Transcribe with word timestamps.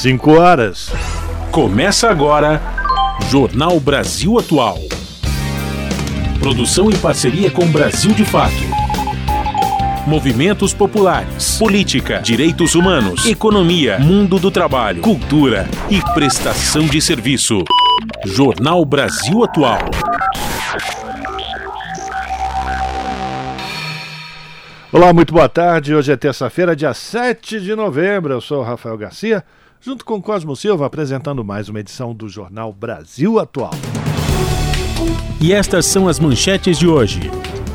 5 0.00 0.30
horas. 0.32 0.90
Começa 1.52 2.08
agora 2.08 2.58
Jornal 3.28 3.78
Brasil 3.78 4.38
Atual. 4.38 4.78
Produção 6.38 6.90
em 6.90 6.96
parceria 6.96 7.50
com 7.50 7.66
Brasil 7.66 8.14
de 8.14 8.24
Fato. 8.24 8.54
Movimentos 10.06 10.72
populares, 10.72 11.58
política, 11.58 12.18
direitos 12.20 12.74
humanos, 12.74 13.26
economia, 13.26 13.98
mundo 13.98 14.38
do 14.38 14.50
trabalho, 14.50 15.02
cultura 15.02 15.68
e 15.90 16.00
prestação 16.14 16.86
de 16.86 16.98
serviço. 17.02 17.62
Jornal 18.24 18.82
Brasil 18.86 19.44
Atual. 19.44 19.80
Olá, 24.90 25.12
muito 25.12 25.34
boa 25.34 25.46
tarde. 25.46 25.94
Hoje 25.94 26.10
é 26.10 26.16
terça-feira, 26.16 26.74
dia 26.74 26.94
7 26.94 27.60
de 27.60 27.74
novembro. 27.74 28.32
Eu 28.32 28.40
sou 28.40 28.60
o 28.60 28.64
Rafael 28.64 28.96
Garcia, 28.96 29.44
junto 29.80 30.04
com 30.04 30.20
Cosmo 30.20 30.54
Silva, 30.54 30.86
apresentando 30.86 31.42
mais 31.42 31.68
uma 31.68 31.80
edição 31.80 32.14
do 32.14 32.28
Jornal 32.28 32.72
Brasil 32.72 33.38
Atual. 33.38 33.72
E 35.40 35.52
estas 35.54 35.86
são 35.86 36.06
as 36.06 36.20
manchetes 36.20 36.78
de 36.78 36.86
hoje. 36.86 37.30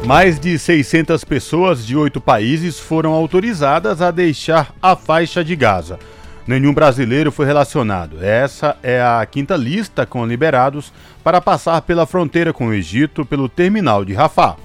Mais 0.06 0.40
de 0.40 0.60
600 0.60 1.24
pessoas 1.24 1.84
de 1.84 1.98
oito 1.98 2.22
países 2.22 2.80
foram 2.80 3.12
autorizadas 3.12 4.04
a 4.04 4.12
deixar 4.12 4.72
a 4.80 4.96
faixa 4.96 5.44
de 5.44 5.56
Gaza. 5.56 5.98
Nenhum 6.46 6.76
brasileiro 6.76 7.32
foi 7.32 7.48
relacionado. 7.48 8.24
Essa 8.24 8.78
é 8.84 9.02
a 9.02 9.26
quinta 9.26 9.56
lista 9.56 10.06
com 10.06 10.28
liberados 10.28 10.94
para 11.24 11.42
passar 11.42 11.82
pela 11.82 12.06
fronteira 12.06 12.54
com 12.54 12.68
o 12.68 12.74
Egito 12.74 13.26
pelo 13.26 13.50
terminal 13.50 14.06
de 14.06 14.14
Rafah. 14.14 14.56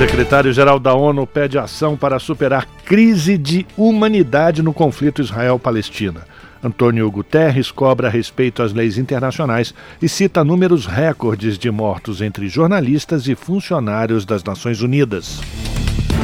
Secretário-geral 0.00 0.80
da 0.80 0.94
ONU 0.94 1.26
pede 1.26 1.58
ação 1.58 1.94
para 1.94 2.18
superar 2.18 2.66
crise 2.86 3.36
de 3.36 3.66
humanidade 3.76 4.62
no 4.62 4.72
conflito 4.72 5.20
Israel-Palestina. 5.20 6.22
Antônio 6.64 7.10
Guterres 7.10 7.70
cobra 7.70 8.08
respeito 8.08 8.62
às 8.62 8.72
leis 8.72 8.96
internacionais 8.96 9.74
e 10.00 10.08
cita 10.08 10.42
números 10.42 10.86
recordes 10.86 11.58
de 11.58 11.70
mortos 11.70 12.22
entre 12.22 12.48
jornalistas 12.48 13.28
e 13.28 13.34
funcionários 13.34 14.24
das 14.24 14.42
Nações 14.42 14.80
Unidas. 14.80 15.38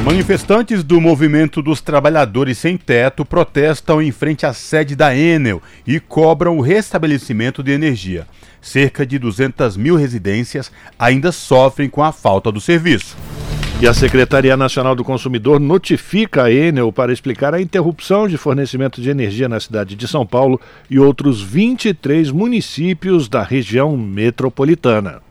Manifestantes 0.03 0.83
do 0.83 0.99
Movimento 0.99 1.61
dos 1.61 1.79
Trabalhadores 1.79 2.57
Sem 2.57 2.77
Teto 2.77 3.23
protestam 3.23 4.01
em 4.01 4.11
frente 4.11 4.43
à 4.47 4.53
sede 4.53 4.95
da 4.95 5.15
Enel 5.15 5.61
e 5.85 5.99
cobram 5.99 6.57
o 6.57 6.61
restabelecimento 6.61 7.61
de 7.61 7.73
energia. 7.73 8.25
Cerca 8.59 9.05
de 9.05 9.19
200 9.19 9.77
mil 9.77 9.95
residências 9.95 10.71
ainda 10.97 11.31
sofrem 11.31 11.87
com 11.87 12.03
a 12.03 12.11
falta 12.11 12.51
do 12.51 12.59
serviço. 12.59 13.15
E 13.79 13.85
a 13.85 13.93
Secretaria 13.93 14.57
Nacional 14.57 14.95
do 14.95 15.03
Consumidor 15.03 15.59
notifica 15.59 16.45
a 16.45 16.51
Enel 16.51 16.91
para 16.91 17.13
explicar 17.13 17.53
a 17.53 17.61
interrupção 17.61 18.27
de 18.27 18.35
fornecimento 18.35 18.99
de 18.99 19.07
energia 19.07 19.47
na 19.47 19.59
cidade 19.59 19.95
de 19.95 20.07
São 20.07 20.25
Paulo 20.25 20.59
e 20.89 20.97
outros 20.97 21.43
23 21.43 22.31
municípios 22.31 23.29
da 23.29 23.43
região 23.43 23.95
metropolitana. 23.95 25.21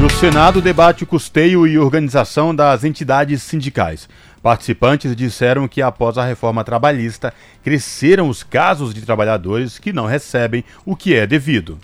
E 0.00 0.02
o 0.02 0.08
Senado 0.08 0.62
debate 0.62 1.04
o 1.04 1.06
custeio 1.06 1.66
e 1.66 1.78
organização 1.78 2.54
das 2.54 2.82
entidades 2.82 3.42
sindicais. 3.42 4.08
Participantes 4.42 5.14
disseram 5.14 5.68
que 5.68 5.82
após 5.82 6.16
a 6.16 6.24
reforma 6.24 6.64
trabalhista, 6.64 7.30
cresceram 7.62 8.30
os 8.30 8.42
casos 8.42 8.94
de 8.94 9.02
trabalhadores 9.02 9.78
que 9.78 9.92
não 9.92 10.06
recebem 10.06 10.64
o 10.86 10.96
que 10.96 11.14
é 11.14 11.26
devido. 11.26 11.78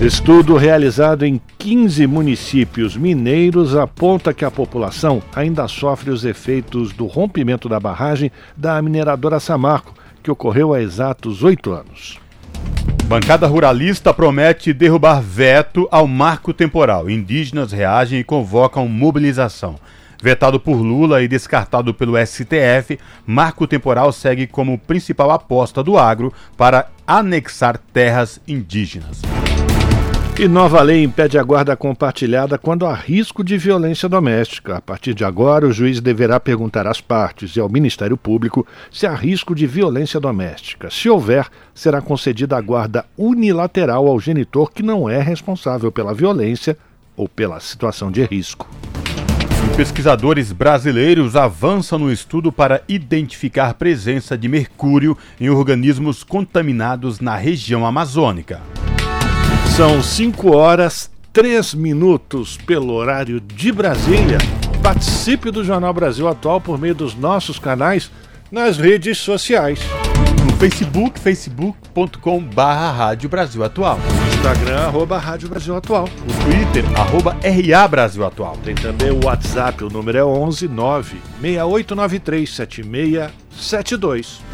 Estudo 0.00 0.58
realizado 0.58 1.24
em 1.24 1.40
15 1.56 2.06
municípios 2.06 2.94
mineiros 2.94 3.74
aponta 3.74 4.34
que 4.34 4.44
a 4.44 4.50
população 4.50 5.22
ainda 5.34 5.66
sofre 5.66 6.10
os 6.10 6.22
efeitos 6.22 6.92
do 6.92 7.06
rompimento 7.06 7.66
da 7.66 7.80
barragem 7.80 8.30
da 8.54 8.80
mineradora 8.82 9.40
Samarco, 9.40 9.94
que 10.22 10.30
ocorreu 10.30 10.74
há 10.74 10.82
exatos 10.82 11.42
oito 11.42 11.72
anos. 11.72 12.20
Bancada 13.06 13.46
ruralista 13.46 14.12
promete 14.12 14.74
derrubar 14.74 15.22
veto 15.22 15.88
ao 15.90 16.06
marco 16.06 16.52
temporal. 16.52 17.08
Indígenas 17.08 17.72
reagem 17.72 18.18
e 18.18 18.24
convocam 18.24 18.86
mobilização. 18.86 19.76
Vetado 20.22 20.60
por 20.60 20.76
Lula 20.76 21.22
e 21.22 21.28
descartado 21.28 21.94
pelo 21.94 22.18
STF, 22.18 22.98
marco 23.26 23.66
temporal 23.66 24.12
segue 24.12 24.46
como 24.46 24.78
principal 24.78 25.30
aposta 25.30 25.82
do 25.82 25.96
agro 25.96 26.32
para 26.54 26.88
anexar 27.06 27.78
terras 27.78 28.38
indígenas. 28.46 29.22
E 30.38 30.46
nova 30.46 30.82
lei 30.82 31.02
impede 31.02 31.38
a 31.38 31.42
guarda 31.42 31.74
compartilhada 31.74 32.58
quando 32.58 32.84
há 32.84 32.92
risco 32.92 33.42
de 33.42 33.56
violência 33.56 34.06
doméstica. 34.06 34.76
A 34.76 34.80
partir 34.82 35.14
de 35.14 35.24
agora, 35.24 35.66
o 35.66 35.72
juiz 35.72 35.98
deverá 35.98 36.38
perguntar 36.38 36.86
às 36.86 37.00
partes 37.00 37.56
e 37.56 37.60
ao 37.60 37.70
Ministério 37.70 38.18
Público 38.18 38.66
se 38.92 39.06
há 39.06 39.14
risco 39.14 39.54
de 39.54 39.66
violência 39.66 40.20
doméstica. 40.20 40.90
Se 40.90 41.08
houver, 41.08 41.48
será 41.74 42.02
concedida 42.02 42.54
a 42.54 42.60
guarda 42.60 43.06
unilateral 43.16 44.06
ao 44.06 44.20
genitor 44.20 44.70
que 44.70 44.82
não 44.82 45.08
é 45.08 45.22
responsável 45.22 45.90
pela 45.90 46.12
violência 46.12 46.76
ou 47.16 47.26
pela 47.26 47.58
situação 47.58 48.12
de 48.12 48.22
risco. 48.22 48.68
Pesquisadores 49.74 50.52
brasileiros 50.52 51.34
avançam 51.34 51.98
no 51.98 52.12
estudo 52.12 52.52
para 52.52 52.82
identificar 52.86 53.72
presença 53.72 54.36
de 54.36 54.48
mercúrio 54.48 55.16
em 55.40 55.48
organismos 55.48 56.22
contaminados 56.22 57.20
na 57.20 57.36
região 57.36 57.86
amazônica. 57.86 58.60
São 59.76 60.02
5 60.02 60.56
horas 60.56 61.10
3 61.34 61.74
minutos 61.74 62.56
pelo 62.56 62.94
horário 62.94 63.38
de 63.38 63.70
Brasília. 63.70 64.38
Participe 64.82 65.50
do 65.50 65.62
Jornal 65.62 65.92
Brasil 65.92 66.26
Atual 66.26 66.62
por 66.62 66.78
meio 66.78 66.94
dos 66.94 67.14
nossos 67.14 67.58
canais 67.58 68.10
nas 68.50 68.78
redes 68.78 69.18
sociais. 69.18 69.80
No 70.42 70.56
Facebook, 70.56 71.20
facebook.com 71.20 72.40
barra 72.42 72.90
Rádio 72.90 73.28
Brasil 73.28 73.62
Atual. 73.62 74.00
Instagram, 74.34 74.78
arroba 74.78 75.18
Rádio 75.18 75.50
Brasil 75.50 75.76
Atual. 75.76 76.08
No 76.26 76.32
Twitter, 76.44 76.82
arroba 76.98 77.36
RA 77.42 77.86
Brasil 77.86 78.24
Atual. 78.24 78.56
Tem 78.64 78.74
também 78.74 79.10
o 79.10 79.26
WhatsApp, 79.26 79.84
o 79.84 79.90
número 79.90 80.16
é 80.16 80.24
11 80.24 80.68
9 80.68 81.18
6893 81.42 82.48
7672. 82.48 84.45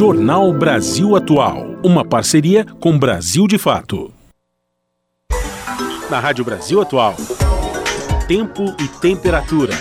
Jornal 0.00 0.50
Brasil 0.54 1.14
Atual, 1.14 1.76
uma 1.84 2.02
parceria 2.02 2.64
com 2.64 2.98
Brasil 2.98 3.46
de 3.46 3.58
Fato. 3.58 4.10
Na 6.08 6.18
Rádio 6.18 6.42
Brasil 6.42 6.80
Atual, 6.80 7.14
tempo 8.26 8.74
e 8.80 8.88
temperatura. 8.88 9.74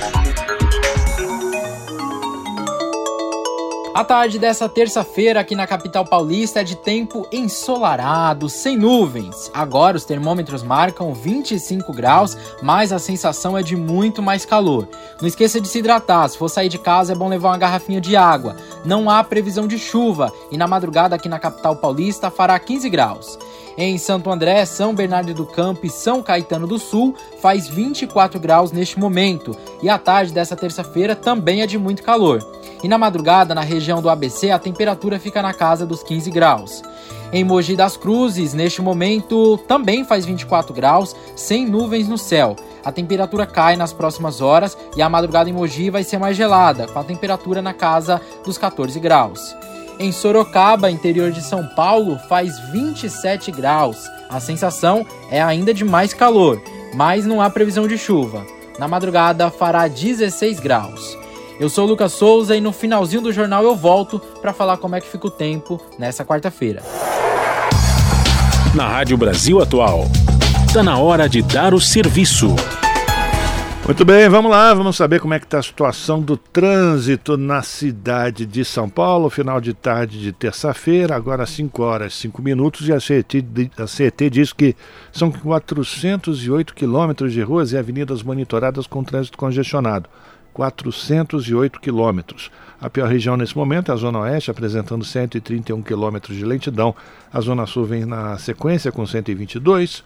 A 3.99 4.03
tarde 4.05 4.39
dessa 4.39 4.69
terça-feira 4.69 5.41
aqui 5.41 5.53
na 5.55 5.67
capital 5.67 6.05
paulista 6.05 6.61
é 6.61 6.63
de 6.63 6.77
tempo 6.77 7.27
ensolarado, 7.33 8.47
sem 8.47 8.77
nuvens. 8.77 9.51
Agora 9.53 9.97
os 9.97 10.05
termômetros 10.05 10.63
marcam 10.63 11.13
25 11.13 11.91
graus, 11.91 12.37
mas 12.61 12.93
a 12.93 12.97
sensação 12.97 13.57
é 13.57 13.61
de 13.61 13.75
muito 13.75 14.21
mais 14.21 14.45
calor. 14.45 14.87
Não 15.19 15.27
esqueça 15.27 15.59
de 15.59 15.67
se 15.67 15.79
hidratar, 15.79 16.29
se 16.29 16.37
for 16.37 16.47
sair 16.47 16.69
de 16.69 16.77
casa 16.77 17.11
é 17.11 17.15
bom 17.15 17.27
levar 17.27 17.49
uma 17.49 17.57
garrafinha 17.57 17.99
de 17.99 18.15
água. 18.15 18.55
Não 18.85 19.09
há 19.09 19.21
previsão 19.21 19.67
de 19.67 19.77
chuva 19.77 20.31
e 20.49 20.55
na 20.55 20.65
madrugada 20.65 21.17
aqui 21.17 21.27
na 21.27 21.37
capital 21.37 21.75
paulista 21.75 22.31
fará 22.31 22.57
15 22.57 22.89
graus. 22.89 23.37
Em 23.81 23.97
Santo 23.97 24.29
André, 24.29 24.65
São 24.65 24.93
Bernardo 24.93 25.33
do 25.33 25.45
Campo 25.45 25.85
e 25.85 25.89
São 25.89 26.21
Caetano 26.21 26.67
do 26.67 26.77
Sul 26.77 27.15
faz 27.41 27.69
24 27.69 28.37
graus 28.37 28.73
neste 28.73 28.99
momento 28.99 29.55
e 29.81 29.87
a 29.87 29.97
tarde 29.97 30.33
dessa 30.33 30.53
terça-feira 30.53 31.15
também 31.15 31.61
é 31.61 31.65
de 31.65 31.77
muito 31.77 32.03
calor. 32.03 32.45
E 32.83 32.89
na 32.89 32.97
madrugada, 32.97 33.55
na 33.55 33.61
região 33.61 34.01
do 34.01 34.09
ABC, 34.09 34.51
a 34.51 34.59
temperatura 34.59 35.17
fica 35.17 35.41
na 35.41 35.53
casa 35.53 35.85
dos 35.85 36.03
15 36.03 36.29
graus. 36.29 36.81
Em 37.31 37.45
Mogi 37.45 37.77
das 37.77 37.95
Cruzes, 37.95 38.53
neste 38.53 38.81
momento, 38.81 39.57
também 39.65 40.03
faz 40.03 40.25
24 40.25 40.73
graus, 40.73 41.15
sem 41.33 41.65
nuvens 41.65 42.05
no 42.05 42.17
céu. 42.17 42.57
A 42.83 42.91
temperatura 42.91 43.45
cai 43.45 43.77
nas 43.77 43.93
próximas 43.93 44.41
horas 44.41 44.77
e 44.97 45.01
a 45.01 45.07
madrugada 45.07 45.49
em 45.49 45.53
Mogi 45.53 45.89
vai 45.89 46.03
ser 46.03 46.17
mais 46.17 46.35
gelada, 46.35 46.85
com 46.85 46.99
a 46.99 47.03
temperatura 47.05 47.61
na 47.61 47.73
casa 47.73 48.19
dos 48.43 48.57
14 48.57 48.99
graus. 48.99 49.55
Em 50.01 50.13
Sorocaba, 50.13 50.89
interior 50.89 51.29
de 51.29 51.41
São 51.41 51.67
Paulo, 51.67 52.17
faz 52.29 52.57
27 52.71 53.51
graus. 53.51 54.09
A 54.29 54.39
sensação 54.39 55.05
é 55.29 55.41
ainda 55.41 55.73
de 55.73 55.83
mais 55.83 56.13
calor, 56.13 56.61
mas 56.93 57.25
não 57.25 57.41
há 57.41 57.49
previsão 57.49 57.85
de 57.85 57.97
chuva. 57.97 58.45
Na 58.79 58.87
madrugada 58.87 59.51
fará 59.51 59.89
16 59.89 60.61
graus. 60.61 61.17
Eu 61.59 61.67
sou 61.67 61.83
o 61.83 61.87
Lucas 61.89 62.13
Souza 62.13 62.55
e 62.55 62.61
no 62.61 62.71
finalzinho 62.71 63.21
do 63.21 63.33
jornal 63.33 63.61
eu 63.65 63.75
volto 63.75 64.19
para 64.41 64.53
falar 64.53 64.77
como 64.77 64.95
é 64.95 65.01
que 65.01 65.07
fica 65.09 65.27
o 65.27 65.31
tempo 65.31 65.81
nessa 65.97 66.23
quarta-feira. 66.23 66.81
Na 68.73 68.87
Rádio 68.87 69.17
Brasil 69.17 69.61
Atual, 69.61 70.05
está 70.65 70.81
na 70.81 70.97
hora 70.97 71.27
de 71.27 71.41
dar 71.41 71.73
o 71.73 71.81
serviço. 71.81 72.55
Muito 73.89 74.05
bem, 74.05 74.29
vamos 74.29 74.51
lá, 74.51 74.71
vamos 74.71 74.95
saber 74.95 75.19
como 75.19 75.33
é 75.33 75.39
que 75.39 75.47
está 75.47 75.57
a 75.57 75.63
situação 75.63 76.21
do 76.21 76.37
trânsito 76.37 77.35
na 77.35 77.63
cidade 77.63 78.45
de 78.45 78.63
São 78.63 78.87
Paulo, 78.87 79.31
final 79.31 79.59
de 79.59 79.73
tarde 79.73 80.19
de 80.19 80.31
terça-feira, 80.31 81.15
agora 81.15 81.43
5 81.43 81.81
horas 81.81 82.13
5 82.13 82.39
minutos, 82.39 82.87
e 82.87 82.93
a 82.93 82.99
CET, 82.99 83.43
a 83.79 83.87
CET 83.87 84.29
diz 84.29 84.53
que 84.53 84.75
são 85.11 85.31
408 85.31 86.75
quilômetros 86.75 87.33
de 87.33 87.41
ruas 87.41 87.71
e 87.71 87.79
avenidas 87.79 88.21
monitoradas 88.21 88.85
com 88.85 89.03
trânsito 89.03 89.39
congestionado. 89.39 90.07
408 90.53 91.79
quilômetros. 91.79 92.51
A 92.79 92.91
pior 92.91 93.09
região 93.09 93.35
nesse 93.35 93.57
momento 93.57 93.89
é 93.89 93.95
a 93.95 93.97
Zona 93.97 94.19
Oeste, 94.19 94.51
apresentando 94.51 95.03
131 95.03 95.81
quilômetros 95.81 96.37
de 96.37 96.45
lentidão. 96.45 96.95
A 97.33 97.41
Zona 97.41 97.65
Sul 97.65 97.85
vem 97.85 98.05
na 98.05 98.37
sequência 98.37 98.91
com 98.91 99.03
122 99.03 100.03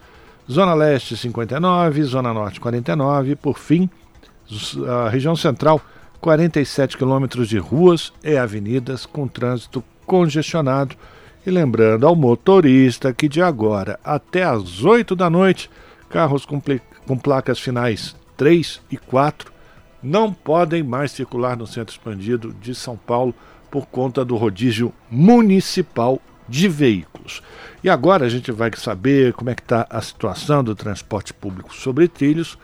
Zona 0.52 0.74
Leste 0.74 1.16
59, 1.16 2.04
Zona 2.04 2.34
Norte 2.34 2.60
49, 2.60 3.36
por 3.36 3.58
fim, 3.58 3.90
a 4.88 5.10
região 5.10 5.36
central 5.36 5.82
47 6.20 6.98
quilômetros 6.98 7.48
de 7.48 7.58
ruas 7.58 8.14
e 8.24 8.38
avenidas 8.38 9.06
com 9.06 9.28
trânsito 9.28 9.84
congestionado. 10.06 10.96
E 11.46 11.52
lembrando 11.52 12.08
ao 12.08 12.16
motorista 12.16 13.14
que 13.14 13.28
de 13.28 13.42
agora 13.42 14.00
até 14.04 14.44
às 14.44 14.84
8 14.84 15.16
da 15.16 15.30
noite, 15.30 15.70
carros 16.10 16.46
com, 16.46 16.62
com 17.06 17.18
placas 17.18 17.60
finais 17.60 18.16
3 18.38 18.82
e 18.92 18.98
4 18.98 19.52
não 20.02 20.34
podem 20.34 20.84
mais 20.84 21.12
circular 21.12 21.56
no 21.56 21.66
centro 21.66 21.94
expandido 21.94 22.54
de 22.62 22.76
São 22.76 22.98
Paulo 22.98 23.34
por 23.72 23.86
conta 23.88 24.24
do 24.24 24.36
rodízio 24.36 24.94
municipal 25.10 26.22
de 26.54 26.68
veículos. 26.68 27.42
E 27.84 27.90
agora 27.90 28.28
a 28.28 28.30
gente 28.30 28.52
vai 28.52 28.70
saber 28.78 29.34
como 29.34 29.50
é 29.50 29.56
que 29.56 29.64
está 29.64 29.88
a 29.90 30.00
situação 30.02 30.64
do 30.64 30.76
transporte 30.76 31.34
público 31.34 31.74
sobre 31.74 32.08
trilhos 32.08 32.60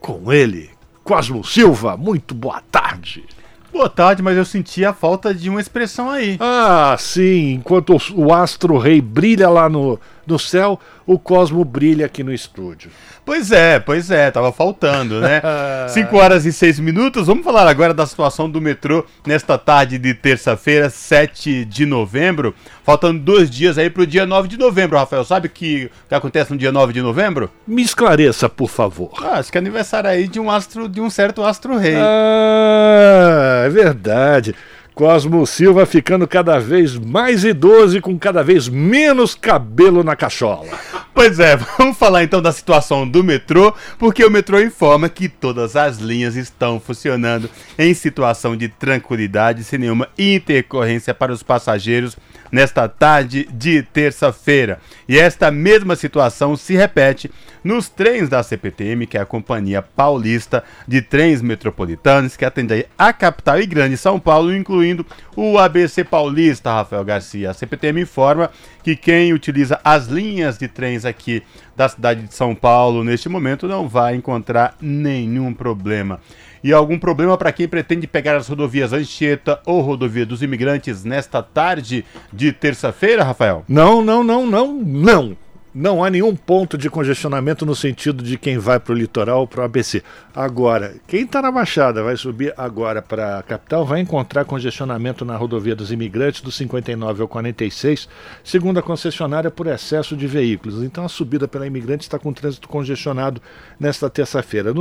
com 0.00 0.32
ele, 0.32 0.70
Cosmo 1.04 1.44
Silva. 1.44 1.98
Muito 1.98 2.34
boa 2.34 2.62
tarde. 2.72 3.22
Boa 3.70 3.90
tarde, 3.90 4.22
mas 4.22 4.38
eu 4.38 4.44
senti 4.44 4.84
a 4.86 4.94
falta 4.94 5.34
de 5.34 5.50
uma 5.50 5.60
expressão 5.60 6.08
aí. 6.08 6.38
Ah, 6.40 6.96
sim. 6.98 7.52
Enquanto 7.52 7.94
o 8.14 8.32
astro 8.32 8.78
rei 8.78 9.02
brilha 9.02 9.50
lá 9.50 9.68
no, 9.68 10.00
no 10.30 10.38
céu, 10.38 10.78
o 11.06 11.18
Cosmo 11.18 11.64
brilha 11.64 12.06
aqui 12.06 12.22
no 12.22 12.32
estúdio. 12.32 12.90
Pois 13.24 13.52
é, 13.52 13.78
pois 13.78 14.10
é, 14.10 14.30
tava 14.30 14.52
faltando, 14.52 15.20
né? 15.20 15.42
5 15.88 16.16
horas 16.16 16.46
e 16.46 16.52
6 16.52 16.80
minutos. 16.80 17.26
Vamos 17.26 17.44
falar 17.44 17.66
agora 17.68 17.92
da 17.92 18.06
situação 18.06 18.48
do 18.48 18.60
metrô 18.60 19.04
nesta 19.26 19.58
tarde 19.58 19.98
de 19.98 20.14
terça-feira, 20.14 20.88
7 20.88 21.64
de 21.64 21.84
novembro. 21.84 22.54
Faltando 22.84 23.20
dois 23.20 23.50
dias 23.50 23.78
aí 23.78 23.90
pro 23.90 24.06
dia 24.06 24.24
9 24.24 24.48
de 24.48 24.56
novembro, 24.56 24.98
Rafael. 24.98 25.24
Sabe 25.24 25.46
o 25.46 25.50
que, 25.50 25.90
que 26.08 26.14
acontece 26.14 26.50
no 26.50 26.58
dia 26.58 26.72
9 26.72 26.92
de 26.92 27.02
novembro? 27.02 27.50
Me 27.66 27.82
esclareça, 27.82 28.48
por 28.48 28.68
favor. 28.68 29.12
Ah, 29.22 29.38
acho 29.38 29.52
que 29.52 29.58
é 29.58 29.60
aniversário 29.60 30.10
aí 30.10 30.26
de 30.26 30.40
um 30.40 30.50
astro, 30.50 30.88
de 30.88 31.00
um 31.00 31.10
certo 31.10 31.44
astro 31.44 31.76
rei. 31.76 31.96
Ah, 31.96 33.62
é 33.66 33.68
verdade. 33.68 34.54
Cosmo 34.94 35.46
Silva 35.46 35.86
ficando 35.86 36.26
cada 36.26 36.58
vez 36.58 36.96
mais 36.96 37.44
idoso 37.44 37.96
e 37.96 38.00
com 38.00 38.18
cada 38.18 38.42
vez 38.42 38.68
menos 38.68 39.34
cabelo 39.34 40.04
na 40.04 40.14
cachola. 40.14 40.66
Pois 41.14 41.38
é, 41.38 41.56
vamos 41.78 41.96
falar 41.96 42.22
então 42.22 42.40
da 42.40 42.52
situação 42.52 43.08
do 43.08 43.22
metrô, 43.22 43.74
porque 43.98 44.24
o 44.24 44.30
metrô 44.30 44.60
informa 44.60 45.08
que 45.08 45.28
todas 45.28 45.76
as 45.76 45.98
linhas 45.98 46.36
estão 46.36 46.80
funcionando 46.80 47.48
em 47.78 47.92
situação 47.94 48.56
de 48.56 48.68
tranquilidade, 48.68 49.64
sem 49.64 49.78
nenhuma 49.78 50.08
intercorrência 50.18 51.14
para 51.14 51.32
os 51.32 51.42
passageiros 51.42 52.16
nesta 52.50 52.88
tarde 52.88 53.48
de 53.52 53.82
terça-feira. 53.82 54.80
E 55.08 55.18
esta 55.18 55.50
mesma 55.50 55.96
situação 55.96 56.56
se 56.56 56.74
repete 56.74 57.30
nos 57.62 57.88
trens 57.88 58.28
da 58.28 58.42
CPTM, 58.42 59.06
que 59.06 59.18
é 59.18 59.20
a 59.20 59.26
Companhia 59.26 59.82
Paulista 59.82 60.64
de 60.86 61.02
Trens 61.02 61.42
Metropolitanos, 61.42 62.36
que 62.36 62.44
atende 62.44 62.86
a 62.98 63.12
capital 63.12 63.60
e 63.60 63.66
grande 63.66 63.96
São 63.96 64.18
Paulo, 64.18 64.54
incluindo 64.54 65.04
o 65.36 65.58
ABC 65.58 66.04
Paulista, 66.04 66.72
Rafael 66.72 67.04
Garcia. 67.04 67.50
A 67.50 67.54
CPTM 67.54 68.02
informa 68.02 68.50
que 68.82 68.96
quem 68.96 69.32
utiliza 69.32 69.78
as 69.84 70.06
linhas 70.06 70.58
de 70.58 70.68
trens 70.68 71.04
aqui 71.04 71.42
da 71.76 71.88
cidade 71.88 72.22
de 72.22 72.34
São 72.34 72.54
Paulo 72.54 73.04
neste 73.04 73.28
momento 73.28 73.68
não 73.68 73.88
vai 73.88 74.14
encontrar 74.14 74.74
nenhum 74.80 75.52
problema. 75.52 76.20
E 76.62 76.72
algum 76.72 76.98
problema 76.98 77.36
para 77.36 77.52
quem 77.52 77.66
pretende 77.66 78.06
pegar 78.06 78.36
as 78.36 78.48
rodovias 78.48 78.92
Anchieta 78.92 79.60
ou 79.64 79.80
Rodovia 79.80 80.26
dos 80.26 80.42
Imigrantes 80.42 81.04
nesta 81.04 81.42
tarde 81.42 82.04
de 82.32 82.52
terça-feira, 82.52 83.24
Rafael? 83.24 83.64
Não, 83.68 84.02
não, 84.02 84.22
não, 84.22 84.46
não, 84.46 84.74
não 84.74 85.36
não 85.74 86.02
há 86.02 86.10
nenhum 86.10 86.34
ponto 86.34 86.76
de 86.76 86.90
congestionamento 86.90 87.64
no 87.64 87.74
sentido 87.74 88.24
de 88.24 88.36
quem 88.36 88.58
vai 88.58 88.80
para 88.80 88.92
o 88.92 88.96
litoral 88.96 89.40
ou 89.40 89.46
para 89.46 89.60
o 89.60 89.64
ABC. 89.64 90.02
Agora, 90.34 90.94
quem 91.06 91.22
está 91.22 91.40
na 91.40 91.50
Baixada 91.50 92.02
vai 92.02 92.16
subir 92.16 92.52
agora 92.56 93.00
para 93.00 93.38
a 93.38 93.42
capital 93.42 93.84
vai 93.86 94.00
encontrar 94.00 94.44
congestionamento 94.44 95.24
na 95.24 95.36
rodovia 95.36 95.76
dos 95.76 95.92
imigrantes 95.92 96.40
do 96.40 96.50
59 96.50 97.22
ao 97.22 97.28
46, 97.28 98.08
segundo 98.42 98.78
a 98.78 98.82
concessionária, 98.82 99.50
por 99.50 99.66
excesso 99.68 100.16
de 100.16 100.26
veículos. 100.26 100.82
Então 100.82 101.04
a 101.04 101.08
subida 101.08 101.46
pela 101.46 101.66
imigrante 101.66 102.02
está 102.02 102.18
com 102.18 102.32
trânsito 102.32 102.68
congestionado 102.68 103.40
nesta 103.78 104.10
terça-feira. 104.10 104.72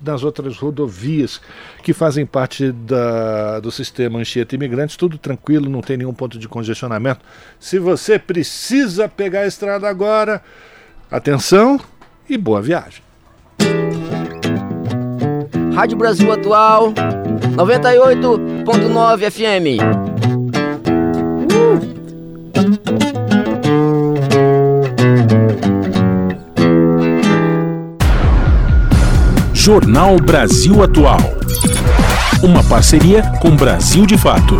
Nas 0.00 0.24
outras 0.24 0.56
rodovias 0.56 1.40
que 1.82 1.92
fazem 1.92 2.26
parte 2.26 2.72
da, 2.72 3.60
do 3.60 3.70
sistema 3.70 4.18
Anchieta 4.18 4.54
Imigrantes, 4.54 4.96
tudo 4.96 5.18
tranquilo, 5.18 5.70
não 5.70 5.80
tem 5.80 5.96
nenhum 5.96 6.14
ponto 6.14 6.38
de 6.38 6.48
congestionamento. 6.48 7.20
Se 7.60 7.78
você 7.78 8.18
precisa 8.18 9.08
pegar 9.08 9.40
a 9.40 9.46
estrada 9.46 9.88
agora, 9.88 10.15
agora. 10.16 10.40
Atenção 11.10 11.78
e 12.28 12.36
boa 12.38 12.60
viagem. 12.62 13.02
Rádio 15.74 15.98
Brasil 15.98 16.32
Atual 16.32 16.92
98.9 16.92 19.30
FM. 19.30 19.78
Uh! 21.52 21.96
Jornal 29.52 30.16
Brasil 30.16 30.82
Atual. 30.82 31.20
Uma 32.42 32.64
parceria 32.64 33.22
com 33.40 33.54
Brasil 33.54 34.06
de 34.06 34.16
Fato. 34.16 34.56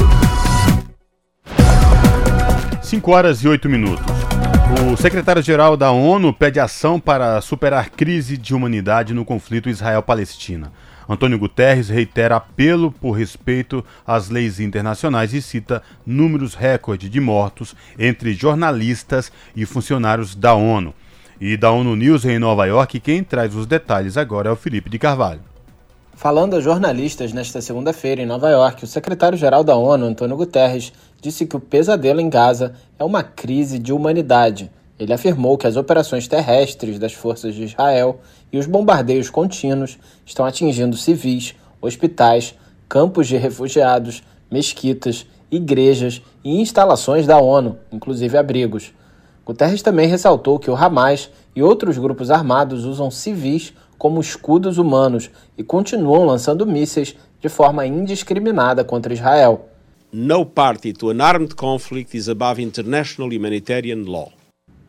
5 2.82 3.10
horas 3.10 3.42
e 3.42 3.48
8 3.48 3.66
minutos. 3.68 4.35
O 4.68 4.96
secretário-geral 4.96 5.76
da 5.76 5.92
ONU 5.92 6.32
pede 6.32 6.58
ação 6.58 6.98
para 6.98 7.40
superar 7.40 7.88
crise 7.90 8.36
de 8.36 8.52
humanidade 8.52 9.14
no 9.14 9.24
conflito 9.24 9.68
Israel-Palestina. 9.68 10.72
Antônio 11.08 11.38
Guterres 11.38 11.88
reitera 11.88 12.34
apelo 12.36 12.90
por 12.90 13.12
respeito 13.12 13.84
às 14.04 14.28
leis 14.28 14.58
internacionais 14.58 15.32
e 15.32 15.40
cita 15.40 15.82
números 16.04 16.56
recorde 16.56 17.08
de 17.08 17.20
mortos 17.20 17.76
entre 17.96 18.34
jornalistas 18.34 19.30
e 19.54 19.64
funcionários 19.64 20.34
da 20.34 20.54
ONU. 20.54 20.92
E 21.40 21.56
da 21.56 21.70
ONU 21.70 21.94
News 21.94 22.24
em 22.24 22.38
Nova 22.38 22.66
York, 22.66 22.98
quem 22.98 23.22
traz 23.22 23.54
os 23.54 23.66
detalhes 23.66 24.16
agora 24.16 24.48
é 24.48 24.52
o 24.52 24.56
Felipe 24.56 24.90
de 24.90 24.98
Carvalho. 24.98 25.55
Falando 26.16 26.56
a 26.56 26.60
jornalistas 26.60 27.34
nesta 27.34 27.60
segunda-feira 27.60 28.22
em 28.22 28.26
Nova 28.26 28.48
York, 28.48 28.82
o 28.82 28.86
secretário-geral 28.86 29.62
da 29.62 29.76
ONU, 29.76 30.06
Antônio 30.06 30.34
Guterres, 30.34 30.90
disse 31.20 31.44
que 31.44 31.54
o 31.54 31.60
pesadelo 31.60 32.22
em 32.22 32.30
Gaza 32.30 32.72
é 32.98 33.04
uma 33.04 33.22
crise 33.22 33.78
de 33.78 33.92
humanidade. 33.92 34.70
Ele 34.98 35.12
afirmou 35.12 35.58
que 35.58 35.66
as 35.66 35.76
operações 35.76 36.26
terrestres 36.26 36.98
das 36.98 37.12
forças 37.12 37.54
de 37.54 37.64
Israel 37.64 38.18
e 38.50 38.56
os 38.56 38.64
bombardeios 38.64 39.28
contínuos 39.28 39.98
estão 40.24 40.46
atingindo 40.46 40.96
civis, 40.96 41.54
hospitais, 41.82 42.54
campos 42.88 43.28
de 43.28 43.36
refugiados, 43.36 44.22
mesquitas, 44.50 45.26
igrejas 45.50 46.22
e 46.42 46.62
instalações 46.62 47.26
da 47.26 47.38
ONU, 47.38 47.76
inclusive 47.92 48.38
abrigos. 48.38 48.90
Guterres 49.44 49.82
também 49.82 50.08
ressaltou 50.08 50.58
que 50.58 50.70
o 50.70 50.74
Hamas 50.74 51.28
e 51.54 51.62
outros 51.62 51.98
grupos 51.98 52.30
armados 52.30 52.86
usam 52.86 53.10
civis 53.10 53.74
como 53.98 54.20
escudos 54.20 54.78
humanos 54.78 55.30
e 55.56 55.62
continuam 55.62 56.24
lançando 56.24 56.66
mísseis 56.66 57.16
de 57.40 57.48
forma 57.48 57.86
indiscriminada 57.86 58.84
contra 58.84 59.12
Israel. 59.12 59.68
No 60.12 60.46
party 60.46 60.92
to 60.92 61.10
an 61.10 61.20
armed 61.20 61.54
conflict 61.54 62.16
is 62.16 62.28
above 62.28 62.62
international 62.62 63.30
humanitarian 63.30 64.04
law. 64.06 64.30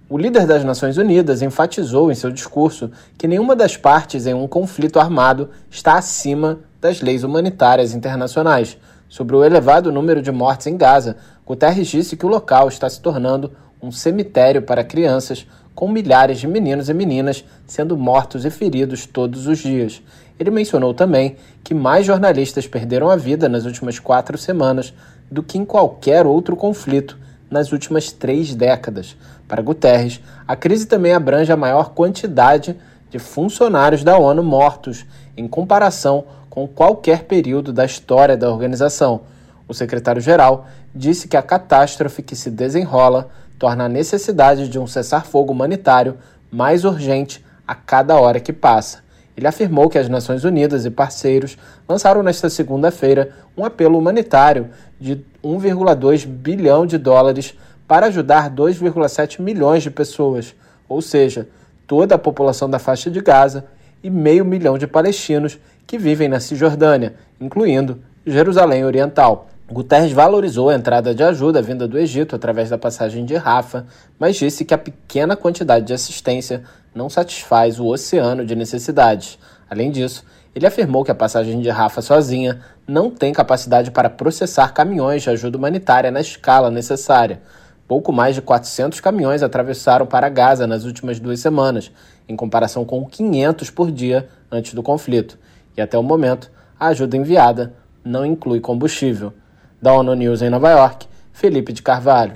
O 0.09 0.17
líder 0.17 0.47
das 0.47 0.63
Nações 0.63 0.97
Unidas 0.97 1.41
enfatizou 1.41 2.09
em 2.09 2.15
seu 2.15 2.31
discurso 2.31 2.89
que 3.17 3.27
nenhuma 3.27 3.55
das 3.55 3.75
partes 3.75 4.25
em 4.25 4.33
um 4.33 4.47
conflito 4.47 4.99
armado 4.99 5.49
está 5.69 5.97
acima 5.97 6.59
das 6.79 7.01
leis 7.01 7.25
humanitárias 7.25 7.93
internacionais. 7.93 8.77
Sobre 9.09 9.35
o 9.35 9.43
elevado 9.43 9.91
número 9.91 10.21
de 10.21 10.31
mortes 10.31 10.67
em 10.67 10.77
Gaza, 10.77 11.17
Guterres 11.45 11.87
disse 11.87 12.15
que 12.15 12.25
o 12.25 12.29
local 12.29 12.69
está 12.69 12.89
se 12.89 13.01
tornando 13.01 13.51
um 13.81 13.91
cemitério 13.91 14.61
para 14.61 14.83
crianças 14.83 15.45
com 15.77 15.88
milhares 15.88 16.39
de 16.39 16.48
meninos 16.48 16.89
e 16.89 16.93
meninas 16.96 17.46
sendo 17.67 17.96
mortos 17.96 18.46
e 18.46 18.50
feridos 18.50 19.05
todos 19.05 19.46
os 19.46 19.60
dias. 19.60 20.01
Ele 20.39 20.50
mencionou 20.50 20.91
também 20.91 21.36
que 21.63 21.72
mais 21.75 22.03
jornalistas 22.03 22.65
perderam 22.65 23.12
a 23.12 23.15
vida 23.15 23.48
nas 23.48 23.63
últimas 23.63 24.00
quatro 24.00 24.39
semanas 24.39 24.91
do 25.29 25.43
que 25.43 25.55
em 25.55 25.63
qualquer 25.63 26.25
outro 26.25 26.55
conflito 26.55 27.15
nas 27.48 27.72
últimas 27.72 28.12
três 28.12 28.55
décadas. 28.55 29.15
Para 29.48 29.62
Guterres, 29.62 30.19
a 30.48 30.55
crise 30.55 30.88
também 30.88 31.13
abrange 31.13 31.51
a 31.51 31.55
maior 31.55 31.91
quantidade 31.91 32.75
de 33.12 33.19
funcionários 33.19 34.03
da 34.03 34.17
ONU 34.17 34.41
mortos 34.41 35.05
em 35.38 35.48
comparação 35.48 36.24
com 36.50 36.67
qualquer 36.67 37.25
período 37.25 37.72
da 37.72 37.86
história 37.86 38.36
da 38.36 38.50
organização. 38.50 39.22
O 39.67 39.75
secretário-geral 39.75 40.65
disse 40.96 41.27
que 41.27 41.38
a 41.38 41.41
catástrofe 41.43 42.24
que 42.24 42.36
se 42.36 42.50
desenrola 42.50 43.29
torna 43.57 43.85
a 43.85 43.89
necessidade 43.89 44.67
de 44.69 44.79
um 44.79 44.87
cessar-fogo 44.87 45.51
humanitário 45.51 46.17
mais 46.51 46.85
urgente 46.85 47.43
a 47.67 47.75
cada 47.75 48.15
hora 48.15 48.39
que 48.39 48.53
passa. 48.53 49.03
Ele 49.35 49.47
afirmou 49.47 49.87
que 49.89 49.99
as 49.99 50.09
Nações 50.09 50.43
Unidas 50.43 50.85
e 50.85 50.89
parceiros 50.89 51.57
lançaram 51.87 52.23
nesta 52.23 52.49
segunda-feira 52.49 53.31
um 53.55 53.63
apelo 53.63 53.97
humanitário 53.97 54.69
de 54.99 55.23
1,2 55.43 56.25
bilhão 56.25 56.85
de 56.85 56.97
dólares 56.97 57.53
para 57.87 58.07
ajudar 58.07 58.49
2,7 58.49 59.39
milhões 59.39 59.83
de 59.83 59.91
pessoas, 59.91 60.55
ou 60.89 61.01
seja, 61.01 61.47
toda 61.85 62.15
a 62.15 62.19
população 62.19 62.69
da 62.69 62.79
faixa 62.79 63.11
de 63.11 63.21
Gaza 63.21 63.65
e 64.03 64.09
meio 64.09 64.43
milhão 64.43 64.77
de 64.77 64.87
palestinos 64.87 65.59
que 65.85 65.97
vivem 65.97 66.27
na 66.27 66.39
Cisjordânia, 66.39 67.15
incluindo 67.39 68.01
Jerusalém 68.25 68.83
Oriental. 68.83 69.47
Guterres 69.69 70.13
valorizou 70.13 70.69
a 70.69 70.75
entrada 70.75 71.13
de 71.13 71.21
ajuda 71.21 71.62
vinda 71.62 71.86
do 71.86 72.00
Egito 72.00 72.33
através 72.33 72.69
da 72.69 72.77
passagem 72.77 73.25
de 73.25 73.36
Rafa, 73.36 73.86
mas 74.17 74.38
disse 74.38 74.63
que 74.63 74.74
a 74.74 74.77
pequena 74.77 75.36
quantidade 75.36 75.86
de 75.86 75.93
assistência 75.93 76.63
não 76.95 77.09
satisfaz 77.09 77.77
o 77.77 77.86
oceano 77.86 78.45
de 78.45 78.55
necessidades. 78.55 79.38
Além 79.69 79.91
disso, 79.91 80.24
ele 80.55 80.65
afirmou 80.65 81.03
que 81.03 81.12
a 81.12 81.15
passagem 81.15 81.59
de 81.59 81.69
Rafa 81.69 82.01
sozinha 82.01 82.62
não 82.88 83.12
tem 83.12 83.33
capacidade 83.33 83.91
para 83.91 84.09
processar 84.09 84.74
caminhões 84.74 85.24
de 85.24 85.31
ajuda 85.31 85.57
humanitária 85.57 86.12
na 86.12 86.21
escala 86.21 86.71
necessária. 86.71 87.41
Pouco 87.89 88.13
mais 88.13 88.36
de 88.36 88.41
400 88.41 89.01
caminhões 89.01 89.43
atravessaram 89.43 90.05
para 90.05 90.29
Gaza 90.29 90.65
nas 90.65 90.86
últimas 90.86 91.19
duas 91.19 91.41
semanas, 91.41 91.91
em 92.27 92.38
comparação 92.38 92.86
com 92.86 93.05
500 93.05 93.69
por 93.69 93.91
dia 93.91 94.29
antes 94.50 94.74
do 94.74 94.81
conflito. 94.81 95.38
E 95.75 95.81
até 95.81 95.97
o 95.97 96.03
momento, 96.03 96.50
a 96.79 96.88
ajuda 96.88 97.17
enviada 97.17 97.74
não 98.01 98.25
inclui 98.25 98.62
combustível. 98.62 99.33
Da 99.81 99.93
ONU 99.93 100.15
News 100.15 100.41
em 100.41 100.50
Nova 100.50 100.69
York, 100.72 101.05
Felipe 101.31 101.72
de 101.72 101.81
Carvalho. 101.81 102.34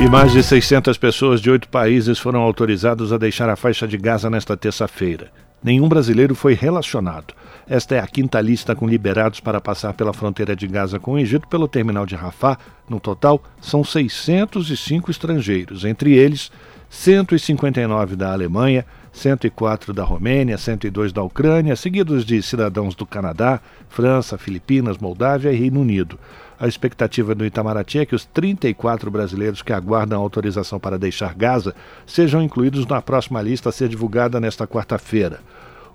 E 0.00 0.08
mais 0.08 0.32
de 0.32 0.42
600 0.42 0.96
pessoas 0.96 1.40
de 1.40 1.50
oito 1.50 1.68
países 1.68 2.18
foram 2.18 2.40
autorizadas 2.40 3.12
a 3.12 3.18
deixar 3.18 3.48
a 3.48 3.56
faixa 3.56 3.86
de 3.86 3.96
Gaza 3.96 4.30
nesta 4.30 4.56
terça-feira. 4.56 5.30
Nenhum 5.62 5.88
brasileiro 5.88 6.34
foi 6.34 6.54
relacionado. 6.54 7.34
Esta 7.68 7.94
é 7.94 7.98
a 8.00 8.06
quinta 8.06 8.40
lista 8.40 8.74
com 8.74 8.86
liberados 8.86 9.38
para 9.38 9.60
passar 9.60 9.92
pela 9.94 10.12
fronteira 10.12 10.56
de 10.56 10.66
Gaza 10.66 10.98
com 10.98 11.12
o 11.12 11.18
Egito 11.18 11.46
pelo 11.46 11.68
terminal 11.68 12.04
de 12.04 12.16
Rafah. 12.16 12.58
No 12.88 12.98
total, 12.98 13.42
são 13.60 13.84
605 13.84 15.10
estrangeiros, 15.10 15.84
entre 15.84 16.14
eles 16.14 16.50
159 16.90 18.16
da 18.16 18.32
Alemanha, 18.32 18.84
104 19.12 19.92
da 19.92 20.02
Romênia, 20.02 20.56
102 20.56 21.12
da 21.12 21.22
Ucrânia, 21.22 21.76
seguidos 21.76 22.24
de 22.24 22.42
cidadãos 22.42 22.94
do 22.94 23.04
Canadá, 23.04 23.60
França, 23.88 24.38
Filipinas, 24.38 24.98
Moldávia 24.98 25.52
e 25.52 25.56
Reino 25.56 25.80
Unido. 25.80 26.18
A 26.58 26.66
expectativa 26.66 27.34
do 27.34 27.44
Itamaraty 27.44 27.98
é 27.98 28.06
que 28.06 28.14
os 28.14 28.24
34 28.24 29.10
brasileiros 29.10 29.62
que 29.62 29.72
aguardam 29.72 30.20
autorização 30.20 30.80
para 30.80 30.98
deixar 30.98 31.34
Gaza 31.34 31.74
sejam 32.06 32.42
incluídos 32.42 32.86
na 32.86 33.02
próxima 33.02 33.42
lista 33.42 33.68
a 33.68 33.72
ser 33.72 33.88
divulgada 33.88 34.40
nesta 34.40 34.66
quarta-feira. 34.66 35.40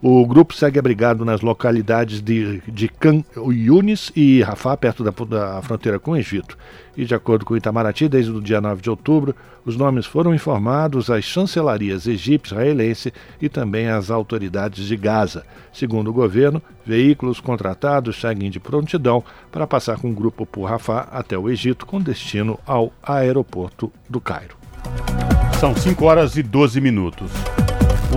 O 0.01 0.25
grupo 0.27 0.53
segue 0.53 0.77
abrigado 0.77 1.25
nas 1.25 1.41
localidades 1.41 2.21
de, 2.21 2.61
de 2.67 2.87
Khan 2.87 3.23
Yunis 3.35 4.11
e 4.15 4.43
Rafah, 4.43 4.77
perto 4.77 5.03
da, 5.03 5.11
da, 5.11 5.61
fronteira 5.63 5.97
com 5.97 6.11
o 6.11 6.17
Egito. 6.17 6.55
E, 6.95 7.03
de 7.03 7.15
acordo 7.15 7.45
com 7.45 7.57
Itamaraty, 7.57 8.07
desde 8.07 8.31
o 8.31 8.39
dia 8.39 8.61
9 8.61 8.81
de 8.81 8.89
outubro, 8.91 9.35
os 9.65 9.75
nomes 9.75 10.05
foram 10.05 10.35
informados 10.35 11.09
às 11.09 11.23
chancelarias 11.23 12.05
egípcia, 12.05 12.55
israelense 12.55 13.11
e 13.41 13.49
também 13.49 13.87
às 13.87 14.11
autoridades 14.11 14.85
de 14.85 14.95
Gaza. 14.95 15.43
Segundo 15.73 16.09
o 16.09 16.13
governo, 16.13 16.61
veículos 16.85 17.39
contratados 17.39 18.21
seguem 18.21 18.51
de 18.51 18.59
prontidão 18.59 19.23
para 19.51 19.65
passar 19.65 19.99
com 19.99 20.11
o 20.11 20.15
grupo 20.15 20.45
por 20.45 20.65
Rafah 20.65 21.07
até 21.11 21.35
o 21.37 21.49
Egito, 21.49 21.87
com 21.87 21.99
destino 21.99 22.59
ao 22.67 22.93
aeroporto 23.01 23.91
do 24.07 24.21
Cairo. 24.21 24.55
São 25.59 25.75
5 25.75 26.05
horas 26.05 26.37
e 26.37 26.43
12 26.43 26.79
minutos. 26.79 27.31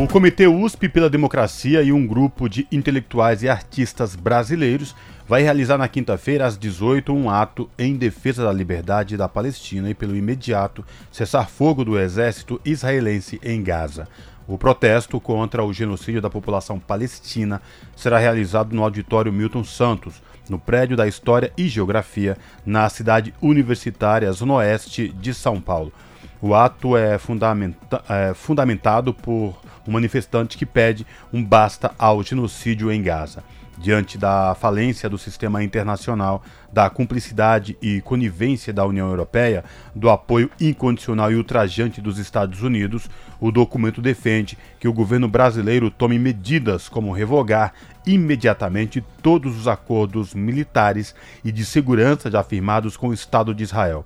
O 0.00 0.08
Comitê 0.08 0.48
USP 0.48 0.88
pela 0.88 1.10
Democracia 1.10 1.82
e 1.82 1.92
um 1.92 2.06
grupo 2.06 2.48
de 2.48 2.66
intelectuais 2.72 3.42
e 3.42 3.50
artistas 3.50 4.16
brasileiros 4.16 4.96
vai 5.28 5.42
realizar 5.42 5.76
na 5.76 5.88
quinta-feira, 5.88 6.46
às 6.46 6.56
18, 6.56 7.12
um 7.12 7.28
ato 7.28 7.68
em 7.78 7.94
defesa 7.94 8.44
da 8.44 8.50
liberdade 8.50 9.14
da 9.14 9.28
Palestina 9.28 9.90
e 9.90 9.94
pelo 9.94 10.16
imediato 10.16 10.82
cessar-fogo 11.12 11.84
do 11.84 11.98
exército 11.98 12.58
israelense 12.64 13.38
em 13.44 13.62
Gaza. 13.62 14.08
O 14.48 14.56
protesto 14.56 15.20
contra 15.20 15.62
o 15.62 15.70
genocídio 15.70 16.22
da 16.22 16.30
população 16.30 16.78
palestina 16.78 17.60
será 17.94 18.18
realizado 18.18 18.74
no 18.74 18.82
auditório 18.82 19.30
Milton 19.30 19.64
Santos, 19.64 20.22
no 20.48 20.58
prédio 20.58 20.96
da 20.96 21.06
História 21.06 21.52
e 21.58 21.68
Geografia, 21.68 22.38
na 22.64 22.88
cidade 22.88 23.34
universitária 23.42 24.32
Zona 24.32 24.54
Oeste 24.54 25.08
de 25.08 25.34
São 25.34 25.60
Paulo. 25.60 25.92
O 26.40 26.54
ato 26.54 26.96
é, 26.96 27.18
fundamenta 27.18 28.02
é 28.08 28.32
fundamentado 28.32 29.12
por 29.12 29.60
um 29.90 29.92
manifestante 29.92 30.56
que 30.56 30.64
pede 30.64 31.04
um 31.32 31.44
basta 31.44 31.92
ao 31.98 32.22
genocídio 32.22 32.92
em 32.92 33.02
Gaza. 33.02 33.42
Diante 33.76 34.18
da 34.18 34.54
falência 34.54 35.08
do 35.08 35.16
sistema 35.16 35.64
internacional, 35.64 36.42
da 36.70 36.88
cumplicidade 36.90 37.76
e 37.80 38.00
conivência 38.02 38.72
da 38.72 38.84
União 38.84 39.08
Europeia, 39.08 39.64
do 39.96 40.10
apoio 40.10 40.50
incondicional 40.60 41.32
e 41.32 41.34
ultrajante 41.34 42.00
dos 42.00 42.18
Estados 42.18 42.62
Unidos, 42.62 43.08
o 43.40 43.50
documento 43.50 44.02
defende 44.02 44.56
que 44.78 44.86
o 44.86 44.92
governo 44.92 45.28
brasileiro 45.28 45.90
tome 45.90 46.18
medidas 46.18 46.88
como 46.88 47.10
revogar 47.10 47.72
imediatamente 48.06 49.02
todos 49.22 49.58
os 49.58 49.66
acordos 49.66 50.34
militares 50.34 51.14
e 51.42 51.50
de 51.50 51.64
segurança 51.64 52.30
já 52.30 52.42
firmados 52.42 52.98
com 52.98 53.08
o 53.08 53.14
Estado 53.14 53.54
de 53.54 53.64
Israel. 53.64 54.04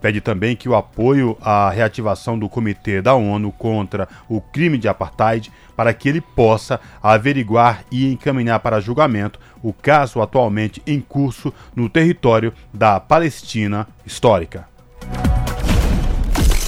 Pede 0.00 0.20
também 0.20 0.54
que 0.54 0.68
o 0.68 0.76
apoio 0.76 1.36
à 1.40 1.70
reativação 1.70 2.38
do 2.38 2.48
Comitê 2.48 3.02
da 3.02 3.14
ONU 3.14 3.50
contra 3.52 4.08
o 4.28 4.40
crime 4.40 4.78
de 4.78 4.88
apartheid 4.88 5.50
para 5.76 5.92
que 5.92 6.08
ele 6.08 6.20
possa 6.20 6.80
averiguar 7.02 7.84
e 7.90 8.12
encaminhar 8.12 8.60
para 8.60 8.80
julgamento 8.80 9.40
o 9.62 9.72
caso 9.72 10.20
atualmente 10.20 10.80
em 10.86 11.00
curso 11.00 11.52
no 11.74 11.88
território 11.88 12.52
da 12.72 13.00
Palestina 13.00 13.88
histórica. 14.06 14.68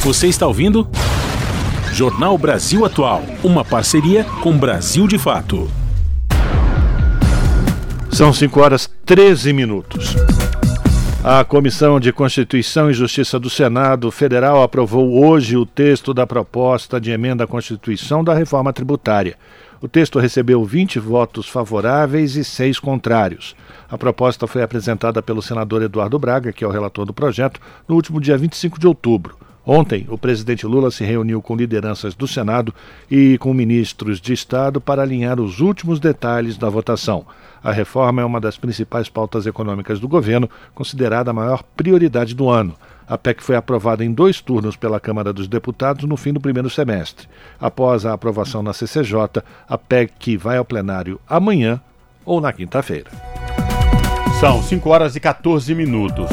Você 0.03 0.27
está 0.27 0.47
ouvindo? 0.47 0.89
Jornal 1.93 2.39
Brasil 2.39 2.85
Atual, 2.85 3.23
uma 3.45 3.65
parceria 3.65 4.25
com 4.25 4.57
Brasil 4.57 5.07
de 5.07 5.19
Fato. 5.19 5.71
São 8.11 8.33
5 8.33 8.61
horas 8.61 8.91
13 9.05 9.53
minutos. 9.53 10.17
A 11.23 11.45
Comissão 11.45 12.01
de 12.01 12.15
Constituição 12.15 12.91
e 12.91 12.95
Justiça 12.95 13.39
do 13.39 13.51
Senado 13.51 14.11
Federal 14.11 14.63
aprovou 14.63 15.23
hoje 15.23 15.55
o 15.55 15.67
texto 15.67 16.15
da 16.15 16.27
proposta 16.27 16.99
de 16.99 17.11
emenda 17.11 17.45
à 17.45 17.47
Constituição 17.47 18.25
da 18.25 18.33
reforma 18.33 18.73
tributária. 18.73 19.37
O 19.83 19.89
texto 19.89 20.19
recebeu 20.19 20.65
20 20.65 20.99
votos 20.99 21.47
favoráveis 21.47 22.37
e 22.37 22.45
6 22.45 22.81
contrários. 22.81 23.55
A 23.91 23.99
proposta 23.99 24.47
foi 24.47 24.63
apresentada 24.63 25.21
pelo 25.21 25.43
senador 25.43 25.83
Eduardo 25.83 26.19
Braga, 26.19 26.53
que 26.53 26.65
é 26.65 26.67
o 26.67 26.71
relator 26.71 27.05
do 27.05 27.13
projeto, 27.13 27.61
no 27.87 27.97
último 27.97 28.19
dia 28.19 28.39
25 28.39 28.81
de 28.81 28.87
outubro. 28.87 29.37
Ontem, 29.67 30.07
o 30.09 30.17
presidente 30.17 30.67
Lula 30.67 30.91
se 30.91 31.05
reuniu 31.05 31.43
com 31.43 31.55
lideranças 31.55 32.15
do 32.15 32.27
Senado 32.27 32.75
e 33.11 33.37
com 33.39 33.53
ministros 33.53 34.21
de 34.21 34.33
Estado 34.33 34.81
para 34.81 35.03
alinhar 35.03 35.39
os 35.39 35.61
últimos 35.61 36.01
detalhes 36.01 36.57
da 36.57 36.69
votação. 36.69 37.27
A 37.63 37.71
reforma 37.71 38.23
é 38.23 38.25
uma 38.25 38.41
das 38.41 38.57
principais 38.57 39.09
pautas 39.09 39.47
econômicas 39.47 40.01
do 40.01 40.09
governo, 40.09 40.49
considerada 40.75 41.31
a 41.31 41.35
maior 41.35 41.63
prioridade 41.77 42.35
do 42.35 42.49
ano. 42.49 42.75
A 43.07 43.19
PEC 43.19 43.43
foi 43.43 43.57
aprovada 43.57 44.05
em 44.05 44.13
dois 44.13 44.41
turnos 44.41 44.77
pela 44.77 45.01
Câmara 45.01 45.33
dos 45.33 45.49
Deputados 45.49 46.05
no 46.05 46.17
fim 46.17 46.33
do 46.33 46.41
primeiro 46.41 46.71
semestre. 46.71 47.29
Após 47.61 48.07
a 48.07 48.15
aprovação 48.15 48.63
na 48.63 48.73
CCJ, 48.73 49.43
a 49.69 49.77
PEC 49.77 50.37
vai 50.37 50.57
ao 50.57 50.65
plenário 50.65 51.21
amanhã 51.29 51.81
ou 52.25 52.41
na 52.41 52.53
quinta-feira. 52.53 53.11
São 54.39 54.63
5 54.63 54.89
horas 54.89 55.17
e 55.17 55.21
14 55.21 55.75
minutos. 55.75 56.31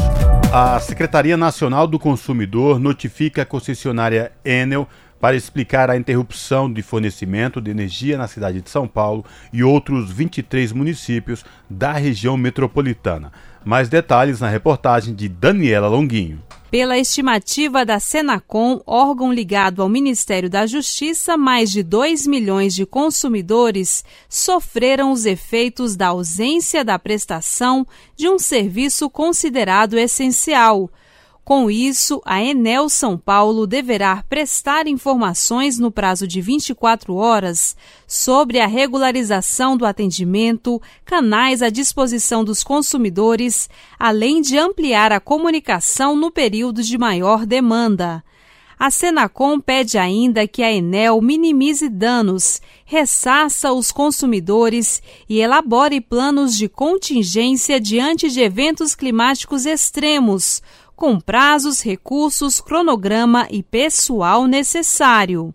A 0.52 0.80
Secretaria 0.80 1.36
Nacional 1.36 1.86
do 1.86 2.00
Consumidor 2.00 2.80
notifica 2.80 3.42
a 3.42 3.46
concessionária 3.46 4.32
Enel 4.46 4.88
para 5.20 5.36
explicar 5.36 5.90
a 5.90 5.98
interrupção 5.98 6.72
de 6.72 6.82
fornecimento 6.82 7.60
de 7.60 7.70
energia 7.70 8.18
na 8.18 8.28
cidade 8.28 8.62
de 8.62 8.70
São 8.70 8.88
Paulo 8.88 9.26
e 9.52 9.62
outros 9.62 10.10
23 10.10 10.72
municípios 10.72 11.44
da 11.70 11.92
região 11.92 12.38
metropolitana. 12.38 13.32
Mais 13.66 13.90
detalhes 13.90 14.40
na 14.40 14.48
reportagem 14.48 15.14
de 15.14 15.28
Daniela 15.28 15.90
Longuinho. 15.90 16.42
Pela 16.70 16.98
estimativa 16.98 17.86
da 17.86 17.98
Senacom, 17.98 18.82
órgão 18.86 19.32
ligado 19.32 19.82
ao 19.82 19.88
Ministério 19.88 20.50
da 20.50 20.66
Justiça, 20.66 21.38
mais 21.38 21.72
de 21.72 21.82
2 21.82 22.28
milhões 22.28 22.76
de 22.76 22.86
consumidores 22.86 24.04
sofreram 24.28 25.14
os 25.14 25.26
efeitos 25.26 25.96
da 25.96 26.08
ausência 26.08 26.84
da 26.84 27.00
prestação 27.00 27.88
de 28.18 28.28
um 28.28 28.38
serviço 28.38 29.10
considerado 29.10 29.98
essencial 29.98 30.92
Com 31.48 31.72
isso, 31.72 32.22
a 32.26 32.44
Enel 32.44 32.90
São 32.90 33.18
Paulo 33.18 33.66
deverá 33.66 34.22
prestar 34.28 34.86
informações 34.86 35.80
no 35.80 35.90
prazo 35.90 36.28
de 36.28 36.42
24 36.42 37.16
horas 37.16 37.74
sobre 38.06 38.60
a 38.60 38.68
regularização 38.68 39.78
do 39.78 39.86
atendimento, 39.86 40.82
canais 41.06 41.62
à 41.62 41.70
disposição 41.70 42.44
dos 42.44 42.66
consumidores, 42.66 43.70
além 43.98 44.42
de 44.42 44.58
ampliar 44.58 45.14
a 45.14 45.22
comunicação 45.22 46.18
no 46.18 46.30
período 46.30 46.84
de 46.84 46.98
maior 46.98 47.46
demanda. 47.46 48.22
A 48.78 48.92
Senacom 48.92 49.60
pede 49.60 49.98
ainda 49.98 50.48
que 50.48 50.62
a 50.62 50.72
Enel 50.72 51.20
minimize 51.22 51.88
danos, 51.88 52.62
ressaça 52.86 53.72
os 53.72 53.92
consumidores 53.92 55.02
e 55.30 55.40
elabore 55.40 56.02
planos 56.02 56.58
de 56.58 56.68
contingência 56.68 57.80
diante 57.80 58.30
de 58.30 58.42
eventos 58.42 58.94
climáticos 58.94 59.66
extremos, 59.66 60.62
com 60.98 61.20
prazos, 61.20 61.84
recursos, 61.84 62.60
cronograma 62.60 63.48
e 63.52 63.62
pessoal 63.62 64.48
necessário. 64.48 65.54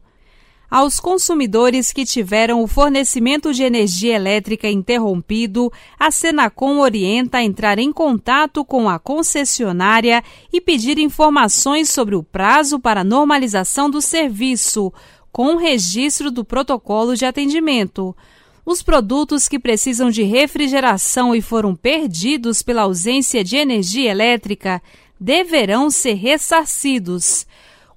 Aos 0.70 1.00
consumidores 1.00 1.92
que 1.92 2.06
tiveram 2.06 2.62
o 2.62 2.68
fornecimento 2.68 3.52
de 3.52 3.64
energia 3.64 4.14
elétrica 4.14 4.70
interrompido, 4.70 5.70
a 5.98 6.12
Senacom 6.12 6.78
orienta 6.78 7.38
a 7.38 7.42
entrar 7.42 7.78
em 7.80 7.92
contato 7.92 8.64
com 8.64 8.88
a 8.88 9.00
concessionária 9.00 10.22
e 10.52 10.60
pedir 10.60 10.96
informações 10.96 11.90
sobre 11.90 12.14
o 12.14 12.22
prazo 12.22 12.78
para 12.78 13.02
normalização 13.02 13.90
do 13.90 14.00
serviço, 14.00 14.92
com 15.32 15.56
registro 15.56 16.30
do 16.30 16.44
protocolo 16.44 17.16
de 17.16 17.26
atendimento. 17.26 18.16
Os 18.64 18.80
produtos 18.80 19.48
que 19.48 19.58
precisam 19.58 20.08
de 20.08 20.22
refrigeração 20.22 21.34
e 21.34 21.42
foram 21.42 21.74
perdidos 21.74 22.62
pela 22.62 22.82
ausência 22.82 23.42
de 23.42 23.56
energia 23.56 24.08
elétrica 24.08 24.80
deverão 25.22 25.88
ser 25.88 26.14
ressarcidos. 26.14 27.46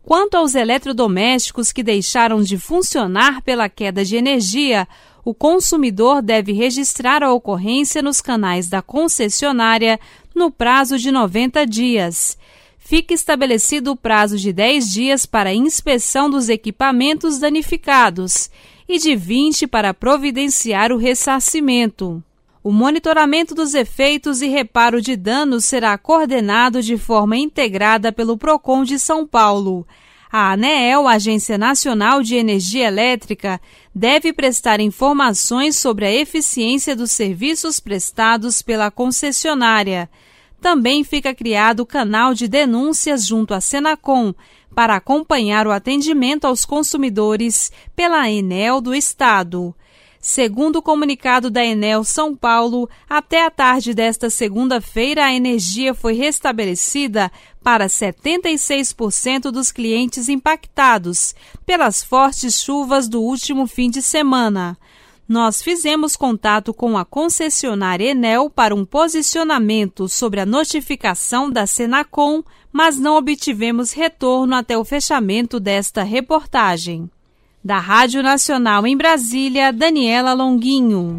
Quanto 0.03 0.35
aos 0.35 0.53
eletrodomésticos 0.53 1.71
que 1.71 1.81
deixaram 1.81 2.43
de 2.43 2.55
funcionar 2.55 3.41
pela 3.41 3.67
queda 3.67 4.05
de 4.05 4.15
energia, 4.15 4.87
o 5.23 5.33
consumidor 5.33 6.21
deve 6.21 6.51
registrar 6.51 7.23
a 7.23 7.33
ocorrência 7.33 8.03
nos 8.03 8.21
canais 8.21 8.69
da 8.69 8.83
concessionária 8.83 9.99
no 10.35 10.51
prazo 10.51 10.99
de 10.99 11.11
90 11.11 11.65
dias. 11.65 12.37
Fica 12.77 13.15
estabelecido 13.15 13.93
o 13.93 13.95
prazo 13.95 14.37
de 14.37 14.53
10 14.53 14.93
dias 14.93 15.25
para 15.25 15.51
inspeção 15.51 16.29
dos 16.29 16.47
equipamentos 16.47 17.39
danificados 17.39 18.51
e 18.87 18.99
de 18.99 19.15
20 19.15 19.65
para 19.65 19.95
providenciar 19.95 20.91
o 20.91 20.97
ressarcimento. 20.97 22.23
O 22.65 22.71
monitoramento 22.71 23.53
dos 23.53 23.75
efeitos 23.75 24.41
e 24.41 24.47
reparo 24.47 24.99
de 24.99 25.15
danos 25.15 25.65
será 25.65 25.95
coordenado 25.99 26.81
de 26.81 26.97
forma 26.97 27.37
integrada 27.37 28.11
pelo 28.11 28.39
PROCON 28.39 28.83
de 28.83 28.97
São 28.97 29.23
Paulo. 29.23 29.85
A 30.31 30.53
ANEEL, 30.53 31.07
Agência 31.07 31.59
Nacional 31.59 32.23
de 32.23 32.33
Energia 32.33 32.87
Elétrica, 32.87 33.61
deve 33.93 34.33
prestar 34.33 34.79
informações 34.79 35.77
sobre 35.77 36.07
a 36.07 36.11
eficiência 36.11 36.95
dos 36.95 37.11
serviços 37.11 37.79
prestados 37.79 38.63
pela 38.63 38.89
concessionária. 38.89 40.09
Também 40.59 41.03
fica 41.03 41.35
criado 41.35 41.81
o 41.81 41.85
canal 41.85 42.33
de 42.33 42.47
denúncias 42.47 43.27
junto 43.27 43.53
à 43.53 43.61
Senacom 43.61 44.33
para 44.73 44.95
acompanhar 44.95 45.67
o 45.67 45.71
atendimento 45.71 46.45
aos 46.45 46.65
consumidores 46.65 47.71
pela 47.95 48.27
Enel 48.27 48.81
do 48.81 48.95
Estado. 48.95 49.75
Segundo 50.27 50.77
o 50.77 50.81
comunicado 50.81 51.51
da 51.51 51.63
Enel 51.63 52.03
São 52.03 52.35
Paulo, 52.35 52.89
até 53.07 53.45
a 53.45 53.51
tarde 53.51 53.93
desta 53.93 54.27
segunda-feira 54.27 55.23
a 55.23 55.31
energia 55.31 55.93
foi 55.93 56.15
restabelecida 56.15 57.31
para 57.63 57.85
76% 57.85 59.51
dos 59.51 59.71
clientes 59.71 60.27
impactados 60.27 61.35
pelas 61.63 62.03
fortes 62.03 62.59
chuvas 62.59 63.07
do 63.07 63.21
último 63.21 63.67
fim 63.67 63.87
de 63.87 64.01
semana. 64.01 64.75
Nós 65.29 65.61
fizemos 65.61 66.15
contato 66.15 66.73
com 66.73 66.97
a 66.97 67.05
concessionária 67.05 68.09
Enel 68.09 68.49
para 68.49 68.73
um 68.73 68.83
posicionamento 68.83 70.09
sobre 70.09 70.39
a 70.39 70.45
notificação 70.45 71.51
da 71.51 71.67
Senacom, 71.67 72.41
mas 72.73 72.97
não 72.97 73.15
obtivemos 73.15 73.91
retorno 73.91 74.55
até 74.55 74.75
o 74.75 74.83
fechamento 74.83 75.59
desta 75.59 76.01
reportagem. 76.01 77.11
Da 77.65 77.79
Rádio 77.79 78.21
Nacional 78.21 78.85
em 78.85 78.95
Brasília, 78.95 79.73
Daniela 79.73 80.35
Longuinho. 80.35 81.17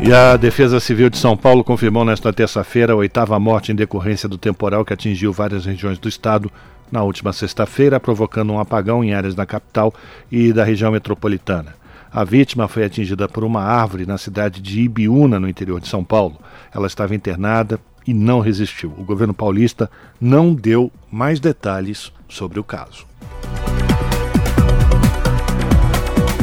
E 0.00 0.12
a 0.12 0.36
Defesa 0.36 0.78
Civil 0.78 1.10
de 1.10 1.18
São 1.18 1.36
Paulo 1.36 1.64
confirmou 1.64 2.04
nesta 2.04 2.32
terça-feira 2.32 2.92
a 2.92 2.96
oitava 2.96 3.36
morte 3.40 3.72
em 3.72 3.74
decorrência 3.74 4.28
do 4.28 4.38
temporal 4.38 4.84
que 4.84 4.92
atingiu 4.92 5.32
várias 5.32 5.66
regiões 5.66 5.98
do 5.98 6.08
estado 6.08 6.48
na 6.88 7.02
última 7.02 7.32
sexta-feira, 7.32 7.98
provocando 7.98 8.52
um 8.52 8.60
apagão 8.60 9.02
em 9.02 9.12
áreas 9.12 9.34
da 9.34 9.44
capital 9.44 9.92
e 10.30 10.52
da 10.52 10.62
região 10.62 10.92
metropolitana. 10.92 11.74
A 12.12 12.22
vítima 12.22 12.68
foi 12.68 12.84
atingida 12.84 13.28
por 13.28 13.42
uma 13.42 13.64
árvore 13.64 14.06
na 14.06 14.18
cidade 14.18 14.62
de 14.62 14.82
Ibiúna, 14.82 15.40
no 15.40 15.48
interior 15.48 15.80
de 15.80 15.88
São 15.88 16.04
Paulo. 16.04 16.38
Ela 16.72 16.86
estava 16.86 17.12
internada 17.12 17.80
e 18.06 18.14
não 18.14 18.38
resistiu. 18.38 18.94
O 18.96 19.02
governo 19.02 19.34
paulista 19.34 19.90
não 20.20 20.54
deu 20.54 20.92
mais 21.10 21.40
detalhes 21.40 22.12
sobre 22.28 22.60
o 22.60 22.64
caso. 22.64 23.04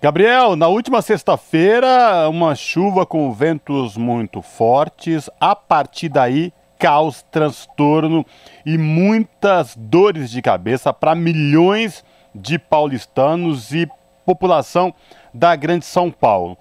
Gabriel, 0.00 0.56
na 0.56 0.68
última 0.68 1.02
sexta-feira, 1.02 2.28
uma 2.28 2.54
chuva 2.54 3.04
com 3.06 3.30
ventos 3.32 3.96
muito 3.96 4.42
fortes, 4.42 5.30
a 5.40 5.54
partir 5.54 6.08
daí 6.08 6.52
caos, 6.78 7.24
transtorno 7.30 8.24
e 8.64 8.76
muitas 8.76 9.74
dores 9.76 10.30
de 10.30 10.42
cabeça 10.42 10.92
para 10.92 11.14
milhões 11.14 12.04
de 12.34 12.58
paulistanos 12.58 13.72
e 13.72 13.88
população 14.24 14.94
da 15.32 15.54
Grande 15.54 15.84
São 15.84 16.10
Paulo. 16.10 16.56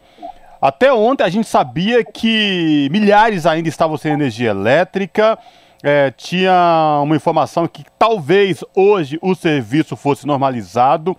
Até 0.61 0.93
ontem 0.93 1.23
a 1.23 1.29
gente 1.29 1.47
sabia 1.47 2.03
que 2.05 2.87
milhares 2.91 3.45
ainda 3.45 3.67
estavam 3.67 3.97
sem 3.97 4.13
energia 4.13 4.51
elétrica. 4.51 5.37
É, 5.83 6.11
tinha 6.11 7.01
uma 7.03 7.15
informação 7.15 7.67
que 7.67 7.83
talvez 7.99 8.63
hoje 8.73 9.19
o 9.21 9.35
serviço 9.35 9.97
fosse 9.97 10.25
normalizado. 10.25 11.17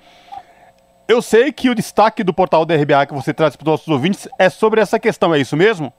Eu 1.07 1.21
sei 1.21 1.53
que 1.53 1.69
o 1.69 1.75
destaque 1.75 2.25
do 2.25 2.33
portal 2.33 2.65
da 2.65 2.75
RBA 2.75 3.05
que 3.07 3.13
você 3.13 3.35
traz 3.35 3.55
para 3.55 3.65
os 3.65 3.71
nossos 3.71 3.89
ouvintes 3.89 4.27
é 4.39 4.49
sobre 4.49 4.81
essa 4.81 4.99
questão, 4.99 5.35
é 5.35 5.39
isso 5.39 5.55
mesmo? 5.55 5.93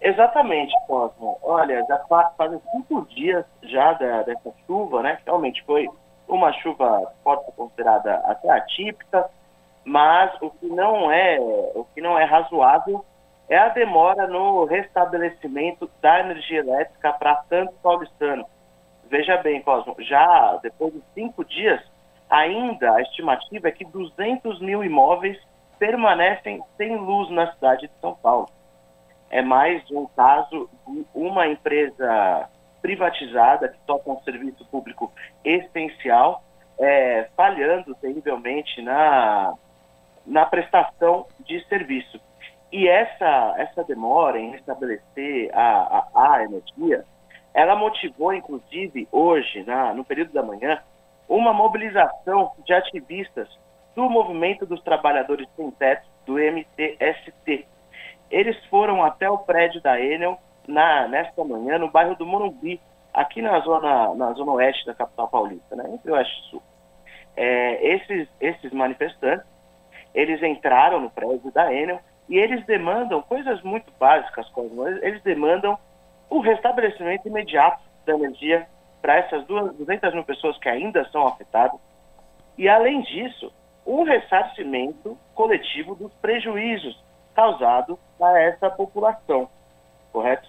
Exatamente, 0.00 0.74
Cosmo. 0.86 1.38
Olha, 1.42 1.84
já 1.86 1.98
fazem 2.36 2.60
cinco 2.72 3.06
dias 3.06 3.44
já 3.62 3.92
dessa 3.92 4.52
chuva, 4.66 5.02
né? 5.02 5.18
Realmente 5.26 5.62
foi 5.64 5.88
uma 6.26 6.52
chuva 6.54 7.12
pode 7.22 7.44
ser 7.44 7.52
considerada 7.52 8.14
até 8.24 8.50
atípica, 8.50 9.28
mas 9.84 10.32
o 10.40 10.50
que 10.50 10.66
não 10.66 11.10
é, 11.10 11.38
o 11.40 11.86
que 11.94 12.00
não 12.00 12.18
é 12.18 12.24
razoável 12.24 13.04
é 13.48 13.58
a 13.58 13.68
demora 13.68 14.26
no 14.26 14.64
restabelecimento 14.64 15.90
da 16.00 16.20
energia 16.20 16.60
elétrica 16.60 17.12
para 17.12 17.42
Santos 17.48 17.76
Paulistano. 17.82 18.46
Veja 19.10 19.36
bem, 19.38 19.60
Cosmo, 19.60 19.96
já 19.98 20.56
depois 20.62 20.94
de 20.94 21.02
cinco 21.14 21.44
dias, 21.44 21.82
ainda 22.30 22.94
a 22.94 23.02
estimativa 23.02 23.68
é 23.68 23.72
que 23.72 23.84
200 23.84 24.60
mil 24.60 24.84
imóveis 24.84 25.36
permanecem 25.78 26.62
sem 26.76 26.96
luz 26.96 27.28
na 27.30 27.52
cidade 27.52 27.88
de 27.88 28.00
São 28.00 28.14
Paulo 28.14 28.48
é 29.30 29.40
mais 29.40 29.88
um 29.90 30.06
caso 30.06 30.68
de 30.86 31.06
uma 31.14 31.46
empresa 31.46 32.48
privatizada 32.82 33.68
que 33.68 33.78
toca 33.86 34.10
um 34.10 34.20
serviço 34.22 34.64
público 34.66 35.12
essencial, 35.44 36.42
é, 36.78 37.28
falhando 37.36 37.94
terrivelmente 37.94 38.82
na, 38.82 39.54
na 40.26 40.44
prestação 40.46 41.26
de 41.46 41.64
serviço. 41.68 42.20
E 42.72 42.88
essa, 42.88 43.54
essa 43.58 43.84
demora 43.84 44.38
em 44.38 44.50
restabelecer 44.50 45.50
a, 45.52 46.06
a, 46.14 46.34
a 46.34 46.44
energia, 46.44 47.04
ela 47.52 47.76
motivou, 47.76 48.32
inclusive, 48.32 49.08
hoje, 49.10 49.62
na, 49.64 49.92
no 49.92 50.04
período 50.04 50.32
da 50.32 50.42
manhã, 50.42 50.80
uma 51.28 51.52
mobilização 51.52 52.52
de 52.64 52.72
ativistas 52.72 53.48
do 53.94 54.08
Movimento 54.08 54.64
dos 54.66 54.80
Trabalhadores 54.82 55.48
Sem 55.56 55.70
Teto, 55.72 56.06
do 56.26 56.38
MTST, 56.38 57.66
eles 58.30 58.56
foram 58.66 59.02
até 59.02 59.28
o 59.28 59.38
prédio 59.38 59.80
da 59.80 60.00
Enel 60.00 60.38
na, 60.66 61.08
nesta 61.08 61.42
manhã, 61.44 61.78
no 61.78 61.90
bairro 61.90 62.14
do 62.14 62.24
Morumbi, 62.24 62.80
aqui 63.12 63.42
na 63.42 63.58
zona, 63.60 64.14
na 64.14 64.32
zona 64.32 64.52
oeste 64.52 64.86
da 64.86 64.94
capital 64.94 65.28
paulista, 65.28 65.74
né, 65.74 65.84
entre 65.92 66.12
oeste 66.12 66.40
e 66.40 66.50
sul. 66.50 66.62
É, 67.36 67.94
esses, 67.94 68.28
esses 68.40 68.72
manifestantes, 68.72 69.46
eles 70.14 70.42
entraram 70.42 71.00
no 71.00 71.10
prédio 71.10 71.50
da 71.52 71.72
Enel 71.72 72.00
e 72.28 72.38
eles 72.38 72.64
demandam 72.66 73.22
coisas 73.22 73.60
muito 73.62 73.92
básicas, 73.98 74.48
como 74.50 74.86
eles 74.86 75.22
demandam 75.22 75.76
o 76.28 76.40
restabelecimento 76.40 77.26
imediato 77.26 77.82
da 78.06 78.14
energia 78.14 78.66
para 79.02 79.16
essas 79.16 79.44
duas, 79.46 79.74
200 79.76 80.14
mil 80.14 80.24
pessoas 80.24 80.56
que 80.58 80.68
ainda 80.68 81.04
são 81.10 81.26
afetadas. 81.26 81.80
E, 82.56 82.68
além 82.68 83.00
disso, 83.02 83.52
um 83.86 84.02
ressarcimento 84.02 85.18
coletivo 85.34 85.94
dos 85.94 86.12
prejuízos 86.14 87.02
causados 87.34 87.98
a 88.20 88.38
essa 88.40 88.70
população, 88.70 89.48
correto? 90.12 90.48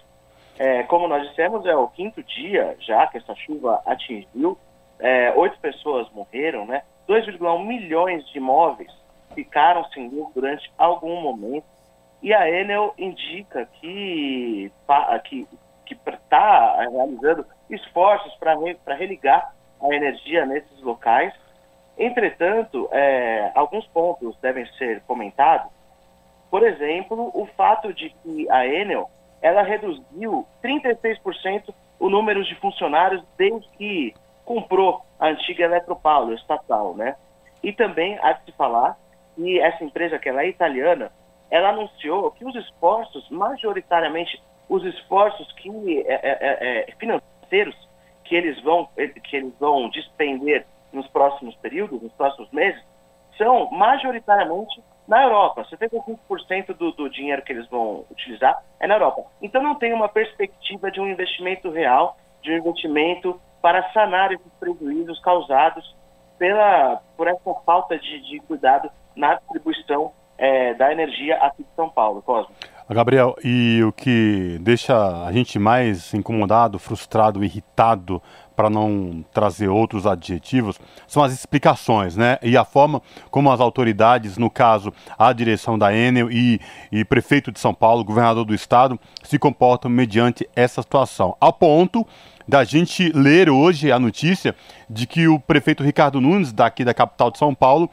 É, 0.58 0.82
como 0.84 1.08
nós 1.08 1.26
dissemos, 1.28 1.64
é 1.66 1.74
o 1.74 1.88
quinto 1.88 2.22
dia 2.22 2.76
já 2.80 3.06
que 3.06 3.18
essa 3.18 3.34
chuva 3.34 3.82
atingiu, 3.86 4.58
é, 4.98 5.32
oito 5.32 5.58
pessoas 5.58 6.08
morreram, 6.12 6.66
né? 6.66 6.82
2,1 7.08 7.64
milhões 7.66 8.26
de 8.28 8.38
imóveis 8.38 8.92
ficaram 9.34 9.84
sem 9.86 10.08
luz 10.08 10.32
durante 10.34 10.70
algum 10.78 11.20
momento. 11.20 11.64
E 12.22 12.32
a 12.32 12.48
Enel 12.48 12.94
indica 12.96 13.66
que 13.80 14.70
que 15.24 15.48
que 15.84 15.94
está 15.94 16.76
realizando 16.76 17.44
esforços 17.68 18.32
para 18.36 18.94
religar 18.94 19.52
a 19.82 19.94
energia 19.94 20.46
nesses 20.46 20.80
locais. 20.82 21.34
Entretanto, 21.98 22.88
é, 22.92 23.50
alguns 23.54 23.86
pontos 23.88 24.36
devem 24.40 24.64
ser 24.78 25.02
comentados. 25.02 25.70
Por 26.52 26.62
exemplo, 26.62 27.30
o 27.32 27.46
fato 27.56 27.94
de 27.94 28.10
que 28.10 28.50
a 28.50 28.66
Enel 28.66 29.10
ela 29.40 29.62
reduziu 29.62 30.46
36% 30.62 31.72
o 31.98 32.10
número 32.10 32.44
de 32.44 32.54
funcionários 32.56 33.24
desde 33.38 33.66
que 33.70 34.14
comprou 34.44 35.00
a 35.18 35.28
antiga 35.28 35.64
Eletropaulo 35.64 36.34
estatal, 36.34 36.94
né? 36.94 37.16
E 37.62 37.72
também 37.72 38.18
há 38.20 38.32
de 38.32 38.44
se 38.44 38.52
falar 38.52 38.98
que 39.34 39.58
essa 39.60 39.82
empresa, 39.82 40.18
que 40.18 40.28
ela 40.28 40.42
é 40.42 40.48
italiana, 40.48 41.10
ela 41.50 41.70
anunciou 41.70 42.30
que 42.32 42.44
os 42.44 42.54
esforços, 42.54 43.26
majoritariamente 43.30 44.38
os 44.68 44.84
esforços 44.84 45.50
que, 45.52 46.04
é, 46.06 46.12
é, 46.12 46.38
é, 46.50 46.90
é 46.90 46.92
financeiros 46.96 47.88
que 48.24 48.34
eles, 48.34 48.62
vão, 48.62 48.90
que 49.24 49.36
eles 49.36 49.54
vão 49.58 49.88
despender 49.88 50.66
nos 50.92 51.08
próximos 51.08 51.54
períodos, 51.56 52.02
nos 52.02 52.12
próximos 52.12 52.50
meses, 52.50 52.82
são 53.38 53.70
majoritariamente 53.70 54.82
na 55.06 55.22
Europa. 55.22 55.64
75% 55.64 56.74
do, 56.76 56.92
do 56.92 57.08
dinheiro 57.08 57.42
que 57.42 57.52
eles 57.52 57.68
vão 57.68 58.04
utilizar 58.10 58.62
é 58.80 58.86
na 58.86 58.94
Europa. 58.94 59.24
Então 59.40 59.62
não 59.62 59.74
tem 59.74 59.92
uma 59.92 60.08
perspectiva 60.08 60.90
de 60.90 61.00
um 61.00 61.08
investimento 61.08 61.70
real, 61.70 62.16
de 62.42 62.52
um 62.52 62.58
investimento 62.58 63.40
para 63.60 63.90
sanar 63.92 64.32
esses 64.32 64.52
prejuízos 64.58 65.20
causados 65.20 65.94
pela, 66.38 67.00
por 67.16 67.28
essa 67.28 67.54
falta 67.64 67.98
de, 67.98 68.20
de 68.28 68.40
cuidado 68.40 68.90
na 69.14 69.34
distribuição 69.34 70.12
é, 70.36 70.74
da 70.74 70.90
energia 70.90 71.36
aqui 71.36 71.62
de 71.62 71.70
São 71.76 71.88
Paulo, 71.88 72.22
Cosmo. 72.22 72.54
Gabriel, 72.92 73.36
e 73.44 73.80
o 73.84 73.92
que 73.92 74.58
deixa 74.60 75.24
a 75.24 75.32
gente 75.32 75.58
mais 75.58 76.12
incomodado, 76.14 76.78
frustrado, 76.78 77.44
irritado, 77.44 78.22
para 78.54 78.68
não 78.68 79.24
trazer 79.32 79.68
outros 79.68 80.06
adjetivos, 80.06 80.78
são 81.06 81.22
as 81.22 81.32
explicações, 81.32 82.16
né? 82.16 82.38
E 82.42 82.56
a 82.56 82.64
forma 82.64 83.02
como 83.30 83.50
as 83.50 83.60
autoridades, 83.60 84.36
no 84.36 84.50
caso 84.50 84.92
a 85.18 85.32
direção 85.32 85.78
da 85.78 85.94
Enel 85.94 86.30
e, 86.30 86.60
e 86.90 87.04
prefeito 87.04 87.50
de 87.50 87.58
São 87.58 87.74
Paulo, 87.74 88.04
governador 88.04 88.44
do 88.44 88.54
estado, 88.54 88.98
se 89.22 89.38
comportam 89.38 89.90
mediante 89.90 90.48
essa 90.54 90.82
situação. 90.82 91.36
Ao 91.40 91.52
ponto 91.52 92.06
da 92.46 92.64
gente 92.64 93.10
ler 93.14 93.48
hoje 93.48 93.90
a 93.90 93.98
notícia 93.98 94.54
de 94.88 95.06
que 95.06 95.28
o 95.28 95.38
prefeito 95.38 95.82
Ricardo 95.82 96.20
Nunes, 96.20 96.52
daqui 96.52 96.84
da 96.84 96.92
capital 96.92 97.30
de 97.30 97.38
São 97.38 97.54
Paulo, 97.54 97.88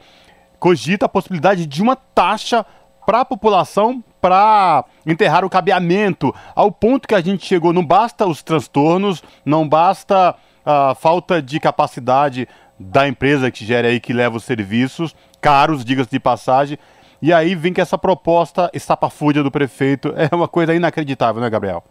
cogita 0.58 1.06
a 1.06 1.08
possibilidade 1.08 1.66
de 1.66 1.82
uma 1.82 1.96
taxa 1.96 2.66
para 3.06 3.22
a 3.22 3.24
população 3.24 4.04
para 4.20 4.84
enterrar 5.06 5.44
o 5.44 5.50
cabeamento, 5.50 6.34
ao 6.54 6.70
ponto 6.70 7.08
que 7.08 7.14
a 7.14 7.20
gente 7.20 7.46
chegou. 7.46 7.72
Não 7.72 7.84
basta 7.84 8.26
os 8.26 8.42
transtornos, 8.42 9.22
não 9.44 9.68
basta 9.68 10.34
a 10.64 10.94
falta 10.94 11.40
de 11.40 11.58
capacidade 11.58 12.46
da 12.78 13.06
empresa 13.06 13.50
que 13.50 13.64
gera 13.64 13.88
aí, 13.88 14.00
que 14.00 14.12
leva 14.12 14.36
os 14.36 14.44
serviços, 14.44 15.14
caros, 15.40 15.84
diga-se 15.84 16.10
de 16.10 16.20
passagem. 16.20 16.78
E 17.22 17.32
aí 17.32 17.54
vem 17.54 17.72
que 17.72 17.80
essa 17.80 17.98
proposta 17.98 18.70
estapafúrdia 18.72 19.42
do 19.42 19.50
prefeito 19.50 20.14
é 20.16 20.34
uma 20.34 20.48
coisa 20.48 20.74
inacreditável, 20.74 21.40
né, 21.40 21.50
Gabriel? 21.50 21.84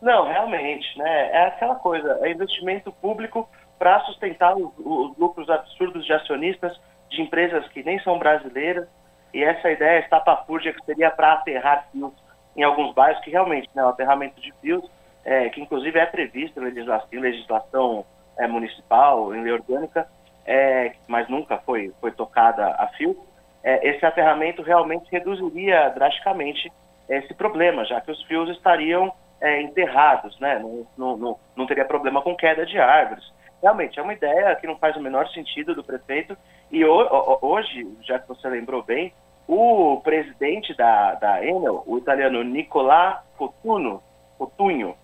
Não, 0.00 0.26
realmente, 0.26 0.98
né? 0.98 1.30
É 1.30 1.46
aquela 1.46 1.74
coisa, 1.74 2.18
é 2.22 2.30
investimento 2.30 2.92
público 2.92 3.48
para 3.78 4.00
sustentar 4.00 4.56
os, 4.56 4.70
os 4.78 5.16
lucros 5.18 5.48
absurdos 5.50 6.04
de 6.06 6.12
acionistas 6.12 6.78
de 7.10 7.20
empresas 7.20 7.66
que 7.68 7.82
nem 7.82 7.98
são 8.00 8.18
brasileiras 8.18 8.86
e 9.34 9.42
essa 9.42 9.70
ideia 9.70 9.98
estapafúrdia 9.98 10.72
que 10.72 10.84
seria 10.84 11.10
para 11.10 11.32
aterrar 11.34 11.88
fios 11.90 12.12
em 12.56 12.62
alguns 12.62 12.94
bairros, 12.94 13.22
que 13.22 13.30
realmente, 13.30 13.68
né, 13.74 13.84
o 13.84 13.88
aterramento 13.88 14.40
de 14.40 14.52
fios, 14.60 14.88
é, 15.24 15.48
que 15.48 15.60
inclusive 15.60 15.98
é 15.98 16.06
previsto 16.06 16.60
em 16.60 16.64
legislação, 16.64 17.08
em 17.12 17.18
legislação 17.18 18.06
é, 18.38 18.46
municipal, 18.46 19.34
em 19.34 19.42
lei 19.42 19.52
orgânica, 19.52 20.06
é, 20.46 20.92
mas 21.08 21.28
nunca 21.28 21.58
foi, 21.58 21.92
foi 22.00 22.12
tocada 22.12 22.76
a 22.78 22.86
fio, 22.88 23.16
é, 23.64 23.88
esse 23.88 24.04
aterramento 24.04 24.62
realmente 24.62 25.10
reduziria 25.10 25.88
drasticamente 25.88 26.70
esse 27.08 27.34
problema, 27.34 27.84
já 27.84 28.00
que 28.00 28.10
os 28.10 28.22
fios 28.24 28.48
estariam 28.50 29.12
é, 29.40 29.60
enterrados, 29.62 30.38
né? 30.38 30.58
Não, 30.58 30.86
não, 30.96 31.16
não, 31.16 31.38
não, 31.56 31.66
teria 31.66 31.84
problema 31.84 32.22
com 32.22 32.36
queda 32.36 32.64
de 32.64 32.78
árvores. 32.78 33.24
Realmente, 33.62 33.98
é 33.98 34.02
uma 34.02 34.12
ideia 34.12 34.54
que 34.56 34.66
não 34.66 34.76
faz 34.76 34.96
o 34.96 35.00
menor 35.00 35.28
sentido 35.28 35.74
do 35.74 35.82
prefeito. 35.82 36.36
E 36.70 36.84
hoje, 36.84 37.88
já 38.02 38.18
que 38.18 38.28
você 38.28 38.48
lembrou 38.48 38.82
bem, 38.82 39.12
o 39.46 40.00
presidente 40.02 40.74
da, 40.74 41.14
da 41.14 41.44
Enel, 41.44 41.82
o 41.86 41.98
italiano 41.98 42.42
Nicolà 42.42 43.22
Cotuno, 43.36 44.02
Cotunho, 44.38 44.94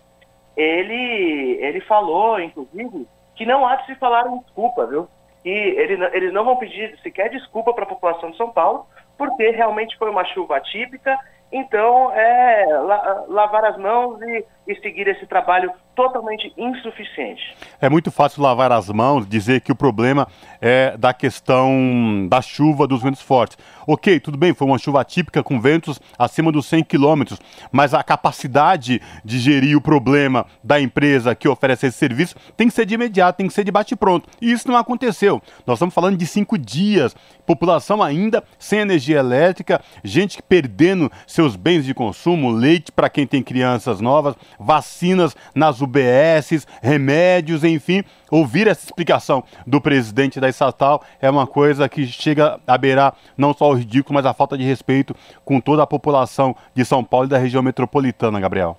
ele, 0.57 1.59
ele 1.61 1.81
falou, 1.83 2.41
inclusive, 2.41 3.07
que 3.35 3.47
não 3.47 3.67
há 3.67 3.77
de 3.77 3.87
se 3.87 3.95
falar 3.97 4.27
em 4.27 4.39
desculpa, 4.39 4.87
viu? 4.87 5.09
E 5.45 5.51
ele, 5.51 6.05
eles 6.13 6.33
não 6.33 6.45
vão 6.45 6.57
pedir 6.57 6.99
sequer 7.03 7.31
desculpa 7.31 7.73
para 7.73 7.85
a 7.85 7.89
população 7.89 8.31
de 8.31 8.37
São 8.37 8.51
Paulo, 8.51 8.87
porque 9.17 9.51
realmente 9.51 9.97
foi 9.97 10.11
uma 10.11 10.25
chuva 10.25 10.57
atípica 10.57 11.19
então, 11.53 12.13
é 12.13 12.65
la 12.67 13.25
lavar 13.29 13.65
as 13.65 13.77
mãos 13.77 14.23
e, 14.23 14.45
e, 14.69 14.75
seguir 14.77 15.09
esse 15.09 15.27
trabalho 15.27 15.73
totalmente 15.95 16.53
insuficiente. 16.57 17.43
É 17.81 17.89
muito 17.89 18.11
fácil 18.11 18.43
lavar 18.43 18.73
as 18.73 18.89
mãos, 18.89 19.27
dizer 19.27 19.61
que 19.61 19.73
o 19.73 19.75
problema 19.75 20.27
é 20.61 20.97
da 20.97 21.13
questão 21.13 22.27
da 22.29 22.41
chuva, 22.41 22.87
dos 22.87 23.03
ventos 23.03 23.21
fortes. 23.21 23.59
Ok, 23.87 24.21
tudo 24.21 24.39
bem, 24.39 24.55
foi 24.55 24.67
uma 24.67 24.79
chuva 24.79 25.05
típica 25.05 25.43
com 25.43 25.61
ventos 25.61 26.01
acima 26.19 26.53
dos 26.53 26.67
100 26.67 26.85
km, 26.85 27.35
mas 27.73 27.93
a 27.93 28.03
capacidade 28.03 29.01
de 29.25 29.39
gerir 29.39 29.77
o 29.77 29.81
problema 29.81 30.47
da 30.63 30.81
empresa 30.81 31.35
que 31.35 31.49
oferece 31.49 31.87
esse 31.87 31.99
serviço 31.99 32.37
tem 32.57 32.69
que 32.69 32.75
ser 32.75 32.87
de 32.87 32.95
imediato, 32.95 33.39
tem 33.39 33.49
que 33.49 33.53
ser 33.53 33.65
de 33.65 33.71
bate-pronto. 33.71 34.29
E 34.41 34.53
isso 34.53 34.69
não 34.69 34.77
aconteceu. 34.77 35.43
Nós 35.67 35.77
estamos 35.77 35.95
falando 35.95 36.17
de 36.17 36.27
cinco 36.27 36.57
dias, 36.57 37.17
população 37.45 38.03
ainda 38.03 38.45
sem 38.59 38.81
energia 38.81 39.19
elétrica, 39.19 39.83
gente 40.05 40.41
perdendo 40.43 41.11
seus 41.27 41.57
bens 41.57 41.85
de 41.85 41.95
consumo, 41.95 42.51
leite 42.51 42.93
para 42.93 43.11
quem 43.11 43.27
tem 43.27 43.43
crianças 43.43 44.01
novas, 44.01 44.37
vacinas 44.59 45.37
nas 45.55 45.80
UBSs, 45.83 46.67
remédios, 46.83 47.65
enfim. 47.65 48.03
Ouvir 48.31 48.67
essa 48.67 48.85
explicação 48.85 49.43
do 49.67 49.81
presidente 49.81 50.41
da 50.41 50.49
estatal 50.49 51.03
é 51.21 51.29
uma 51.29 51.47
coisa 51.47 51.89
que 51.89 52.07
chega 52.07 52.61
a 52.67 52.79
beirar 52.79 53.15
não 53.37 53.53
só 53.53 53.71
o 53.71 53.75
ridículo, 53.75 54.15
mas 54.15 54.27
a 54.27 54.35
falta 54.35 54.57
de 54.57 54.65
respeito 54.65 55.15
com 55.45 55.61
toda 55.61 55.83
a 55.83 55.87
população 55.87 56.55
de 56.75 56.85
São 56.85 57.03
Paulo 57.05 57.27
e 57.27 57.31
da 57.31 57.39
região 57.39 57.63
metropolitana, 57.63 58.41
Gabriel. 58.41 58.77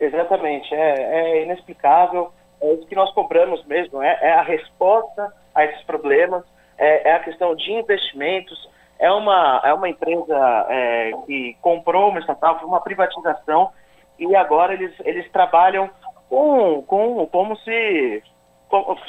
Exatamente, 0.00 0.74
é, 0.74 1.40
é 1.40 1.44
inexplicável, 1.44 2.32
é 2.62 2.76
que 2.88 2.94
nós 2.94 3.12
cobramos 3.12 3.64
mesmo, 3.66 4.02
é, 4.02 4.18
é 4.22 4.32
a 4.32 4.42
resposta 4.42 5.32
a 5.54 5.64
esses 5.64 5.82
problemas, 5.82 6.42
é, 6.78 7.10
é, 7.10 7.14
a 7.14 7.20
questão 7.20 7.54
de 7.54 7.70
investimentos, 7.72 8.68
é 8.98 9.10
uma, 9.10 9.60
é 9.64 9.72
uma 9.74 9.88
empresa 9.88 10.66
é, 10.68 11.10
que 11.26 11.56
comprou 11.60 12.08
uma 12.08 12.20
estatal, 12.20 12.58
foi 12.58 12.68
uma 12.68 12.80
privatização, 12.80 13.70
e 14.20 14.36
agora 14.36 14.74
eles, 14.74 14.92
eles 15.00 15.28
trabalham 15.32 15.90
com, 16.28 16.82
com, 16.82 17.26
como 17.26 17.56
se 17.56 18.22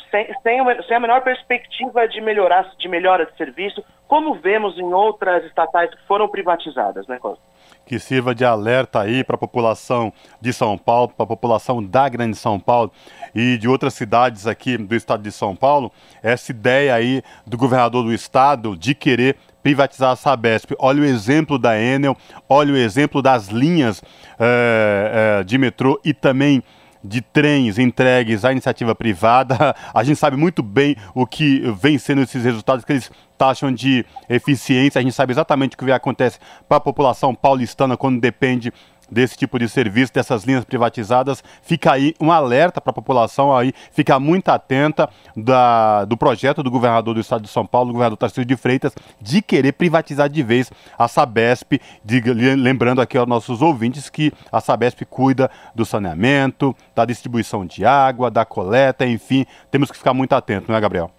sem, 0.10 0.28
sem, 0.41 0.84
sem, 0.88 0.97
a 0.97 1.00
menor 1.00 1.21
perspectiva 1.21 2.08
de 2.08 2.19
melhorar 2.19 2.71
de 2.80 2.88
melhora 2.88 3.28
de 3.28 3.38
serviço, 3.38 3.84
como 4.08 4.34
vemos 4.34 4.78
em 4.80 4.91
outras 4.91 5.45
estatais 5.45 5.93
que 5.93 6.08
foram 6.08 6.28
privatizadas, 6.28 7.06
né, 7.08 7.19
Costa? 7.19 7.43
Que 7.86 8.00
sirva 8.00 8.34
de 8.34 8.43
alerta 8.43 9.02
aí 9.02 9.24
para 9.24 9.36
a 9.36 9.39
população 9.39 10.12
de 10.39 10.52
São 10.52 10.78
Paulo, 10.78 11.10
para 11.10 11.24
a 11.24 11.28
população 11.28 11.84
da 11.84 12.10
Grande 12.10 12.38
São 12.38 12.60
Paulo 12.60 12.91
e 13.36 13.58
de 13.58 13.67
outras 13.67 13.93
cidades 13.93 14.47
aqui 14.47 14.78
do 14.78 14.95
estado 14.95 15.21
de 15.21 15.32
São 15.32 15.56
Paulo, 15.56 15.91
essa 16.24 16.52
ideia 16.52 16.95
aí 16.95 17.21
do 17.45 17.58
governador 17.58 18.04
do 18.04 18.13
estado 18.13 18.76
de 18.76 18.95
querer 18.95 19.38
privatizar 19.62 20.12
a 20.12 20.15
Sabesp. 20.15 20.71
Olha 20.80 21.02
o 21.02 21.06
exemplo 21.06 21.58
da 21.58 21.80
Enel, 21.80 22.17
olha 22.47 22.74
o 22.74 22.78
exemplo 22.78 23.21
das 23.21 23.47
linhas 23.47 24.02
é, 24.39 25.39
é, 25.39 25.43
de 25.43 25.58
metrô 25.58 26.00
e 26.04 26.13
também 26.13 26.63
de 27.04 27.21
trens 27.21 27.80
entregues 27.80 28.45
à 28.45 28.52
iniciativa 28.52 28.93
privada. 28.93 29.76
A 29.93 30.04
gente 30.04 30.17
sabe 30.17 30.38
muito 30.38 30.62
bem 30.62 30.95
o 31.15 31.26
que 31.26 31.62
vem 31.82 31.97
sendo 31.97 32.21
esses 32.21 32.43
resultados 32.43 32.86
que 32.86 32.93
eles 32.93 33.12
taxam 33.38 33.71
de 33.71 34.06
eficiência. 34.30 35.00
A 35.00 35.02
gente 35.02 35.15
sabe 35.15 35.34
exatamente 35.34 35.76
o 35.76 35.78
que 35.78 35.91
acontece 35.91 36.38
para 36.67 36.78
a 36.78 36.82
população 36.82 37.34
paulistana 37.34 37.97
quando 37.97 38.19
depende 38.19 38.71
desse 39.12 39.38
tipo 39.38 39.60
de 39.60 39.67
serviço, 39.67 40.13
dessas 40.13 40.43
linhas 40.43 40.63
privatizadas. 40.63 41.43
Fica 41.62 41.91
aí 41.91 42.15
um 42.19 42.32
alerta 42.32 42.80
para 42.80 42.91
a 42.91 42.93
população 42.93 43.56
aí, 43.56 43.74
ficar 43.91 44.19
muito 44.19 44.50
atenta 44.50 45.10
da, 45.36 46.06
do 46.06 46.15
projeto 46.15 46.63
do 46.63 46.71
governador 46.71 47.13
do 47.13 47.19
estado 47.19 47.41
de 47.41 47.50
São 47.50 47.65
Paulo, 47.65 47.88
do 47.88 47.93
governador 47.93 48.17
Tarcísio 48.17 48.45
de 48.45 48.56
Freitas, 48.56 48.95
de 49.19 49.41
querer 49.41 49.74
privatizar 49.74 50.30
de 50.30 50.41
vez 50.41 50.71
a 50.97 51.08
Sabesp. 51.08 51.74
De, 52.04 52.21
lembrando 52.56 53.02
aqui 53.02 53.17
aos 53.17 53.28
nossos 53.28 53.62
ouvintes 53.62 54.10
que 54.10 54.32
a 54.52 54.62
Sabesp 54.62 55.04
cuida 55.06 55.52
do 55.76 55.86
saneamento, 55.86 56.76
da 56.95 57.04
distribuição 57.04 57.65
de 57.65 57.86
água, 57.86 58.32
da 58.32 58.45
coleta, 58.45 59.06
enfim, 59.06 59.45
temos 59.69 59.91
que 59.91 59.97
ficar 59.97 60.13
muito 60.13 60.34
atentos, 60.34 60.69
não 60.69 60.76
é, 60.76 60.82
Gabriel? 60.82 61.12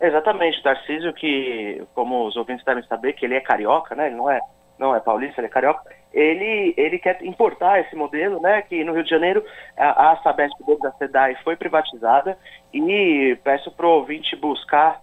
Exatamente, 0.00 0.60
Tarcísio, 0.60 1.12
que, 1.12 1.80
como 1.94 2.26
os 2.26 2.36
ouvintes 2.36 2.64
devem 2.64 2.82
saber, 2.84 3.12
que 3.12 3.24
ele 3.24 3.36
é 3.36 3.40
carioca, 3.40 3.94
né? 3.94 4.08
Ele 4.08 4.16
não 4.16 4.28
é, 4.28 4.40
não 4.76 4.96
é 4.96 4.98
paulista, 4.98 5.40
ele 5.40 5.46
é 5.46 5.50
carioca 5.50 6.01
ele, 6.12 6.74
ele 6.76 6.98
quer 6.98 7.22
importar 7.24 7.80
esse 7.80 7.96
modelo, 7.96 8.40
né, 8.40 8.62
que 8.62 8.84
no 8.84 8.92
Rio 8.92 9.04
de 9.04 9.10
Janeiro 9.10 9.44
a, 9.76 10.12
a 10.12 10.16
Sabesp 10.18 10.54
da 10.80 10.92
SEDAI 10.92 11.36
foi 11.42 11.56
privatizada 11.56 12.36
e 12.72 13.36
peço 13.42 13.70
para 13.70 13.86
o 13.86 13.90
ouvinte 13.90 14.36
buscar 14.36 15.00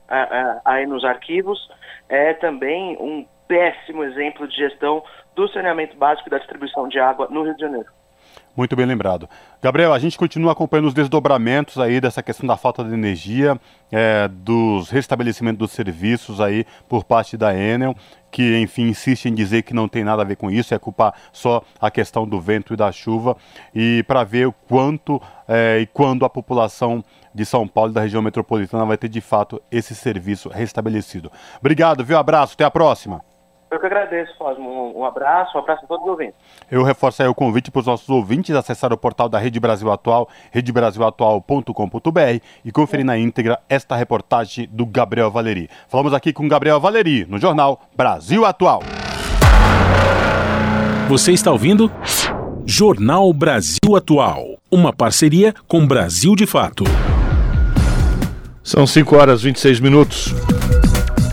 aí 0.65 0.85
nos 0.85 1.03
arquivos, 1.03 1.69
é 2.07 2.33
também 2.33 2.97
um 2.99 3.25
péssimo 3.47 4.03
exemplo 4.03 4.47
de 4.47 4.55
gestão 4.55 5.03
do 5.35 5.47
saneamento 5.49 5.97
básico 5.97 6.29
e 6.29 6.31
da 6.31 6.37
distribuição 6.37 6.87
de 6.87 6.99
água 6.99 7.27
no 7.29 7.43
Rio 7.43 7.55
de 7.55 7.61
Janeiro. 7.61 7.98
Muito 8.59 8.75
bem 8.75 8.85
lembrado. 8.85 9.29
Gabriel, 9.61 9.93
a 9.93 9.99
gente 9.99 10.17
continua 10.17 10.51
acompanhando 10.51 10.87
os 10.87 10.93
desdobramentos 10.93 11.77
aí 11.79 12.01
dessa 12.01 12.21
questão 12.21 12.45
da 12.45 12.57
falta 12.57 12.83
de 12.83 12.93
energia, 12.93 13.57
é, 13.89 14.27
dos 14.27 14.89
restabelecimentos 14.89 15.57
dos 15.57 15.71
serviços 15.71 16.41
aí 16.41 16.65
por 16.89 17.05
parte 17.05 17.37
da 17.37 17.55
Enel, 17.55 17.95
que 18.29 18.59
enfim 18.59 18.89
insiste 18.89 19.27
em 19.27 19.33
dizer 19.33 19.61
que 19.61 19.73
não 19.73 19.87
tem 19.87 20.03
nada 20.03 20.23
a 20.23 20.25
ver 20.25 20.35
com 20.35 20.51
isso, 20.51 20.73
é 20.73 20.77
culpar 20.77 21.13
só 21.31 21.63
a 21.79 21.89
questão 21.89 22.27
do 22.27 22.37
vento 22.41 22.73
e 22.73 22.75
da 22.75 22.91
chuva, 22.91 23.37
e 23.73 24.03
para 24.05 24.25
ver 24.25 24.49
o 24.49 24.51
quanto 24.51 25.21
é, 25.47 25.79
e 25.79 25.85
quando 25.85 26.25
a 26.25 26.29
população 26.29 27.01
de 27.33 27.45
São 27.45 27.65
Paulo 27.65 27.91
e 27.91 27.93
da 27.93 28.01
região 28.01 28.21
metropolitana 28.21 28.85
vai 28.85 28.97
ter 28.97 29.07
de 29.07 29.21
fato 29.21 29.61
esse 29.71 29.95
serviço 29.95 30.49
restabelecido. 30.49 31.31
Obrigado, 31.61 32.03
viu? 32.03 32.17
Abraço, 32.17 32.55
até 32.55 32.65
a 32.65 32.71
próxima. 32.71 33.28
Eu 33.71 33.79
que 33.79 33.85
agradeço, 33.85 34.35
Fosmo. 34.35 34.97
Um 34.97 35.05
abraço, 35.05 35.55
um 35.55 35.61
abraço 35.61 35.85
a 35.85 35.87
todos 35.87 36.03
os 36.03 36.11
ouvintes. 36.11 36.35
Eu 36.71 36.83
reforço 36.83 37.21
aí 37.21 37.29
o 37.29 37.35
convite 37.35 37.69
para 37.69 37.79
os 37.81 37.85
nossos 37.85 38.09
ouvintes 38.09 38.55
acessar 38.55 38.91
o 38.91 38.97
portal 38.97 39.29
da 39.29 39.37
Rede 39.37 39.59
Brasil 39.59 39.91
Atual, 39.91 40.27
redebrasilatual.com.br 40.51 42.41
e 42.65 42.71
conferir 42.71 43.05
na 43.05 43.17
íntegra 43.17 43.59
esta 43.69 43.95
reportagem 43.95 44.67
do 44.71 44.87
Gabriel 44.87 45.29
Valeri. 45.29 45.69
Falamos 45.87 46.13
aqui 46.15 46.33
com 46.33 46.47
Gabriel 46.47 46.79
Valeri, 46.79 47.25
no 47.25 47.37
jornal 47.37 47.79
Brasil 47.95 48.43
Atual. 48.43 48.81
Você 51.07 51.31
está 51.31 51.51
ouvindo? 51.51 51.91
Jornal 52.65 53.31
Brasil 53.33 53.95
Atual, 53.95 54.57
uma 54.71 54.91
parceria 54.91 55.53
com 55.67 55.85
Brasil 55.85 56.35
de 56.35 56.45
Fato. 56.47 56.83
São 58.63 58.85
5 58.85 59.15
horas 59.15 59.41
e 59.41 59.45
26 59.45 59.79
minutos. 59.79 60.33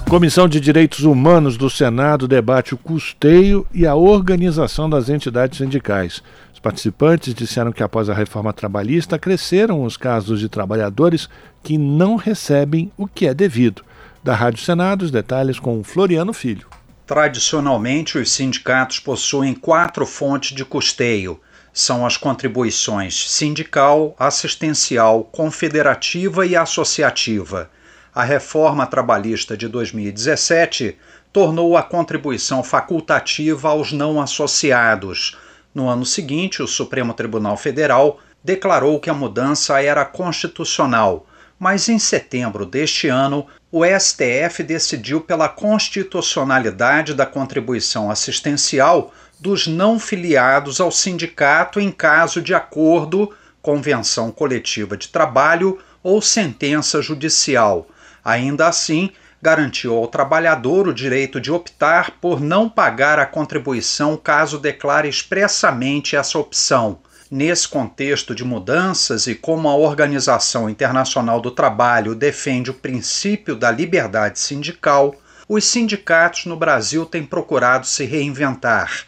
Comissão 0.09 0.49
de 0.49 0.61
Direitos 0.61 1.01
Humanos 1.01 1.57
do 1.57 1.69
Senado 1.69 2.29
debate 2.29 2.73
o 2.73 2.79
custeio 2.79 3.67
e 3.75 3.85
a 3.85 3.97
organização 3.97 4.89
das 4.89 5.09
entidades 5.09 5.59
sindicais. 5.59 6.23
Os 6.55 6.61
participantes 6.61 7.35
disseram 7.35 7.73
que 7.73 7.83
após 7.83 8.09
a 8.09 8.15
reforma 8.15 8.53
trabalhista 8.53 9.19
cresceram 9.19 9.83
os 9.83 9.97
casos 9.97 10.39
de 10.39 10.49
trabalhadores 10.49 11.29
que 11.61 11.77
não 11.77 12.15
recebem 12.15 12.93
o 12.97 13.09
que 13.09 13.27
é 13.27 13.35
devido. 13.35 13.85
Da 14.23 14.33
Rádio 14.33 14.65
Senado, 14.65 15.05
os 15.05 15.11
detalhes 15.11 15.59
com 15.59 15.83
Floriano 15.83 16.33
Filho. 16.33 16.69
Tradicionalmente, 17.05 18.17
os 18.17 18.31
sindicatos 18.31 19.01
possuem 19.01 19.55
quatro 19.55 20.07
fontes 20.07 20.57
de 20.57 20.65
custeio. 20.65 21.41
São 21.73 22.07
as 22.07 22.17
contribuições 22.17 23.29
sindical, 23.29 24.15
assistencial, 24.17 25.25
confederativa 25.25 26.47
e 26.47 26.55
associativa 26.55 27.69
a 28.17 28.25
reforma 28.25 28.87
trabalhista 28.87 29.59
de 29.59 29.69
2017 29.69 30.97
tornou 31.31 31.77
a 31.77 31.83
contribuição 31.83 32.65
facultativa 32.65 33.69
aos 33.69 33.93
não 33.93 34.23
associados. 34.23 35.37
No 35.75 35.87
ano 35.87 36.07
seguinte, 36.07 36.63
o 36.63 36.67
Supremo 36.67 37.13
Tribunal 37.13 37.59
Federal 37.59 38.19
declarou 38.43 38.99
que 38.99 39.11
a 39.11 39.15
mudança 39.15 39.83
era 39.83 40.03
constitucional, 40.03 41.27
mas 41.59 41.91
em 41.91 41.99
setembro 41.99 42.65
deste 42.65 43.07
ano, 43.07 43.47
o 43.71 43.83
STF 43.85 44.63
decidiu 44.63 45.21
pela 45.21 45.47
constitucionalidade 45.47 47.13
da 47.13 47.27
contribuição 47.27 48.11
assistencial 48.11 49.13
dos 49.39 49.67
não 49.67 49.99
filiados 49.99 50.81
ao 50.81 50.91
sindicato 50.91 51.79
em 51.79 51.93
caso 51.93 52.41
de 52.41 52.55
acordo, 52.55 53.31
convenção 53.61 54.31
coletiva 54.31 54.97
de 54.97 55.09
trabalho 55.09 55.79
ou 56.03 56.23
sentença 56.23 57.03
judicial 57.03 57.87
Ainda 58.27 58.67
assim, 58.67 59.11
garantiu 59.41 59.95
ao 59.95 60.09
trabalhador 60.09 60.89
o 60.89 60.93
direito 60.93 61.41
de 61.41 61.53
optar 61.53 62.11
por 62.21 62.41
não 62.41 62.69
pagar 62.69 63.21
a 63.21 63.25
contribuição 63.25 64.17
caso 64.17 64.59
declare 64.59 65.09
expressamente 65.09 66.17
essa 66.17 66.37
opção. 66.37 66.99
Nesse 67.31 67.69
contexto 67.69 68.35
de 68.35 68.45
mudanças 68.45 69.29
e 69.29 69.37
como 69.37 69.69
a 69.69 69.77
Organização 69.77 70.69
Internacional 70.69 71.41
do 71.41 71.53
Trabalho 71.53 72.17
defende 72.17 72.69
o 72.69 72.75
princípio 72.75 73.55
da 73.55 73.71
liberdade 73.71 74.41
sindical, 74.41 75.15
os 75.49 75.65
sindicatos 75.65 76.47
no 76.47 76.57
Brasil 76.57 77.07
têm 77.07 77.25
procurado 77.25 77.87
se 77.87 78.05
reinventar. 78.05 79.05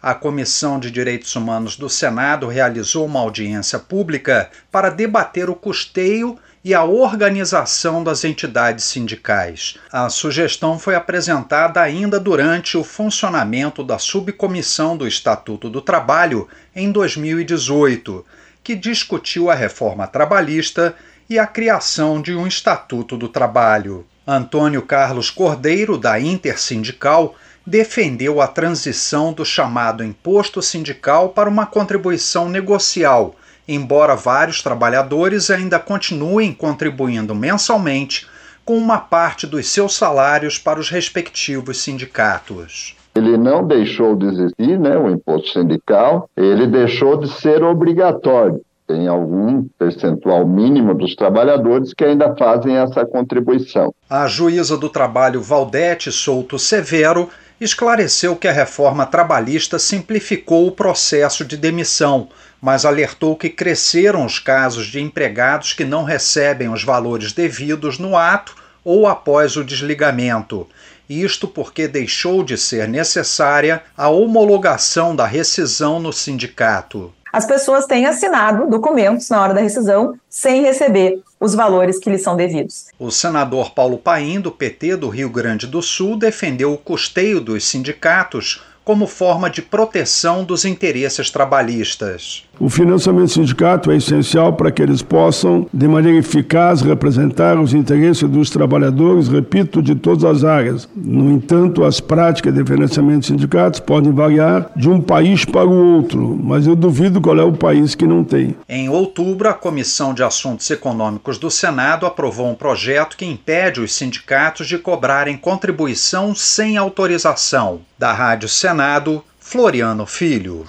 A 0.00 0.14
Comissão 0.14 0.80
de 0.80 0.90
Direitos 0.90 1.36
Humanos 1.36 1.76
do 1.76 1.90
Senado 1.90 2.48
realizou 2.48 3.04
uma 3.04 3.20
audiência 3.20 3.78
pública 3.78 4.50
para 4.70 4.88
debater 4.88 5.50
o 5.50 5.54
custeio 5.54 6.38
e 6.64 6.74
a 6.74 6.84
organização 6.84 8.04
das 8.04 8.24
entidades 8.24 8.84
sindicais. 8.84 9.76
A 9.90 10.08
sugestão 10.08 10.78
foi 10.78 10.94
apresentada 10.94 11.80
ainda 11.80 12.20
durante 12.20 12.76
o 12.76 12.84
funcionamento 12.84 13.82
da 13.82 13.98
subcomissão 13.98 14.96
do 14.96 15.06
Estatuto 15.06 15.68
do 15.68 15.80
Trabalho 15.80 16.46
em 16.74 16.92
2018, 16.92 18.24
que 18.62 18.76
discutiu 18.76 19.50
a 19.50 19.54
reforma 19.54 20.06
trabalhista 20.06 20.94
e 21.28 21.36
a 21.38 21.46
criação 21.46 22.22
de 22.22 22.34
um 22.34 22.46
Estatuto 22.46 23.16
do 23.16 23.28
Trabalho. 23.28 24.06
Antônio 24.24 24.82
Carlos 24.82 25.30
Cordeiro, 25.30 25.98
da 25.98 26.20
Intersindical, 26.20 27.34
defendeu 27.66 28.40
a 28.40 28.46
transição 28.46 29.32
do 29.32 29.44
chamado 29.44 30.04
imposto 30.04 30.62
sindical 30.62 31.30
para 31.30 31.48
uma 31.48 31.66
contribuição 31.66 32.48
negocial 32.48 33.34
embora 33.66 34.14
vários 34.14 34.62
trabalhadores 34.62 35.50
ainda 35.50 35.78
continuem 35.78 36.52
contribuindo 36.52 37.34
mensalmente 37.34 38.26
com 38.64 38.76
uma 38.76 38.98
parte 38.98 39.46
dos 39.46 39.68
seus 39.68 39.94
salários 39.96 40.58
para 40.58 40.78
os 40.78 40.88
respectivos 40.88 41.82
sindicatos. 41.82 42.96
Ele 43.14 43.36
não 43.36 43.66
deixou 43.66 44.16
de 44.16 44.26
existir, 44.26 44.78
né, 44.78 44.96
o 44.96 45.10
imposto 45.10 45.50
sindical, 45.58 46.30
ele 46.36 46.66
deixou 46.66 47.18
de 47.18 47.30
ser 47.40 47.62
obrigatório. 47.62 48.62
Tem 48.86 49.06
algum 49.06 49.64
percentual 49.78 50.46
mínimo 50.46 50.94
dos 50.94 51.14
trabalhadores 51.14 51.94
que 51.94 52.04
ainda 52.04 52.34
fazem 52.36 52.76
essa 52.76 53.04
contribuição. 53.04 53.94
A 54.08 54.26
juíza 54.26 54.76
do 54.76 54.88
trabalho 54.88 55.40
Valdete 55.40 56.10
Souto 56.10 56.58
Severo 56.58 57.28
esclareceu 57.60 58.34
que 58.34 58.48
a 58.48 58.52
reforma 58.52 59.06
trabalhista 59.06 59.78
simplificou 59.78 60.66
o 60.66 60.72
processo 60.72 61.44
de 61.44 61.56
demissão, 61.56 62.28
mas 62.62 62.84
alertou 62.84 63.34
que 63.34 63.50
cresceram 63.50 64.24
os 64.24 64.38
casos 64.38 64.86
de 64.86 65.00
empregados 65.00 65.72
que 65.72 65.84
não 65.84 66.04
recebem 66.04 66.68
os 66.68 66.84
valores 66.84 67.32
devidos 67.32 67.98
no 67.98 68.16
ato 68.16 68.54
ou 68.84 69.08
após 69.08 69.56
o 69.56 69.64
desligamento. 69.64 70.68
Isto 71.10 71.48
porque 71.48 71.88
deixou 71.88 72.44
de 72.44 72.56
ser 72.56 72.86
necessária 72.86 73.82
a 73.96 74.08
homologação 74.08 75.14
da 75.16 75.26
rescisão 75.26 75.98
no 75.98 76.12
sindicato. 76.12 77.12
As 77.32 77.46
pessoas 77.46 77.86
têm 77.86 78.06
assinado 78.06 78.68
documentos 78.68 79.28
na 79.30 79.42
hora 79.42 79.54
da 79.54 79.60
rescisão 79.60 80.18
sem 80.28 80.62
receber 80.62 81.20
os 81.40 81.54
valores 81.54 81.98
que 81.98 82.10
lhes 82.10 82.22
são 82.22 82.36
devidos. 82.36 82.88
O 82.98 83.10
senador 83.10 83.72
Paulo 83.72 83.98
Paim, 83.98 84.38
do 84.38 84.52
PT 84.52 84.96
do 84.96 85.08
Rio 85.08 85.30
Grande 85.30 85.66
do 85.66 85.82
Sul, 85.82 86.16
defendeu 86.16 86.72
o 86.72 86.78
custeio 86.78 87.40
dos 87.40 87.64
sindicatos 87.64 88.62
como 88.84 89.06
forma 89.06 89.48
de 89.48 89.62
proteção 89.62 90.44
dos 90.44 90.64
interesses 90.64 91.30
trabalhistas. 91.30 92.46
O 92.62 92.68
financiamento 92.68 93.32
sindicato 93.32 93.90
é 93.90 93.96
essencial 93.96 94.52
para 94.52 94.70
que 94.70 94.80
eles 94.80 95.02
possam, 95.02 95.66
de 95.74 95.88
maneira 95.88 96.20
eficaz, 96.20 96.80
representar 96.80 97.58
os 97.58 97.74
interesses 97.74 98.28
dos 98.28 98.50
trabalhadores, 98.50 99.26
repito, 99.26 99.82
de 99.82 99.96
todas 99.96 100.22
as 100.22 100.44
áreas. 100.44 100.88
No 100.94 101.28
entanto, 101.32 101.82
as 101.82 101.98
práticas 101.98 102.54
de 102.54 102.64
financiamento 102.64 103.22
de 103.22 103.26
sindicatos 103.26 103.80
podem 103.80 104.12
variar 104.12 104.70
de 104.76 104.88
um 104.88 105.00
país 105.00 105.44
para 105.44 105.66
o 105.66 105.96
outro, 105.96 106.38
mas 106.40 106.64
eu 106.64 106.76
duvido 106.76 107.20
qual 107.20 107.36
é 107.36 107.42
o 107.42 107.52
país 107.52 107.96
que 107.96 108.06
não 108.06 108.22
tem. 108.22 108.54
Em 108.68 108.88
outubro, 108.88 109.48
a 109.48 109.54
Comissão 109.54 110.14
de 110.14 110.22
Assuntos 110.22 110.70
Econômicos 110.70 111.38
do 111.38 111.50
Senado 111.50 112.06
aprovou 112.06 112.48
um 112.48 112.54
projeto 112.54 113.16
que 113.16 113.24
impede 113.24 113.80
os 113.80 113.92
sindicatos 113.92 114.68
de 114.68 114.78
cobrarem 114.78 115.36
contribuição 115.36 116.32
sem 116.32 116.76
autorização. 116.76 117.80
Da 117.98 118.12
Rádio 118.12 118.48
Senado, 118.48 119.20
Floriano 119.40 120.06
Filho. 120.06 120.64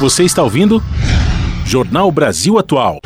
Você 0.00 0.24
está 0.24 0.42
ouvindo? 0.42 0.82
Jornal 1.64 2.10
Brasil 2.10 2.58
Atual. 2.58 2.98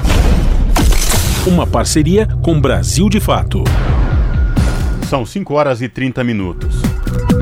Uma 1.47 1.67
parceria 1.67 2.27
com 2.43 2.59
Brasil 2.59 3.11
de 3.11 3.21
Fato. 3.21 3.63
São 5.07 5.25
5 5.25 5.53
horas 5.53 5.83
e 5.83 5.89
30 5.89 6.25
minutos. 6.25 6.81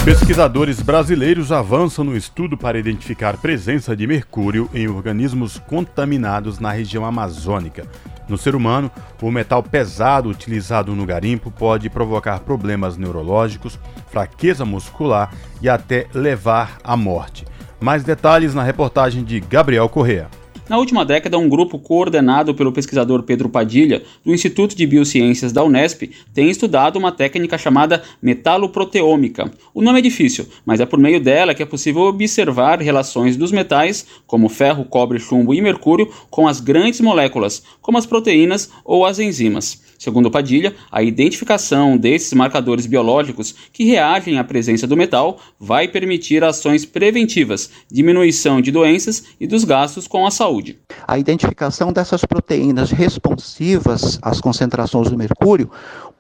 Pesquisadores 0.05 0.83
brasileiros 0.83 1.53
avançam 1.53 2.05
no 2.05 2.17
estudo 2.17 2.57
para 2.57 2.77
identificar 2.77 3.37
presença 3.37 3.97
de 3.97 4.05
mercúrio 4.05 4.69
em 4.75 4.89
organismos 4.89 5.61
contaminados 5.61 6.59
na 6.59 6.73
região 6.73 7.05
amazônica. 7.05 7.87
No 8.29 8.37
ser 8.37 8.57
humano, 8.57 8.91
o 9.23 9.31
metal 9.31 9.63
pesado 9.63 10.29
utilizado 10.29 10.95
no 10.95 11.07
garimpo 11.07 11.53
pode 11.53 11.89
provocar 11.89 12.41
problemas 12.41 12.97
neurológicos, 12.97 13.79
fraqueza 14.11 14.65
muscular 14.65 15.33
e 15.63 15.69
até 15.69 16.09
levar 16.13 16.79
à 16.83 16.97
morte. 16.97 17.45
Mais 17.81 18.03
detalhes 18.03 18.55
na 18.55 18.63
reportagem 18.63 19.23
de 19.23 19.39
Gabriel 19.41 19.89
Correa. 19.89 20.29
Na 20.69 20.79
última 20.79 21.05
década, 21.05 21.39
um 21.39 21.49
grupo 21.49 21.79
coordenado 21.79 22.53
pelo 22.53 22.73
pesquisador 22.73 23.23
Pedro 23.23 23.49
Padilha, 23.49 24.03
do 24.25 24.35
Instituto 24.35 24.75
de 24.75 24.85
Biociências 24.85 25.53
da 25.53 25.63
Unesp, 25.63 26.11
tem 26.35 26.51
estudado 26.51 26.97
uma 26.97 27.13
técnica 27.13 27.57
chamada 27.57 28.03
metaloproteômica. 28.21 29.49
O 29.73 29.81
nome 29.81 30.01
é 30.01 30.03
difícil, 30.03 30.45
mas 30.65 30.81
é 30.81 30.87
por 30.87 30.99
meio 30.99 31.21
dela 31.21 31.55
que 31.55 31.63
é 31.63 31.67
possível 31.67 32.03
observar 32.03 32.81
relações 32.81 33.37
dos 33.37 33.53
metais, 33.53 34.05
como 34.27 34.49
ferro, 34.49 34.85
cobre, 34.85 35.21
chumbo 35.21 35.55
e 35.55 35.63
mercúrio, 35.63 36.11
com 36.29 36.49
as 36.49 36.59
grandes 36.59 37.01
moléculas, 37.01 37.63
como 37.81 37.97
as 37.97 38.07
proteínas 38.07 38.69
ou 38.85 39.07
as 39.07 39.21
enzimas. 39.21 39.85
Segundo 39.99 40.31
Padilha, 40.31 40.75
a 40.91 41.03
identificação 41.03 41.97
desses 41.97 42.33
marcadores 42.33 42.87
biológicos 42.87 43.55
que 43.73 43.85
reagem 43.85 44.39
à 44.39 44.45
presença 44.45 44.87
do 44.87 44.97
metal 44.97 45.39
vai 45.59 45.89
permitir 45.89 46.45
ações 46.45 46.85
preventivas, 46.85 47.71
diminuição 47.91 48.61
de 48.61 48.71
doenças 48.71 49.25
e 49.41 49.47
dos 49.47 49.65
gastos 49.65 50.07
com 50.07 50.27
a 50.27 50.31
saúde. 50.31 50.79
A 51.07 51.19
identificação 51.19 51.93
dessas 51.93 52.25
proteínas 52.25 52.91
responsivas 52.91 54.19
às 54.23 54.41
concentrações 54.41 55.11
do 55.11 55.17
mercúrio 55.17 55.71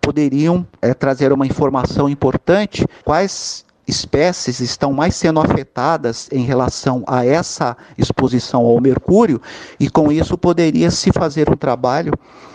poderiam 0.00 0.66
é, 0.80 0.94
trazer 0.94 1.32
uma 1.32 1.46
informação 1.46 2.08
importante 2.08 2.86
quais 3.04 3.65
espécies 3.86 4.60
estão 4.60 4.92
mais 4.92 5.14
sendo 5.14 5.40
afetadas 5.40 6.28
em 6.32 6.44
relação 6.44 7.04
a 7.06 7.24
essa 7.24 7.76
exposição 7.96 8.64
ao 8.64 8.80
mercúrio 8.80 9.40
e 9.78 9.88
com 9.88 10.10
isso 10.10 10.36
poderia 10.36 10.90
se 10.90 11.12
fazer 11.12 11.48
um 11.50 11.56
trabalho 11.56 12.12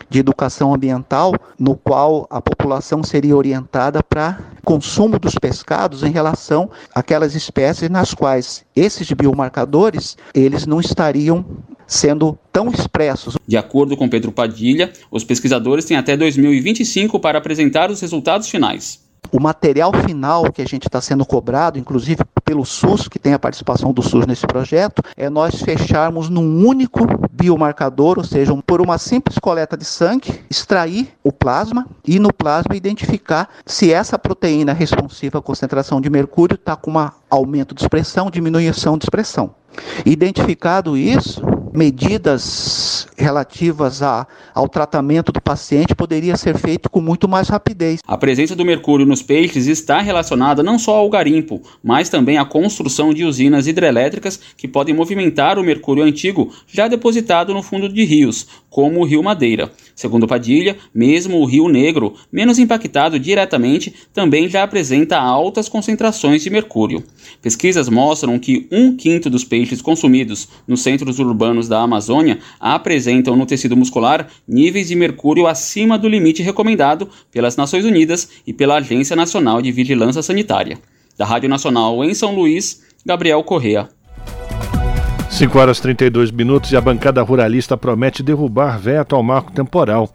de 0.10 0.20
educação 0.20 0.74
ambiental, 0.74 1.34
no 1.58 1.74
qual 1.74 2.28
a 2.30 2.41
população 2.41 3.02
seria 3.02 3.36
orientada 3.36 4.04
para 4.04 4.39
consumo 4.62 5.17
dos 5.17 5.36
pescados 5.36 6.04
em 6.04 6.12
relação 6.12 6.70
àquelas 6.94 7.34
espécies 7.34 7.89
nas 7.89 8.13
quais 8.13 8.65
esses 8.76 9.10
biomarcadores 9.13 10.17
eles 10.36 10.65
não 10.65 10.82
estariam 10.82 11.46
sendo 11.88 12.38
tão 12.52 12.70
expressos. 12.70 13.38
De 13.48 13.56
acordo 13.56 13.96
com 13.96 14.10
Pedro 14.10 14.34
Padilha, 14.34 14.91
os 15.10 15.24
pesquisadores 15.24 15.86
têm 15.86 15.96
até 15.96 16.17
2025 16.17 17.17
para 17.17 17.38
apresentar 17.38 17.89
os 17.89 18.02
resultados 18.02 18.50
finais. 18.50 19.00
O 19.32 19.40
material 19.40 19.94
final 19.94 20.52
que 20.52 20.62
a 20.62 20.66
gente 20.66 20.88
está 20.88 21.00
sendo 21.00 21.26
cobrado, 21.26 21.80
inclusive 21.80 22.24
pelo 22.44 22.66
SUS, 22.66 23.08
que 23.08 23.18
tem 23.18 23.34
a 23.34 23.40
participação 23.40 23.94
do 23.94 24.02
SUS 24.02 24.26
nesse 24.26 24.46
projeto, 24.46 25.02
é 25.16 25.30
nós 25.30 25.62
fecharmos 25.62 26.28
num 26.28 26.66
único 26.66 27.00
biomarcador, 27.32 28.18
ou 28.18 28.26
seja, 28.26 28.54
por 28.66 28.82
uma 28.82 28.98
simples 28.98 29.38
coleta 29.40 29.78
de 29.78 29.86
sangue, 29.86 30.44
extrair 30.50 31.14
o 31.24 31.32
plasma 31.32 31.88
e 32.06 32.20
no 32.20 32.34
plasma 32.34 32.76
identificar 32.76 33.48
se 33.66 33.94
essa 33.94 34.20
proteína 34.20 34.74
responsiva 34.74 35.40
à 35.40 35.42
concentração 35.42 36.02
de 36.02 36.10
mercúrio 36.10 36.56
está 36.56 36.76
com 36.76 36.92
um 36.92 37.10
aumento 37.30 37.74
de 37.74 37.82
expressão, 37.82 38.30
diminuição 38.30 38.98
de 38.98 39.06
expressão. 39.06 39.56
Identificado 40.06 40.98
isso, 40.98 41.42
medidas 41.74 43.08
relativas 43.18 44.02
a, 44.02 44.28
ao 44.54 44.68
tratamento 44.68 45.32
do 45.32 45.42
paciente 45.42 45.96
poderia 45.96 46.36
ser 46.36 46.58
feito 46.58 46.90
com 46.90 47.02
muito 47.02 47.28
mais 47.28 47.48
rapidez. 47.48 48.00
A 48.06 48.18
presença 48.18 48.56
do 48.56 48.66
mercúrio 48.66 49.06
nos 49.06 49.22
peixes 49.22 49.68
está 49.68 50.02
relacionada 50.02 50.64
não 50.64 50.78
só 50.78 50.96
ao 50.96 51.10
garimpo, 51.10 51.62
mas 51.84 52.10
também 52.10 52.38
à 52.38 52.46
construção 52.46 53.14
de 53.14 53.24
usinas 53.24 53.68
hidrelétricas 53.68 54.40
que 54.58 54.68
podem 54.68 54.94
movimentar 54.94 55.58
o 55.58 55.64
mercúrio 55.64 56.04
antigo 56.04 56.52
já 56.68 56.88
depositado 56.88 57.54
no 57.54 57.64
fundo 57.64 57.88
de 57.88 58.04
rios, 58.04 58.48
como 58.72 59.02
o 59.02 59.04
Rio 59.04 59.22
Madeira. 59.22 59.70
Segundo 59.94 60.26
Padilha, 60.26 60.78
mesmo 60.96 61.40
o 61.40 61.46
Rio 61.46 61.68
Negro, 61.68 62.16
menos 62.32 62.58
impactado 62.58 63.20
diretamente, 63.20 63.94
também 64.14 64.50
já 64.50 64.64
apresenta 64.64 65.20
altas 65.20 65.68
concentrações 65.70 66.42
de 66.42 66.50
mercúrio. 66.50 67.04
Pesquisas 67.42 67.90
mostram 67.90 68.40
que 68.40 68.68
um 68.72 68.96
quinto 68.96 69.30
dos 69.30 69.44
peixes 69.44 69.82
consumidos 69.82 70.48
nos 70.66 70.82
centros 70.82 71.20
urbanos 71.20 71.68
da 71.68 71.82
Amazônia 71.82 72.40
apresentam 72.60 73.36
no 73.36 73.46
tecido 73.46 73.76
muscular 73.76 74.28
níveis 74.48 74.88
de 74.88 74.96
mercúrio 74.96 75.48
acima 75.48 75.98
do 75.98 76.08
limite 76.08 76.42
recomendado 76.42 77.10
pelas 77.30 77.58
Nações 77.58 77.84
Unidas 77.84 78.30
e 78.48 78.54
pela 78.54 78.78
Agência 78.78 79.16
Nacional 79.16 79.62
de 79.62 79.72
Vigilância 79.72 80.24
Sanitária. 80.24 80.80
Da 81.18 81.26
Rádio 81.26 81.50
Nacional 81.50 82.04
em 82.06 82.14
São 82.14 82.34
Luís, 82.34 82.82
Gabriel 83.06 83.44
Correa. 83.44 83.90
5 85.41 85.58
horas 85.58 85.80
e 85.80 85.82
32 85.82 86.30
minutos 86.30 86.71
e 86.71 86.77
a 86.77 86.82
bancada 86.82 87.19
ruralista 87.23 87.75
promete 87.75 88.21
derrubar 88.21 88.77
veto 88.77 89.15
ao 89.15 89.23
marco 89.23 89.51
temporal. 89.51 90.08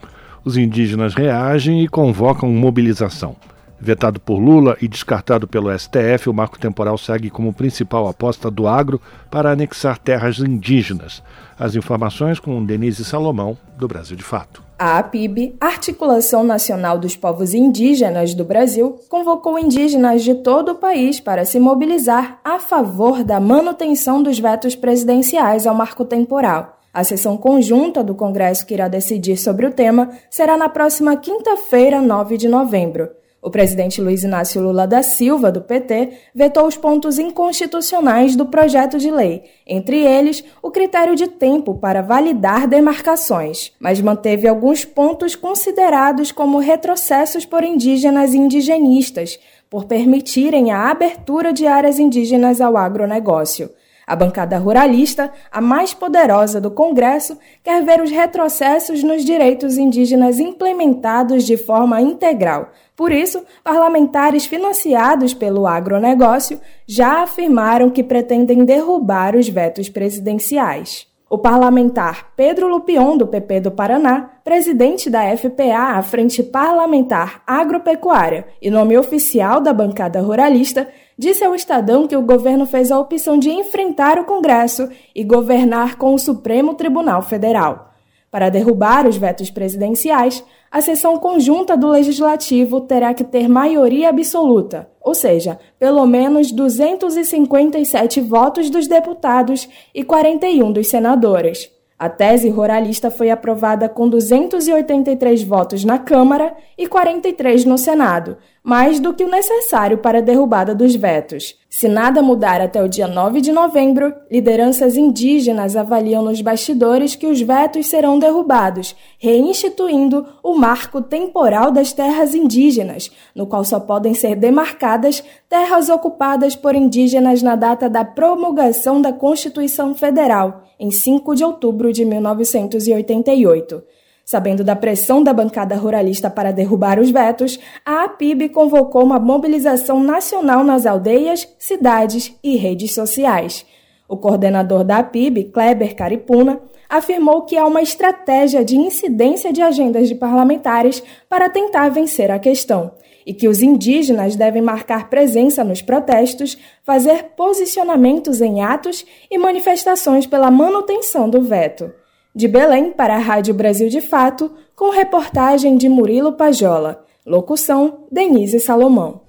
Os 0.45 0.57
indígenas 0.57 1.15
reagem 1.15 1.83
e 1.83 1.89
convocam 1.89 2.49
mobilização. 2.49 3.35
Vetado 3.81 4.21
por 4.21 4.39
Lula 4.39 4.77
e 4.81 4.87
descartado 4.87 5.49
pelo 5.49 5.77
STF, 5.77 6.31
o 6.31 6.33
marco 6.33 6.61
temporal 6.61 6.97
segue 6.97 7.29
como 7.29 7.53
principal 7.53 8.07
aposta 8.07 8.49
do 8.49 8.69
agro 8.69 9.01
para 9.29 9.51
anexar 9.51 9.99
terras 9.99 10.39
indígenas. 10.39 11.25
As 11.59 11.75
informações 11.75 12.39
com 12.39 12.65
Denise 12.65 13.05
Salomão, 13.05 13.59
do 13.77 13.89
Brasil 13.89 14.17
de 14.17 14.23
Fato. 14.23 14.66
A 14.79 14.99
APIB, 14.99 15.57
Articulação 15.59 16.45
Nacional 16.45 16.99
dos 16.99 17.17
Povos 17.17 17.55
Indígenas 17.55 18.35
do 18.35 18.45
Brasil, 18.45 19.01
convocou 19.09 19.59
indígenas 19.59 20.23
de 20.23 20.35
todo 20.35 20.73
o 20.73 20.75
país 20.75 21.19
para 21.19 21.47
se 21.47 21.59
mobilizar 21.59 22.39
a 22.45 22.59
favor 22.59 23.25
da 23.25 23.41
manutenção 23.41 24.23
dos 24.23 24.39
vetos 24.39 24.77
presidenciais 24.77 25.67
ao 25.67 25.75
marco 25.75 26.05
temporal. 26.05 26.79
A 26.93 27.03
sessão 27.03 27.39
conjunta 27.39 28.05
do 28.05 28.15
Congresso 28.15 28.67
que 28.67 28.75
irá 28.75 28.87
decidir 28.87 29.39
sobre 29.39 29.65
o 29.65 29.73
tema 29.73 30.11
será 30.29 30.59
na 30.59 30.69
próxima 30.69 31.17
quinta-feira, 31.17 32.03
9 32.03 32.37
de 32.37 32.47
novembro. 32.47 33.09
O 33.47 33.51
presidente 33.51 34.01
Luiz 34.01 34.25
Inácio 34.25 34.61
Lula 34.61 34.89
da 34.89 35.05
Silva, 35.05 35.53
do 35.53 35.61
PT, 35.61 36.15
vetou 36.35 36.67
os 36.67 36.77
pontos 36.77 37.17
inconstitucionais 37.17 38.35
do 38.35 38.47
projeto 38.47 38.99
de 38.99 39.09
lei, 39.09 39.45
entre 39.65 40.05
eles 40.05 40.43
o 40.61 40.69
critério 40.69 41.15
de 41.15 41.29
tempo 41.29 41.77
para 41.77 42.03
validar 42.03 42.67
demarcações, 42.67 43.71
mas 43.79 44.01
manteve 44.01 44.49
alguns 44.49 44.85
pontos 44.85 45.37
considerados 45.37 46.33
como 46.33 46.59
retrocessos 46.59 47.47
por 47.47 47.63
indígenas 47.63 48.35
e 48.35 48.39
indigenistas, 48.39 49.39
por 49.71 49.85
permitirem 49.85 50.73
a 50.73 50.91
abertura 50.91 51.53
de 51.53 51.69
áreas 51.69 52.01
indígenas 52.01 52.61
ao 52.61 52.77
agronegócio. 52.77 53.71
A 54.07 54.15
bancada 54.15 54.57
ruralista, 54.57 55.33
a 55.51 55.61
mais 55.61 55.93
poderosa 55.93 56.61
do 56.61 56.71
Congresso, 56.71 57.37
quer 57.65 57.85
ver 57.85 58.01
os 58.01 58.11
retrocessos 58.11 59.03
nos 59.03 59.25
direitos 59.25 59.77
indígenas 59.77 60.39
implementados 60.39 61.45
de 61.45 61.57
forma 61.57 62.01
integral. 62.01 62.71
Por 62.95 63.11
isso, 63.11 63.43
parlamentares 63.65 64.47
financiados 64.47 65.35
pelo 65.35 65.67
agronegócio 65.67 66.61
já 66.87 67.25
afirmaram 67.25 67.91
que 67.91 68.05
pretendem 68.05 68.65
derrubar 68.65 69.35
os 69.35 69.49
vetos 69.49 69.89
presidenciais. 69.89 71.09
O 71.29 71.37
parlamentar 71.37 72.29
Pedro 72.37 72.69
Lupion, 72.69 73.17
do 73.17 73.27
PP 73.27 73.59
do 73.59 73.71
Paraná, 73.73 74.31
presidente 74.45 75.11
da 75.11 75.37
FPA, 75.37 75.97
a 75.97 76.03
Frente 76.03 76.41
Parlamentar 76.41 77.43
Agropecuária, 77.45 78.47
e 78.63 78.71
nome 78.71 78.97
oficial 78.97 79.61
da 79.61 79.73
bancada 79.73 80.21
ruralista, 80.21 80.89
disse 81.19 81.45
ao 81.45 81.53
Estadão 81.53 82.07
que 82.07 82.17
o 82.17 82.23
governo 82.23 82.65
fez 82.65 82.93
a 82.93 83.01
opção 83.01 83.41
de 83.41 83.51
enfrentar 83.51 84.21
o 84.21 84.25
Congresso 84.25 84.89
e 85.13 85.25
governar 85.25 85.97
com 85.97 86.15
o 86.15 86.19
Supremo 86.19 86.75
Tribunal 86.75 87.21
Federal. 87.23 87.93
Para 88.31 88.49
derrubar 88.49 89.05
os 89.05 89.17
vetos 89.17 89.51
presidenciais, 89.51 90.45
a 90.77 90.81
sessão 90.83 91.17
conjunta 91.17 91.75
do 91.75 91.89
Legislativo 91.89 92.83
terá 92.83 93.15
que 93.15 93.25
ter 93.25 93.49
maioria 93.49 94.11
absoluta, 94.11 94.87
ou 95.01 95.15
seja, 95.15 95.59
pelo 95.79 96.05
menos 96.05 96.53
257 96.53 98.21
votos 98.21 98.69
dos 98.69 98.87
deputados 98.87 99.67
e 99.95 100.05
41 100.05 100.71
dos 100.71 100.89
senadores. 100.89 101.71
A 101.99 102.11
tese 102.11 102.51
ruralista 102.51 103.11
foi 103.11 103.31
aprovada 103.31 103.89
com 103.89 104.07
283 104.07 105.43
votos 105.45 105.83
na 105.83 105.99
Câmara 105.99 106.55
e 106.77 106.87
43 106.87 107.65
no 107.65 107.79
Senado, 107.79 108.37
mais 108.67 108.99
do 108.99 109.15
que 109.15 109.23
o 109.23 109.31
necessário 109.31 109.99
para 109.99 110.19
a 110.19 110.21
derrubada 110.21 110.75
dos 110.75 110.93
vetos. 110.97 111.55
Se 111.71 111.87
nada 111.87 112.21
mudar 112.21 112.61
até 112.61 112.83
o 112.83 112.89
dia 112.89 113.07
9 113.07 113.41
de 113.41 113.53
novembro, 113.53 114.13
lideranças 114.29 114.97
indígenas 114.97 115.77
avaliam 115.77 116.21
nos 116.25 116.41
bastidores 116.41 117.15
que 117.15 117.29
os 117.29 117.41
vetos 117.41 117.87
serão 117.87 118.19
derrubados, 118.19 118.97
reinstituindo 119.21 120.27
o 120.43 120.57
marco 120.57 121.01
temporal 121.01 121.71
das 121.71 121.93
terras 121.93 122.35
indígenas, 122.35 123.09
no 123.37 123.47
qual 123.47 123.65
só 123.65 123.79
podem 123.79 124.15
ser 124.15 124.35
demarcadas 124.35 125.23
terras 125.49 125.89
ocupadas 125.89 126.57
por 126.57 126.75
indígenas 126.75 127.43
na 127.43 127.55
data 127.55 127.89
da 127.89 128.05
promulgação 128.05 129.01
da 129.01 129.13
Constituição 129.13 129.95
Federal, 129.95 130.65
em 130.77 130.91
5 130.91 131.37
de 131.37 131.45
outubro 131.45 131.93
de 131.93 132.05
1988. 132.05 133.85
Sabendo 134.29 134.65
da 134.65 134.75
pressão 134.75 135.23
da 135.23 135.33
bancada 135.33 135.77
ruralista 135.77 136.29
para 136.29 136.53
derrubar 136.53 136.99
os 136.99 137.13
vetos, 137.13 137.61
a 137.85 138.03
APIB 138.03 138.49
convocou 138.49 139.05
uma 139.05 139.21
mobilização 139.21 140.03
nacional 140.03 140.65
nas 140.65 140.85
aldeias, 140.85 141.47
cidades 141.61 142.35
e 142.43 142.57
redes 142.57 142.93
sociais. 142.93 143.65
O 144.09 144.17
coordenador 144.17 144.83
da 144.83 144.99
APIB, 144.99 145.45
Kleber 145.45 145.95
Caripuna, 145.95 146.61
afirmou 146.89 147.43
que 147.43 147.57
há 147.57 147.65
uma 147.65 147.81
estratégia 147.81 148.65
de 148.65 148.77
incidência 148.77 149.53
de 149.53 149.63
agendas 149.63 150.09
de 150.09 150.17
parlamentares 150.17 151.01
para 151.29 151.49
tentar 151.49 151.89
vencer 151.91 152.29
a 152.29 152.41
questão 152.41 152.91
e 153.25 153.33
que 153.33 153.47
os 153.47 153.63
indígenas 153.63 154.35
devem 154.35 154.61
marcar 154.61 155.09
presença 155.09 155.63
nos 155.63 155.83
protestos, 155.83 156.59
fazer 156.83 157.27
posicionamentos 157.37 158.41
em 158.41 158.61
atos 158.61 159.07
e 159.31 159.39
manifestações 159.39 160.27
pela 160.27 160.51
manutenção 160.51 161.31
do 161.31 161.41
veto. 161.43 161.93
De 162.37 162.47
Belém 162.47 162.93
para 162.93 163.17
a 163.17 163.19
Rádio 163.19 163.55
Brasil 163.55 163.89
de 163.89 164.03
Fato, 164.03 164.53
com 164.75 164.91
reportagem 164.91 165.79
de 165.79 165.89
Murilo 165.89 166.35
Pajola. 166.35 167.03
Locução: 167.25 168.05
Denise 168.13 168.61
Salomão. 168.61 169.23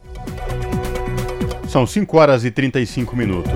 São 1.69 1.87
5 1.87 2.17
horas 2.17 2.43
e 2.43 2.51
35 2.51 3.15
minutos. 3.15 3.53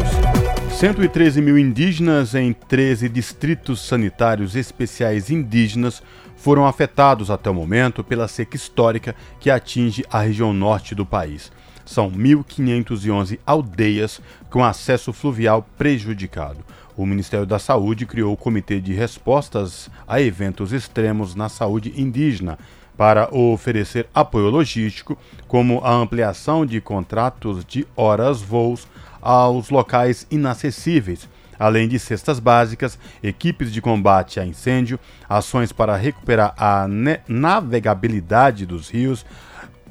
113 0.79 1.41
mil 1.41 1.57
indígenas 1.57 2.33
em 2.33 2.53
13 2.53 3.09
distritos 3.09 3.85
sanitários 3.85 4.55
especiais 4.55 5.29
indígenas 5.29 6.01
foram 6.37 6.65
afetados 6.65 7.29
até 7.29 7.49
o 7.49 7.53
momento 7.53 8.05
pela 8.05 8.29
seca 8.29 8.55
histórica 8.55 9.13
que 9.37 9.51
atinge 9.51 10.05
a 10.09 10.21
região 10.21 10.53
norte 10.53 10.95
do 10.95 11.05
país. 11.05 11.51
São 11.85 12.09
1.511 12.09 13.37
aldeias 13.45 14.21
com 14.49 14.63
acesso 14.63 15.11
fluvial 15.11 15.67
prejudicado 15.77 16.63
o 17.01 17.05
Ministério 17.05 17.47
da 17.47 17.57
Saúde 17.57 18.05
criou 18.05 18.31
o 18.31 18.37
Comitê 18.37 18.79
de 18.79 18.93
Respostas 18.93 19.89
a 20.07 20.21
Eventos 20.21 20.71
Extremos 20.71 21.33
na 21.33 21.49
Saúde 21.49 21.91
Indígena 21.99 22.59
para 22.95 23.27
oferecer 23.35 24.07
apoio 24.13 24.51
logístico, 24.51 25.17
como 25.47 25.81
a 25.83 25.91
ampliação 25.91 26.63
de 26.63 26.79
contratos 26.79 27.65
de 27.65 27.87
horas-voos 27.95 28.87
aos 29.19 29.71
locais 29.71 30.27
inacessíveis, 30.29 31.27
além 31.57 31.87
de 31.87 31.97
cestas 31.97 32.39
básicas, 32.39 32.99
equipes 33.23 33.73
de 33.73 33.81
combate 33.81 34.39
a 34.39 34.45
incêndio, 34.45 34.99
ações 35.27 35.71
para 35.71 35.95
recuperar 35.95 36.53
a 36.55 36.87
navegabilidade 37.27 38.63
dos 38.63 38.89
rios 38.89 39.25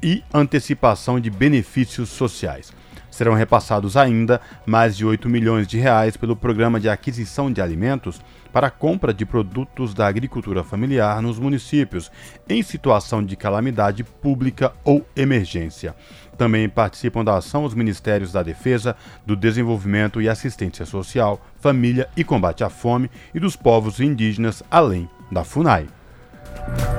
e 0.01 0.23
antecipação 0.33 1.19
de 1.19 1.29
benefícios 1.29 2.07
sociais. 2.07 2.71
Serão 3.11 3.33
repassados 3.33 3.95
ainda 3.95 4.41
mais 4.65 4.97
de 4.97 5.05
8 5.05 5.29
milhões 5.29 5.67
de 5.67 5.77
reais 5.77 6.17
pelo 6.17 6.35
Programa 6.35 6.79
de 6.79 6.89
Aquisição 6.89 7.51
de 7.51 7.61
Alimentos 7.61 8.19
para 8.51 8.67
a 8.67 8.71
compra 8.71 9.13
de 9.13 9.25
produtos 9.25 9.93
da 9.93 10.07
agricultura 10.07 10.63
familiar 10.63 11.21
nos 11.21 11.37
municípios 11.37 12.11
em 12.49 12.63
situação 12.63 13.23
de 13.23 13.35
calamidade 13.35 14.03
pública 14.03 14.73
ou 14.83 15.05
emergência. 15.15 15.95
Também 16.37 16.67
participam 16.67 17.23
da 17.23 17.37
ação 17.37 17.65
os 17.65 17.75
Ministérios 17.75 18.31
da 18.31 18.41
Defesa, 18.41 18.95
do 19.25 19.35
Desenvolvimento 19.35 20.21
e 20.21 20.27
Assistência 20.27 20.85
Social, 20.85 21.39
Família 21.59 22.09
e 22.17 22.23
Combate 22.23 22.63
à 22.63 22.69
Fome 22.69 23.11
e 23.35 23.39
dos 23.39 23.55
Povos 23.55 23.99
Indígenas, 23.99 24.63
além 24.71 25.07
da 25.31 25.43
FUNAI. 25.43 26.00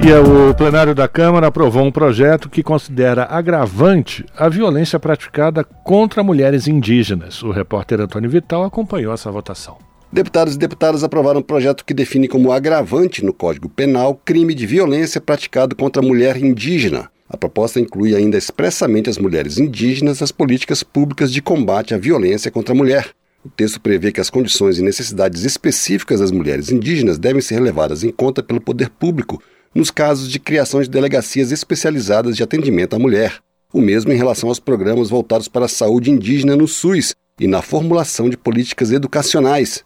E 0.05 0.11
é 0.11 0.19
o 0.19 0.53
plenário 0.53 0.95
da 0.95 1.07
Câmara 1.07 1.47
aprovou 1.47 1.85
um 1.85 1.93
projeto 1.93 2.51
que 2.51 2.63
considera 2.63 3.25
agravante 3.25 4.25
a 4.37 4.49
violência 4.49 4.99
praticada 4.99 5.63
contra 5.63 6.25
mulheres 6.25 6.67
indígenas. 6.67 7.43
O 7.43 7.53
repórter 7.53 8.01
Antônio 8.01 8.29
Vital 8.29 8.65
acompanhou 8.65 9.15
essa 9.15 9.31
votação. 9.31 9.77
Deputados 10.13 10.57
e 10.57 10.59
deputadas 10.59 11.05
aprovaram 11.05 11.41
um 11.41 11.43
projeto 11.43 11.85
que 11.85 11.95
define 11.95 12.27
como 12.29 12.53
agravante 12.53 13.25
no 13.25 13.33
Código 13.33 13.69
Penal 13.69 14.21
crime 14.25 14.55
de 14.55 14.67
violência 14.67 15.21
praticado 15.21 15.75
contra 15.77 16.03
a 16.03 16.05
mulher 16.05 16.37
indígena. 16.37 17.09
A 17.29 17.37
proposta 17.37 17.81
inclui 17.81 18.15
ainda 18.15 18.37
expressamente 18.37 19.09
as 19.09 19.17
mulheres 19.17 19.57
indígenas 19.57 20.21
nas 20.21 20.31
políticas 20.31 20.83
públicas 20.83 21.33
de 21.33 21.41
combate 21.41 21.95
à 21.95 21.97
violência 21.97 22.51
contra 22.51 22.75
a 22.75 22.77
mulher. 22.77 23.07
O 23.45 23.49
texto 23.49 23.81
prevê 23.81 24.13
que 24.13 24.21
as 24.21 24.31
condições 24.31 24.79
e 24.79 24.83
necessidades 24.83 25.45
específicas 25.45 26.21
das 26.21 26.31
mulheres 26.31 26.71
indígenas 26.71 27.19
devem 27.19 27.43
ser 27.43 27.61
levadas 27.61 28.05
em 28.05 28.11
conta 28.11 28.43
pelo 28.43 28.61
poder 28.61 28.89
público 28.89 29.43
nos 29.75 29.91
casos 29.91 30.31
de 30.31 30.39
criação 30.39 30.81
de 30.81 30.89
delegacias 30.89 31.51
especializadas 31.51 32.37
de 32.37 32.43
atendimento 32.43 32.95
à 32.95 32.99
mulher, 32.99 33.41
o 33.73 33.81
mesmo 33.81 34.13
em 34.13 34.17
relação 34.17 34.49
aos 34.49 34.61
programas 34.61 35.09
voltados 35.09 35.49
para 35.49 35.65
a 35.65 35.69
saúde 35.69 36.11
indígena 36.11 36.55
no 36.55 36.69
SUS 36.69 37.15
e 37.41 37.49
na 37.49 37.63
formulação 37.63 38.31
de 38.31 38.37
políticas 38.37 38.93
educacionais. 38.93 39.83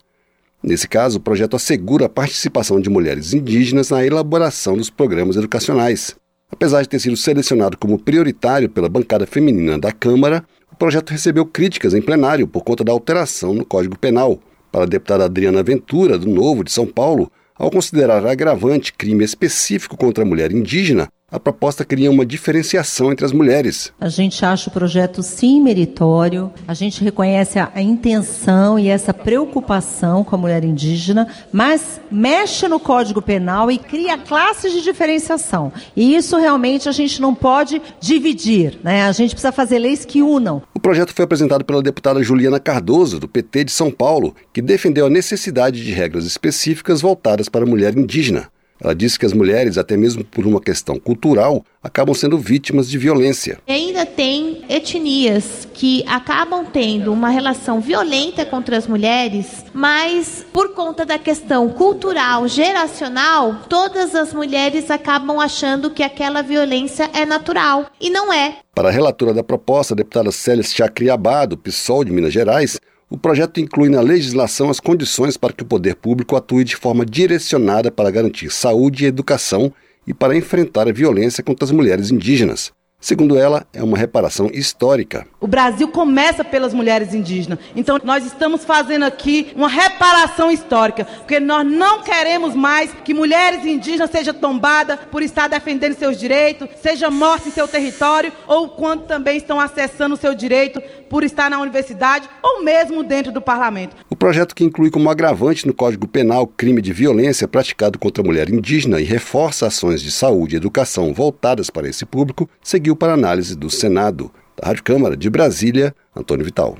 Nesse 0.61 0.87
caso, 0.87 1.17
o 1.17 1.21
projeto 1.21 1.55
assegura 1.55 2.05
a 2.05 2.09
participação 2.09 2.79
de 2.79 2.89
mulheres 2.89 3.33
indígenas 3.33 3.89
na 3.89 4.05
elaboração 4.05 4.77
dos 4.77 4.89
programas 4.89 5.35
educacionais. 5.35 6.15
Apesar 6.51 6.81
de 6.81 6.89
ter 6.89 6.99
sido 6.99 7.17
selecionado 7.17 7.77
como 7.77 7.97
prioritário 7.97 8.69
pela 8.69 8.89
bancada 8.89 9.25
feminina 9.25 9.79
da 9.79 9.91
Câmara, 9.91 10.45
o 10.77 10.85
projeto 10.87 11.09
recebeu 11.09 11.43
críticas 11.43 11.95
em 11.95 12.01
plenário 12.03 12.47
por 12.47 12.63
conta 12.63 12.83
da 12.83 12.91
alteração 12.91 13.51
no 13.51 13.65
Código 13.65 13.97
Penal. 13.97 14.39
Para 14.71 14.83
a 14.83 14.87
deputada 14.87 15.25
Adriana 15.25 15.63
Ventura, 15.63 16.19
do 16.19 16.29
Novo 16.29 16.63
de 16.63 16.71
São 16.71 16.85
Paulo, 16.85 17.31
ao 17.55 17.71
considerar 17.71 18.23
agravante 18.23 18.93
crime 18.93 19.23
específico 19.23 19.97
contra 19.97 20.23
a 20.23 20.27
mulher 20.27 20.51
indígena, 20.51 21.09
a 21.29 21.37
proposta 21.37 21.83
cria 21.83 22.09
uma 22.09 22.25
diferenciação 22.25 23.11
entre 23.11 23.25
as 23.25 23.33
mulheres. 23.33 23.91
A 23.99 24.07
gente 24.07 24.45
acha 24.45 24.69
o 24.69 24.71
projeto 24.73 25.21
sim 25.21 25.61
meritório, 25.61 26.49
a 26.65 26.73
gente 26.73 27.03
reconhece 27.03 27.59
a, 27.59 27.69
a, 27.75 27.81
intenção 27.81 28.79
e 28.79 28.87
essa 28.87 29.13
preocupação 29.13 30.23
com 30.23 30.37
a 30.37 30.39
mulher 30.39 30.63
indígena, 30.63 31.27
mas 31.51 31.99
mexe 32.09 32.69
no 32.69 32.79
Código 32.79 33.21
Penal 33.21 33.69
e 33.69 33.77
cria 33.77 34.17
classes 34.17 34.71
de 34.71 34.81
diferenciação. 34.81 35.73
E 35.97 36.15
isso 36.15 36.37
realmente 36.37 36.87
a 36.87 36.93
gente 36.93 37.21
não 37.21 37.35
pode 37.35 37.81
dividir, 37.99 38.79
né? 38.81 39.03
A 39.03 39.11
gente 39.11 39.31
precisa 39.31 39.51
fazer 39.51 39.79
leis 39.79 40.05
que 40.05 40.21
unam. 40.21 40.61
O 40.73 40.79
projeto 40.79 41.13
foi 41.13 41.25
apresentado 41.25 41.65
pela 41.65 41.83
deputada 41.83 42.23
Juliana 42.23 42.57
Cardoso, 42.57 43.19
do 43.19 43.27
PT 43.27 43.65
de 43.65 43.71
São 43.73 43.91
Paulo, 43.91 44.33
que 44.53 44.61
defendeu 44.61 45.07
a 45.07 45.09
necessidade 45.09 45.83
de 45.83 45.91
regras 45.91 46.25
específicas 46.25 47.01
voltadas 47.01 47.49
para 47.49 47.65
a 47.65 47.67
mulher 47.69 47.97
indígena. 47.97 48.49
Ela 48.81 48.93
disse 48.93 49.17
que 49.17 49.25
as 49.25 49.33
mulheres, 49.33 49.77
até 49.77 49.97
mesmo 49.97 50.23
por 50.23 50.45
uma 50.45 50.61
questão 50.61 50.99
cultural, 50.99 51.65
acabam 51.81 52.13
sendo 52.13 52.37
vítimas 52.37 52.89
de 52.89 52.97
violência. 52.97 53.59
E 53.67 53.71
ainda 53.71 54.05
tem 54.05 54.63
etnias 54.69 55.67
que 55.73 56.03
acabam 56.07 56.65
tendo 56.65 57.11
uma 57.11 57.29
relação 57.29 57.79
violenta 57.79 58.45
contra 58.45 58.77
as 58.77 58.87
mulheres, 58.87 59.65
mas 59.73 60.45
por 60.53 60.73
conta 60.73 61.05
da 61.05 61.17
questão 61.17 61.69
cultural, 61.69 62.47
geracional, 62.47 63.61
todas 63.67 64.13
as 64.13 64.33
mulheres 64.33 64.91
acabam 64.91 65.39
achando 65.39 65.89
que 65.89 66.03
aquela 66.03 66.41
violência 66.41 67.09
é 67.13 67.25
natural 67.25 67.87
e 67.99 68.09
não 68.09 68.31
é. 68.31 68.57
Para 68.75 68.89
a 68.89 68.91
relatora 68.91 69.33
da 69.33 69.43
proposta, 69.43 69.93
a 69.93 69.97
deputada 69.97 70.31
Célia 70.31 70.63
Chacriabá, 70.63 71.45
do 71.45 71.57
PSOL 71.57 72.03
de 72.03 72.11
Minas 72.11 72.31
Gerais, 72.31 72.79
o 73.09 73.17
projeto 73.17 73.59
inclui 73.59 73.89
na 73.89 74.01
legislação 74.01 74.69
as 74.69 74.79
condições 74.79 75.37
para 75.37 75.53
que 75.53 75.63
o 75.63 75.65
poder 75.65 75.95
público 75.95 76.35
atue 76.35 76.63
de 76.63 76.75
forma 76.75 77.05
direcionada 77.05 77.89
para 77.89 78.11
garantir 78.11 78.51
saúde 78.51 79.05
e 79.05 79.07
educação 79.07 79.71
e 80.05 80.13
para 80.13 80.35
enfrentar 80.35 80.87
a 80.87 80.93
violência 80.93 81.43
contra 81.43 81.65
as 81.65 81.71
mulheres 81.71 82.11
indígenas. 82.11 82.73
Segundo 82.99 83.37
ela, 83.37 83.65
é 83.71 83.83
uma 83.83 83.95
reparação 83.95 84.49
histórica. 84.51 85.27
O 85.39 85.45
Brasil 85.45 85.87
começa 85.87 86.43
pelas 86.43 86.73
mulheres 86.73 87.13
indígenas. 87.13 87.59
Então, 87.75 87.99
nós 88.03 88.25
estamos 88.25 88.65
fazendo 88.65 89.03
aqui 89.03 89.51
uma 89.55 89.69
reparação 89.69 90.49
histórica, 90.51 91.05
porque 91.05 91.39
nós 91.39 91.63
não 91.63 92.01
queremos 92.01 92.55
mais 92.55 92.91
que 93.05 93.13
mulheres 93.13 93.63
indígenas 93.63 94.09
sejam 94.09 94.33
tombadas 94.33 94.97
por 95.11 95.21
estar 95.21 95.47
defendendo 95.47 95.93
seus 95.93 96.19
direitos, 96.19 96.67
sejam 96.81 97.11
mortas 97.11 97.47
em 97.47 97.51
seu 97.51 97.67
território, 97.67 98.33
ou 98.47 98.69
quando 98.69 99.03
também 99.03 99.37
estão 99.37 99.59
acessando 99.59 100.15
o 100.15 100.17
seu 100.17 100.33
direito 100.33 100.81
por 101.07 101.23
estar 101.23 101.51
na 101.51 101.59
universidade 101.59 102.27
ou 102.41 102.63
mesmo 102.63 103.03
dentro 103.03 103.31
do 103.31 103.41
parlamento. 103.41 103.95
O 104.09 104.15
projeto 104.15 104.55
que 104.55 104.63
inclui 104.63 104.89
como 104.89 105.09
agravante 105.09 105.67
no 105.67 105.73
Código 105.73 106.07
Penal 106.07 106.47
crime 106.47 106.81
de 106.81 106.91
violência 106.91 107.47
praticado 107.47 107.99
contra 107.99 108.23
a 108.23 108.25
mulher 108.25 108.49
indígena 108.49 108.99
e 108.99 109.03
reforça 109.03 109.67
ações 109.67 110.01
de 110.01 110.11
saúde 110.11 110.55
e 110.55 110.57
educação 110.57 111.13
voltadas 111.13 111.69
para 111.69 111.87
esse 111.87 112.05
público, 112.05 112.49
seguiu 112.61 112.86
para 112.95 113.13
análise 113.13 113.55
do 113.55 113.69
Senado. 113.69 114.31
Da 114.59 114.69
Rádio 114.69 114.83
Câmara 114.83 115.15
de 115.15 115.29
Brasília, 115.29 115.95
Antônio 116.15 116.43
Vital. 116.43 116.77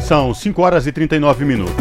São 0.00 0.32
5 0.32 0.62
horas 0.62 0.86
e 0.86 0.92
39 0.92 1.44
minutos. 1.44 1.74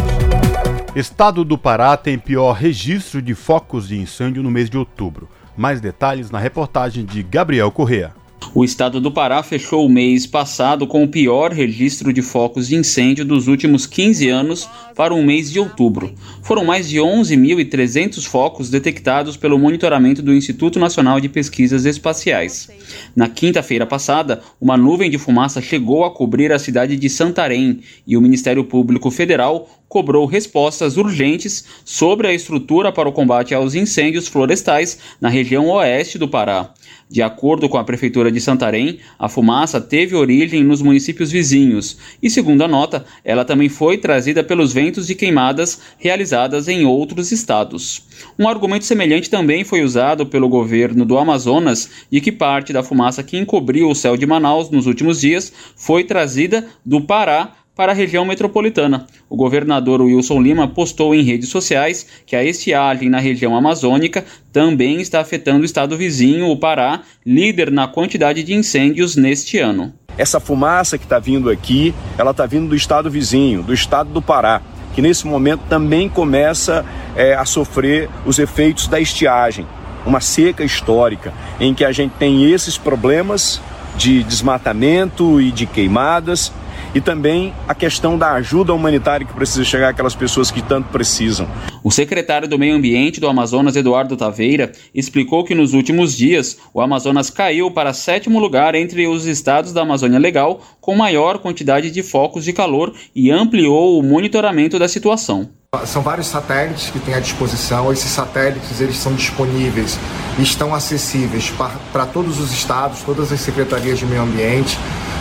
Estado 0.96 1.44
do 1.46 1.58
Pará 1.58 1.96
tem 1.96 2.18
pior 2.18 2.54
registro 2.54 3.22
de 3.22 3.36
focos 3.36 3.88
de 3.88 4.00
incêndio 4.00 4.42
no 4.42 4.50
mês 4.50 4.70
de 4.70 4.78
outubro. 4.78 5.30
Mais 5.56 5.80
detalhes 5.80 6.32
na 6.32 6.40
reportagem 6.40 7.06
de 7.06 7.22
Gabriel 7.22 7.72
Correa. 7.72 8.14
O 8.54 8.64
estado 8.64 9.00
do 9.00 9.12
Pará 9.12 9.44
fechou 9.44 9.86
o 9.86 9.90
mês 9.90 10.26
passado 10.26 10.88
com 10.88 11.04
o 11.04 11.08
pior 11.08 11.52
registro 11.52 12.12
de 12.12 12.22
focos 12.22 12.68
de 12.68 12.76
incêndio 12.76 13.24
dos 13.24 13.48
últimos 13.48 13.86
15 13.86 14.30
anos 14.30 14.68
para 14.96 15.14
o 15.14 15.24
mês 15.24 15.52
de 15.52 15.60
outubro. 15.60 16.14
Foram 16.42 16.66
mais 16.66 16.90
de 16.90 16.98
11.300 16.98 18.26
focos 18.26 18.70
detectados 18.70 19.38
pelo 19.38 19.60
monitoramento 19.60 20.22
do 20.22 20.34
Instituto 20.34 20.80
Nacional 20.80 21.20
de 21.20 21.30
Pesquisas 21.30 21.86
Espaciais. 21.86 22.70
Na 23.16 23.30
quinta-feira 23.30 23.86
passada, 23.86 24.42
uma 24.60 24.76
nuvem 24.76 25.12
de 25.12 25.18
fumaça 25.18 25.62
chegou 25.62 26.04
a 26.04 26.12
cobrir 26.12 26.52
a 26.52 26.58
cidade 26.58 26.96
de 26.96 27.10
Santarém 27.10 27.82
e 28.08 28.18
o 28.18 28.22
Ministério 28.22 28.64
Público 28.64 29.12
Federal 29.12 29.70
cobrou 29.88 30.26
respostas 30.26 30.98
urgentes 30.98 31.64
sobre 31.86 32.28
a 32.28 32.34
estrutura 32.34 32.92
para 32.92 33.08
o 33.08 33.14
combate 33.14 33.54
aos 33.54 33.74
incêndios 33.74 34.28
florestais 34.28 35.00
na 35.20 35.30
região 35.30 35.70
oeste 35.70 36.18
do 36.18 36.28
Pará. 36.28 36.74
De 37.10 37.22
acordo 37.22 37.70
com 37.70 37.78
a 37.78 37.86
Prefeitura 37.86 38.30
de 38.30 38.42
Santarém, 38.42 39.00
a 39.18 39.30
fumaça 39.30 39.80
teve 39.80 40.14
origem 40.14 40.62
nos 40.62 40.82
municípios 40.82 41.32
vizinhos 41.32 41.98
e, 42.22 42.30
segundo 42.30 42.64
a 42.64 42.68
nota, 42.68 43.06
ela 43.24 43.46
também 43.46 43.70
foi 43.70 43.98
trazida 43.98 44.44
pelos 44.44 44.74
ventos 44.74 45.08
de 45.08 45.16
queimadas 45.16 45.80
realizadas 45.98 46.68
em 46.68 46.86
outros 46.86 47.32
estados. 47.32 48.04
Um 48.38 48.48
argumento 48.48 48.84
semelhante 48.84 49.30
também 49.30 49.64
foi 49.64 49.84
usado 49.84 50.26
pelo 50.26 50.50
governo 50.50 51.06
do 51.06 51.18
Amazonas 51.18 51.90
de 52.12 52.20
que 52.20 52.32
parte 52.32 52.74
da 52.74 52.84
fumaça 52.84 53.24
que 53.24 53.38
encobriu 53.38 53.90
o 53.90 53.96
céu 53.96 54.18
de 54.18 54.26
Manaus 54.26 54.70
nos 54.70 54.86
últimos 54.86 55.22
dias 55.22 55.54
foi 55.78 56.04
trazida 56.04 56.68
do 56.86 57.00
Pará 57.00 57.54
para 57.78 57.92
a 57.92 57.96
região 57.96 58.26
metropolitana. 58.26 59.06
O 59.30 59.38
governador 59.38 60.02
Wilson 60.02 60.42
Lima 60.42 60.68
postou 60.68 61.14
em 61.14 61.22
redes 61.22 61.50
sociais 61.50 62.08
que 62.26 62.36
a 62.36 62.44
estiagem 62.44 63.08
na 63.08 63.20
região 63.20 63.56
amazônica 63.56 64.26
também 64.52 65.00
está 65.00 65.22
afetando 65.22 65.62
o 65.62 65.66
estado 65.66 65.96
vizinho, 65.96 66.50
o 66.50 66.58
Pará, 66.58 67.04
líder 67.24 67.70
na 67.70 67.88
quantidade 67.88 68.42
de 68.42 68.56
incêndios 68.56 69.16
neste 69.16 69.60
ano. 69.60 69.94
Essa 70.18 70.40
fumaça 70.40 70.98
que 70.98 71.04
está 71.04 71.20
vindo 71.20 71.52
aqui, 71.52 71.94
ela 72.18 72.32
está 72.32 72.48
vindo 72.48 72.68
do 72.68 72.76
estado 72.76 73.12
vizinho, 73.12 73.62
do 73.62 73.74
estado 73.74 74.10
do 74.10 74.24
Pará, 74.24 74.64
que 74.96 75.02
nesse 75.02 75.28
momento 75.28 75.62
também 75.70 76.10
começa 76.10 76.84
é, 77.16 77.36
a 77.36 77.46
sofrer 77.46 78.10
os 78.26 78.40
efeitos 78.40 78.88
da 78.88 79.00
estiagem, 79.00 79.68
uma 80.04 80.20
seca 80.20 80.64
histórica, 80.64 81.32
em 81.60 81.76
que 81.76 81.86
a 81.86 81.92
gente 81.92 82.14
tem 82.18 82.52
esses 82.52 82.76
problemas 82.76 83.62
de 83.96 84.24
desmatamento 84.24 85.40
e 85.40 85.52
de 85.52 85.68
queimadas 85.68 86.52
e 86.94 87.02
também 87.02 87.54
a 87.68 87.76
questão 87.76 88.18
da 88.18 88.34
ajuda 88.34 88.74
humanitária 88.74 89.26
que 89.26 89.34
precisa 89.34 89.64
chegar 89.64 89.90
àquelas 89.90 90.16
pessoas 90.16 90.52
que 90.52 90.62
tanto 90.62 90.90
precisam. 90.90 91.48
O 91.84 91.92
secretário 91.92 92.48
do 92.48 92.60
Meio 92.60 92.76
Ambiente 92.76 93.20
do 93.20 93.28
Amazonas, 93.28 93.76
Eduardo 93.76 94.18
Taveira, 94.18 94.72
explicou 94.94 95.44
que 95.44 95.56
nos 95.56 95.74
últimos 95.74 96.16
dias 96.16 96.58
o 96.74 96.82
Amazonas 96.82 97.30
caiu 97.30 97.72
para 97.72 97.94
sétimo 97.94 98.40
lugar 98.40 98.76
entre 98.76 99.08
os 99.08 99.26
estados 99.26 99.74
da 99.74 99.82
Amazônia 99.82 100.20
Legal 100.20 100.62
com 100.82 100.96
maior 100.96 101.40
quantidade 101.40 101.92
de 101.92 102.04
focos 102.04 102.44
de 102.44 102.54
calor 102.54 102.94
e 103.16 103.32
ampliou 103.32 104.00
o 104.00 104.04
monitoramento 104.04 104.80
da 104.80 104.88
situação. 104.88 105.50
São 105.86 106.02
vários 106.02 106.28
satélites 106.28 106.90
que 106.90 107.00
tem 107.00 107.14
à 107.14 107.20
disposição. 107.20 107.92
Esses 107.92 108.10
satélites 108.10 108.80
eles 108.80 108.96
são 108.98 109.14
disponíveis 109.14 110.00
e 110.40 110.42
estão 110.42 110.74
acessíveis 110.74 111.52
para 111.92 112.06
todos 112.06 112.40
os 112.40 112.54
estados, 112.54 113.02
todas 113.02 113.32
as 113.32 113.42
secretarias 113.42 114.00
de 114.00 114.06
meio 114.06 114.22
ambiente. 114.22 114.78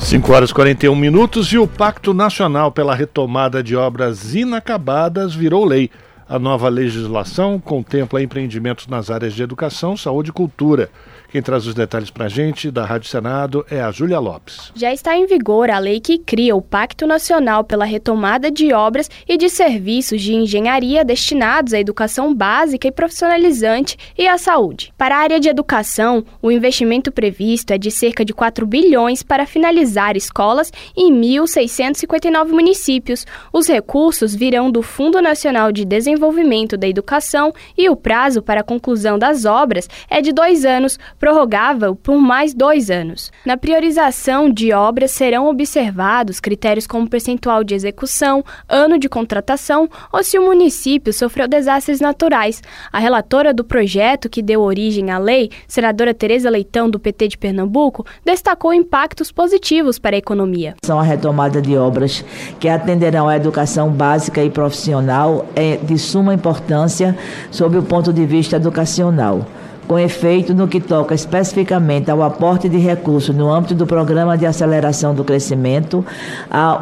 5 0.00 0.32
horas 0.32 0.50
e 0.50 0.54
41 0.54 0.94
minutos 0.94 1.52
e 1.52 1.58
o 1.58 1.66
Pacto 1.66 2.14
Nacional 2.14 2.72
pela 2.72 2.94
Retomada 2.94 3.62
de 3.62 3.76
Obras 3.76 4.34
Inacabadas 4.34 5.34
virou 5.34 5.64
lei. 5.64 5.90
A 6.28 6.38
nova 6.38 6.68
legislação 6.68 7.58
contempla 7.58 8.22
empreendimentos 8.22 8.86
nas 8.86 9.10
áreas 9.10 9.32
de 9.32 9.42
educação, 9.42 9.96
saúde 9.96 10.28
e 10.28 10.32
cultura. 10.32 10.90
Quem 11.30 11.42
traz 11.42 11.66
os 11.66 11.74
detalhes 11.74 12.10
para 12.10 12.24
a 12.24 12.28
gente 12.28 12.70
da 12.70 12.86
Rádio 12.86 13.10
Senado 13.10 13.62
é 13.70 13.82
a 13.82 13.90
Júlia 13.90 14.18
Lopes. 14.18 14.72
Já 14.74 14.94
está 14.94 15.14
em 15.14 15.26
vigor 15.26 15.68
a 15.68 15.78
lei 15.78 16.00
que 16.00 16.16
cria 16.16 16.56
o 16.56 16.62
Pacto 16.62 17.06
Nacional 17.06 17.64
pela 17.64 17.84
Retomada 17.84 18.50
de 18.50 18.72
Obras 18.72 19.10
e 19.28 19.36
de 19.36 19.50
Serviços 19.50 20.22
de 20.22 20.32
Engenharia 20.32 21.04
destinados 21.04 21.74
à 21.74 21.78
educação 21.78 22.34
básica 22.34 22.88
e 22.88 22.92
profissionalizante 22.92 23.98
e 24.16 24.26
à 24.26 24.38
saúde. 24.38 24.90
Para 24.96 25.16
a 25.16 25.18
área 25.18 25.38
de 25.38 25.50
educação, 25.50 26.24
o 26.40 26.50
investimento 26.50 27.12
previsto 27.12 27.74
é 27.74 27.78
de 27.78 27.90
cerca 27.90 28.24
de 28.24 28.32
4 28.32 28.66
bilhões 28.66 29.22
para 29.22 29.44
finalizar 29.44 30.16
escolas 30.16 30.72
em 30.96 31.12
1.659 31.12 32.48
municípios. 32.48 33.26
Os 33.52 33.68
recursos 33.68 34.34
virão 34.34 34.70
do 34.70 34.80
Fundo 34.80 35.20
Nacional 35.20 35.72
de 35.72 35.84
Desenvolvimento 35.84 36.74
da 36.78 36.88
Educação 36.88 37.52
e 37.76 37.90
o 37.90 37.96
prazo 37.96 38.40
para 38.40 38.62
a 38.62 38.64
conclusão 38.64 39.18
das 39.18 39.44
obras 39.44 39.90
é 40.08 40.22
de 40.22 40.32
dois 40.32 40.64
anos 40.64 40.98
prorrogável 41.18 41.94
por 41.94 42.18
mais 42.18 42.54
dois 42.54 42.90
anos. 42.90 43.30
Na 43.44 43.56
priorização 43.56 44.50
de 44.50 44.72
obras 44.72 45.10
serão 45.10 45.48
observados 45.48 46.40
critérios 46.40 46.86
como 46.86 47.08
percentual 47.08 47.64
de 47.64 47.74
execução, 47.74 48.44
ano 48.68 48.98
de 48.98 49.08
contratação 49.08 49.88
ou 50.12 50.22
se 50.22 50.38
o 50.38 50.42
município 50.42 51.12
sofreu 51.12 51.48
desastres 51.48 52.00
naturais. 52.00 52.62
A 52.92 52.98
relatora 52.98 53.52
do 53.52 53.64
projeto 53.64 54.28
que 54.28 54.42
deu 54.42 54.60
origem 54.60 55.10
à 55.10 55.18
lei, 55.18 55.50
senadora 55.66 56.14
Tereza 56.14 56.48
Leitão, 56.50 56.88
do 56.88 56.98
PT 56.98 57.28
de 57.28 57.38
Pernambuco, 57.38 58.06
destacou 58.24 58.72
impactos 58.72 59.32
positivos 59.32 59.98
para 59.98 60.16
a 60.16 60.18
economia. 60.18 60.74
São 60.84 60.98
a 60.98 61.02
retomada 61.02 61.60
de 61.60 61.76
obras 61.76 62.24
que 62.60 62.68
atenderão 62.68 63.28
à 63.28 63.36
educação 63.36 63.90
básica 63.90 64.42
e 64.42 64.50
profissional 64.50 65.46
é 65.54 65.76
de 65.76 65.98
suma 65.98 66.34
importância 66.34 67.16
sob 67.50 67.76
o 67.76 67.82
ponto 67.82 68.12
de 68.12 68.24
vista 68.24 68.56
educacional 68.56 69.46
com 69.88 69.98
efeito 69.98 70.54
no 70.54 70.68
que 70.68 70.80
toca 70.80 71.14
especificamente 71.14 72.10
ao 72.10 72.22
aporte 72.22 72.68
de 72.68 72.76
recursos 72.76 73.34
no 73.34 73.50
âmbito 73.50 73.74
do 73.74 73.86
Programa 73.86 74.36
de 74.36 74.44
Aceleração 74.44 75.14
do 75.14 75.24
Crescimento, 75.24 76.04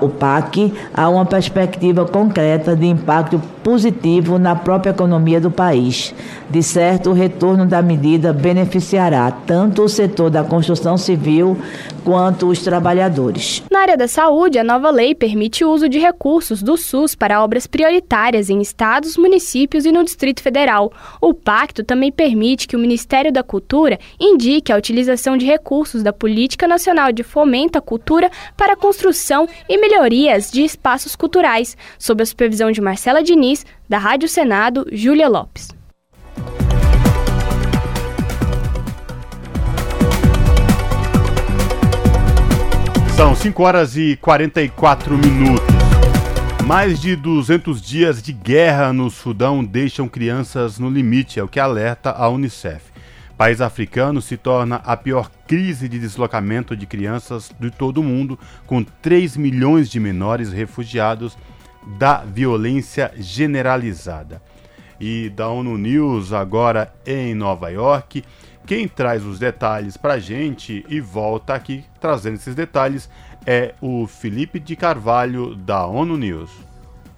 o 0.03 0.09
PAC, 0.09 0.75
há 0.93 1.09
uma 1.09 1.25
perspectiva 1.25 2.05
concreta 2.05 2.75
de 2.75 2.87
impacto 2.87 3.41
positivo 3.63 4.39
na 4.39 4.57
própria 4.57 4.91
economia 4.91 5.41
do 5.41 5.51
país. 5.51 6.15
De 6.51 6.63
certo, 6.63 7.11
o 7.11 7.13
retorno 7.13 7.65
da 7.65 7.81
medida 7.81 8.33
beneficiará 8.33 9.31
tanto 9.31 9.83
o 9.83 9.89
setor 9.89 10.31
da 10.31 10.45
construção 10.45 10.97
civil 10.97 11.57
quanto 12.05 12.47
os 12.47 12.61
trabalhadores. 12.61 13.63
Na 13.71 13.81
área 13.81 13.97
da 13.97 14.07
saúde, 14.07 14.59
a 14.59 14.65
nova 14.65 14.91
lei 14.91 15.15
permite 15.15 15.65
o 15.65 15.71
uso 15.71 15.89
de 15.89 15.99
recursos 15.99 16.63
do 16.63 16.77
SUS 16.77 17.17
para 17.17 17.43
obras 17.43 17.67
prioritárias 17.67 18.49
em 18.49 18.61
estados, 18.61 19.17
municípios 19.17 19.85
e 19.85 19.93
no 19.93 20.05
Distrito 20.05 20.41
Federal. 20.41 20.93
O 21.21 21.35
pacto 21.35 21.83
também 21.83 22.13
permite 22.13 22.69
que 22.69 22.77
o 22.77 22.79
Ministério 22.79 22.96
da 23.33 23.43
Cultura 23.43 23.99
indique 24.19 24.73
a 24.73 24.77
utilização 24.77 25.37
de 25.37 25.47
recursos 25.47 26.03
da 26.03 26.13
Política 26.13 26.67
Nacional 26.67 27.13
de 27.13 27.23
Fomento 27.23 27.79
à 27.79 27.81
Cultura 27.81 28.31
para 28.57 28.73
a 28.73 28.77
construção 28.77 29.49
e 29.69 29.79
melhorias 29.79 30.51
de 30.51 30.63
espaços 30.63 31.15
culturais, 31.17 31.77
sob 31.99 32.23
a 32.23 32.27
supervisão 32.27 32.71
de 32.71 32.81
Marcela 32.81 33.23
Diniz, 33.23 33.65
da 33.89 33.99
Rádio 33.99 34.29
Senado, 34.29 34.87
Júlia 34.91 35.29
Lopes. 35.29 35.69
São 43.17 43.35
5 43.35 43.63
horas 43.63 43.97
e 43.97 44.17
44 44.17 45.17
minutos. 45.17 45.86
Mais 46.67 47.01
de 47.01 47.15
200 47.15 47.81
dias 47.81 48.21
de 48.21 48.33
guerra 48.33 48.93
no 48.93 49.09
Sudão 49.09 49.63
deixam 49.63 50.09
crianças 50.09 50.81
no 50.81 50.91
limite, 50.91 51.39
é 51.39 51.43
o 51.43 51.47
que 51.47 51.61
alerta 51.61 52.11
a 52.11 52.29
Unicef. 52.29 52.91
país 53.39 53.61
africano 53.61 54.21
se 54.21 54.37
torna 54.37 54.83
a 54.85 54.97
pior 54.97 55.31
crise 55.47 55.89
de 55.89 55.97
deslocamento 55.97 56.77
de 56.77 56.85
crianças 56.85 57.53
de 57.61 57.71
todo 57.71 57.99
o 57.99 58.03
mundo, 58.03 58.37
com 58.67 58.83
3 58.83 59.37
milhões 59.37 59.89
de 59.89 60.01
menores 60.01 60.51
refugiados 60.51 61.39
da 61.99 62.25
violência 62.25 63.13
generalizada. 63.17 64.43
E 64.99 65.31
da 65.31 65.49
ONU 65.49 65.79
News, 65.79 66.33
agora 66.33 66.93
em 67.07 67.33
Nova 67.33 67.69
York, 67.69 68.25
quem 68.67 68.89
traz 68.89 69.25
os 69.25 69.39
detalhes 69.39 69.97
para 69.97 70.15
a 70.15 70.19
gente 70.19 70.85
e 70.89 71.01
volta 71.01 71.55
aqui 71.55 71.85
trazendo 72.01 72.35
esses 72.35 72.57
detalhes 72.57 73.09
é 73.47 73.75
o 73.81 74.09
Felipe 74.09 74.59
de 74.59 74.75
Carvalho, 74.75 75.55
da 75.55 75.87
ONU 75.87 76.17
News. 76.17 76.51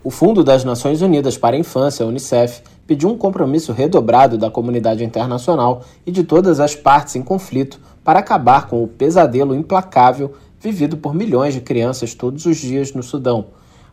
O 0.04 0.10
Fundo 0.10 0.44
das 0.44 0.62
Nações 0.62 1.00
Unidas 1.00 1.38
para 1.38 1.56
a 1.56 1.58
Infância, 1.58 2.04
Unicef, 2.04 2.60
pediu 2.86 3.08
um 3.08 3.16
compromisso 3.16 3.72
redobrado 3.72 4.36
da 4.36 4.50
comunidade 4.50 5.02
internacional 5.02 5.82
e 6.06 6.12
de 6.12 6.22
todas 6.22 6.60
as 6.60 6.76
partes 6.76 7.16
em 7.16 7.22
conflito 7.22 7.80
para 8.04 8.18
acabar 8.18 8.66
com 8.66 8.84
o 8.84 8.86
pesadelo 8.86 9.54
implacável 9.54 10.34
vivido 10.60 10.98
por 10.98 11.14
milhões 11.14 11.54
de 11.54 11.62
crianças 11.62 12.14
todos 12.14 12.44
os 12.44 12.58
dias 12.58 12.92
no 12.92 13.02
Sudão. 13.02 13.46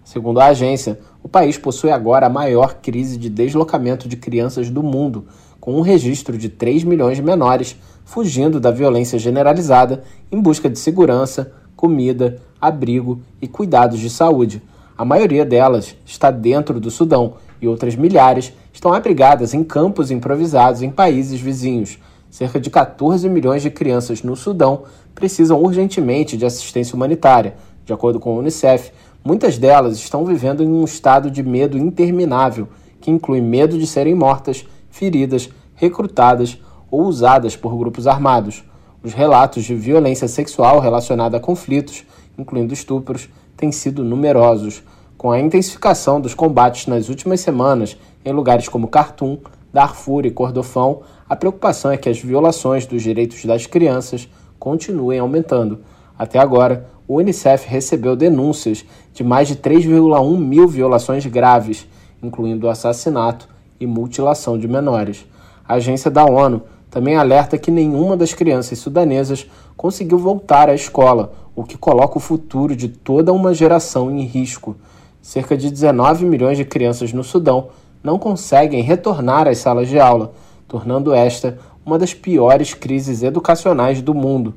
Segundo 0.04 0.40
a 0.40 0.48
agência, 0.48 1.00
o 1.24 1.30
país 1.30 1.58
possui 1.58 1.90
agora 1.90 2.28
a 2.28 2.30
maior 2.30 2.76
crise 2.76 3.18
de 3.18 3.30
deslocamento 3.30 4.10
de 4.10 4.18
crianças 4.18 4.70
do 4.70 4.84
mundo, 4.84 5.26
com 5.60 5.76
um 5.76 5.82
registro 5.82 6.38
de 6.38 6.50
3 6.50 6.84
milhões 6.84 7.18
de 7.18 7.24
menores 7.24 7.76
fugindo 8.04 8.60
da 8.60 8.70
violência 8.70 9.18
generalizada 9.18 10.04
em 10.32 10.40
busca 10.40 10.70
de 10.70 10.78
segurança, 10.78 11.52
comida, 11.86 12.42
abrigo 12.60 13.20
e 13.40 13.48
cuidados 13.48 14.00
de 14.00 14.10
saúde. 14.10 14.60
A 14.98 15.06
maioria 15.06 15.46
delas 15.46 15.96
está 16.04 16.32
dentro 16.32 16.80
do 16.80 16.90
Sudão 16.90 17.36
e 17.62 17.68
outras 17.68 17.96
milhares 17.96 18.52
estão 18.74 18.92
abrigadas 18.92 19.54
em 19.54 19.64
campos 19.64 20.10
improvisados 20.10 20.82
em 20.82 20.90
países 20.90 21.40
vizinhos. 21.40 22.00
Cerca 22.32 22.60
de 22.60 22.72
14 22.72 23.30
milhões 23.30 23.62
de 23.62 23.70
crianças 23.70 24.24
no 24.24 24.36
Sudão 24.36 24.86
precisam 25.14 25.62
urgentemente 25.62 26.36
de 26.36 26.44
assistência 26.44 26.96
humanitária. 26.96 27.54
De 27.86 27.94
acordo 27.94 28.20
com 28.20 28.32
a 28.32 28.40
Unicef, 28.40 28.92
muitas 29.24 29.60
delas 29.60 29.96
estão 29.96 30.26
vivendo 30.26 30.64
em 30.64 30.68
um 30.68 30.86
estado 30.86 31.30
de 31.30 31.44
medo 31.44 31.78
interminável, 31.78 32.68
que 33.00 33.12
inclui 33.12 33.42
medo 33.42 33.78
de 33.78 33.86
serem 33.86 34.16
mortas, 34.16 34.66
feridas, 34.90 35.52
recrutadas 35.76 36.58
ou 36.90 37.04
usadas 37.04 37.56
por 37.56 37.78
grupos 37.78 38.08
armados. 38.08 38.64
Os 39.06 39.14
relatos 39.14 39.64
de 39.64 39.76
violência 39.76 40.28
sexual 40.28 40.80
relacionada 40.80 41.38
a 41.38 41.40
conflitos, 41.40 42.04
incluindo 42.40 42.74
estupros, 42.74 43.30
têm 43.56 43.72
sido 43.72 44.04
numerosos. 44.04 44.82
Com 45.16 45.30
a 45.30 45.40
intensificação 45.40 46.20
dos 46.20 46.34
combates 46.34 46.88
nas 46.88 47.08
últimas 47.08 47.40
semanas 47.40 47.96
em 48.26 48.34
lugares 48.34 48.68
como 48.68 48.88
Khartoum, 48.88 49.38
Darfur 49.72 50.26
e 50.26 50.32
Cordofão, 50.32 51.04
a 51.30 51.36
preocupação 51.36 51.92
é 51.92 51.98
que 51.98 52.10
as 52.10 52.20
violações 52.20 52.88
dos 52.88 53.04
direitos 53.04 53.46
das 53.46 53.68
crianças 53.68 54.28
continuem 54.58 55.20
aumentando. 55.20 55.82
Até 56.18 56.40
agora, 56.40 56.90
o 57.08 57.18
Unicef 57.18 57.68
recebeu 57.70 58.16
denúncias 58.16 58.84
de 59.14 59.24
mais 59.24 59.48
de 59.48 59.56
3,1 59.56 60.36
mil 60.36 60.68
violações 60.68 61.24
graves, 61.28 61.88
incluindo 62.24 62.68
assassinato 62.68 63.48
e 63.80 63.86
mutilação 63.86 64.58
de 64.58 64.68
menores. 64.68 65.28
A 65.68 65.76
agência 65.76 66.10
da 66.10 66.26
ONU 66.26 66.64
também 66.96 67.18
alerta 67.18 67.58
que 67.58 67.70
nenhuma 67.70 68.16
das 68.16 68.34
crianças 68.34 68.80
sudanesas 68.80 69.46
conseguiu 69.76 70.18
voltar 70.18 70.70
à 70.70 70.74
escola, 70.74 71.34
o 71.54 71.62
que 71.62 71.78
coloca 71.78 72.18
o 72.18 72.22
futuro 72.22 72.74
de 72.74 72.88
toda 72.88 73.34
uma 73.34 73.54
geração 73.54 74.10
em 74.10 74.24
risco. 74.24 74.78
Cerca 75.22 75.58
de 75.58 75.70
19 75.70 76.24
milhões 76.24 76.58
de 76.58 76.64
crianças 76.64 77.12
no 77.12 77.22
Sudão 77.22 77.68
não 78.02 78.18
conseguem 78.18 78.82
retornar 78.82 79.46
às 79.46 79.58
salas 79.58 79.90
de 79.90 80.00
aula, 80.00 80.32
tornando 80.70 81.14
esta 81.14 81.58
uma 81.86 82.00
das 82.00 82.14
piores 82.14 82.74
crises 82.74 83.24
educacionais 83.24 84.02
do 84.02 84.14
mundo. 84.14 84.54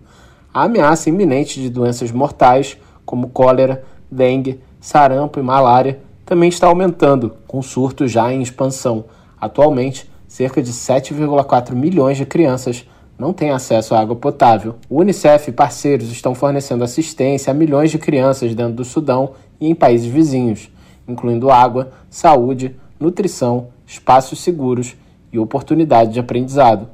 A 0.54 0.62
ameaça 0.62 1.08
iminente 1.08 1.60
de 1.60 1.68
doenças 1.68 2.12
mortais, 2.12 2.76
como 3.04 3.30
cólera, 3.30 3.82
dengue, 4.08 4.60
sarampo 4.80 5.40
e 5.40 5.42
malária, 5.42 5.98
também 6.24 6.48
está 6.48 6.68
aumentando, 6.68 7.34
com 7.48 7.60
surtos 7.60 8.12
já 8.12 8.32
em 8.32 8.40
expansão. 8.40 9.06
Atualmente, 9.40 10.08
cerca 10.28 10.62
de 10.62 10.72
7,4 10.72 11.74
milhões 11.74 12.18
de 12.18 12.26
crianças 12.26 12.84
não 13.18 13.32
têm 13.32 13.50
acesso 13.50 13.94
à 13.94 14.00
água 14.00 14.14
potável. 14.14 14.76
O 14.88 15.00
Unicef 15.00 15.48
e 15.48 15.52
parceiros 15.52 16.12
estão 16.12 16.34
fornecendo 16.34 16.84
assistência 16.84 17.50
a 17.50 17.54
milhões 17.54 17.90
de 17.90 17.98
crianças 17.98 18.54
dentro 18.54 18.74
do 18.74 18.84
Sudão 18.84 19.32
e 19.60 19.68
em 19.68 19.74
países 19.74 20.06
vizinhos, 20.06 20.70
incluindo 21.08 21.50
água, 21.50 21.90
saúde, 22.08 22.76
nutrição, 23.00 23.68
espaços 23.86 24.38
seguros 24.38 24.94
e 25.32 25.38
oportunidade 25.38 26.12
de 26.12 26.20
aprendizado. 26.20 26.88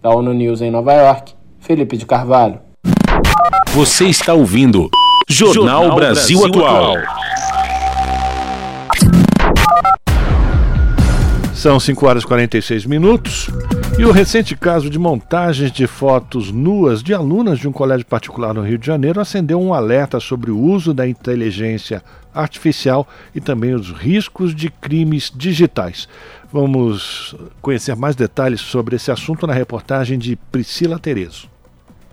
Da 0.00 0.10
ONU 0.10 0.32
News 0.32 0.60
em 0.60 0.70
Nova 0.70 0.92
York, 0.94 1.32
Felipe 1.60 1.96
de 1.96 2.06
Carvalho. 2.06 2.58
Você 3.68 4.06
está 4.06 4.34
ouvindo 4.34 4.88
Jornal, 5.28 5.84
Jornal 5.84 5.96
Brasil, 5.96 6.40
Brasil 6.40 6.66
Atual. 6.66 6.94
São 11.62 11.78
5 11.78 12.06
horas 12.06 12.24
e 12.24 12.26
46 12.26 12.86
minutos. 12.86 13.48
E 13.96 14.04
o 14.04 14.10
recente 14.10 14.56
caso 14.56 14.90
de 14.90 14.98
montagens 14.98 15.70
de 15.70 15.86
fotos 15.86 16.50
nuas 16.50 17.04
de 17.04 17.14
alunas 17.14 17.60
de 17.60 17.68
um 17.68 17.72
colégio 17.72 18.04
particular 18.04 18.52
no 18.52 18.62
Rio 18.62 18.76
de 18.76 18.84
Janeiro 18.84 19.20
acendeu 19.20 19.60
um 19.60 19.72
alerta 19.72 20.18
sobre 20.18 20.50
o 20.50 20.58
uso 20.58 20.92
da 20.92 21.06
inteligência 21.06 22.02
artificial 22.34 23.06
e 23.32 23.40
também 23.40 23.74
os 23.74 23.92
riscos 23.92 24.56
de 24.56 24.70
crimes 24.70 25.32
digitais. 25.32 26.08
Vamos 26.52 27.36
conhecer 27.60 27.94
mais 27.94 28.16
detalhes 28.16 28.60
sobre 28.60 28.96
esse 28.96 29.12
assunto 29.12 29.46
na 29.46 29.54
reportagem 29.54 30.18
de 30.18 30.34
Priscila 30.34 30.98
Terezo. 30.98 31.48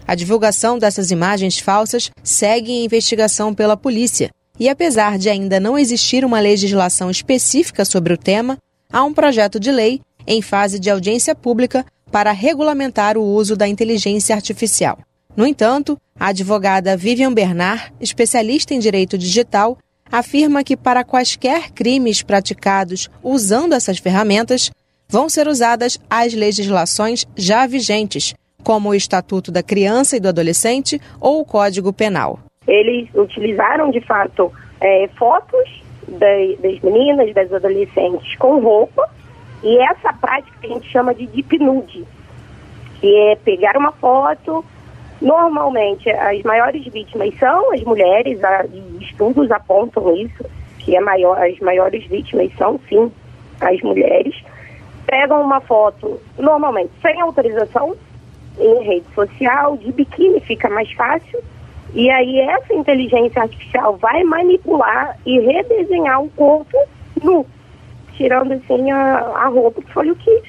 A 0.07 0.13
divulgação 0.13 0.77
dessas 0.77 1.09
imagens 1.09 1.57
falsas 1.57 2.11
segue 2.23 2.71
em 2.71 2.85
investigação 2.85 3.55
pela 3.55 3.75
polícia. 3.75 4.29
E 4.59 4.69
apesar 4.69 5.17
de 5.17 5.27
ainda 5.27 5.59
não 5.59 5.75
existir 5.75 6.23
uma 6.23 6.39
legislação 6.39 7.09
específica 7.09 7.83
sobre 7.83 8.13
o 8.13 8.17
tema, 8.17 8.55
há 8.91 9.03
um 9.03 9.13
projeto 9.13 9.59
de 9.59 9.71
lei 9.71 10.01
em 10.25 10.41
fase 10.41 10.79
de 10.79 10.89
audiência 10.89 11.35
pública 11.35 11.85
para 12.11 12.31
regulamentar 12.31 13.17
o 13.17 13.23
uso 13.23 13.55
da 13.55 13.67
inteligência 13.67 14.35
artificial. 14.35 14.97
No 15.37 15.45
entanto, 15.45 15.97
a 16.19 16.27
advogada 16.27 16.97
Vivian 16.97 17.31
Bernard, 17.31 17.93
especialista 18.01 18.73
em 18.73 18.79
direito 18.79 19.17
digital, 19.17 19.77
afirma 20.11 20.63
que 20.63 20.75
para 20.75 21.03
quaisquer 21.03 21.71
crimes 21.71 22.23
praticados 22.23 23.09
usando 23.23 23.73
essas 23.73 23.99
ferramentas, 23.99 24.71
vão 25.07 25.29
ser 25.29 25.47
usadas 25.47 25.99
as 26.09 26.33
legislações 26.33 27.25
já 27.37 27.67
vigentes, 27.67 28.33
como 28.63 28.89
o 28.89 28.95
Estatuto 28.95 29.51
da 29.51 29.63
Criança 29.63 30.17
e 30.17 30.19
do 30.19 30.27
Adolescente 30.27 30.99
ou 31.21 31.41
o 31.41 31.45
Código 31.45 31.93
Penal. 31.93 32.39
Eles 32.67 33.07
utilizaram, 33.15 33.89
de 33.91 34.01
fato, 34.01 34.51
é, 34.81 35.07
fotos 35.17 35.83
das 36.09 36.79
meninas, 36.81 37.33
das 37.33 37.51
adolescentes 37.53 38.35
com 38.35 38.59
roupa, 38.59 39.09
e 39.63 39.77
essa 39.77 40.13
prática 40.13 40.57
a 40.63 40.67
gente 40.67 40.89
chama 40.89 41.13
de 41.13 41.27
deep 41.27 41.57
nude, 41.59 42.05
que 42.99 43.15
é 43.15 43.35
pegar 43.35 43.77
uma 43.77 43.91
foto. 43.91 44.63
Normalmente, 45.21 46.09
as 46.09 46.41
maiores 46.43 46.85
vítimas 46.85 47.37
são 47.37 47.73
as 47.73 47.81
mulheres, 47.83 48.39
estudos 49.01 49.51
apontam 49.51 50.15
isso, 50.15 50.45
que 50.79 50.95
é 50.95 51.01
maior, 51.01 51.37
as 51.41 51.59
maiores 51.59 52.05
vítimas 52.07 52.49
são, 52.57 52.79
sim, 52.87 53.11
as 53.59 53.81
mulheres. 53.81 54.33
Pegam 55.05 55.41
uma 55.41 55.59
foto, 55.59 56.21
normalmente 56.37 56.91
sem 57.01 57.19
autorização, 57.19 57.95
em 58.57 58.83
rede 58.83 59.05
social, 59.13 59.75
de 59.77 59.91
biquíni 59.91 60.39
fica 60.41 60.69
mais 60.69 60.91
fácil, 60.93 61.39
e 61.93 62.09
aí 62.09 62.39
essa 62.39 62.73
inteligência 62.73 63.41
artificial 63.41 63.97
vai 63.97 64.23
manipular 64.23 65.17
e 65.25 65.39
redesenhar 65.39 66.21
o 66.21 66.29
corpo 66.29 66.77
nu, 67.23 67.45
tirando 68.13 68.53
assim 68.53 68.91
a, 68.91 69.17
a 69.17 69.47
roupa, 69.47 69.81
que 69.81 69.91
foi 69.91 70.11
o 70.11 70.15
que 70.15 70.41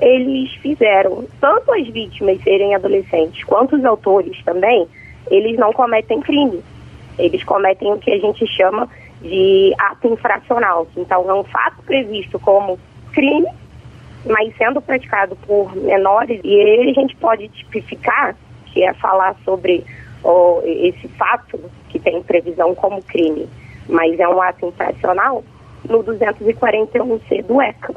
eles 0.00 0.52
fizeram. 0.54 1.24
Tanto 1.40 1.72
as 1.72 1.86
vítimas 1.88 2.42
serem 2.42 2.74
adolescentes 2.74 3.44
quanto 3.44 3.76
os 3.76 3.84
autores 3.84 4.42
também, 4.44 4.86
eles 5.30 5.58
não 5.58 5.72
cometem 5.72 6.20
crime. 6.20 6.62
Eles 7.18 7.42
cometem 7.44 7.92
o 7.92 7.98
que 7.98 8.12
a 8.12 8.18
gente 8.18 8.46
chama 8.46 8.88
de 9.22 9.74
ato 9.78 10.08
infracional. 10.08 10.86
Então 10.96 11.28
é 11.28 11.34
um 11.34 11.44
fato 11.44 11.82
previsto 11.82 12.38
como 12.38 12.78
crime, 13.12 13.46
mas 14.24 14.54
sendo 14.56 14.80
praticado 14.80 15.36
por 15.46 15.74
menores, 15.76 16.40
e 16.42 16.60
aí 16.60 16.90
a 16.90 16.92
gente 16.92 17.16
pode 17.16 17.48
tipificar, 17.48 18.36
que 18.66 18.82
é 18.82 18.92
falar 18.94 19.34
sobre 19.44 19.84
esse 20.64 21.08
fato 21.08 21.60
que 21.88 21.98
tem 21.98 22.22
previsão 22.22 22.74
como 22.74 23.02
crime, 23.02 23.48
mas 23.88 24.18
é 24.18 24.28
um 24.28 24.40
ato 24.40 24.66
infracional, 24.66 25.44
no 25.88 26.02
241C 26.02 27.44
do 27.44 27.60
ECA, 27.60 27.94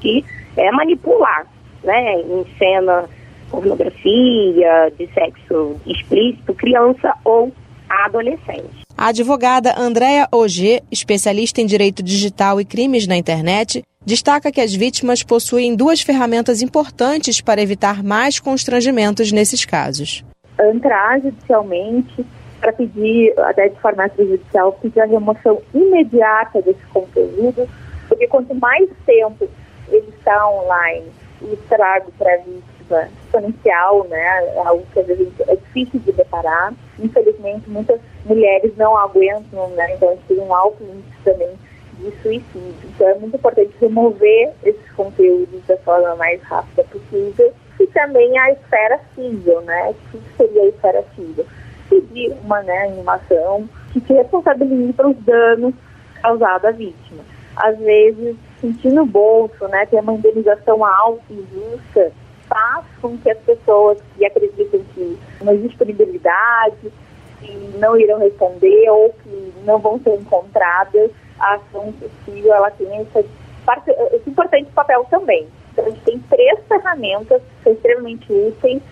que 0.00 0.24
é 0.56 0.70
manipular, 0.70 1.46
né, 1.84 2.20
em 2.20 2.46
cena 2.58 3.04
pornografia, 3.50 4.92
de 4.98 5.06
sexo 5.12 5.76
explícito, 5.86 6.54
criança 6.54 7.12
ou 7.24 7.52
adolescente. 7.88 8.84
A 8.96 9.08
advogada 9.08 9.78
Andréa 9.78 10.26
Auger, 10.32 10.82
especialista 10.90 11.60
em 11.60 11.66
direito 11.66 12.02
digital 12.02 12.60
e 12.60 12.64
crimes 12.64 13.06
na 13.06 13.16
internet, 13.16 13.82
destaca 14.04 14.50
que 14.50 14.60
as 14.60 14.74
vítimas 14.74 15.22
possuem 15.22 15.76
duas 15.76 16.00
ferramentas 16.00 16.62
importantes 16.62 17.40
para 17.40 17.60
evitar 17.60 18.02
mais 18.02 18.40
constrangimentos 18.40 19.32
nesses 19.32 19.64
casos. 19.64 20.24
Entrar 20.58 21.20
judicialmente 21.20 22.24
para 22.60 22.72
pedir, 22.72 23.38
até 23.40 23.68
de 23.68 23.78
forma 23.80 24.06
extrajudicial, 24.06 24.72
pedir 24.72 25.00
a 25.00 25.06
remoção 25.06 25.60
imediata 25.74 26.62
desse 26.62 26.84
conteúdo, 26.86 27.68
porque 28.08 28.26
quanto 28.26 28.54
mais 28.54 28.88
tempo 29.04 29.48
ele 29.88 30.08
está 30.08 30.48
online, 30.48 31.06
o 31.42 31.52
estrago 31.52 32.10
para 32.18 32.32
a 32.32 32.38
vítima 32.38 33.08
exponencial, 33.24 34.04
né, 34.08 34.54
é 34.54 34.58
algo 34.64 34.84
que 34.92 35.00
às 35.00 35.06
vezes 35.06 35.28
é 35.46 35.56
difícil 35.56 36.00
de 36.00 36.10
reparar. 36.12 36.72
Infelizmente, 36.98 37.68
muitas 37.68 38.00
mulheres 38.24 38.74
não 38.76 38.96
aguentam, 38.96 39.68
né, 39.70 39.94
então 39.94 40.08
a 40.08 40.12
gente 40.12 40.26
tem 40.26 40.38
um 40.38 40.54
alto 40.54 40.82
índice 40.82 41.18
também 41.24 41.50
de 41.98 42.10
suicídio. 42.22 42.88
Então 42.94 43.08
é 43.08 43.14
muito 43.14 43.36
importante 43.36 43.74
remover 43.80 44.52
esses 44.64 44.92
conteúdos 44.92 45.62
da 45.66 45.76
forma 45.78 46.14
mais 46.16 46.42
rápida 46.42 46.84
possível. 46.84 47.52
E 47.78 47.86
também 47.88 48.38
a 48.38 48.52
esfera 48.52 49.00
civil, 49.14 49.60
né? 49.62 49.90
O 49.90 49.94
que 49.94 50.22
seria 50.36 50.62
a 50.62 50.66
esfera 50.66 51.04
civil? 51.14 51.46
Pedir 51.88 52.32
uma 52.44 52.62
né, 52.62 52.84
animação 52.84 53.68
que 53.92 54.00
se 54.00 54.12
responsabilize 54.12 54.92
pelos 54.92 55.16
danos 55.18 55.74
causados 56.22 56.64
à 56.64 56.70
vítima. 56.72 57.22
Às 57.56 57.78
vezes, 57.78 58.36
sentir 58.60 58.90
no 58.90 59.06
bolso, 59.06 59.66
né, 59.68 59.86
ter 59.86 60.00
uma 60.00 60.14
indenização 60.14 60.84
alta 60.84 61.24
e 61.30 61.46
justa, 61.52 62.12
faz 62.48 62.84
com 63.00 63.16
que 63.18 63.30
as 63.30 63.38
pessoas 63.38 63.98
que 64.14 64.24
acreditam 64.24 64.80
que 64.94 65.18
não 65.42 65.52
existe 65.52 65.68
disponibilidade, 65.68 66.92
que 67.40 67.78
não 67.78 67.96
irão 67.96 68.18
responder 68.18 68.90
ou 68.90 69.14
que 69.22 69.52
não 69.64 69.78
vão 69.78 70.00
ser 70.00 70.14
encontradas, 70.14 71.10
a 71.38 71.54
ação 71.54 71.92
civil 72.24 72.52
ela 72.52 72.70
tem 72.70 72.88
esse 73.02 74.30
importante 74.30 74.70
papel 74.72 75.04
também. 75.10 75.46
Então, 75.76 75.84
a 75.84 75.90
gente 75.90 76.04
tem 76.04 76.18
três 76.30 76.58
ferramentas 76.66 77.42
que 77.42 77.64
são 77.64 77.72
extremamente 77.72 78.32
úteis 78.32 78.82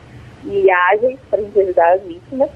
e 0.44 0.70
ágeis 0.70 1.18
para 1.30 1.38
a 1.38 1.42
gente 1.42 1.58
ajudar 1.58 1.92
as 1.94 2.02
vítimas. 2.02 2.50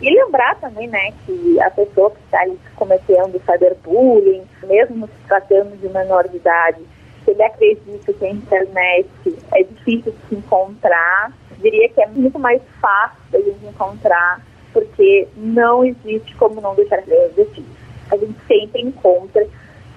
E 0.00 0.10
lembrar 0.10 0.56
também, 0.60 0.86
né, 0.88 1.12
que 1.26 1.60
a 1.60 1.70
pessoa 1.70 2.10
que 2.10 2.20
está 2.24 2.40
ali 2.40 2.58
cometendo 2.76 3.40
cyberbullying, 3.44 4.42
mesmo 4.64 5.06
se 5.06 5.28
tratando 5.28 5.76
de 5.80 5.88
menor 5.88 6.28
de 6.28 6.36
idade, 6.36 6.82
se 7.24 7.30
ele 7.30 7.42
acredita 7.42 8.12
que 8.12 8.24
a 8.24 8.30
internet 8.30 9.08
é 9.52 9.62
difícil 9.62 10.12
de 10.12 10.28
se 10.28 10.34
encontrar, 10.34 11.32
diria 11.58 11.88
que 11.88 12.00
é 12.02 12.06
muito 12.08 12.38
mais 12.38 12.60
fácil 12.80 13.18
a 13.32 13.38
gente 13.38 13.64
encontrar, 13.64 14.44
porque 14.72 15.28
não 15.36 15.84
existe 15.84 16.34
como 16.34 16.60
não 16.60 16.74
deixar 16.74 17.00
de 17.02 17.12
existir 17.12 17.64
a 18.12 18.16
gente 18.16 18.38
sempre 18.46 18.82
encontra 18.82 19.46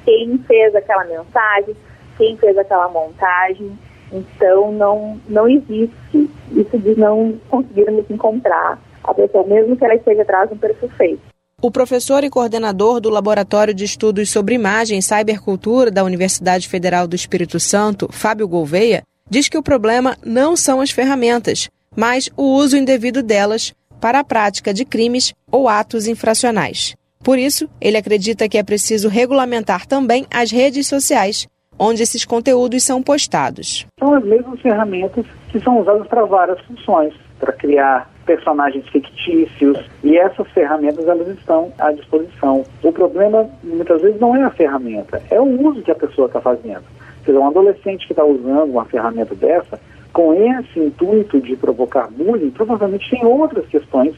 quem 0.06 0.38
fez 0.40 0.74
aquela 0.76 1.04
mensagem, 1.04 1.76
quem 2.18 2.38
fez 2.38 2.58
aquela 2.58 2.90
montagem. 2.90 3.78
Então, 4.12 4.72
não, 4.72 5.20
não 5.28 5.48
existe 5.48 6.30
isso 6.52 6.78
de 6.78 6.98
não 6.98 7.34
conseguirmos 7.50 8.10
encontrar 8.10 8.80
a 9.04 9.14
pessoa, 9.14 9.46
mesmo 9.46 9.76
que 9.76 9.84
ela 9.84 9.96
esteja 9.96 10.22
atrás 10.22 10.50
de 10.50 10.56
um 10.56 10.58
perfil 10.58 10.90
feito. 10.90 11.22
O 11.62 11.72
professor 11.72 12.24
e 12.24 12.30
coordenador 12.30 13.00
do 13.00 13.10
Laboratório 13.10 13.74
de 13.74 13.86
Estudos 13.86 14.30
sobre 14.30 14.56
Imagem 14.56 15.00
e 15.00 15.02
Cybercultura 15.02 15.90
da 15.90 16.04
Universidade 16.04 16.68
Federal 16.68 17.08
do 17.08 17.16
Espírito 17.16 17.60
Santo, 17.60 18.08
Fábio 18.12 18.48
Gouveia, 18.48 19.04
diz 19.30 19.50
que 19.50 19.58
o 19.58 19.64
problema 19.64 20.18
não 20.24 20.56
são 20.56 20.82
as 20.82 20.92
ferramentas, 20.92 21.70
mas 21.96 22.30
o 22.36 22.44
uso 22.44 22.78
indevido 22.78 23.24
delas 23.24 23.74
para 24.00 24.20
a 24.20 24.24
prática 24.24 24.74
de 24.74 24.86
crimes 24.86 25.34
ou 25.52 25.68
atos 25.68 26.08
infracionais. 26.08 26.96
Por 27.24 27.40
isso, 27.40 27.68
ele 27.82 27.98
acredita 27.98 28.48
que 28.48 28.58
é 28.58 28.64
preciso 28.64 29.10
regulamentar 29.10 29.88
também 29.88 30.28
as 30.30 30.52
redes 30.52 30.86
sociais, 30.86 31.48
onde 31.78 32.04
esses 32.04 32.26
conteúdos 32.26 32.84
são 32.84 33.02
postados. 33.02 33.86
São 34.00 34.14
as 34.14 34.24
mesmas 34.24 34.60
ferramentas 34.62 35.26
que 35.50 35.60
são 35.60 35.80
usadas 35.80 36.08
para 36.08 36.26
várias 36.26 36.60
funções, 36.62 37.14
para 37.40 37.54
criar 37.54 38.10
personagens 38.26 38.88
fictícios 38.90 39.78
e 40.04 40.18
essas 40.18 40.48
ferramentas 40.52 41.08
elas 41.08 41.28
estão 41.28 41.72
à 41.78 41.92
disposição. 41.92 42.64
O 42.82 42.92
problema 42.92 43.48
muitas 43.64 44.02
vezes 44.02 44.20
não 44.20 44.36
é 44.36 44.44
a 44.44 44.50
ferramenta, 44.50 45.22
é 45.30 45.40
o 45.40 45.68
uso 45.68 45.82
que 45.82 45.92
a 45.92 45.96
pessoa 45.96 46.28
está 46.28 46.42
fazendo. 46.42 46.84
Quer 47.24 47.32
dizer, 47.32 47.40
um 47.40 47.48
adolescente 47.48 48.06
que 48.06 48.14
está 48.14 48.24
usando 48.24 48.72
uma 48.72 48.86
ferramenta 48.86 49.36
dessa, 49.36 49.80
com 50.14 50.34
esse 50.34 50.80
intuito 50.80 51.42
de 51.42 51.56
provocar 51.56 52.10
bullying, 52.10 52.52
provavelmente 52.52 53.10
tem 53.10 53.26
outras 53.26 53.66
questões 53.68 54.16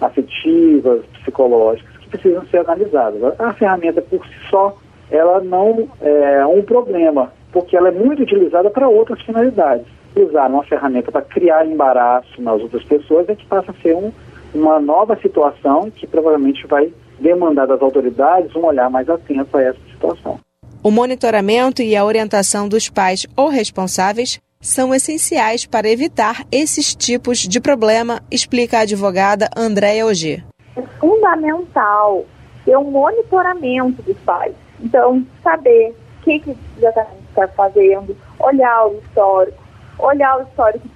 afetivas, 0.00 1.04
psicológicas 1.20 1.98
precisam 2.08 2.44
ser 2.46 2.58
analisadas. 2.58 3.38
A 3.38 3.52
ferramenta 3.52 4.02
por 4.02 4.24
si 4.26 4.34
só, 4.50 4.76
ela 5.10 5.40
não 5.40 5.88
é 6.00 6.46
um 6.46 6.62
problema, 6.62 7.32
porque 7.52 7.76
ela 7.76 7.88
é 7.88 7.92
muito 7.92 8.22
utilizada 8.22 8.70
para 8.70 8.88
outras 8.88 9.20
finalidades. 9.22 9.86
Usar 10.16 10.48
uma 10.48 10.64
ferramenta 10.64 11.12
para 11.12 11.22
criar 11.22 11.66
embaraço 11.66 12.40
nas 12.40 12.60
outras 12.60 12.82
pessoas 12.84 13.28
é 13.28 13.34
que 13.34 13.46
passa 13.46 13.70
a 13.70 13.82
ser 13.82 13.94
um, 13.94 14.10
uma 14.54 14.80
nova 14.80 15.16
situação 15.16 15.90
que 15.90 16.06
provavelmente 16.06 16.66
vai 16.66 16.92
demandar 17.20 17.66
das 17.66 17.80
autoridades 17.80 18.54
um 18.56 18.64
olhar 18.64 18.90
mais 18.90 19.08
atento 19.08 19.56
a 19.56 19.62
essa 19.62 19.78
situação. 19.92 20.38
O 20.82 20.90
monitoramento 20.90 21.82
e 21.82 21.96
a 21.96 22.04
orientação 22.04 22.68
dos 22.68 22.88
pais 22.88 23.26
ou 23.36 23.48
responsáveis 23.48 24.40
são 24.60 24.94
essenciais 24.94 25.66
para 25.66 25.88
evitar 25.88 26.44
esses 26.50 26.94
tipos 26.94 27.38
de 27.40 27.60
problema, 27.60 28.20
explica 28.30 28.78
a 28.78 28.82
advogada 28.82 29.48
Andréa 29.56 30.04
Auger 30.04 30.44
é 30.78 30.82
fundamental 31.00 32.24
ter 32.64 32.76
um 32.76 32.90
monitoramento 32.90 34.02
dos 34.02 34.16
pais. 34.18 34.54
Então, 34.80 35.24
saber 35.42 35.90
o 35.90 36.22
que, 36.22 36.40
que 36.40 36.56
exatamente 36.76 37.22
está 37.28 37.48
fazendo, 37.48 38.16
olhar 38.38 38.86
o 38.86 38.98
histórico, 38.98 39.62
olhar 39.98 40.38
o 40.38 40.42
histórico, 40.42 40.86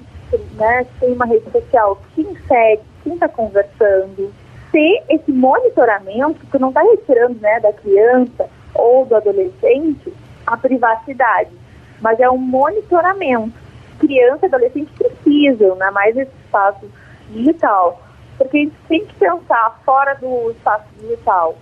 né, 0.54 0.86
tem 1.00 1.12
uma 1.12 1.26
rede 1.26 1.50
social, 1.50 2.00
quem 2.14 2.36
segue, 2.46 2.82
quem 3.02 3.14
está 3.14 3.28
conversando, 3.28 4.32
ter 4.70 5.04
esse 5.10 5.30
monitoramento 5.30 6.46
que 6.46 6.58
não 6.58 6.68
está 6.68 6.82
retirando 6.82 7.38
né, 7.40 7.60
da 7.60 7.72
criança 7.72 8.48
ou 8.74 9.04
do 9.04 9.16
adolescente 9.16 10.12
a 10.46 10.56
privacidade, 10.56 11.50
mas 12.00 12.18
é 12.18 12.28
um 12.30 12.38
monitoramento. 12.38 13.52
Criança 13.98 14.46
e 14.46 14.48
adolescente 14.48 14.90
precisam, 14.94 15.76
né, 15.76 15.90
mais 15.90 16.16
esse 16.16 16.32
espaço 16.44 16.88
digital 17.30 18.00
porque 18.42 18.56
a 18.56 18.60
gente 18.60 18.76
tem 18.88 19.06
que 19.06 19.14
pensar 19.14 19.80
fora 19.84 20.14
do 20.14 20.50
espaço 20.50 20.86
digital. 21.00 21.56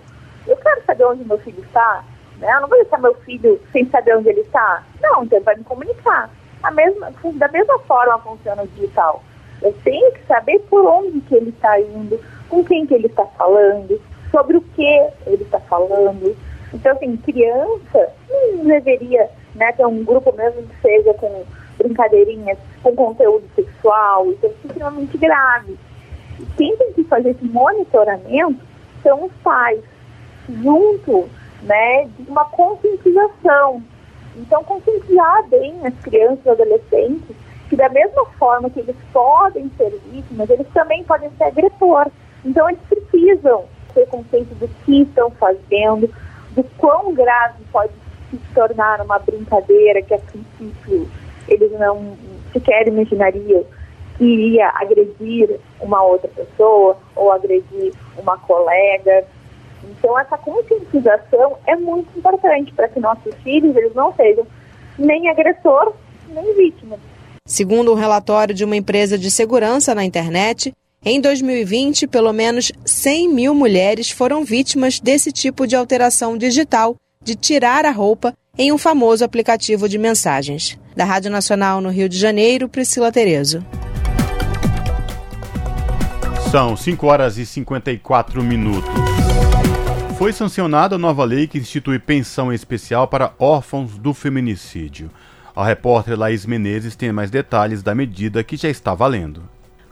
Eu 0.47 0.57
quero 0.57 0.83
saber 0.85 1.05
onde 1.05 1.25
meu 1.25 1.37
filho 1.37 1.63
está, 1.63 2.03
né? 2.41 2.51
Eu 2.53 2.61
não 2.61 2.67
vou 2.67 2.77
deixar 2.77 2.97
meu 2.99 3.13
filho 3.15 3.59
sem 3.71 3.89
saber 3.89 4.17
onde 4.17 4.29
ele 4.29 4.41
está. 4.41 4.83
Não, 5.01 5.23
então 5.23 5.37
ele 5.37 5.45
vai 5.45 5.55
me 5.55 5.63
comunicar. 5.63 6.29
A 6.63 6.71
mesma, 6.71 7.11
da 7.35 7.47
mesma 7.47 7.79
forma 7.79 8.19
funciona 8.19 8.63
o 8.63 8.67
digital. 8.67 9.23
Eu 9.61 9.73
tenho 9.83 10.11
que 10.13 10.25
saber 10.25 10.59
por 10.69 10.85
onde 10.85 11.21
que 11.21 11.35
ele 11.35 11.49
está 11.49 11.79
indo, 11.79 12.19
com 12.49 12.63
quem 12.63 12.85
que 12.85 12.93
ele 12.93 13.07
está 13.07 13.25
falando, 13.25 14.01
sobre 14.31 14.57
o 14.57 14.61
que 14.61 15.09
ele 15.25 15.43
está 15.43 15.59
falando. 15.61 16.35
Então, 16.73 16.91
assim, 16.91 17.15
criança 17.17 18.09
não 18.29 18.65
deveria 18.65 19.29
né, 19.55 19.71
ter 19.73 19.85
um 19.85 20.03
grupo 20.03 20.35
mesmo 20.35 20.63
que 20.63 20.81
seja 20.81 21.13
com 21.13 21.45
brincadeirinhas, 21.77 22.57
com 22.83 22.95
conteúdo 22.95 23.43
sexual, 23.55 24.31
isso 24.31 24.45
é 24.45 24.49
extremamente 24.67 25.17
grave 25.17 25.77
quem 26.57 26.75
tem 26.77 26.93
que 26.93 27.03
fazer 27.05 27.31
esse 27.31 27.45
monitoramento 27.45 28.59
são 29.03 29.25
os 29.25 29.31
pais, 29.43 29.79
junto 30.61 31.29
né, 31.61 32.05
de 32.17 32.29
uma 32.29 32.45
conscientização. 32.45 33.83
Então, 34.35 34.63
conscientizar 34.63 35.47
bem 35.49 35.75
as 35.85 35.93
crianças 35.99 36.45
e 36.45 36.49
adolescentes 36.49 37.35
que 37.69 37.75
da 37.77 37.87
mesma 37.87 38.25
forma 38.37 38.69
que 38.69 38.81
eles 38.81 38.95
podem 39.13 39.71
ser 39.77 39.97
vítimas, 40.11 40.49
eles 40.49 40.67
também 40.73 41.03
podem 41.05 41.29
ser 41.37 41.45
agressores. 41.45 42.11
Então, 42.43 42.69
eles 42.69 42.81
precisam 42.89 43.63
ter 43.93 44.05
consciência 44.07 44.55
do 44.55 44.67
que 44.67 45.03
estão 45.03 45.31
fazendo, 45.31 46.13
do 46.51 46.63
quão 46.77 47.13
grave 47.13 47.63
pode 47.71 47.93
se 48.29 48.37
tornar 48.53 48.99
uma 49.01 49.19
brincadeira 49.19 50.01
que, 50.01 50.13
a 50.13 50.19
princípio, 50.19 51.07
eles 51.47 51.71
não 51.79 52.17
sequer 52.51 52.87
imaginariam 52.87 53.63
que 54.17 54.25
iria 54.25 54.69
agredir 54.75 55.59
uma 55.79 56.03
outra 56.03 56.29
pessoa 56.29 56.97
ou 57.15 57.31
agredir 57.31 57.93
uma 58.17 58.37
colega. 58.37 59.25
Então, 59.83 60.17
essa 60.19 60.37
conscientização 60.37 61.57
é 61.67 61.75
muito 61.75 62.17
importante 62.17 62.73
para 62.73 62.87
que 62.87 62.99
nossos 62.99 63.33
filhos 63.43 63.75
eles 63.75 63.93
não 63.93 64.13
sejam 64.13 64.45
nem 64.97 65.29
agressor, 65.29 65.93
nem 66.29 66.55
vítima. 66.55 66.97
Segundo 67.45 67.91
um 67.91 67.95
relatório 67.95 68.53
de 68.53 68.63
uma 68.63 68.75
empresa 68.75 69.17
de 69.17 69.31
segurança 69.31 69.95
na 69.95 70.03
internet, 70.03 70.71
em 71.03 71.19
2020, 71.19 72.07
pelo 72.07 72.31
menos 72.31 72.71
100 72.85 73.27
mil 73.29 73.55
mulheres 73.55 74.11
foram 74.11 74.45
vítimas 74.45 74.99
desse 74.99 75.31
tipo 75.31 75.65
de 75.65 75.75
alteração 75.75 76.37
digital, 76.37 76.95
de 77.23 77.35
tirar 77.35 77.85
a 77.85 77.91
roupa 77.91 78.33
em 78.57 78.71
um 78.71 78.77
famoso 78.77 79.25
aplicativo 79.25 79.89
de 79.89 79.97
mensagens. 79.97 80.77
Da 80.95 81.03
Rádio 81.03 81.31
Nacional 81.31 81.81
no 81.81 81.89
Rio 81.89 82.07
de 82.07 82.17
Janeiro, 82.17 82.69
Priscila 82.69 83.11
Terezo. 83.11 83.65
São 86.51 86.75
5 86.75 87.07
horas 87.07 87.37
e 87.37 87.45
54 87.45 88.43
minutos. 88.43 89.10
Foi 90.21 90.31
sancionada 90.31 90.97
a 90.97 90.99
nova 90.99 91.25
lei 91.25 91.47
que 91.47 91.57
institui 91.57 91.97
pensão 91.97 92.53
especial 92.53 93.07
para 93.07 93.33
órfãos 93.39 93.97
do 93.97 94.13
feminicídio. 94.13 95.09
A 95.55 95.65
repórter 95.65 96.15
Laís 96.15 96.45
Menezes 96.45 96.95
tem 96.95 97.11
mais 97.11 97.31
detalhes 97.31 97.81
da 97.81 97.95
medida 97.95 98.43
que 98.43 98.55
já 98.55 98.69
está 98.69 98.93
valendo. 98.93 99.41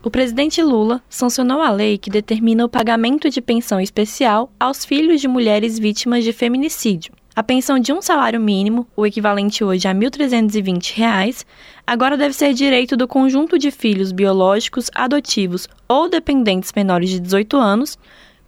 O 0.04 0.12
presidente 0.12 0.62
Lula 0.62 1.02
sancionou 1.10 1.64
a 1.64 1.72
lei 1.72 1.98
que 1.98 2.12
determina 2.12 2.64
o 2.64 2.70
pagamento 2.70 3.28
de 3.28 3.42
pensão 3.42 3.82
especial 3.82 4.52
aos 4.60 4.86
filhos 4.86 5.20
de 5.20 5.28
mulheres 5.28 5.80
vítimas 5.80 6.24
de 6.24 6.32
feminicídio. 6.32 7.12
A 7.36 7.42
pensão 7.42 7.80
de 7.80 7.92
um 7.92 8.00
salário 8.00 8.40
mínimo, 8.40 8.86
o 8.96 9.08
equivalente 9.08 9.64
hoje 9.64 9.88
a 9.88 9.94
R$ 9.94 9.98
1.320, 9.98 11.44
agora 11.88 12.16
deve 12.16 12.36
ser 12.36 12.54
direito 12.54 12.96
do 12.96 13.08
conjunto 13.08 13.58
de 13.58 13.72
filhos 13.72 14.12
biológicos, 14.12 14.92
adotivos 14.94 15.68
ou 15.88 16.08
dependentes 16.08 16.72
menores 16.76 17.10
de 17.10 17.20
18 17.20 17.58
anos, 17.58 17.98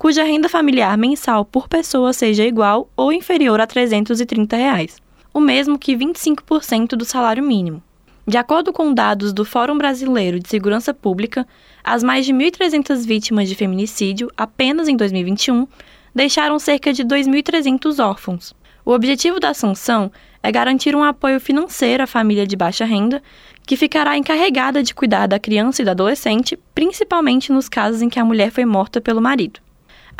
cuja 0.01 0.23
renda 0.23 0.49
familiar 0.49 0.97
mensal 0.97 1.45
por 1.45 1.67
pessoa 1.67 2.11
seja 2.11 2.43
igual 2.43 2.89
ou 2.97 3.13
inferior 3.13 3.61
a 3.61 3.67
330 3.67 4.57
reais, 4.57 4.97
o 5.31 5.39
mesmo 5.39 5.77
que 5.77 5.95
25% 5.95 6.95
do 6.95 7.05
salário 7.05 7.43
mínimo. 7.43 7.83
De 8.27 8.35
acordo 8.35 8.73
com 8.73 8.95
dados 8.95 9.31
do 9.31 9.45
Fórum 9.45 9.77
Brasileiro 9.77 10.39
de 10.39 10.49
Segurança 10.49 10.91
Pública, 10.91 11.47
as 11.83 12.01
mais 12.01 12.25
de 12.25 12.33
1.300 12.33 13.05
vítimas 13.05 13.47
de 13.47 13.53
feminicídio, 13.53 14.31
apenas 14.35 14.87
em 14.87 14.97
2021, 14.97 15.67
deixaram 16.15 16.57
cerca 16.57 16.91
de 16.91 17.03
2.300 17.03 18.03
órfãos. 18.03 18.55
O 18.83 18.93
objetivo 18.93 19.39
da 19.39 19.53
sanção 19.53 20.11
é 20.41 20.51
garantir 20.51 20.95
um 20.95 21.03
apoio 21.03 21.39
financeiro 21.39 22.01
à 22.01 22.07
família 22.07 22.47
de 22.47 22.55
baixa 22.55 22.85
renda, 22.85 23.21
que 23.67 23.77
ficará 23.77 24.17
encarregada 24.17 24.81
de 24.81 24.95
cuidar 24.95 25.27
da 25.27 25.37
criança 25.37 25.83
e 25.83 25.85
do 25.85 25.91
adolescente, 25.91 26.57
principalmente 26.73 27.51
nos 27.51 27.69
casos 27.69 28.01
em 28.01 28.09
que 28.09 28.19
a 28.19 28.25
mulher 28.25 28.49
foi 28.49 28.65
morta 28.65 28.99
pelo 28.99 29.21
marido. 29.21 29.59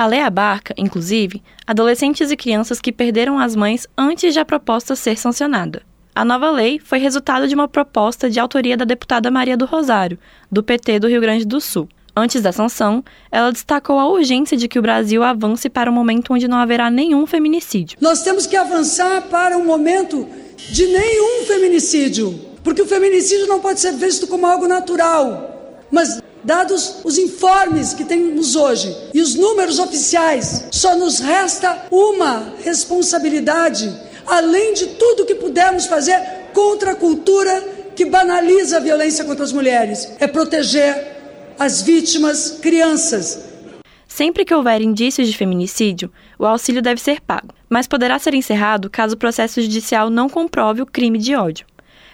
A 0.02 0.08
lei 0.08 0.20
abarca, 0.20 0.74
inclusive, 0.80 1.44
adolescentes 1.68 2.32
e 2.32 2.36
crianças 2.36 2.82
que 2.82 2.92
perderam 2.92 3.38
as 3.38 3.56
mães 3.56 3.86
antes 3.96 4.34
de 4.34 4.40
a 4.40 4.44
proposta 4.44 4.96
ser 4.96 5.16
sancionada. 5.16 5.84
A 6.16 6.26
nova 6.26 6.50
lei 6.50 6.80
foi 6.80 6.98
resultado 6.98 7.48
de 7.48 7.54
uma 7.54 7.68
proposta 7.68 8.28
de 8.28 8.40
autoria 8.40 8.76
da 8.76 8.84
deputada 8.84 9.30
Maria 9.30 9.56
do 9.56 9.68
Rosário, 9.68 10.18
do 10.52 10.64
PT 10.64 11.02
do 11.02 11.08
Rio 11.08 11.22
Grande 11.22 11.46
do 11.46 11.62
Sul. 11.62 11.88
Antes 12.16 12.42
da 12.42 12.52
sanção, 12.52 13.04
ela 13.32 13.52
destacou 13.52 14.00
a 14.00 14.08
urgência 14.08 14.58
de 14.58 14.68
que 14.68 14.80
o 14.80 14.82
Brasil 14.82 15.22
avance 15.22 15.70
para 15.70 15.92
um 15.92 15.94
momento 15.94 16.34
onde 16.34 16.48
não 16.48 16.58
haverá 16.58 16.90
nenhum 16.90 17.28
feminicídio. 17.28 18.00
Nós 18.02 18.24
temos 18.24 18.48
que 18.48 18.56
avançar 18.56 19.22
para 19.30 19.56
um 19.56 19.64
momento 19.64 20.28
de 20.72 20.88
nenhum 20.88 21.46
feminicídio, 21.46 22.34
porque 22.64 22.82
o 22.82 22.88
feminicídio 22.88 23.46
não 23.46 23.60
pode 23.60 23.80
ser 23.80 23.92
visto 23.92 24.26
como 24.26 24.48
algo 24.48 24.68
natural. 24.68 25.78
Mas, 25.92 26.20
dados 26.44 26.98
os 27.04 27.18
informes 27.18 27.94
que 27.94 28.06
temos 28.06 28.56
hoje 28.56 28.96
e 29.14 29.22
os 29.22 29.36
números 29.36 29.80
oficiais, 29.80 30.66
só 30.72 30.96
nos 30.96 31.20
resta 31.20 31.86
uma 31.92 32.54
responsabilidade 32.64 34.12
além 34.26 34.74
de 34.74 34.88
tudo 34.88 35.26
que 35.26 35.36
pudermos 35.36 35.86
fazer 35.86 36.20
contra 36.54 36.92
a 36.92 36.96
cultura 36.96 37.62
que 37.96 38.06
banaliza 38.06 38.78
a 38.78 38.80
violência 38.80 39.26
contra 39.26 39.44
as 39.44 39.52
mulheres. 39.52 40.12
É 40.20 40.28
proteger 40.28 41.18
as 41.60 41.82
vítimas 41.82 42.58
crianças. 42.62 43.52
Sempre 44.08 44.44
que 44.44 44.54
houver 44.54 44.82
indícios 44.82 45.28
de 45.28 45.38
feminicídio, 45.38 46.12
o 46.38 46.46
auxílio 46.46 46.82
deve 46.82 47.00
ser 47.00 47.22
pago, 47.22 47.54
mas 47.70 47.88
poderá 47.88 48.20
ser 48.20 48.34
encerrado 48.34 48.90
caso 48.90 49.16
o 49.16 49.18
processo 49.18 49.62
judicial 49.62 50.10
não 50.10 50.28
comprove 50.28 50.82
o 50.82 50.86
crime 50.86 51.18
de 51.18 51.36
ódio. 51.36 51.66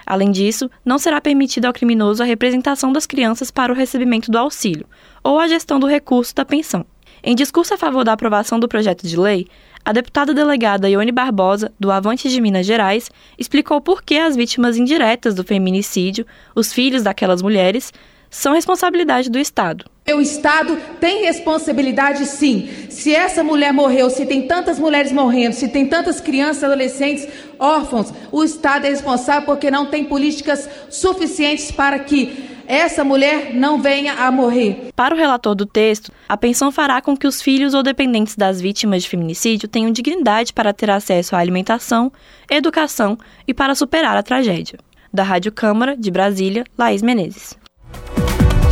Além 0.10 0.32
disso, 0.32 0.72
não 0.86 0.98
será 0.98 1.20
permitido 1.20 1.66
ao 1.66 1.74
criminoso 1.74 2.24
a 2.24 2.26
representação 2.26 2.94
das 2.94 3.06
crianças 3.06 3.52
para 3.52 3.74
o 3.74 3.76
recebimento 3.76 4.32
do 4.32 4.38
auxílio 4.38 4.88
ou 5.22 5.38
a 5.38 5.50
gestão 5.50 5.82
do 5.82 5.86
recurso 5.86 6.34
da 6.34 6.46
pensão. 6.46 6.86
Em 7.22 7.36
discurso 7.36 7.74
a 7.74 7.78
favor 7.78 8.06
da 8.06 8.14
aprovação 8.14 8.58
do 8.58 8.70
projeto 8.70 9.06
de 9.06 9.20
lei, 9.20 9.48
a 9.84 9.92
deputada 9.92 10.34
delegada 10.34 10.90
Ione 10.90 11.12
Barbosa, 11.12 11.74
do 11.78 11.92
Avante 11.92 12.30
de 12.30 12.40
Minas 12.40 12.66
Gerais, 12.66 13.12
explicou 13.38 13.82
por 13.82 14.02
que 14.02 14.18
as 14.18 14.34
vítimas 14.34 14.78
indiretas 14.78 15.36
do 15.36 15.44
feminicídio, 15.44 16.26
os 16.56 16.72
filhos 16.72 17.04
daquelas 17.04 17.42
mulheres, 17.42 17.92
são 18.30 18.54
responsabilidade 18.54 19.30
do 19.30 19.40
Estado. 19.40 19.86
O 20.14 20.22
Estado 20.22 20.78
tem 21.02 21.26
responsabilidade 21.26 22.26
sim. 22.26 22.70
Se 22.90 23.14
essa 23.14 23.44
mulher 23.44 23.74
morreu, 23.74 24.10
se 24.10 24.26
tem 24.26 24.48
tantas 24.48 24.80
mulheres 24.80 25.12
morrendo, 25.12 25.54
se 25.54 25.68
tem 25.68 25.86
tantas 25.86 26.22
crianças, 26.22 26.64
adolescentes, 26.64 27.28
órfãos, 27.60 28.14
o 28.32 28.44
Estado 28.44 28.86
é 28.86 28.90
responsável 28.90 29.46
porque 29.46 29.70
não 29.70 29.88
tem 29.88 30.06
políticas 30.06 30.70
suficientes 30.90 31.72
para 31.72 32.00
que 32.00 32.58
essa 32.68 33.04
mulher 33.04 33.54
não 33.54 33.82
venha 33.82 34.14
a 34.14 34.32
morrer. 34.32 34.90
Para 34.96 35.16
o 35.16 35.18
relator 35.18 35.56
do 35.56 35.66
texto, 35.66 36.12
a 36.28 36.38
pensão 36.38 36.72
fará 36.72 37.02
com 37.02 37.16
que 37.16 37.28
os 37.28 37.42
filhos 37.42 37.74
ou 37.74 37.82
dependentes 37.82 38.36
das 38.36 38.62
vítimas 38.62 39.04
de 39.04 39.10
feminicídio 39.10 39.68
tenham 39.68 39.92
dignidade 39.92 40.54
para 40.54 40.74
ter 40.74 40.90
acesso 40.90 41.36
à 41.36 41.40
alimentação, 41.40 42.12
educação 42.50 43.18
e 43.48 43.54
para 43.54 43.76
superar 43.76 44.18
a 44.18 44.24
tragédia. 44.24 44.80
Da 45.14 45.24
Rádio 45.24 45.52
Câmara, 45.52 45.96
de 45.96 46.12
Brasília, 46.12 46.66
Laís 46.78 47.02
Menezes. 47.02 47.67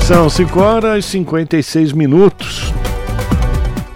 São 0.07 0.29
5 0.29 0.59
horas 0.59 1.05
e 1.05 1.09
56 1.09 1.91
minutos 1.91 2.71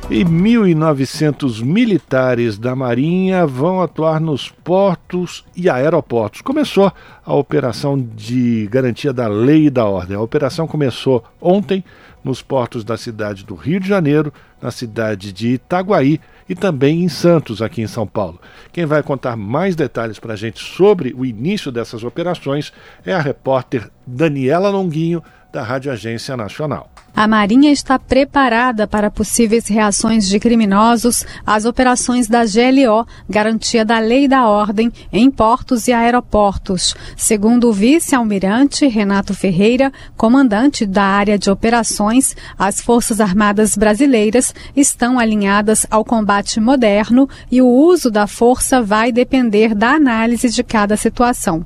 e 0.10 0.26
1.900 0.26 1.64
militares 1.64 2.58
da 2.58 2.76
Marinha 2.76 3.46
vão 3.46 3.80
atuar 3.80 4.20
nos 4.20 4.50
portos 4.50 5.46
e 5.56 5.70
aeroportos. 5.70 6.42
Começou 6.42 6.92
a 7.24 7.36
operação 7.36 7.96
de 8.16 8.68
garantia 8.72 9.14
da 9.14 9.28
lei 9.28 9.68
e 9.68 9.70
da 9.70 9.86
ordem. 9.86 10.18
A 10.18 10.22
operação 10.22 10.66
começou 10.66 11.24
ontem 11.40 11.84
nos 12.24 12.42
portos 12.42 12.84
da 12.84 12.98
cidade 12.98 13.46
do 13.46 13.54
Rio 13.54 13.80
de 13.80 13.88
Janeiro, 13.88 14.34
na 14.60 14.72
cidade 14.72 15.32
de 15.32 15.50
Itaguaí 15.50 16.20
e 16.50 16.56
também 16.56 17.04
em 17.04 17.08
Santos, 17.08 17.62
aqui 17.62 17.84
em 17.84 17.88
São 17.88 18.08
Paulo. 18.08 18.42
Quem 18.74 18.84
vai 18.84 19.04
contar 19.04 19.38
mais 19.38 19.76
detalhes 19.76 20.18
para 20.18 20.34
a 20.34 20.36
gente 20.36 20.60
sobre 20.60 21.14
o 21.16 21.24
início 21.24 21.72
dessas 21.72 22.04
operações 22.04 22.74
é 23.06 23.14
a 23.14 23.22
repórter 23.22 23.92
Daniela 24.08 24.70
Longuinho, 24.70 25.24
da 25.52 25.64
Rádio 25.64 25.92
Agência 25.92 26.38
Nacional. 26.38 26.90
A 27.16 27.28
Marinha 27.28 27.72
está 27.72 28.00
preparada 28.00 28.88
para 28.88 29.12
possíveis 29.12 29.68
reações 29.68 30.30
de 30.30 30.40
criminosos 30.40 31.26
às 31.46 31.66
operações 31.66 32.28
da 32.28 32.46
GLO, 32.46 33.06
garantia 33.28 33.84
da 33.84 34.00
lei 34.00 34.26
e 34.26 34.28
da 34.28 34.48
ordem, 34.48 34.92
em 35.12 35.30
portos 35.30 35.88
e 35.88 35.92
aeroportos. 35.92 36.96
Segundo 37.18 37.68
o 37.68 37.74
vice-almirante 37.74 38.88
Renato 38.88 39.34
Ferreira, 39.34 39.92
comandante 40.16 40.86
da 40.86 41.04
área 41.04 41.38
de 41.38 41.50
operações, 41.50 42.36
as 42.58 42.80
Forças 42.80 43.20
Armadas 43.20 43.76
brasileiras 43.76 44.54
estão 44.76 45.20
alinhadas 45.20 45.86
ao 45.90 46.06
combate 46.06 46.60
moderno 46.62 47.28
e 47.52 47.62
o 47.62 47.68
uso 47.68 48.10
da 48.10 48.28
força 48.28 48.82
vai 48.82 49.12
depender 49.12 49.76
da 49.76 49.90
análise 49.92 50.50
de 50.50 50.64
cada 50.64 50.96
situação. 50.96 51.66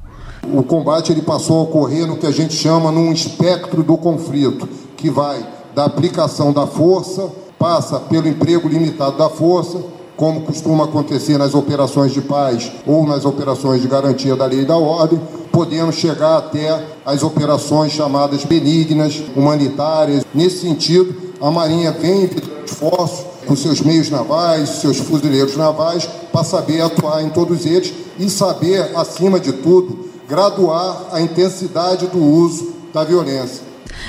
O 0.51 0.61
combate 0.63 1.11
ele 1.11 1.21
passou 1.21 1.59
a 1.59 1.63
ocorrer 1.63 2.05
no 2.05 2.17
que 2.17 2.27
a 2.27 2.31
gente 2.31 2.53
chama 2.53 2.91
num 2.91 3.11
espectro 3.11 3.81
do 3.81 3.97
conflito, 3.97 4.67
que 4.97 5.09
vai 5.09 5.45
da 5.73 5.85
aplicação 5.85 6.51
da 6.51 6.67
força, 6.67 7.31
passa 7.57 7.99
pelo 7.99 8.27
emprego 8.27 8.67
limitado 8.67 9.17
da 9.17 9.29
força, 9.29 9.81
como 10.17 10.41
costuma 10.41 10.83
acontecer 10.83 11.37
nas 11.37 11.55
operações 11.55 12.11
de 12.11 12.21
paz 12.21 12.71
ou 12.85 13.05
nas 13.07 13.25
operações 13.25 13.81
de 13.81 13.87
garantia 13.87 14.35
da 14.35 14.45
lei 14.45 14.61
e 14.61 14.65
da 14.65 14.77
ordem, 14.77 15.19
podendo 15.51 15.91
chegar 15.91 16.37
até 16.37 16.83
as 17.05 17.23
operações 17.23 17.93
chamadas 17.93 18.43
benignas, 18.43 19.23
humanitárias. 19.35 20.25
Nesse 20.33 20.59
sentido, 20.59 21.15
a 21.41 21.49
Marinha 21.49 21.91
vem 21.91 22.29
esforço 22.65 23.25
com 23.45 23.55
seus 23.55 23.81
meios 23.81 24.09
navais, 24.09 24.69
seus 24.69 24.97
fuzileiros 24.97 25.57
navais, 25.57 26.07
para 26.31 26.43
saber 26.43 26.81
atuar 26.81 27.23
em 27.23 27.29
todos 27.29 27.65
eles 27.65 27.93
e 28.19 28.29
saber, 28.29 28.91
acima 28.95 29.39
de 29.39 29.51
tudo, 29.51 30.12
graduar 30.33 31.09
a 31.11 31.21
intensidade 31.21 32.07
do 32.07 32.17
uso 32.17 32.73
da 32.91 33.03
violência. 33.03 33.61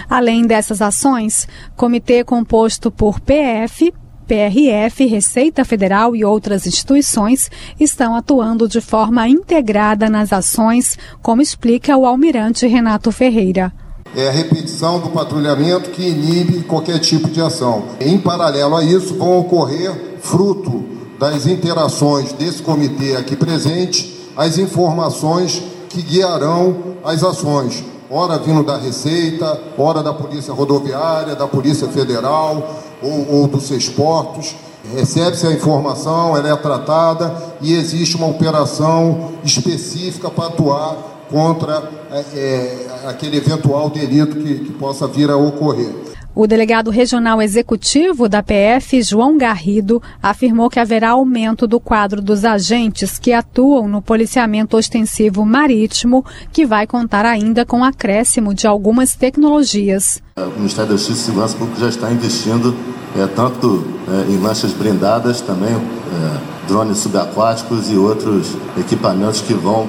Além 0.08 0.46
dessas 0.46 0.80
ações, 0.80 1.46
comitê 1.76 2.24
composto 2.24 2.90
por 2.90 3.20
PF, 3.20 3.92
PRF, 4.26 5.04
Receita 5.04 5.66
Federal 5.66 6.16
e 6.16 6.24
outras 6.24 6.66
instituições 6.66 7.50
estão 7.78 8.14
atuando 8.14 8.66
de 8.66 8.80
forma 8.80 9.28
integrada 9.28 10.08
nas 10.08 10.32
ações, 10.32 10.96
como 11.20 11.42
explica 11.42 11.94
o 11.94 12.06
almirante 12.06 12.66
Renato 12.66 13.12
Ferreira. 13.12 13.70
É 14.16 14.28
a 14.28 14.32
repetição 14.32 15.00
do 15.00 15.10
patrulhamento 15.10 15.90
que 15.90 16.08
inibe 16.08 16.62
qualquer 16.62 17.00
tipo 17.00 17.28
de 17.28 17.42
ação. 17.42 17.88
Em 18.00 18.18
paralelo 18.18 18.76
a 18.76 18.82
isso, 18.82 19.14
vão 19.18 19.40
ocorrer, 19.40 20.16
fruto 20.22 20.84
das 21.18 21.46
interações 21.46 22.32
desse 22.32 22.62
comitê 22.62 23.14
aqui 23.14 23.36
presente, 23.36 24.30
as 24.34 24.56
informações 24.56 25.73
que 25.94 26.02
guiarão 26.02 26.96
as 27.04 27.22
ações, 27.22 27.84
ora 28.10 28.36
vindo 28.36 28.64
da 28.64 28.76
Receita, 28.76 29.60
ora 29.78 30.02
da 30.02 30.12
Polícia 30.12 30.52
Rodoviária, 30.52 31.36
da 31.36 31.46
Polícia 31.46 31.86
Federal 31.88 32.82
ou, 33.00 33.40
ou 33.40 33.46
dos 33.46 33.68
seis 33.68 33.88
portos. 33.88 34.56
Recebe-se 34.92 35.46
a 35.46 35.52
informação, 35.52 36.36
ela 36.36 36.48
é 36.48 36.56
tratada 36.56 37.34
e 37.60 37.72
existe 37.72 38.16
uma 38.16 38.26
operação 38.26 39.32
específica 39.44 40.28
para 40.28 40.48
atuar 40.48 40.96
contra 41.30 41.88
é, 42.10 42.18
é, 42.34 42.86
aquele 43.06 43.38
eventual 43.38 43.88
delito 43.88 44.36
que, 44.36 44.58
que 44.58 44.72
possa 44.72 45.06
vir 45.06 45.30
a 45.30 45.36
ocorrer. 45.36 46.03
O 46.36 46.48
delegado 46.48 46.90
regional 46.90 47.40
executivo 47.40 48.28
da 48.28 48.42
PF, 48.42 49.00
João 49.02 49.38
Garrido, 49.38 50.02
afirmou 50.20 50.68
que 50.68 50.80
haverá 50.80 51.10
aumento 51.10 51.64
do 51.64 51.78
quadro 51.78 52.20
dos 52.20 52.44
agentes 52.44 53.20
que 53.20 53.32
atuam 53.32 53.86
no 53.86 54.02
policiamento 54.02 54.76
ostensivo 54.76 55.46
marítimo, 55.46 56.24
que 56.52 56.66
vai 56.66 56.88
contar 56.88 57.24
ainda 57.24 57.64
com 57.64 57.84
acréscimo 57.84 58.52
de 58.52 58.66
algumas 58.66 59.14
tecnologias. 59.14 60.20
O 60.36 60.58
Ministério 60.58 60.90
da 60.90 60.96
Justiça 60.96 61.20
e 61.20 61.24
Segurança 61.26 61.56
Pública 61.56 61.80
já 61.82 61.88
está 61.88 62.10
investindo 62.10 62.74
é, 63.16 63.28
tanto 63.28 63.86
é, 64.08 64.32
em 64.32 64.36
lanchas 64.38 64.72
blindadas, 64.72 65.40
também 65.40 65.72
é, 65.72 66.66
drones 66.66 66.98
subaquáticos 66.98 67.92
e 67.92 67.96
outros 67.96 68.56
equipamentos 68.76 69.40
que 69.40 69.54
vão 69.54 69.86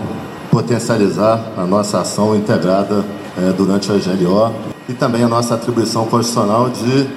potencializar 0.52 1.44
a 1.58 1.66
nossa 1.66 2.02
ação 2.02 2.36
integrada 2.36 3.04
é, 3.36 3.52
durante 3.52 3.92
a 3.92 3.96
GLO 3.96 4.75
e 4.88 4.94
também 4.94 5.24
a 5.24 5.28
nossa 5.28 5.56
atribuição 5.56 6.06
constitucional 6.06 6.70
de 6.70 7.08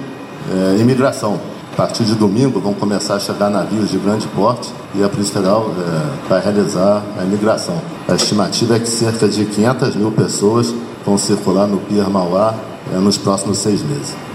é, 0.51 0.77
imigração. 0.81 1.39
A 1.73 1.77
partir 1.77 2.05
de 2.05 2.15
domingo 2.15 2.59
vão 2.61 2.75
começar 2.75 3.15
a 3.15 3.21
chegar 3.21 3.51
navios 3.51 3.91
de 3.91 3.99
grande 3.99 4.27
porte 4.29 4.69
e 4.95 5.03
a 5.03 5.09
Polícia 5.09 5.35
Federal 5.35 5.71
é, 5.79 6.29
vai 6.29 6.41
realizar 6.41 7.03
a 7.19 7.23
imigração. 7.23 7.81
A 8.09 8.15
estimativa 8.15 8.77
é 8.77 8.81
que 8.81 8.89
cerca 8.89 9.29
de 9.29 9.45
500 9.45 9.95
mil 9.95 10.11
pessoas 10.11 10.75
vão 11.05 11.17
circular 11.17 11.67
no 11.67 11.79
Pier 11.79 12.09
Mauá 12.11 12.55
é, 12.93 12.97
nos 12.97 13.17
próximos 13.17 13.59
seis 13.59 13.83
meses. 13.83 14.28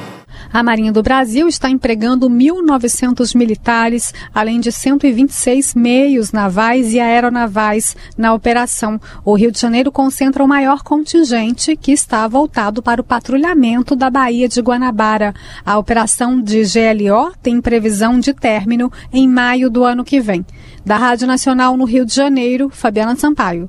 A 0.54 0.62
Marinha 0.62 0.92
do 0.92 1.02
Brasil 1.02 1.48
está 1.48 1.68
empregando 1.68 2.30
1.900 2.30 3.36
militares, 3.36 4.14
além 4.32 4.60
de 4.60 4.72
126 4.72 5.74
meios 5.74 6.32
navais 6.32 6.94
e 6.94 7.00
aeronavais 7.00 7.98
na 8.16 8.36
operação. 8.36 9.02
O 9.26 9.34
Rio 9.34 9.52
de 9.52 9.60
Janeiro 9.60 9.92
concentra 9.92 10.44
o 10.44 10.48
maior 10.48 10.84
contingente, 10.84 11.76
que 11.76 11.92
está 11.92 12.28
voltado 12.28 12.84
para 12.84 13.02
o 13.02 13.04
patrulhamento 13.04 13.96
da 13.96 14.12
Baía 14.12 14.48
de 14.48 14.62
Guanabara. 14.62 15.34
A 15.66 15.76
operação 15.80 16.40
de 16.40 16.62
GLO 16.62 17.34
tem 17.42 17.60
previsão 17.60 18.20
de 18.20 18.32
término 18.32 18.92
em 19.12 19.28
maio 19.28 19.72
do 19.72 19.84
ano 19.84 20.04
que 20.04 20.22
vem. 20.22 20.46
Da 20.86 20.98
Rádio 20.98 21.26
Nacional 21.26 21.76
no 21.76 21.86
Rio 21.86 22.06
de 22.06 22.14
Janeiro, 22.14 22.70
Fabiana 22.70 23.16
Sampaio. 23.16 23.68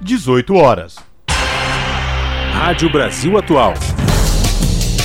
18 0.00 0.54
horas. 0.54 0.96
Rádio 2.52 2.88
Brasil 2.92 3.36
Atual. 3.36 3.74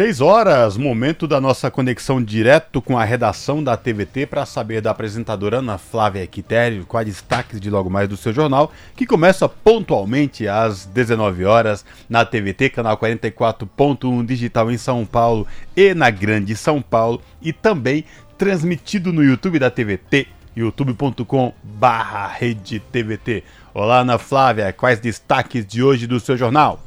Seis 0.00 0.22
horas, 0.22 0.78
momento 0.78 1.28
da 1.28 1.42
nossa 1.42 1.70
conexão 1.70 2.24
direto 2.24 2.80
com 2.80 2.98
a 2.98 3.04
redação 3.04 3.62
da 3.62 3.76
TVT 3.76 4.24
para 4.24 4.46
saber 4.46 4.80
da 4.80 4.92
apresentadora 4.92 5.58
Ana 5.58 5.76
Flávia 5.76 6.26
Quitério 6.26 6.86
quais 6.86 7.06
destaques 7.06 7.60
de 7.60 7.68
logo 7.68 7.90
mais 7.90 8.08
do 8.08 8.16
seu 8.16 8.32
jornal, 8.32 8.72
que 8.96 9.04
começa 9.04 9.46
pontualmente 9.46 10.48
às 10.48 10.86
19 10.86 11.44
horas 11.44 11.84
na 12.08 12.24
TVT, 12.24 12.70
canal 12.70 12.96
44.1 12.96 14.24
digital 14.24 14.70
em 14.70 14.78
São 14.78 15.04
Paulo 15.04 15.46
e 15.76 15.92
na 15.92 16.08
Grande 16.08 16.56
São 16.56 16.80
Paulo 16.80 17.20
e 17.42 17.52
também 17.52 18.06
transmitido 18.38 19.12
no 19.12 19.22
YouTube 19.22 19.58
da 19.58 19.70
TVT, 19.70 20.28
youtube.com 20.56 21.52
barra 21.62 22.34
Olá 23.74 23.98
Ana 23.98 24.16
Flávia, 24.16 24.72
quais 24.72 24.98
destaques 24.98 25.66
de 25.66 25.82
hoje 25.82 26.06
do 26.06 26.18
seu 26.18 26.38
jornal? 26.38 26.80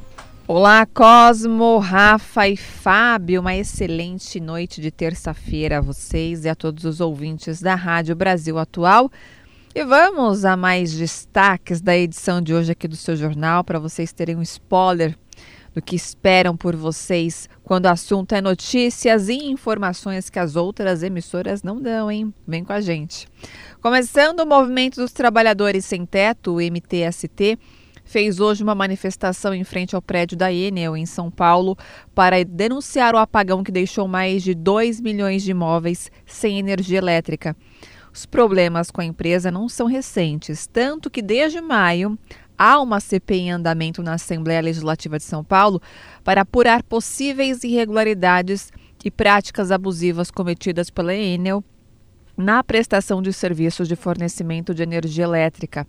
Olá, 0.46 0.84
Cosmo, 0.84 1.78
Rafa 1.78 2.46
e 2.46 2.54
Fábio. 2.54 3.40
Uma 3.40 3.56
excelente 3.56 4.38
noite 4.38 4.78
de 4.78 4.90
terça-feira 4.90 5.78
a 5.78 5.80
vocês 5.80 6.44
e 6.44 6.50
a 6.50 6.54
todos 6.54 6.84
os 6.84 7.00
ouvintes 7.00 7.62
da 7.62 7.74
Rádio 7.74 8.14
Brasil 8.14 8.58
Atual. 8.58 9.10
E 9.74 9.82
vamos 9.82 10.44
a 10.44 10.54
mais 10.54 10.92
destaques 10.92 11.80
da 11.80 11.96
edição 11.96 12.42
de 12.42 12.52
hoje 12.52 12.72
aqui 12.72 12.86
do 12.86 12.94
seu 12.94 13.16
jornal 13.16 13.64
para 13.64 13.78
vocês 13.78 14.12
terem 14.12 14.36
um 14.36 14.42
spoiler 14.42 15.16
do 15.72 15.80
que 15.80 15.96
esperam 15.96 16.54
por 16.54 16.76
vocês 16.76 17.48
quando 17.62 17.86
o 17.86 17.90
assunto 17.90 18.34
é 18.34 18.42
notícias 18.42 19.30
e 19.30 19.46
informações 19.46 20.28
que 20.28 20.38
as 20.38 20.56
outras 20.56 21.02
emissoras 21.02 21.62
não 21.62 21.80
dão, 21.80 22.10
hein? 22.10 22.34
Vem 22.46 22.62
com 22.62 22.74
a 22.74 22.82
gente. 22.82 23.26
Começando 23.80 24.40
o 24.40 24.46
Movimento 24.46 24.96
dos 24.96 25.10
Trabalhadores 25.10 25.86
Sem 25.86 26.04
Teto, 26.04 26.56
o 26.56 26.60
MTST 26.60 27.58
fez 28.04 28.38
hoje 28.38 28.62
uma 28.62 28.74
manifestação 28.74 29.54
em 29.54 29.64
frente 29.64 29.96
ao 29.96 30.02
prédio 30.02 30.36
da 30.36 30.52
Enel, 30.52 30.96
em 30.96 31.06
São 31.06 31.30
Paulo, 31.30 31.76
para 32.14 32.44
denunciar 32.44 33.14
o 33.14 33.18
apagão 33.18 33.64
que 33.64 33.72
deixou 33.72 34.06
mais 34.06 34.42
de 34.42 34.54
2 34.54 35.00
milhões 35.00 35.42
de 35.42 35.50
imóveis 35.50 36.10
sem 36.26 36.58
energia 36.58 36.98
elétrica. 36.98 37.56
Os 38.12 38.26
problemas 38.26 38.90
com 38.92 39.00
a 39.00 39.04
empresa 39.04 39.50
não 39.50 39.68
são 39.68 39.86
recentes, 39.86 40.68
tanto 40.68 41.10
que 41.10 41.20
desde 41.20 41.60
maio 41.60 42.16
há 42.56 42.80
uma 42.80 43.00
CPI 43.00 43.40
em 43.40 43.50
andamento 43.50 44.02
na 44.02 44.14
Assembleia 44.14 44.60
Legislativa 44.60 45.18
de 45.18 45.24
São 45.24 45.42
Paulo 45.42 45.82
para 46.22 46.42
apurar 46.42 46.82
possíveis 46.84 47.64
irregularidades 47.64 48.70
e 49.04 49.10
práticas 49.10 49.72
abusivas 49.72 50.30
cometidas 50.30 50.90
pela 50.90 51.14
Enel 51.14 51.64
na 52.36 52.62
prestação 52.62 53.20
de 53.20 53.32
serviços 53.32 53.88
de 53.88 53.96
fornecimento 53.96 54.74
de 54.74 54.82
energia 54.82 55.24
elétrica. 55.24 55.86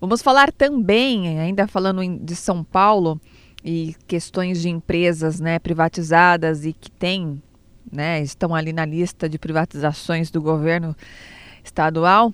Vamos 0.00 0.20
falar 0.20 0.52
também, 0.52 1.38
ainda 1.38 1.66
falando 1.66 2.02
de 2.18 2.36
São 2.36 2.62
Paulo 2.62 3.18
e 3.64 3.96
questões 4.06 4.60
de 4.60 4.68
empresas 4.68 5.40
né, 5.40 5.58
privatizadas 5.58 6.66
e 6.66 6.72
que 6.72 6.90
têm, 6.90 7.42
né, 7.90 8.20
estão 8.20 8.54
ali 8.54 8.72
na 8.72 8.84
lista 8.84 9.28
de 9.28 9.38
privatizações 9.38 10.30
do 10.30 10.40
governo 10.42 10.94
estadual. 11.64 12.32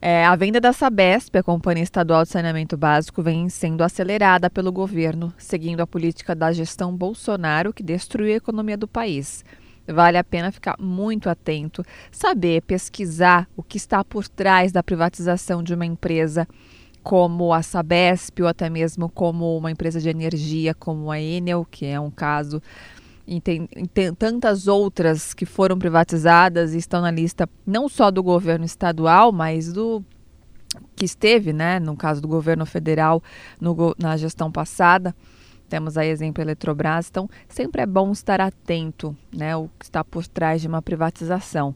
É, 0.00 0.24
a 0.24 0.34
venda 0.36 0.60
da 0.60 0.72
Sabesp, 0.72 1.36
a 1.36 1.42
Companhia 1.42 1.82
Estadual 1.82 2.22
de 2.22 2.30
Saneamento 2.30 2.76
Básico, 2.76 3.22
vem 3.22 3.48
sendo 3.48 3.82
acelerada 3.82 4.48
pelo 4.48 4.72
governo, 4.72 5.32
seguindo 5.36 5.80
a 5.80 5.86
política 5.86 6.34
da 6.34 6.52
gestão 6.52 6.96
Bolsonaro, 6.96 7.72
que 7.72 7.82
destruiu 7.82 8.34
a 8.34 8.36
economia 8.36 8.76
do 8.76 8.88
país. 8.88 9.44
Vale 9.86 10.18
a 10.18 10.24
pena 10.24 10.50
ficar 10.50 10.76
muito 10.78 11.30
atento, 11.30 11.84
saber, 12.10 12.62
pesquisar 12.62 13.48
o 13.56 13.62
que 13.62 13.76
está 13.76 14.02
por 14.02 14.26
trás 14.26 14.72
da 14.72 14.82
privatização 14.82 15.62
de 15.62 15.74
uma 15.74 15.86
empresa 15.86 16.46
como 17.06 17.52
a 17.52 17.62
Sabesp 17.62 18.42
ou 18.42 18.48
até 18.48 18.68
mesmo 18.68 19.08
como 19.08 19.56
uma 19.56 19.70
empresa 19.70 20.00
de 20.00 20.08
energia 20.08 20.74
como 20.74 21.08
a 21.08 21.20
Enel, 21.20 21.64
que 21.70 21.86
é 21.86 22.00
um 22.00 22.10
caso, 22.10 22.60
e 23.24 23.40
tem, 23.40 23.68
tem, 23.94 24.12
tantas 24.12 24.66
outras 24.66 25.32
que 25.32 25.46
foram 25.46 25.78
privatizadas 25.78 26.74
e 26.74 26.78
estão 26.78 27.00
na 27.00 27.12
lista 27.12 27.48
não 27.64 27.88
só 27.88 28.10
do 28.10 28.24
governo 28.24 28.64
estadual, 28.64 29.30
mas 29.30 29.72
do 29.72 30.04
que 30.96 31.04
esteve, 31.04 31.52
né, 31.52 31.78
no 31.78 31.96
caso 31.96 32.20
do 32.20 32.26
governo 32.26 32.66
federal 32.66 33.22
no, 33.60 33.94
na 33.96 34.16
gestão 34.16 34.50
passada. 34.50 35.14
Temos 35.68 35.96
aí 35.96 36.08
exemplo 36.08 36.42
Eletrobras, 36.42 37.06
então 37.08 37.30
sempre 37.48 37.82
é 37.82 37.86
bom 37.86 38.10
estar 38.10 38.40
atento, 38.40 39.16
né, 39.32 39.54
o 39.54 39.70
que 39.78 39.84
está 39.84 40.02
por 40.02 40.26
trás 40.26 40.60
de 40.60 40.66
uma 40.66 40.82
privatização. 40.82 41.72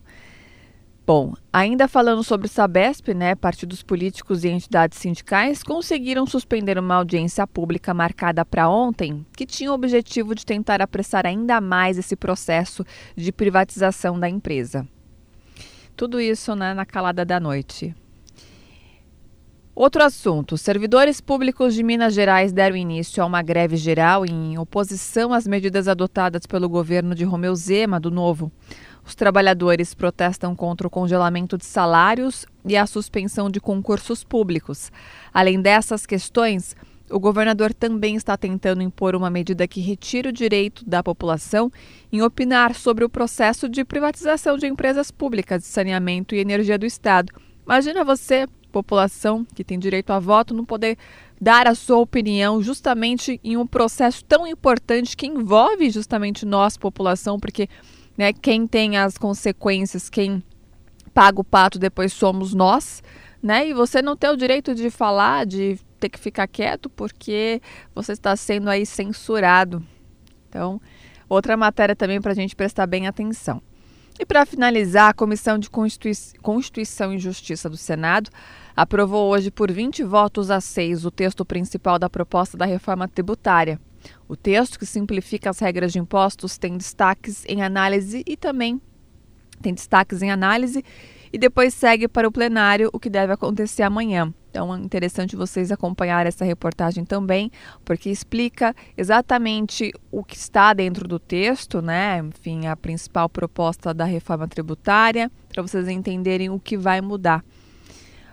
Bom, 1.13 1.33
ainda 1.51 1.89
falando 1.89 2.23
sobre 2.23 2.47
o 2.47 2.49
Sabesp, 2.49 3.13
né, 3.13 3.35
partidos 3.35 3.83
políticos 3.83 4.45
e 4.45 4.47
entidades 4.47 4.97
sindicais 4.97 5.61
conseguiram 5.61 6.25
suspender 6.25 6.79
uma 6.79 6.95
audiência 6.95 7.45
pública 7.45 7.93
marcada 7.93 8.45
para 8.45 8.69
ontem, 8.69 9.25
que 9.35 9.45
tinha 9.45 9.69
o 9.69 9.73
objetivo 9.73 10.33
de 10.33 10.45
tentar 10.45 10.81
apressar 10.81 11.25
ainda 11.25 11.59
mais 11.59 11.97
esse 11.97 12.15
processo 12.15 12.85
de 13.13 13.29
privatização 13.33 14.17
da 14.17 14.29
empresa. 14.29 14.87
Tudo 15.97 16.17
isso 16.17 16.55
né, 16.55 16.73
na 16.73 16.85
calada 16.85 17.25
da 17.25 17.41
noite. 17.41 17.93
Outro 19.75 20.03
assunto: 20.03 20.57
servidores 20.57 21.19
públicos 21.19 21.73
de 21.73 21.81
Minas 21.81 22.13
Gerais 22.13 22.53
deram 22.53 22.75
início 22.75 23.23
a 23.23 23.25
uma 23.25 23.41
greve 23.41 23.75
geral 23.75 24.25
em 24.25 24.57
oposição 24.57 25.33
às 25.33 25.47
medidas 25.47 25.87
adotadas 25.87 26.45
pelo 26.45 26.69
governo 26.69 27.15
de 27.15 27.23
Romeu 27.23 27.55
Zema, 27.55 27.99
do 27.99 28.11
Novo. 28.11 28.51
Os 29.05 29.15
trabalhadores 29.15 29.93
protestam 29.93 30.55
contra 30.55 30.87
o 30.87 30.89
congelamento 30.89 31.57
de 31.57 31.65
salários 31.65 32.45
e 32.65 32.77
a 32.77 32.85
suspensão 32.85 33.49
de 33.49 33.59
concursos 33.59 34.23
públicos. 34.23 34.91
Além 35.33 35.61
dessas 35.61 36.05
questões, 36.05 36.75
o 37.09 37.19
governador 37.19 37.73
também 37.73 38.15
está 38.15 38.37
tentando 38.37 38.81
impor 38.81 39.15
uma 39.15 39.29
medida 39.29 39.67
que 39.67 39.81
retire 39.81 40.29
o 40.29 40.33
direito 40.33 40.87
da 40.87 41.03
população 41.03 41.71
em 42.11 42.21
opinar 42.21 42.73
sobre 42.73 43.03
o 43.03 43.09
processo 43.09 43.67
de 43.67 43.83
privatização 43.83 44.57
de 44.57 44.67
empresas 44.67 45.11
públicas 45.11 45.61
de 45.61 45.67
saneamento 45.67 46.33
e 46.33 46.39
energia 46.39 46.77
do 46.77 46.85
Estado. 46.85 47.33
Imagina 47.65 48.05
você 48.05 48.47
população 48.71 49.45
que 49.53 49.63
tem 49.63 49.77
direito 49.77 50.11
a 50.11 50.19
voto 50.19 50.53
não 50.53 50.63
poder 50.63 50.97
dar 51.39 51.67
a 51.67 51.75
sua 51.75 51.97
opinião 51.97 52.61
justamente 52.61 53.39
em 53.43 53.57
um 53.57 53.67
processo 53.67 54.23
tão 54.23 54.47
importante 54.47 55.15
que 55.15 55.27
envolve 55.27 55.89
justamente 55.89 56.45
nós, 56.45 56.77
população, 56.77 57.39
porque 57.39 57.67
né, 58.17 58.33
quem 58.33 58.67
tem 58.67 58.97
as 58.97 59.17
consequências, 59.17 60.09
quem 60.09 60.43
paga 61.13 61.41
o 61.41 61.43
pato 61.43 61.79
depois 61.79 62.13
somos 62.13 62.53
nós, 62.53 63.03
né? 63.41 63.67
E 63.67 63.73
você 63.73 64.01
não 64.01 64.15
tem 64.15 64.29
o 64.29 64.37
direito 64.37 64.73
de 64.75 64.89
falar, 64.89 65.45
de 65.45 65.79
ter 65.99 66.09
que 66.09 66.19
ficar 66.19 66.47
quieto 66.47 66.89
porque 66.89 67.61
você 67.93 68.13
está 68.13 68.35
sendo 68.35 68.69
aí 68.69 68.85
censurado. 68.85 69.83
Então, 70.49 70.81
outra 71.29 71.55
matéria 71.55 71.95
também 71.95 72.21
para 72.21 72.31
a 72.31 72.35
gente 72.35 72.55
prestar 72.55 72.87
bem 72.87 73.07
atenção. 73.07 73.61
E 74.19 74.25
para 74.25 74.45
finalizar, 74.45 75.09
a 75.09 75.13
Comissão 75.13 75.57
de 75.57 75.69
Constituição 75.69 77.13
e 77.13 77.19
Justiça 77.19 77.69
do 77.69 77.77
Senado 77.77 78.29
aprovou 78.75 79.31
hoje 79.31 79.49
por 79.49 79.71
20 79.71 80.03
votos 80.03 80.51
a 80.51 80.61
6 80.61 81.05
o 81.05 81.11
texto 81.11 81.43
principal 81.43 81.97
da 81.97 82.09
proposta 82.09 82.57
da 82.57 82.65
reforma 82.65 83.07
tributária. 83.07 83.79
O 84.27 84.35
texto, 84.35 84.79
que 84.79 84.85
simplifica 84.85 85.49
as 85.49 85.59
regras 85.59 85.91
de 85.91 85.99
impostos, 85.99 86.57
tem 86.57 86.77
destaques 86.77 87.43
em 87.47 87.61
análise 87.61 88.23
e 88.25 88.37
também 88.37 88.81
tem 89.61 89.73
destaques 89.73 90.21
em 90.21 90.31
análise 90.31 90.83
e 91.33 91.37
depois 91.37 91.73
segue 91.73 92.07
para 92.07 92.27
o 92.27 92.31
plenário, 92.31 92.89
o 92.91 92.99
que 92.99 93.09
deve 93.09 93.31
acontecer 93.31 93.83
amanhã. 93.83 94.33
Então 94.49 94.75
é 94.75 94.79
interessante 94.79 95.35
vocês 95.35 95.71
acompanhar 95.71 96.27
essa 96.27 96.43
reportagem 96.43 97.05
também, 97.05 97.49
porque 97.85 98.09
explica 98.09 98.75
exatamente 98.97 99.93
o 100.11 100.25
que 100.25 100.35
está 100.35 100.73
dentro 100.73 101.07
do 101.07 101.17
texto, 101.17 101.81
né? 101.81 102.19
Enfim, 102.19 102.67
a 102.67 102.75
principal 102.75 103.29
proposta 103.29 103.93
da 103.93 104.03
reforma 104.03 104.47
tributária, 104.47 105.31
para 105.47 105.61
vocês 105.61 105.87
entenderem 105.87 106.49
o 106.49 106.59
que 106.59 106.77
vai 106.77 106.99
mudar. 106.99 107.45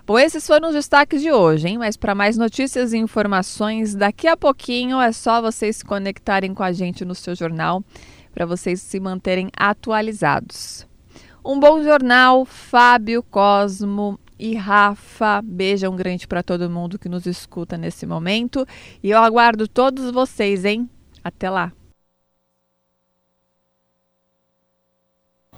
Bom, 0.09 0.19
esses 0.19 0.47
foram 0.47 0.69
os 0.71 0.75
destaques 0.75 1.21
de 1.21 1.31
hoje, 1.31 1.69
hein? 1.69 1.77
Mas 1.77 1.95
para 1.95 2.15
mais 2.15 2.39
notícias 2.39 2.95
e 2.95 2.97
informações, 2.97 3.95
daqui 3.95 4.27
a 4.27 4.39
pouquinho 4.39 4.99
é 4.99 5.13
só 5.13 5.43
vocês 5.43 5.77
se 5.77 5.85
conectarem 5.85 6.55
com 6.55 6.63
a 6.63 6.73
gente 6.73 7.05
no 7.05 7.15
seu 7.15 7.35
jornal 7.35 7.85
para 8.33 8.47
vocês 8.47 8.81
se 8.81 8.99
manterem 8.99 9.51
atualizados. 9.55 10.87
Um 11.45 11.61
bom 11.61 11.83
jornal, 11.83 12.47
Fábio, 12.47 13.23
Cosmo 13.23 14.19
e 14.39 14.55
Rafa. 14.55 15.43
Beijão 15.45 15.95
grande 15.95 16.27
para 16.27 16.43
todo 16.43 16.71
mundo 16.71 16.99
que 16.99 17.11
nos 17.11 17.27
escuta 17.27 17.77
nesse 17.77 18.07
momento. 18.07 18.65
E 19.03 19.11
eu 19.11 19.19
aguardo 19.19 19.69
todos 19.69 20.11
vocês, 20.11 20.65
hein? 20.65 20.89
Até 21.23 21.51
lá. 21.51 21.71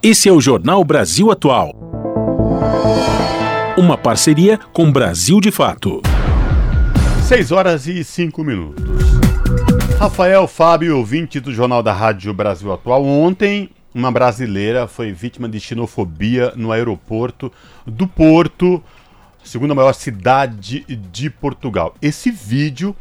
Esse 0.03 0.29
é 0.29 0.33
o 0.33 0.41
Jornal 0.41 0.83
Brasil 0.83 1.31
Atual. 1.31 1.90
Uma 3.81 3.97
parceria 3.97 4.59
com 4.75 4.93
Brasil 4.93 5.41
de 5.41 5.51
Fato. 5.51 6.03
6 7.27 7.51
horas 7.51 7.87
e 7.87 8.05
5 8.05 8.45
minutos. 8.45 8.85
Rafael 9.99 10.47
Fábio, 10.47 10.99
ouvinte 10.99 11.41
do 11.41 11.51
Jornal 11.51 11.83
da 11.83 11.91
Rádio 11.91 12.35
Brasil 12.35 12.71
Atual. 12.71 13.03
Ontem, 13.07 13.71
uma 13.95 14.13
brasileira 14.13 14.87
foi 14.87 15.13
vítima 15.13 15.49
de 15.49 15.59
xenofobia 15.59 16.53
no 16.57 16.73
aeroporto 16.73 17.51
do 17.87 18.07
Porto, 18.07 18.85
segunda 19.43 19.75
maior 19.75 19.95
cidade 19.95 20.85
de 21.11 21.31
Portugal. 21.31 21.95
Esse 22.03 22.31
vídeo 22.31 22.95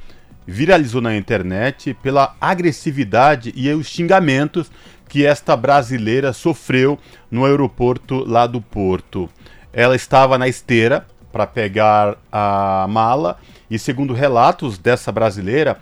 viralizou 0.48 1.02
na 1.02 1.14
internet 1.14 1.94
pela 2.02 2.38
agressividade 2.40 3.52
e 3.54 3.70
os 3.70 3.86
xingamentos 3.86 4.72
que 5.10 5.26
esta 5.26 5.58
brasileira 5.58 6.32
sofreu 6.32 6.98
no 7.30 7.44
aeroporto 7.44 8.24
lá 8.26 8.48
do 8.48 8.62
Porto. 8.62 9.30
Ela 9.72 9.96
estava 9.96 10.38
na 10.38 10.48
esteira 10.48 11.06
para 11.32 11.46
pegar 11.46 12.18
a 12.32 12.88
mala 12.90 13.38
e, 13.70 13.78
segundo 13.78 14.14
relatos 14.14 14.78
dessa 14.78 15.12
brasileira, 15.12 15.78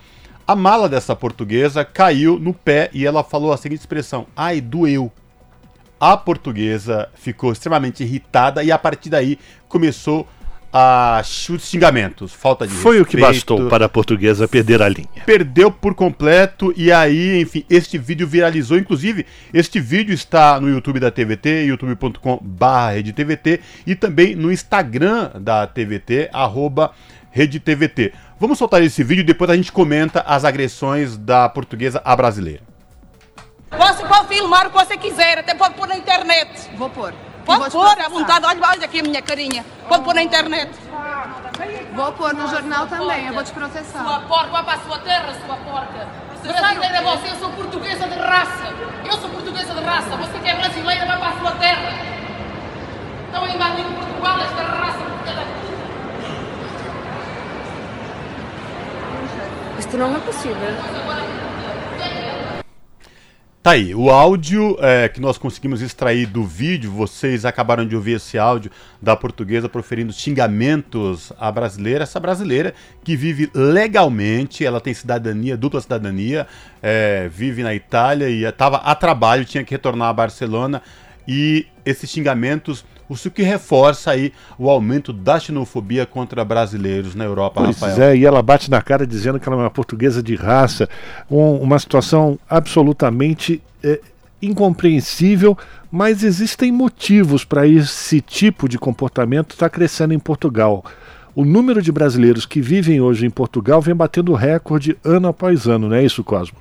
a 0.46 0.54
mala 0.54 0.88
dessa 0.88 1.14
portuguesa 1.14 1.84
caiu 1.84 2.38
no 2.38 2.54
pé 2.54 2.90
e 2.92 3.06
ela 3.06 3.24
falou 3.24 3.52
a 3.52 3.56
seguinte 3.56 3.80
expressão: 3.80 4.26
ai, 4.36 4.60
doeu. 4.60 5.12
A 6.00 6.16
portuguesa 6.16 7.08
ficou 7.14 7.52
extremamente 7.52 8.04
irritada 8.04 8.62
e 8.62 8.70
a 8.70 8.78
partir 8.78 9.10
daí 9.10 9.38
começou 9.68 10.28
a 10.72 11.22
xingamentos, 11.24 12.32
falta 12.32 12.66
de 12.66 12.72
Foi 12.74 12.98
respeito. 12.98 13.08
o 13.08 13.10
que 13.10 13.16
bastou 13.20 13.68
para 13.68 13.86
a 13.86 13.88
portuguesa 13.88 14.46
perder 14.46 14.82
a 14.82 14.88
linha. 14.88 15.08
Perdeu 15.24 15.70
por 15.70 15.94
completo 15.94 16.72
e 16.76 16.92
aí, 16.92 17.40
enfim, 17.40 17.64
este 17.70 17.96
vídeo 17.96 18.26
viralizou. 18.26 18.76
Inclusive, 18.76 19.24
este 19.52 19.80
vídeo 19.80 20.12
está 20.12 20.60
no 20.60 20.68
YouTube 20.68 21.00
da 21.00 21.10
TVT, 21.10 21.64
youtube.com/redtvt 21.64 23.60
e 23.86 23.94
também 23.94 24.34
no 24.34 24.52
Instagram 24.52 25.30
da 25.40 25.66
TVT, 25.66 26.28
arroba 26.32 26.92
RedeTVT. 27.30 28.12
Vamos 28.38 28.58
soltar 28.58 28.82
esse 28.82 29.02
vídeo 29.02 29.22
e 29.22 29.24
depois 29.24 29.50
a 29.50 29.56
gente 29.56 29.72
comenta 29.72 30.20
as 30.20 30.44
agressões 30.44 31.16
da 31.16 31.48
portuguesa 31.48 32.00
à 32.04 32.14
brasileira. 32.14 32.60
Você 33.70 34.06
pode 34.06 34.28
filmar 34.28 34.66
o 34.66 34.70
que 34.70 34.76
você 34.76 34.96
quiser, 34.96 35.38
até 35.38 35.54
pode 35.54 35.74
pôr 35.74 35.86
na 35.88 35.96
internet. 35.96 36.70
Vou 36.76 36.88
pôr. 36.88 37.12
Pode 37.48 37.70
pôr 37.70 37.98
à 37.98 38.08
vontade, 38.10 38.44
olha, 38.44 38.60
olha 38.62 38.84
aqui 38.84 39.00
a 39.00 39.02
minha 39.02 39.22
carinha. 39.22 39.64
Pode 39.88 40.04
pôr 40.04 40.14
na 40.14 40.22
internet. 40.22 40.70
Vou 41.94 42.12
pôr 42.12 42.34
no 42.34 42.46
jornal 42.46 42.86
também, 42.86 43.26
eu 43.26 43.32
vou 43.32 43.42
te 43.42 43.52
processar. 43.52 44.04
Sua 44.04 44.20
porca, 44.20 44.48
vai 44.48 44.62
para 44.64 44.74
a 44.74 44.78
sua 44.80 44.98
terra, 44.98 45.34
sua 45.46 45.56
porca. 45.56 46.06
Você 46.42 46.52
sabe 46.52 46.78
quem 46.78 46.90
é 46.90 47.02
você? 47.02 47.30
Eu 47.30 47.36
sou 47.36 47.50
portuguesa 47.50 48.06
de 48.06 48.18
raça. 48.18 48.64
Eu 49.02 49.12
sou 49.12 49.30
portuguesa 49.30 49.74
de 49.74 49.80
raça. 49.80 50.10
Você 50.16 50.38
que 50.38 50.48
é 50.48 50.56
brasileira, 50.56 51.06
vai 51.06 51.18
para 51.18 51.28
a 51.28 51.38
sua 51.38 51.52
terra. 51.52 51.90
Estão 53.24 53.44
a 53.44 53.48
invadir 53.48 53.84
Portugal, 53.84 54.38
esta 54.40 54.62
raça. 54.62 54.98
Isto 59.78 59.96
não 59.96 60.14
é 60.14 60.20
possível. 60.20 61.37
Tá 63.68 63.72
aí, 63.72 63.94
o 63.94 64.08
áudio 64.08 64.78
é, 64.80 65.10
que 65.10 65.20
nós 65.20 65.36
conseguimos 65.36 65.82
extrair 65.82 66.24
do 66.24 66.42
vídeo, 66.42 66.90
vocês 66.90 67.44
acabaram 67.44 67.86
de 67.86 67.94
ouvir 67.94 68.12
esse 68.12 68.38
áudio 68.38 68.70
da 68.98 69.14
portuguesa 69.14 69.68
proferindo 69.68 70.10
xingamentos 70.10 71.34
à 71.38 71.52
brasileira, 71.52 72.04
essa 72.04 72.18
brasileira 72.18 72.72
que 73.04 73.14
vive 73.14 73.50
legalmente, 73.52 74.64
ela 74.64 74.80
tem 74.80 74.94
cidadania, 74.94 75.54
dupla 75.54 75.82
cidadania, 75.82 76.46
é, 76.82 77.28
vive 77.30 77.62
na 77.62 77.74
Itália 77.74 78.30
e 78.30 78.42
estava 78.44 78.78
a 78.78 78.94
trabalho, 78.94 79.44
tinha 79.44 79.62
que 79.62 79.74
retornar 79.74 80.08
a 80.08 80.14
Barcelona 80.14 80.80
e 81.28 81.66
esses 81.84 82.08
xingamentos 82.08 82.86
o 83.08 83.30
que 83.30 83.42
reforça 83.42 84.10
aí 84.10 84.32
o 84.58 84.68
aumento 84.68 85.12
da 85.12 85.40
xenofobia 85.40 86.04
contra 86.04 86.44
brasileiros 86.44 87.14
na 87.14 87.24
Europa, 87.24 87.62
pois 87.62 87.80
Rafael. 87.80 88.10
É, 88.10 88.16
e 88.16 88.26
ela 88.26 88.42
bate 88.42 88.70
na 88.70 88.82
cara 88.82 89.06
dizendo 89.06 89.40
que 89.40 89.48
ela 89.48 89.56
é 89.56 89.60
uma 89.64 89.70
portuguesa 89.70 90.22
de 90.22 90.34
raça, 90.34 90.88
um, 91.30 91.54
uma 91.56 91.78
situação 91.78 92.38
absolutamente 92.48 93.62
é, 93.82 94.00
incompreensível, 94.42 95.56
mas 95.90 96.22
existem 96.22 96.70
motivos 96.70 97.44
para 97.44 97.66
esse 97.66 98.20
tipo 98.20 98.68
de 98.68 98.78
comportamento 98.78 99.52
estar 99.52 99.68
tá 99.68 99.74
crescendo 99.74 100.12
em 100.12 100.18
Portugal. 100.18 100.84
O 101.34 101.44
número 101.44 101.80
de 101.80 101.92
brasileiros 101.92 102.44
que 102.44 102.60
vivem 102.60 103.00
hoje 103.00 103.24
em 103.24 103.30
Portugal 103.30 103.80
vem 103.80 103.94
batendo 103.94 104.34
recorde 104.34 104.96
ano 105.04 105.28
após 105.28 105.66
ano, 105.66 105.88
não 105.88 105.96
é 105.96 106.04
isso, 106.04 106.24
Cosmo? 106.24 106.58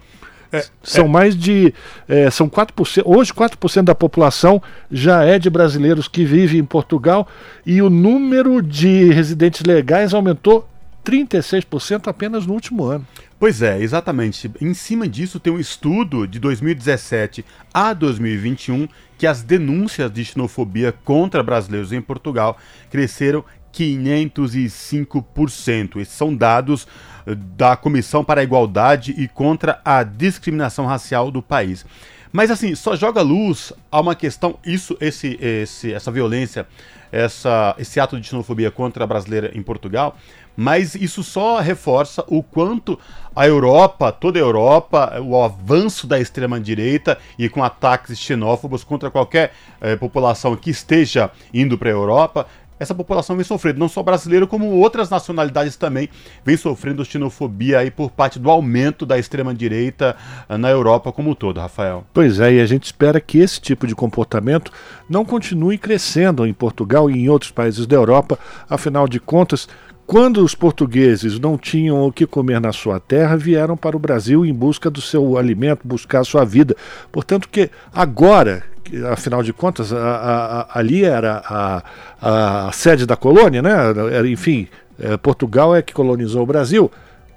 É, 0.52 0.66
são 0.82 1.06
é. 1.06 1.08
mais 1.08 1.36
de. 1.36 1.74
É, 2.08 2.30
são 2.30 2.50
4%. 2.50 3.04
Hoje, 3.06 3.34
4% 3.34 3.84
da 3.84 3.96
população 3.96 4.62
já 4.92 5.24
é 5.24 5.38
de 5.38 5.50
brasileiros 5.50 6.08
que 6.08 6.24
vivem 6.24 6.60
em 6.60 6.66
Portugal 6.66 7.28
e 7.66 7.82
o 7.82 7.90
número 7.90 8.62
de 8.62 9.12
residentes 9.12 9.64
legais 9.64 10.14
aumentou 10.14 10.68
36% 11.06 12.08
apenas 12.08 12.46
no 12.46 12.54
último 12.54 12.84
ano. 12.86 13.06
Pois 13.40 13.62
é, 13.62 13.80
exatamente. 13.80 14.52
Em 14.60 14.74
cima 14.74 15.08
disso, 15.08 15.40
tem 15.40 15.54
um 15.54 15.60
estudo 15.60 16.28
de 16.28 16.40
2017 16.40 17.46
a 17.74 17.94
2021 17.94 18.88
que 19.18 19.26
as 19.26 19.42
denúncias 19.42 20.12
de 20.12 20.26
xenofobia 20.26 20.94
contra 21.04 21.42
brasileiros 21.42 21.94
em 21.94 22.02
Portugal 22.02 22.58
cresceram 22.90 23.46
505%. 23.74 26.02
Esses 26.02 26.14
são 26.14 26.36
dados 26.36 26.88
da 27.36 27.76
Comissão 27.76 28.24
para 28.24 28.42
a 28.42 28.44
Igualdade 28.44 29.14
e 29.18 29.28
contra 29.28 29.82
a 29.84 30.04
Discriminação 30.04 30.86
Racial 30.86 31.30
do 31.30 31.42
país. 31.42 31.86
Mas 32.32 32.52
assim, 32.52 32.76
só 32.76 32.96
joga 32.96 33.22
luz 33.22 33.74
a 33.92 34.00
uma 34.00 34.16
questão, 34.16 34.58
isso, 34.66 34.98
esse, 35.00 35.38
esse, 35.42 35.94
essa 35.94 36.12
violência, 36.12 36.68
essa, 37.12 37.74
esse 37.80 38.00
ato 38.00 38.20
de 38.20 38.28
xenofobia 38.28 38.70
contra 38.70 39.04
a 39.04 39.08
brasileira 39.08 39.52
em 39.56 39.64
Portugal, 39.64 40.18
mas 40.56 40.96
isso 40.96 41.24
só 41.24 41.60
reforça 41.60 42.24
o 42.28 42.42
quanto 42.42 43.00
a 43.36 43.48
Europa, 43.48 44.12
toda 44.12 44.40
a 44.40 44.42
Europa, 44.42 45.22
o 45.22 45.42
avanço 45.42 46.08
da 46.08 46.20
extrema-direita 46.20 47.18
e 47.38 47.48
com 47.48 47.64
ataques 47.64 48.20
xenófobos 48.20 48.84
contra 48.84 49.12
qualquer 49.12 49.54
eh, 49.80 49.96
população 49.96 50.56
que 50.56 50.72
esteja 50.72 51.30
indo 51.54 51.78
para 51.78 51.90
a 51.90 51.92
Europa, 51.92 52.48
essa 52.80 52.94
população 52.94 53.36
vem 53.36 53.46
sofrendo, 53.46 53.80
não 53.80 53.90
só 53.90 54.04
brasileiro, 54.04 54.48
como 54.48 54.68
outras 54.68 55.10
nacionalidades 55.10 55.76
também 55.76 56.10
vem 56.44 56.58
sofrendo 56.58 57.04
xenofobia 57.04 57.80
aí 57.80 57.92
por 57.92 58.12
parte 58.12 58.40
do 58.40 58.50
aumento 58.50 59.06
da 59.06 59.18
extrema-direita 59.18 60.16
ah, 60.48 60.58
na 60.58 60.70
Europa 60.70 61.12
como 61.12 61.32
um 61.32 61.36
todo, 61.36 61.60
Rafael. 61.60 62.06
Pois 62.14 62.40
é, 62.40 62.54
e 62.54 62.62
a 62.62 62.66
gente 62.66 62.86
espera 62.86 63.20
que 63.20 63.40
esse 63.40 63.60
tipo 63.60 63.88
de 63.88 63.96
comportamento 63.96 64.72
não 65.10 65.26
continue 65.26 65.78
crescendo 65.78 66.46
em 66.46 66.54
Portugal 66.54 67.10
e 67.10 67.18
em 67.18 67.30
outros 67.30 67.52
países 67.52 67.86
da 67.88 67.96
Europa, 67.96 68.38
afinal 68.70 69.08
de 69.08 69.20
contas. 69.20 69.68
Quando 70.06 70.42
os 70.42 70.56
portugueses 70.56 71.38
não 71.38 71.58
tinham 71.58 72.02
o 72.02 72.14
que 72.14 72.26
comer 72.26 72.62
na 72.62 72.72
sua 72.72 72.98
terra, 72.98 73.36
vieram 73.36 73.76
para 73.76 73.98
o 73.98 74.00
Brasil 74.00 74.46
em 74.46 74.54
busca 74.54 74.90
do 74.90 75.02
seu 75.02 75.38
alimento, 75.38 75.86
buscar 75.86 76.22
a 76.22 76.24
sua 76.24 76.46
vida. 76.46 76.78
Portanto, 77.12 77.50
que 77.50 77.70
agora 77.94 78.64
afinal 79.12 79.44
de 79.44 79.54
contas, 79.54 79.92
a, 79.94 79.98
a, 79.98 80.80
ali 80.80 81.04
era 81.04 81.42
a, 81.46 81.84
a, 82.22 82.72
sede 82.72 83.06
da 83.06 83.16
colônia, 83.16 83.62
né? 83.62 83.72
Era, 84.12 84.28
enfim, 84.28 84.68
é, 85.00 85.18
Portugal 85.18 85.76
é 85.76 85.82
que 85.82 85.94
colonizou 85.94 86.44
o 86.44 86.46
Brasil. 86.46 86.92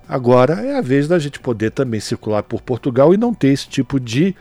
Agora 0.08 0.54
é 0.54 0.76
a 0.76 0.80
vez 0.80 1.06
da 1.06 1.18
gente 1.18 1.38
poder 1.38 1.70
também 1.70 2.00
circular 2.00 2.42
por 2.42 2.60
Portugal 2.60 3.14
e 3.14 3.16
não 3.16 3.32
ter 3.32 3.48
esse 3.48 3.68
tipo 3.68 4.00
de 4.00 4.34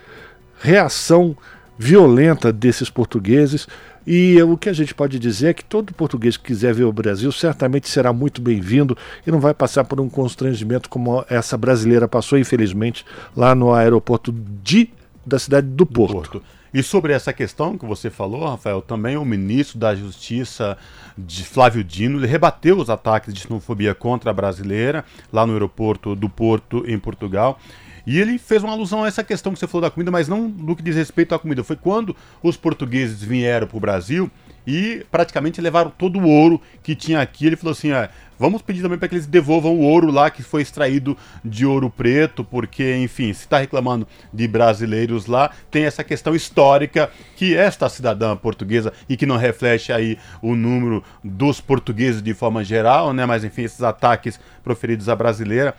reação 0.60 1.38
violenta 1.78 2.52
desses 2.52 2.90
portugueses. 2.90 3.68
E 4.06 4.42
o 4.42 4.58
que 4.58 4.70
a 4.70 4.74
gente 4.74 4.96
pode 4.96 5.20
dizer 5.20 5.50
é 5.50 5.54
que 5.54 5.64
todo 5.64 5.94
português 5.94 6.36
que 6.36 6.46
quiser 6.46 6.74
ver 6.74 6.86
o 6.86 6.92
Brasil 6.92 7.32
certamente 7.32 7.88
será 7.88 8.12
muito 8.12 8.42
bem-vindo 8.42 8.98
e 9.26 9.32
não 9.32 9.40
vai 9.40 9.54
passar 9.54 9.84
por 9.84 10.02
um 10.02 10.10
constrangimento 10.10 10.90
como 10.90 11.24
essa 11.30 11.56
brasileira 11.56 12.08
passou, 12.08 12.40
infelizmente, 12.40 13.06
lá 13.38 13.54
no 13.54 13.72
aeroporto 13.72 14.34
de, 14.64 14.90
da 15.24 15.38
cidade 15.38 15.68
do 15.68 15.86
Porto. 15.86 16.14
Do 16.14 16.22
Porto. 16.22 16.59
E 16.74 16.84
sobre 16.84 17.14
essa 17.14 17.34
questão 17.34 17.78
que 17.78 17.86
você 17.86 18.10
falou, 18.10 18.48
Rafael, 18.48 18.82
também 18.82 19.18
o 19.18 19.26
ministro 19.26 19.80
da 19.80 19.96
Justiça, 19.96 20.78
de 21.18 21.44
Flávio 21.44 21.84
Dino, 21.84 22.20
ele 22.20 22.28
rebateu 22.28 22.78
os 22.78 22.90
ataques 22.90 23.34
de 23.34 23.40
xenofobia 23.42 23.96
contra 23.96 24.30
a 24.30 24.34
brasileira 24.34 25.04
lá 25.34 25.46
no 25.46 25.54
aeroporto 25.54 26.16
do 26.16 26.30
Porto, 26.30 26.84
em 26.88 27.00
Portugal. 27.00 27.60
E 28.06 28.20
ele 28.20 28.38
fez 28.38 28.64
uma 28.64 28.74
alusão 28.74 29.04
a 29.04 29.08
essa 29.08 29.24
questão 29.24 29.54
que 29.54 29.60
você 29.60 29.68
falou 29.68 29.82
da 29.82 29.92
comida, 29.92 30.12
mas 30.12 30.28
não 30.28 30.48
no 30.48 30.76
que 30.76 30.84
diz 30.84 30.96
respeito 30.96 31.36
à 31.36 31.40
comida. 31.40 31.64
Foi 31.64 31.76
quando 31.76 32.16
os 32.42 32.56
portugueses 32.56 33.22
vieram 33.22 33.68
para 33.68 33.78
o 33.78 33.80
Brasil 33.80 34.32
e 34.70 35.04
praticamente 35.10 35.60
levaram 35.60 35.90
todo 35.90 36.20
o 36.20 36.30
ouro 36.30 36.62
que 36.84 36.94
tinha 36.94 37.20
aqui. 37.20 37.48
Ele 37.48 37.56
falou 37.56 37.72
assim: 37.72 37.92
ah, 37.92 38.08
vamos 38.38 38.62
pedir 38.62 38.84
também 38.84 39.00
para 39.00 39.08
que 39.08 39.16
eles 39.16 39.26
devolvam 39.26 39.76
o 39.76 39.82
ouro 39.82 40.12
lá 40.12 40.30
que 40.30 40.44
foi 40.44 40.62
extraído 40.62 41.18
de 41.44 41.66
ouro 41.66 41.90
preto, 41.90 42.44
porque, 42.44 42.96
enfim, 42.98 43.34
se 43.34 43.42
está 43.42 43.58
reclamando 43.58 44.08
de 44.32 44.48
brasileiros 44.48 45.26
lá, 45.26 45.50
tem 45.72 45.86
essa 45.86 46.04
questão 46.04 46.36
histórica 46.36 47.10
que 47.36 47.56
esta 47.56 47.90
cidadã 47.90 48.36
portuguesa 48.38 48.94
e 49.10 49.18
que 49.18 49.26
não 49.26 49.38
reflete 49.38 49.92
aí 49.92 50.20
o 50.40 50.56
número 50.56 51.04
dos 51.24 51.60
portugueses 51.60 52.22
de 52.22 52.36
forma 52.36 52.64
geral, 52.64 53.12
né? 53.12 53.26
Mas 53.26 53.44
enfim, 53.44 53.64
esses 53.64 53.82
ataques 53.82 54.40
proferidos 54.64 55.10
à 55.10 55.16
brasileira 55.16 55.74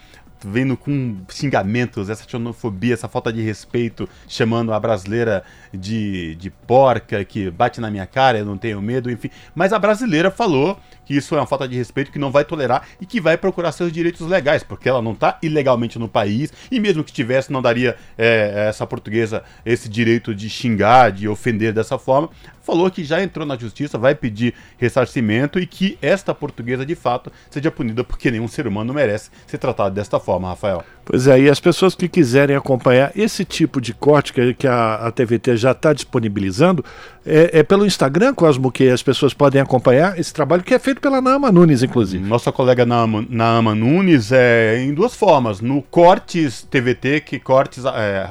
vendo 0.45 0.77
com 0.77 1.17
xingamentos, 1.29 2.09
essa 2.09 2.29
xenofobia, 2.29 2.95
essa 2.95 3.09
falta 3.09 3.33
de 3.33 3.43
respeito, 3.43 4.09
chamando 4.29 4.73
a 4.73 4.81
brasileira 4.81 5.43
de, 5.73 6.35
de 6.37 6.51
porca, 6.51 7.25
que 7.25 7.51
bate 7.51 7.81
na 7.81 7.91
minha 7.91 8.07
cara, 8.07 8.39
eu 8.39 8.45
não 8.45 8.57
tenho 8.57 8.81
medo, 8.81 9.11
enfim. 9.11 9.31
Mas 9.55 9.73
a 9.73 9.79
brasileira 9.79 10.31
falou 10.31 10.79
que 11.05 11.17
isso 11.17 11.35
é 11.35 11.39
uma 11.39 11.47
falta 11.47 11.67
de 11.67 11.77
respeito, 11.77 12.13
que 12.13 12.19
não 12.19 12.31
vai 12.31 12.45
tolerar 12.45 12.87
e 13.01 13.07
que 13.07 13.21
vai 13.21 13.37
procurar 13.37 13.73
seus 13.73 13.93
direitos 13.93 14.27
legais, 14.27 14.63
porque 14.63 14.89
ela 14.89 15.03
não 15.03 15.13
está 15.13 15.39
ilegalmente 15.43 15.99
no 15.99 16.09
país 16.09 16.53
e 16.71 16.79
mesmo 16.79 17.03
que 17.03 17.13
tivesse, 17.13 17.53
não 17.53 17.61
daria 17.61 17.97
é, 18.17 18.67
essa 18.69 18.87
portuguesa 18.87 19.43
esse 19.65 19.89
direito 19.89 20.35
de 20.35 20.49
xingar, 20.49 21.13
de 21.13 21.29
ofender 21.29 21.73
dessa 21.73 21.99
forma. 21.99 22.31
Falou 22.63 22.91
que 22.91 23.03
já 23.05 23.23
entrou 23.23 23.47
na 23.47 23.57
justiça, 23.57 23.97
vai 23.97 24.15
pedir 24.15 24.55
ressarcimento 24.79 25.59
e 25.59 25.67
que 25.67 25.99
esta 26.03 26.35
portuguesa 26.35 26.85
de 26.85 26.95
fato 26.95 27.33
seja 27.51 27.71
punida 27.71 28.05
porque 28.05 28.31
nenhum 28.31 28.49
ser 28.49 28.67
humano 28.67 28.93
merece 28.93 29.31
ser 29.47 29.59
tratado 29.59 29.95
desta 29.95 30.21
forma, 30.21 30.49
Rafael. 30.49 30.85
Pois 31.05 31.27
é, 31.27 31.41
e 31.41 31.51
as 31.51 31.59
pessoas 31.59 31.95
que 31.95 32.09
quiserem 32.09 32.55
acompanhar 32.55 33.11
esse 33.17 33.45
tipo 33.45 33.81
de 33.81 33.93
corte 33.93 34.33
que, 34.33 34.55
que 34.55 34.67
a, 34.67 35.07
a 35.07 35.11
TVT 35.11 35.57
já 35.57 35.73
está 35.73 35.93
disponibilizando, 35.93 36.85
é, 37.27 37.59
é, 37.59 37.63
pelo 37.63 37.85
Instagram, 37.85 38.35
Cosmo, 38.35 38.71
que 38.71 38.89
as 38.89 39.03
pessoas 39.03 39.35
podem 39.35 39.61
acompanhar 39.61 40.19
esse 40.19 40.33
trabalho 40.33 40.63
que 40.63 40.73
é 40.73 40.79
feito 40.79 41.01
pela 41.01 41.21
Naama 41.21 41.51
Nunes, 41.51 41.83
inclusive. 41.83 42.25
Nossa 42.25 42.53
colega 42.53 42.87
Naama, 42.87 43.25
Naama 43.29 43.75
Nunes 43.75 44.31
é 44.31 44.83
em 44.83 44.95
duas 44.95 45.15
formas. 45.15 45.61
No 45.61 45.83
Cortes 45.83 46.63
TVT, 46.63 47.21
que 47.23 47.41
cortes, 47.41 47.85
é, 47.85 48.31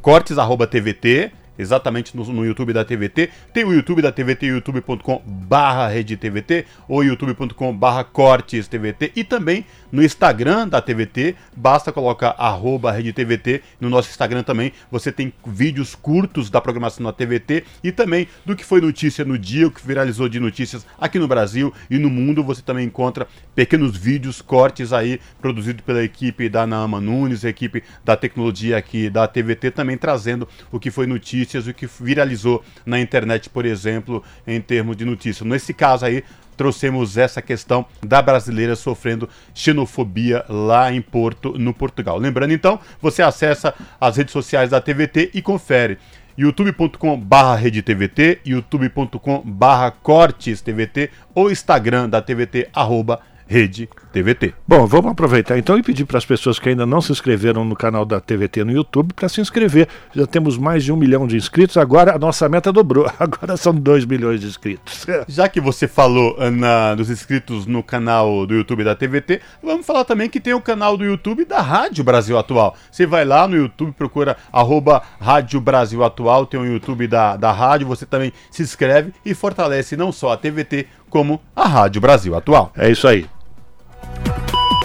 cortes 0.00 0.38
arroba 0.38 0.66
TVT, 0.66 1.32
exatamente 1.58 2.16
no, 2.16 2.24
no, 2.32 2.44
YouTube 2.44 2.72
da 2.72 2.84
TVT. 2.84 3.30
Tem 3.52 3.64
o 3.64 3.72
YouTube 3.72 4.02
da 4.02 4.12
TVT, 4.12 4.46
youtube.com 4.46 5.22
barra 5.26 5.90
TVT 5.90 6.66
ou 6.88 7.04
youtube.com 7.04 7.76
barra 7.76 8.04
cortes 8.04 8.68
TVT 8.68 9.12
e 9.16 9.24
também 9.24 9.64
no 9.90 10.02
Instagram 10.02 10.68
da 10.68 10.80
TVT, 10.80 11.36
basta 11.56 11.92
colocar 11.92 12.34
arroba 12.38 12.92
TVT. 12.92 13.62
No 13.80 13.88
nosso 13.88 14.10
Instagram 14.10 14.42
também 14.42 14.72
você 14.90 15.12
tem 15.12 15.32
vídeos 15.46 15.94
curtos 15.94 16.50
da 16.50 16.60
programação 16.60 17.04
da 17.04 17.12
TVT 17.12 17.64
e 17.82 17.92
também 17.92 18.28
do 18.44 18.56
que 18.56 18.64
foi 18.64 18.80
notícia 18.80 19.24
no 19.24 19.38
dia, 19.38 19.66
o 19.66 19.70
que 19.70 19.86
viralizou 19.86 20.28
de 20.28 20.40
notícias 20.40 20.86
aqui 21.00 21.18
no 21.18 21.28
Brasil 21.28 21.72
e 21.88 21.98
no 21.98 22.10
mundo. 22.10 22.42
Você 22.44 22.62
também 22.62 22.86
encontra 22.86 23.26
pequenos 23.54 23.96
vídeos, 23.96 24.42
cortes 24.42 24.92
aí, 24.92 25.20
produzidos 25.40 25.84
pela 25.84 26.02
equipe 26.02 26.48
da 26.48 26.66
Naama 26.66 27.00
Nunes, 27.00 27.44
equipe 27.44 27.82
da 28.04 28.16
tecnologia 28.16 28.76
aqui 28.76 29.08
da 29.08 29.26
TVT, 29.26 29.70
também 29.70 29.96
trazendo 29.96 30.48
o 30.70 30.78
que 30.80 30.90
foi 30.90 31.06
notícias, 31.46 31.66
o 31.66 31.74
que 31.74 31.86
viralizou 31.86 32.62
na 32.84 33.00
internet, 33.00 33.48
por 33.48 33.64
exemplo, 33.64 34.22
em 34.46 34.60
termos 34.60 34.96
de 34.96 35.04
notícias. 35.04 35.48
Nesse 35.48 35.72
caso 35.72 36.04
aí, 36.04 36.24
trouxemos 36.56 37.16
essa 37.16 37.40
questão 37.40 37.86
da 38.04 38.20
brasileira 38.20 38.74
sofrendo 38.74 39.28
xenofobia 39.54 40.44
lá 40.48 40.92
em 40.92 41.00
Porto, 41.00 41.56
no 41.58 41.72
Portugal. 41.72 42.18
Lembrando 42.18 42.52
então, 42.52 42.80
você 43.00 43.22
acessa 43.22 43.74
as 44.00 44.16
redes 44.16 44.32
sociais 44.32 44.70
da 44.70 44.80
TVT 44.80 45.30
e 45.34 45.40
confere 45.40 45.98
youtube.com 46.36 47.18
barra 47.18 47.60
TVT, 47.70 48.40
youtube.com 48.44 49.42
barra 49.44 49.90
cortes 49.90 50.60
TVT 50.60 51.10
ou 51.34 51.50
Instagram 51.50 52.08
da 52.08 52.20
TVT 52.20 52.68
arroba 52.74 53.20
Rede 53.46 53.88
TVT. 54.12 54.54
Bom, 54.66 54.86
vamos 54.86 55.12
aproveitar 55.12 55.56
então 55.56 55.78
e 55.78 55.82
pedir 55.82 56.04
para 56.04 56.18
as 56.18 56.24
pessoas 56.24 56.58
que 56.58 56.68
ainda 56.68 56.84
não 56.84 57.00
se 57.00 57.12
inscreveram 57.12 57.64
no 57.64 57.76
canal 57.76 58.04
da 58.04 58.20
TVT 58.20 58.64
no 58.64 58.72
YouTube 58.72 59.12
para 59.14 59.28
se 59.28 59.40
inscrever. 59.40 59.88
Já 60.14 60.26
temos 60.26 60.58
mais 60.58 60.82
de 60.82 60.92
um 60.92 60.96
milhão 60.96 61.26
de 61.26 61.36
inscritos, 61.36 61.76
agora 61.76 62.14
a 62.14 62.18
nossa 62.18 62.48
meta 62.48 62.72
dobrou. 62.72 63.06
Agora 63.18 63.56
são 63.56 63.74
dois 63.74 64.04
milhões 64.04 64.40
de 64.40 64.46
inscritos. 64.46 65.06
Já 65.28 65.48
que 65.48 65.60
você 65.60 65.86
falou 65.86 66.36
na, 66.50 66.94
dos 66.94 67.10
inscritos 67.10 67.66
no 67.66 67.82
canal 67.82 68.46
do 68.46 68.54
YouTube 68.54 68.84
da 68.84 68.94
TVT, 68.94 69.40
vamos 69.62 69.86
falar 69.86 70.04
também 70.04 70.28
que 70.28 70.40
tem 70.40 70.54
o 70.54 70.60
canal 70.60 70.96
do 70.96 71.04
YouTube 71.04 71.44
da 71.44 71.60
Rádio 71.60 72.02
Brasil 72.04 72.38
Atual. 72.38 72.74
Você 72.90 73.06
vai 73.06 73.24
lá 73.24 73.46
no 73.46 73.56
YouTube, 73.56 73.92
procura 73.92 74.36
arroba 74.52 75.02
Rádio 75.20 75.60
Brasil 75.60 76.02
Atual, 76.02 76.46
tem 76.46 76.58
o 76.58 76.66
YouTube 76.66 77.06
da, 77.06 77.36
da 77.36 77.52
rádio, 77.52 77.86
você 77.86 78.06
também 78.06 78.32
se 78.50 78.62
inscreve 78.62 79.12
e 79.24 79.34
fortalece 79.34 79.96
não 79.96 80.10
só 80.10 80.32
a 80.32 80.36
TVT, 80.36 80.86
como 81.08 81.40
a 81.54 81.66
Rádio 81.66 82.00
Brasil 82.00 82.34
Atual. 82.34 82.72
É 82.76 82.90
isso 82.90 83.06
aí. 83.06 83.26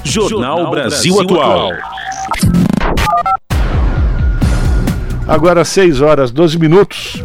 Jornal 0.04 0.72
Brasil 0.72 1.20
Atual. 1.22 1.72
Agora 5.28 5.64
6 5.64 6.02
horas 6.02 6.32
12 6.32 6.60
minutos. 6.60 7.24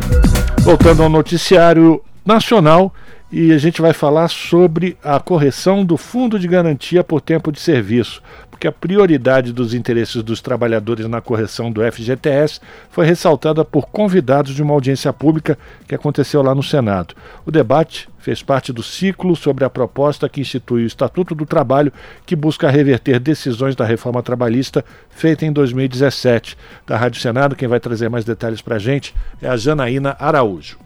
Voltando 0.61 1.03
ao 1.03 1.09
noticiário 1.09 2.03
nacional 2.25 2.93
e 3.31 3.53
a 3.53 3.59
gente 3.59 3.83
vai 3.83 3.93
falar 3.93 4.29
sobre 4.29 4.97
a 5.03 5.19
correção 5.19 5.85
do 5.85 5.97
Fundo 5.97 6.39
de 6.39 6.47
Garantia 6.47 7.03
por 7.03 7.21
Tempo 7.21 7.51
de 7.51 7.61
Serviço 7.61 8.23
porque 8.57 8.67
a 8.67 8.73
prioridade 8.73 9.53
dos 9.53 9.75
interesses 9.75 10.23
dos 10.23 10.41
trabalhadores 10.41 11.07
na 11.07 11.21
correção 11.21 11.71
do 11.71 11.83
FGTS 11.93 12.59
foi 12.89 13.05
ressaltada 13.05 13.63
por 13.67 13.87
convidados 13.89 14.55
de 14.55 14.63
uma 14.63 14.73
audiência 14.73 15.13
pública 15.13 15.59
que 15.87 15.95
aconteceu 15.95 16.41
lá 16.41 16.55
no 16.55 16.63
Senado. 16.63 17.15
O 17.45 17.51
debate 17.51 18.09
fez 18.27 18.43
parte 18.43 18.73
do 18.73 18.82
ciclo 18.82 19.36
sobre 19.36 19.65
a 19.65 19.70
proposta 19.70 20.28
que 20.28 20.40
institui 20.40 20.82
o 20.82 20.86
Estatuto 20.86 21.32
do 21.32 21.47
Trabalho, 21.47 21.93
que 22.27 22.35
busca 22.35 22.69
reverter 22.69 23.20
decisões 23.20 23.77
da 23.77 23.85
reforma 23.85 24.20
trabalhista 24.20 24.85
feita 25.09 25.47
em 25.47 25.53
2017. 25.53 26.59
Da 26.85 26.97
Rádio 26.97 27.20
Senado, 27.20 27.55
quem 27.55 27.69
vai 27.69 27.78
trazer 27.78 28.09
mais 28.09 28.24
detalhes 28.24 28.61
para 28.61 28.74
a 28.74 28.78
gente 28.81 29.15
é 29.40 29.48
a 29.48 29.57
Janaína 29.57 30.16
Araújo. 30.19 30.77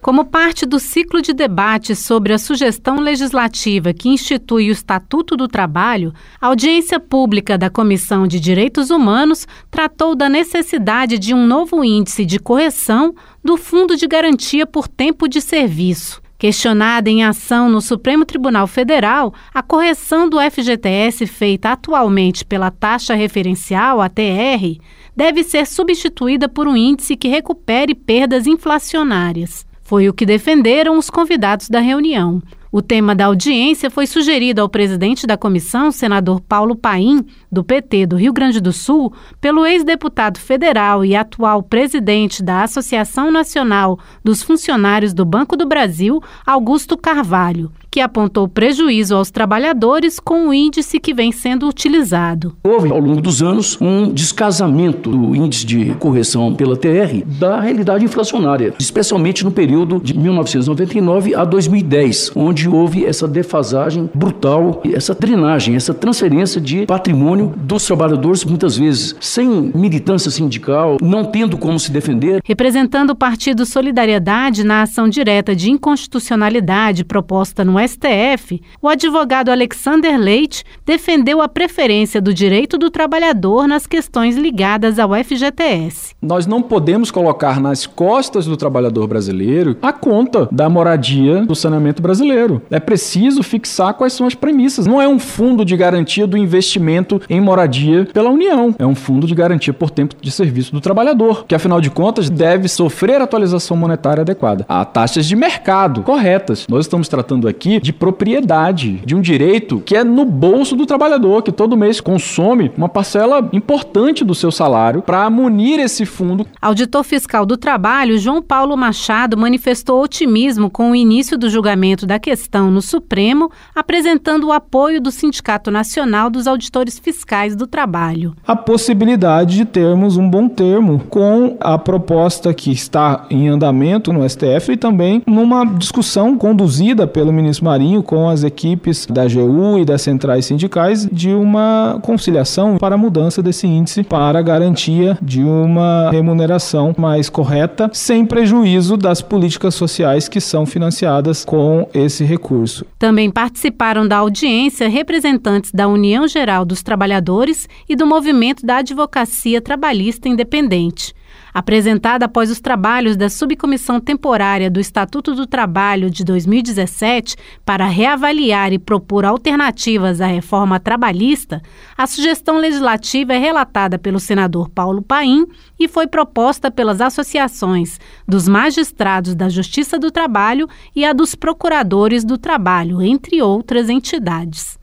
Como 0.00 0.24
parte 0.24 0.64
do 0.64 0.80
ciclo 0.80 1.20
de 1.20 1.34
debate 1.34 1.94
sobre 1.94 2.32
a 2.32 2.38
sugestão 2.38 2.98
legislativa 2.98 3.92
que 3.92 4.08
institui 4.08 4.70
o 4.70 4.72
Estatuto 4.72 5.36
do 5.36 5.46
Trabalho, 5.46 6.14
a 6.40 6.46
audiência 6.46 6.98
pública 6.98 7.58
da 7.58 7.68
Comissão 7.68 8.26
de 8.26 8.40
Direitos 8.40 8.88
Humanos 8.88 9.46
tratou 9.70 10.16
da 10.16 10.30
necessidade 10.30 11.18
de 11.18 11.34
um 11.34 11.46
novo 11.46 11.84
índice 11.84 12.24
de 12.24 12.38
correção 12.38 13.14
do 13.44 13.58
Fundo 13.58 13.98
de 13.98 14.06
Garantia 14.06 14.66
por 14.66 14.88
Tempo 14.88 15.28
de 15.28 15.42
Serviço. 15.42 16.19
Questionada 16.40 17.10
em 17.10 17.22
ação 17.22 17.68
no 17.68 17.82
Supremo 17.82 18.24
Tribunal 18.24 18.66
Federal, 18.66 19.34
a 19.52 19.62
correção 19.62 20.26
do 20.26 20.38
FGTS 20.40 21.26
feita 21.26 21.72
atualmente 21.72 22.46
pela 22.46 22.70
taxa 22.70 23.12
referencial, 23.12 24.00
ATR, 24.00 24.80
deve 25.14 25.44
ser 25.44 25.66
substituída 25.66 26.48
por 26.48 26.66
um 26.66 26.74
índice 26.74 27.14
que 27.14 27.28
recupere 27.28 27.94
perdas 27.94 28.46
inflacionárias. 28.46 29.66
Foi 29.82 30.08
o 30.08 30.14
que 30.14 30.24
defenderam 30.24 30.96
os 30.96 31.10
convidados 31.10 31.68
da 31.68 31.78
reunião. 31.78 32.40
O 32.72 32.80
tema 32.80 33.16
da 33.16 33.26
audiência 33.26 33.90
foi 33.90 34.06
sugerido 34.06 34.60
ao 34.60 34.68
presidente 34.68 35.26
da 35.26 35.36
comissão, 35.36 35.90
senador 35.90 36.40
Paulo 36.40 36.76
Paim, 36.76 37.26
do 37.50 37.64
PT 37.64 38.06
do 38.06 38.14
Rio 38.14 38.32
Grande 38.32 38.60
do 38.60 38.72
Sul, 38.72 39.12
pelo 39.40 39.66
ex-deputado 39.66 40.38
federal 40.38 41.04
e 41.04 41.16
atual 41.16 41.64
presidente 41.64 42.44
da 42.44 42.62
Associação 42.62 43.32
Nacional 43.32 43.98
dos 44.22 44.40
Funcionários 44.40 45.12
do 45.12 45.24
Banco 45.24 45.56
do 45.56 45.66
Brasil, 45.66 46.22
Augusto 46.46 46.96
Carvalho 46.96 47.72
que 47.90 48.00
apontou 48.00 48.46
prejuízo 48.48 49.16
aos 49.16 49.30
trabalhadores 49.30 50.20
com 50.20 50.48
o 50.48 50.54
índice 50.54 51.00
que 51.00 51.12
vem 51.12 51.32
sendo 51.32 51.68
utilizado. 51.68 52.54
Houve, 52.62 52.90
ao 52.90 53.00
longo 53.00 53.20
dos 53.20 53.42
anos, 53.42 53.76
um 53.80 54.12
descasamento 54.12 55.10
do 55.10 55.34
índice 55.34 55.66
de 55.66 55.94
correção 55.94 56.54
pela 56.54 56.76
TR 56.76 57.24
da 57.26 57.60
realidade 57.60 58.04
inflacionária, 58.04 58.74
especialmente 58.78 59.44
no 59.44 59.50
período 59.50 60.00
de 60.00 60.16
1999 60.16 61.34
a 61.34 61.44
2010, 61.44 62.32
onde 62.36 62.68
houve 62.68 63.04
essa 63.04 63.26
defasagem 63.26 64.08
brutal, 64.14 64.82
essa 64.92 65.14
drenagem, 65.14 65.74
essa 65.74 65.92
transferência 65.92 66.60
de 66.60 66.86
patrimônio 66.86 67.52
dos 67.56 67.84
trabalhadores, 67.84 68.44
muitas 68.44 68.76
vezes 68.76 69.16
sem 69.20 69.72
militância 69.74 70.30
sindical, 70.30 70.96
não 71.02 71.24
tendo 71.24 71.58
como 71.58 71.78
se 71.78 71.90
defender. 71.90 72.40
Representando 72.44 73.10
o 73.10 73.16
Partido 73.16 73.66
Solidariedade 73.66 74.62
na 74.62 74.82
ação 74.82 75.08
direta 75.08 75.56
de 75.56 75.70
inconstitucionalidade 75.70 77.04
proposta 77.04 77.64
no 77.64 77.79
STF, 77.86 78.60
o 78.80 78.88
advogado 78.88 79.50
Alexander 79.50 80.18
Leite 80.18 80.64
defendeu 80.84 81.40
a 81.40 81.48
preferência 81.48 82.20
do 82.20 82.32
direito 82.32 82.78
do 82.78 82.90
trabalhador 82.90 83.66
nas 83.66 83.86
questões 83.86 84.36
ligadas 84.36 84.98
ao 84.98 85.10
FGTS. 85.14 86.14
Nós 86.20 86.46
não 86.46 86.62
podemos 86.62 87.10
colocar 87.10 87.60
nas 87.60 87.86
costas 87.86 88.46
do 88.46 88.56
trabalhador 88.56 89.06
brasileiro 89.06 89.76
a 89.80 89.92
conta 89.92 90.48
da 90.52 90.68
moradia 90.68 91.44
do 91.44 91.54
saneamento 91.54 92.02
brasileiro. 92.02 92.62
É 92.70 92.78
preciso 92.78 93.42
fixar 93.42 93.94
quais 93.94 94.12
são 94.12 94.26
as 94.26 94.34
premissas. 94.34 94.86
Não 94.86 95.00
é 95.00 95.08
um 95.08 95.18
fundo 95.18 95.64
de 95.64 95.76
garantia 95.76 96.26
do 96.26 96.36
investimento 96.36 97.20
em 97.28 97.40
moradia 97.40 98.06
pela 98.12 98.30
União, 98.30 98.74
é 98.78 98.86
um 98.86 98.94
fundo 98.94 99.26
de 99.26 99.34
garantia 99.34 99.72
por 99.72 99.90
tempo 99.90 100.14
de 100.20 100.30
serviço 100.30 100.72
do 100.72 100.80
trabalhador, 100.80 101.44
que 101.46 101.54
afinal 101.54 101.80
de 101.80 101.90
contas 101.90 102.28
deve 102.28 102.68
sofrer 102.68 103.20
atualização 103.20 103.76
monetária 103.76 104.22
adequada. 104.22 104.64
Há 104.68 104.84
taxas 104.84 105.26
de 105.26 105.36
mercado 105.36 106.02
corretas. 106.02 106.66
Nós 106.68 106.86
estamos 106.86 107.08
tratando 107.08 107.48
aqui 107.48 107.69
aqui 107.70 107.80
de 107.80 107.92
propriedade, 107.92 109.00
de 109.04 109.14
um 109.14 109.20
direito 109.20 109.80
que 109.80 109.94
é 109.94 110.02
no 110.02 110.24
bolso 110.24 110.74
do 110.74 110.86
trabalhador, 110.86 111.42
que 111.42 111.52
todo 111.52 111.76
mês 111.76 112.00
consome 112.00 112.72
uma 112.76 112.88
parcela 112.88 113.48
importante 113.52 114.24
do 114.24 114.34
seu 114.34 114.50
salário 114.50 115.02
para 115.02 115.28
munir 115.30 115.78
esse 115.78 116.04
fundo. 116.04 116.46
Auditor 116.60 117.04
fiscal 117.04 117.46
do 117.46 117.56
trabalho, 117.56 118.18
João 118.18 118.42
Paulo 118.42 118.76
Machado, 118.76 119.36
manifestou 119.36 120.02
otimismo 120.02 120.68
com 120.70 120.90
o 120.90 120.96
início 120.96 121.38
do 121.38 121.48
julgamento 121.48 122.06
da 122.06 122.18
questão 122.18 122.70
no 122.70 122.82
Supremo, 122.82 123.50
apresentando 123.74 124.48
o 124.48 124.52
apoio 124.52 125.00
do 125.00 125.10
Sindicato 125.10 125.70
Nacional 125.70 126.30
dos 126.30 126.46
Auditores 126.46 126.98
Fiscais 126.98 127.54
do 127.54 127.66
Trabalho. 127.66 128.34
A 128.46 128.56
possibilidade 128.56 129.56
de 129.56 129.64
termos 129.64 130.16
um 130.16 130.28
bom 130.28 130.48
termo 130.48 131.00
com 131.08 131.56
a 131.60 131.78
proposta 131.78 132.52
que 132.52 132.72
está 132.72 133.26
em 133.30 133.48
andamento 133.48 134.12
no 134.12 134.28
STF 134.28 134.72
e 134.72 134.76
também 134.76 135.22
numa 135.26 135.64
discussão 135.64 136.36
conduzida 136.36 137.06
pelo 137.06 137.32
ministro 137.32 137.59
Marinho 137.62 138.02
com 138.02 138.28
as 138.28 138.44
equipes 138.44 139.06
da 139.06 139.22
AGU 139.22 139.78
e 139.78 139.84
das 139.84 140.02
centrais 140.02 140.46
sindicais 140.46 141.08
de 141.10 141.32
uma 141.32 141.98
conciliação 142.02 142.78
para 142.78 142.94
a 142.94 142.98
mudança 142.98 143.42
desse 143.42 143.66
índice 143.66 144.02
para 144.02 144.38
a 144.38 144.42
garantia 144.42 145.16
de 145.20 145.42
uma 145.42 146.10
remuneração 146.10 146.94
mais 146.98 147.28
correta, 147.28 147.90
sem 147.92 148.24
prejuízo 148.24 148.96
das 148.96 149.22
políticas 149.22 149.74
sociais 149.74 150.28
que 150.28 150.40
são 150.40 150.66
financiadas 150.66 151.44
com 151.44 151.88
esse 151.94 152.24
recurso. 152.24 152.84
Também 152.98 153.30
participaram 153.30 154.06
da 154.06 154.18
audiência 154.18 154.88
representantes 154.88 155.70
da 155.72 155.88
União 155.88 156.26
Geral 156.26 156.64
dos 156.64 156.82
Trabalhadores 156.82 157.68
e 157.88 157.96
do 157.96 158.06
Movimento 158.06 158.64
da 158.64 158.78
Advocacia 158.78 159.60
Trabalhista 159.60 160.28
Independente. 160.28 161.14
Apresentada 161.52 162.26
após 162.26 162.50
os 162.50 162.60
trabalhos 162.60 163.16
da 163.16 163.28
Subcomissão 163.28 164.00
Temporária 164.00 164.70
do 164.70 164.78
Estatuto 164.78 165.34
do 165.34 165.46
Trabalho 165.46 166.10
de 166.10 166.24
2017 166.24 167.36
para 167.64 167.86
reavaliar 167.86 168.72
e 168.72 168.78
propor 168.78 169.24
alternativas 169.24 170.20
à 170.20 170.26
reforma 170.26 170.78
trabalhista, 170.78 171.60
a 171.96 172.06
sugestão 172.06 172.58
legislativa 172.58 173.34
é 173.34 173.38
relatada 173.38 173.98
pelo 173.98 174.20
senador 174.20 174.68
Paulo 174.68 175.02
Paim 175.02 175.46
e 175.78 175.88
foi 175.88 176.06
proposta 176.06 176.70
pelas 176.70 177.00
associações 177.00 177.98
dos 178.26 178.46
magistrados 178.46 179.34
da 179.34 179.48
Justiça 179.48 179.98
do 179.98 180.10
Trabalho 180.10 180.68
e 180.94 181.04
a 181.04 181.12
dos 181.12 181.34
procuradores 181.34 182.24
do 182.24 182.38
trabalho, 182.38 183.02
entre 183.02 183.42
outras 183.42 183.88
entidades. 183.88 184.78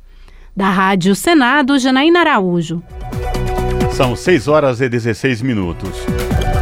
Da 0.55 0.69
Rádio 0.69 1.15
Senado, 1.15 1.77
Janaína 1.77 2.21
Araújo. 2.21 2.81
São 3.91 4.15
6 4.15 4.47
horas 4.47 4.81
e 4.81 4.89
16 4.89 5.41
minutos. 5.41 6.16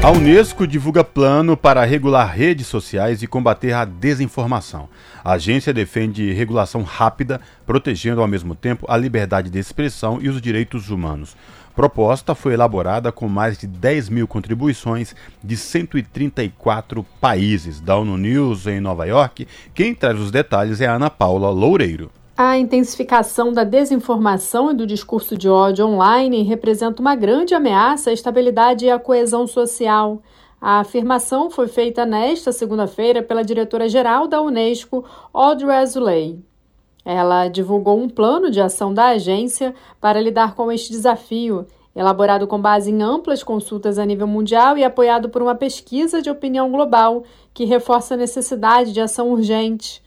A 0.05 0.11
Unesco 0.11 0.67
divulga 0.67 1.03
plano 1.03 1.57
para 1.57 1.83
regular 1.83 2.31
redes 2.31 2.67
sociais 2.67 3.23
e 3.23 3.27
combater 3.27 3.73
a 3.73 3.85
desinformação. 3.85 4.87
A 5.23 5.31
agência 5.31 5.73
defende 5.73 6.31
regulação 6.31 6.83
rápida, 6.83 7.41
protegendo 7.65 8.21
ao 8.21 8.27
mesmo 8.27 8.53
tempo 8.53 8.85
a 8.87 8.95
liberdade 8.97 9.49
de 9.49 9.57
expressão 9.57 10.19
e 10.21 10.29
os 10.29 10.39
direitos 10.39 10.91
humanos. 10.91 11.35
Proposta 11.75 12.35
foi 12.35 12.53
elaborada 12.53 13.11
com 13.11 13.27
mais 13.27 13.57
de 13.57 13.65
10 13.65 14.09
mil 14.09 14.27
contribuições 14.27 15.15
de 15.43 15.57
134 15.57 17.03
países. 17.19 17.81
Da 17.81 17.97
ONU 17.97 18.15
News 18.15 18.67
em 18.67 18.79
Nova 18.79 19.07
York, 19.07 19.47
quem 19.73 19.95
traz 19.95 20.19
os 20.19 20.29
detalhes 20.29 20.81
é 20.81 20.85
a 20.85 20.93
Ana 20.93 21.09
Paula 21.09 21.49
Loureiro. 21.49 22.11
A 22.37 22.57
intensificação 22.57 23.53
da 23.53 23.63
desinformação 23.63 24.69
e 24.69 24.73
do 24.73 24.85
discurso 24.85 25.37
de 25.37 25.47
ódio 25.47 25.85
online 25.85 26.43
representa 26.43 27.01
uma 27.01 27.15
grande 27.15 27.55
ameaça 27.55 28.09
à 28.09 28.13
estabilidade 28.13 28.83
e 28.83 28.89
à 28.89 28.99
coesão 28.99 29.47
social. 29.47 30.21
A 30.59 30.79
afirmação 30.81 31.49
foi 31.49 31.69
feita 31.69 32.05
nesta 32.05 32.51
segunda-feira 32.51 33.23
pela 33.23 33.41
diretora-geral 33.41 34.27
da 34.27 34.41
Unesco, 34.41 35.05
Audrey 35.33 35.77
Azoulay. 35.77 36.37
Ela 37.05 37.47
divulgou 37.47 37.97
um 37.97 38.09
plano 38.09 38.51
de 38.51 38.59
ação 38.59 38.93
da 38.93 39.11
agência 39.11 39.73
para 40.01 40.19
lidar 40.19 40.55
com 40.55 40.69
este 40.69 40.91
desafio, 40.91 41.65
elaborado 41.95 42.47
com 42.47 42.59
base 42.59 42.91
em 42.91 43.01
amplas 43.01 43.43
consultas 43.43 43.97
a 43.97 44.05
nível 44.05 44.27
mundial 44.27 44.77
e 44.77 44.83
apoiado 44.83 45.29
por 45.29 45.41
uma 45.41 45.55
pesquisa 45.55 46.21
de 46.21 46.29
opinião 46.29 46.69
global 46.69 47.23
que 47.53 47.63
reforça 47.63 48.15
a 48.15 48.17
necessidade 48.17 48.91
de 48.91 48.99
ação 48.99 49.31
urgente. 49.31 50.03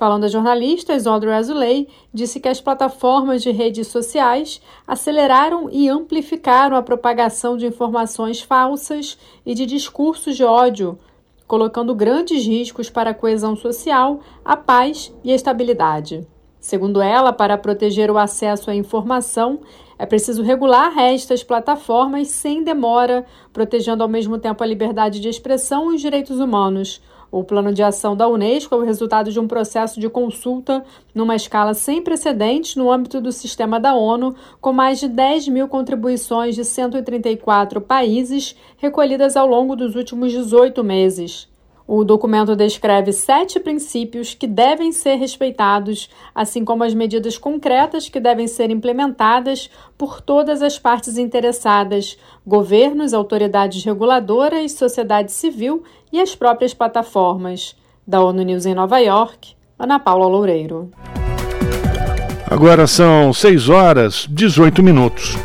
Falando 0.00 0.24
a 0.24 0.28
jornalistas, 0.28 1.06
Audrey 1.06 1.34
Azoulay 1.34 1.86
disse 2.10 2.40
que 2.40 2.48
as 2.48 2.58
plataformas 2.58 3.42
de 3.42 3.50
redes 3.50 3.88
sociais 3.88 4.58
aceleraram 4.88 5.68
e 5.70 5.90
amplificaram 5.90 6.74
a 6.74 6.80
propagação 6.80 7.54
de 7.54 7.66
informações 7.66 8.40
falsas 8.40 9.18
e 9.44 9.52
de 9.52 9.66
discursos 9.66 10.38
de 10.38 10.42
ódio, 10.42 10.98
colocando 11.46 11.94
grandes 11.94 12.46
riscos 12.46 12.88
para 12.88 13.10
a 13.10 13.14
coesão 13.14 13.54
social, 13.54 14.20
a 14.42 14.56
paz 14.56 15.12
e 15.22 15.30
a 15.32 15.34
estabilidade. 15.34 16.26
Segundo 16.58 17.02
ela, 17.02 17.30
para 17.30 17.58
proteger 17.58 18.10
o 18.10 18.16
acesso 18.16 18.70
à 18.70 18.74
informação, 18.74 19.60
é 19.98 20.06
preciso 20.06 20.42
regular 20.42 20.98
estas 20.98 21.42
plataformas 21.42 22.28
sem 22.28 22.64
demora, 22.64 23.26
protegendo 23.52 24.02
ao 24.02 24.08
mesmo 24.08 24.38
tempo 24.38 24.64
a 24.64 24.66
liberdade 24.66 25.20
de 25.20 25.28
expressão 25.28 25.92
e 25.92 25.96
os 25.96 26.00
direitos 26.00 26.40
humanos 26.40 27.02
o 27.30 27.44
plano 27.44 27.72
de 27.72 27.82
ação 27.82 28.16
da 28.16 28.28
Unesco 28.28 28.74
é 28.74 28.78
o 28.78 28.84
resultado 28.84 29.30
de 29.30 29.38
um 29.38 29.46
processo 29.46 30.00
de 30.00 30.08
consulta 30.08 30.84
numa 31.14 31.36
escala 31.36 31.74
sem 31.74 32.02
precedentes 32.02 32.76
no 32.76 32.90
âmbito 32.90 33.20
do 33.20 33.30
sistema 33.30 33.78
da 33.78 33.94
ONU, 33.94 34.34
com 34.60 34.72
mais 34.72 34.98
de 34.98 35.08
10 35.08 35.48
mil 35.48 35.68
contribuições 35.68 36.54
de 36.54 36.64
134 36.64 37.80
países 37.80 38.56
recolhidas 38.78 39.36
ao 39.36 39.46
longo 39.46 39.76
dos 39.76 39.94
últimos 39.94 40.32
18 40.32 40.82
meses. 40.82 41.49
O 41.92 42.04
documento 42.04 42.54
descreve 42.54 43.12
sete 43.12 43.58
princípios 43.58 44.32
que 44.32 44.46
devem 44.46 44.92
ser 44.92 45.16
respeitados, 45.16 46.08
assim 46.32 46.64
como 46.64 46.84
as 46.84 46.94
medidas 46.94 47.36
concretas 47.36 48.08
que 48.08 48.20
devem 48.20 48.46
ser 48.46 48.70
implementadas 48.70 49.68
por 49.98 50.20
todas 50.20 50.62
as 50.62 50.78
partes 50.78 51.18
interessadas: 51.18 52.16
governos, 52.46 53.12
autoridades 53.12 53.82
reguladoras, 53.82 54.70
sociedade 54.70 55.32
civil 55.32 55.82
e 56.12 56.20
as 56.20 56.32
próprias 56.32 56.72
plataformas. 56.72 57.74
Da 58.06 58.22
ONU 58.22 58.42
News 58.42 58.66
em 58.66 58.74
Nova 58.74 59.00
York, 59.00 59.56
Ana 59.76 59.98
Paula 59.98 60.28
Loureiro. 60.28 60.92
Agora 62.48 62.86
são 62.86 63.32
6 63.32 63.68
horas 63.68 64.28
18 64.30 64.80
minutos. 64.80 65.36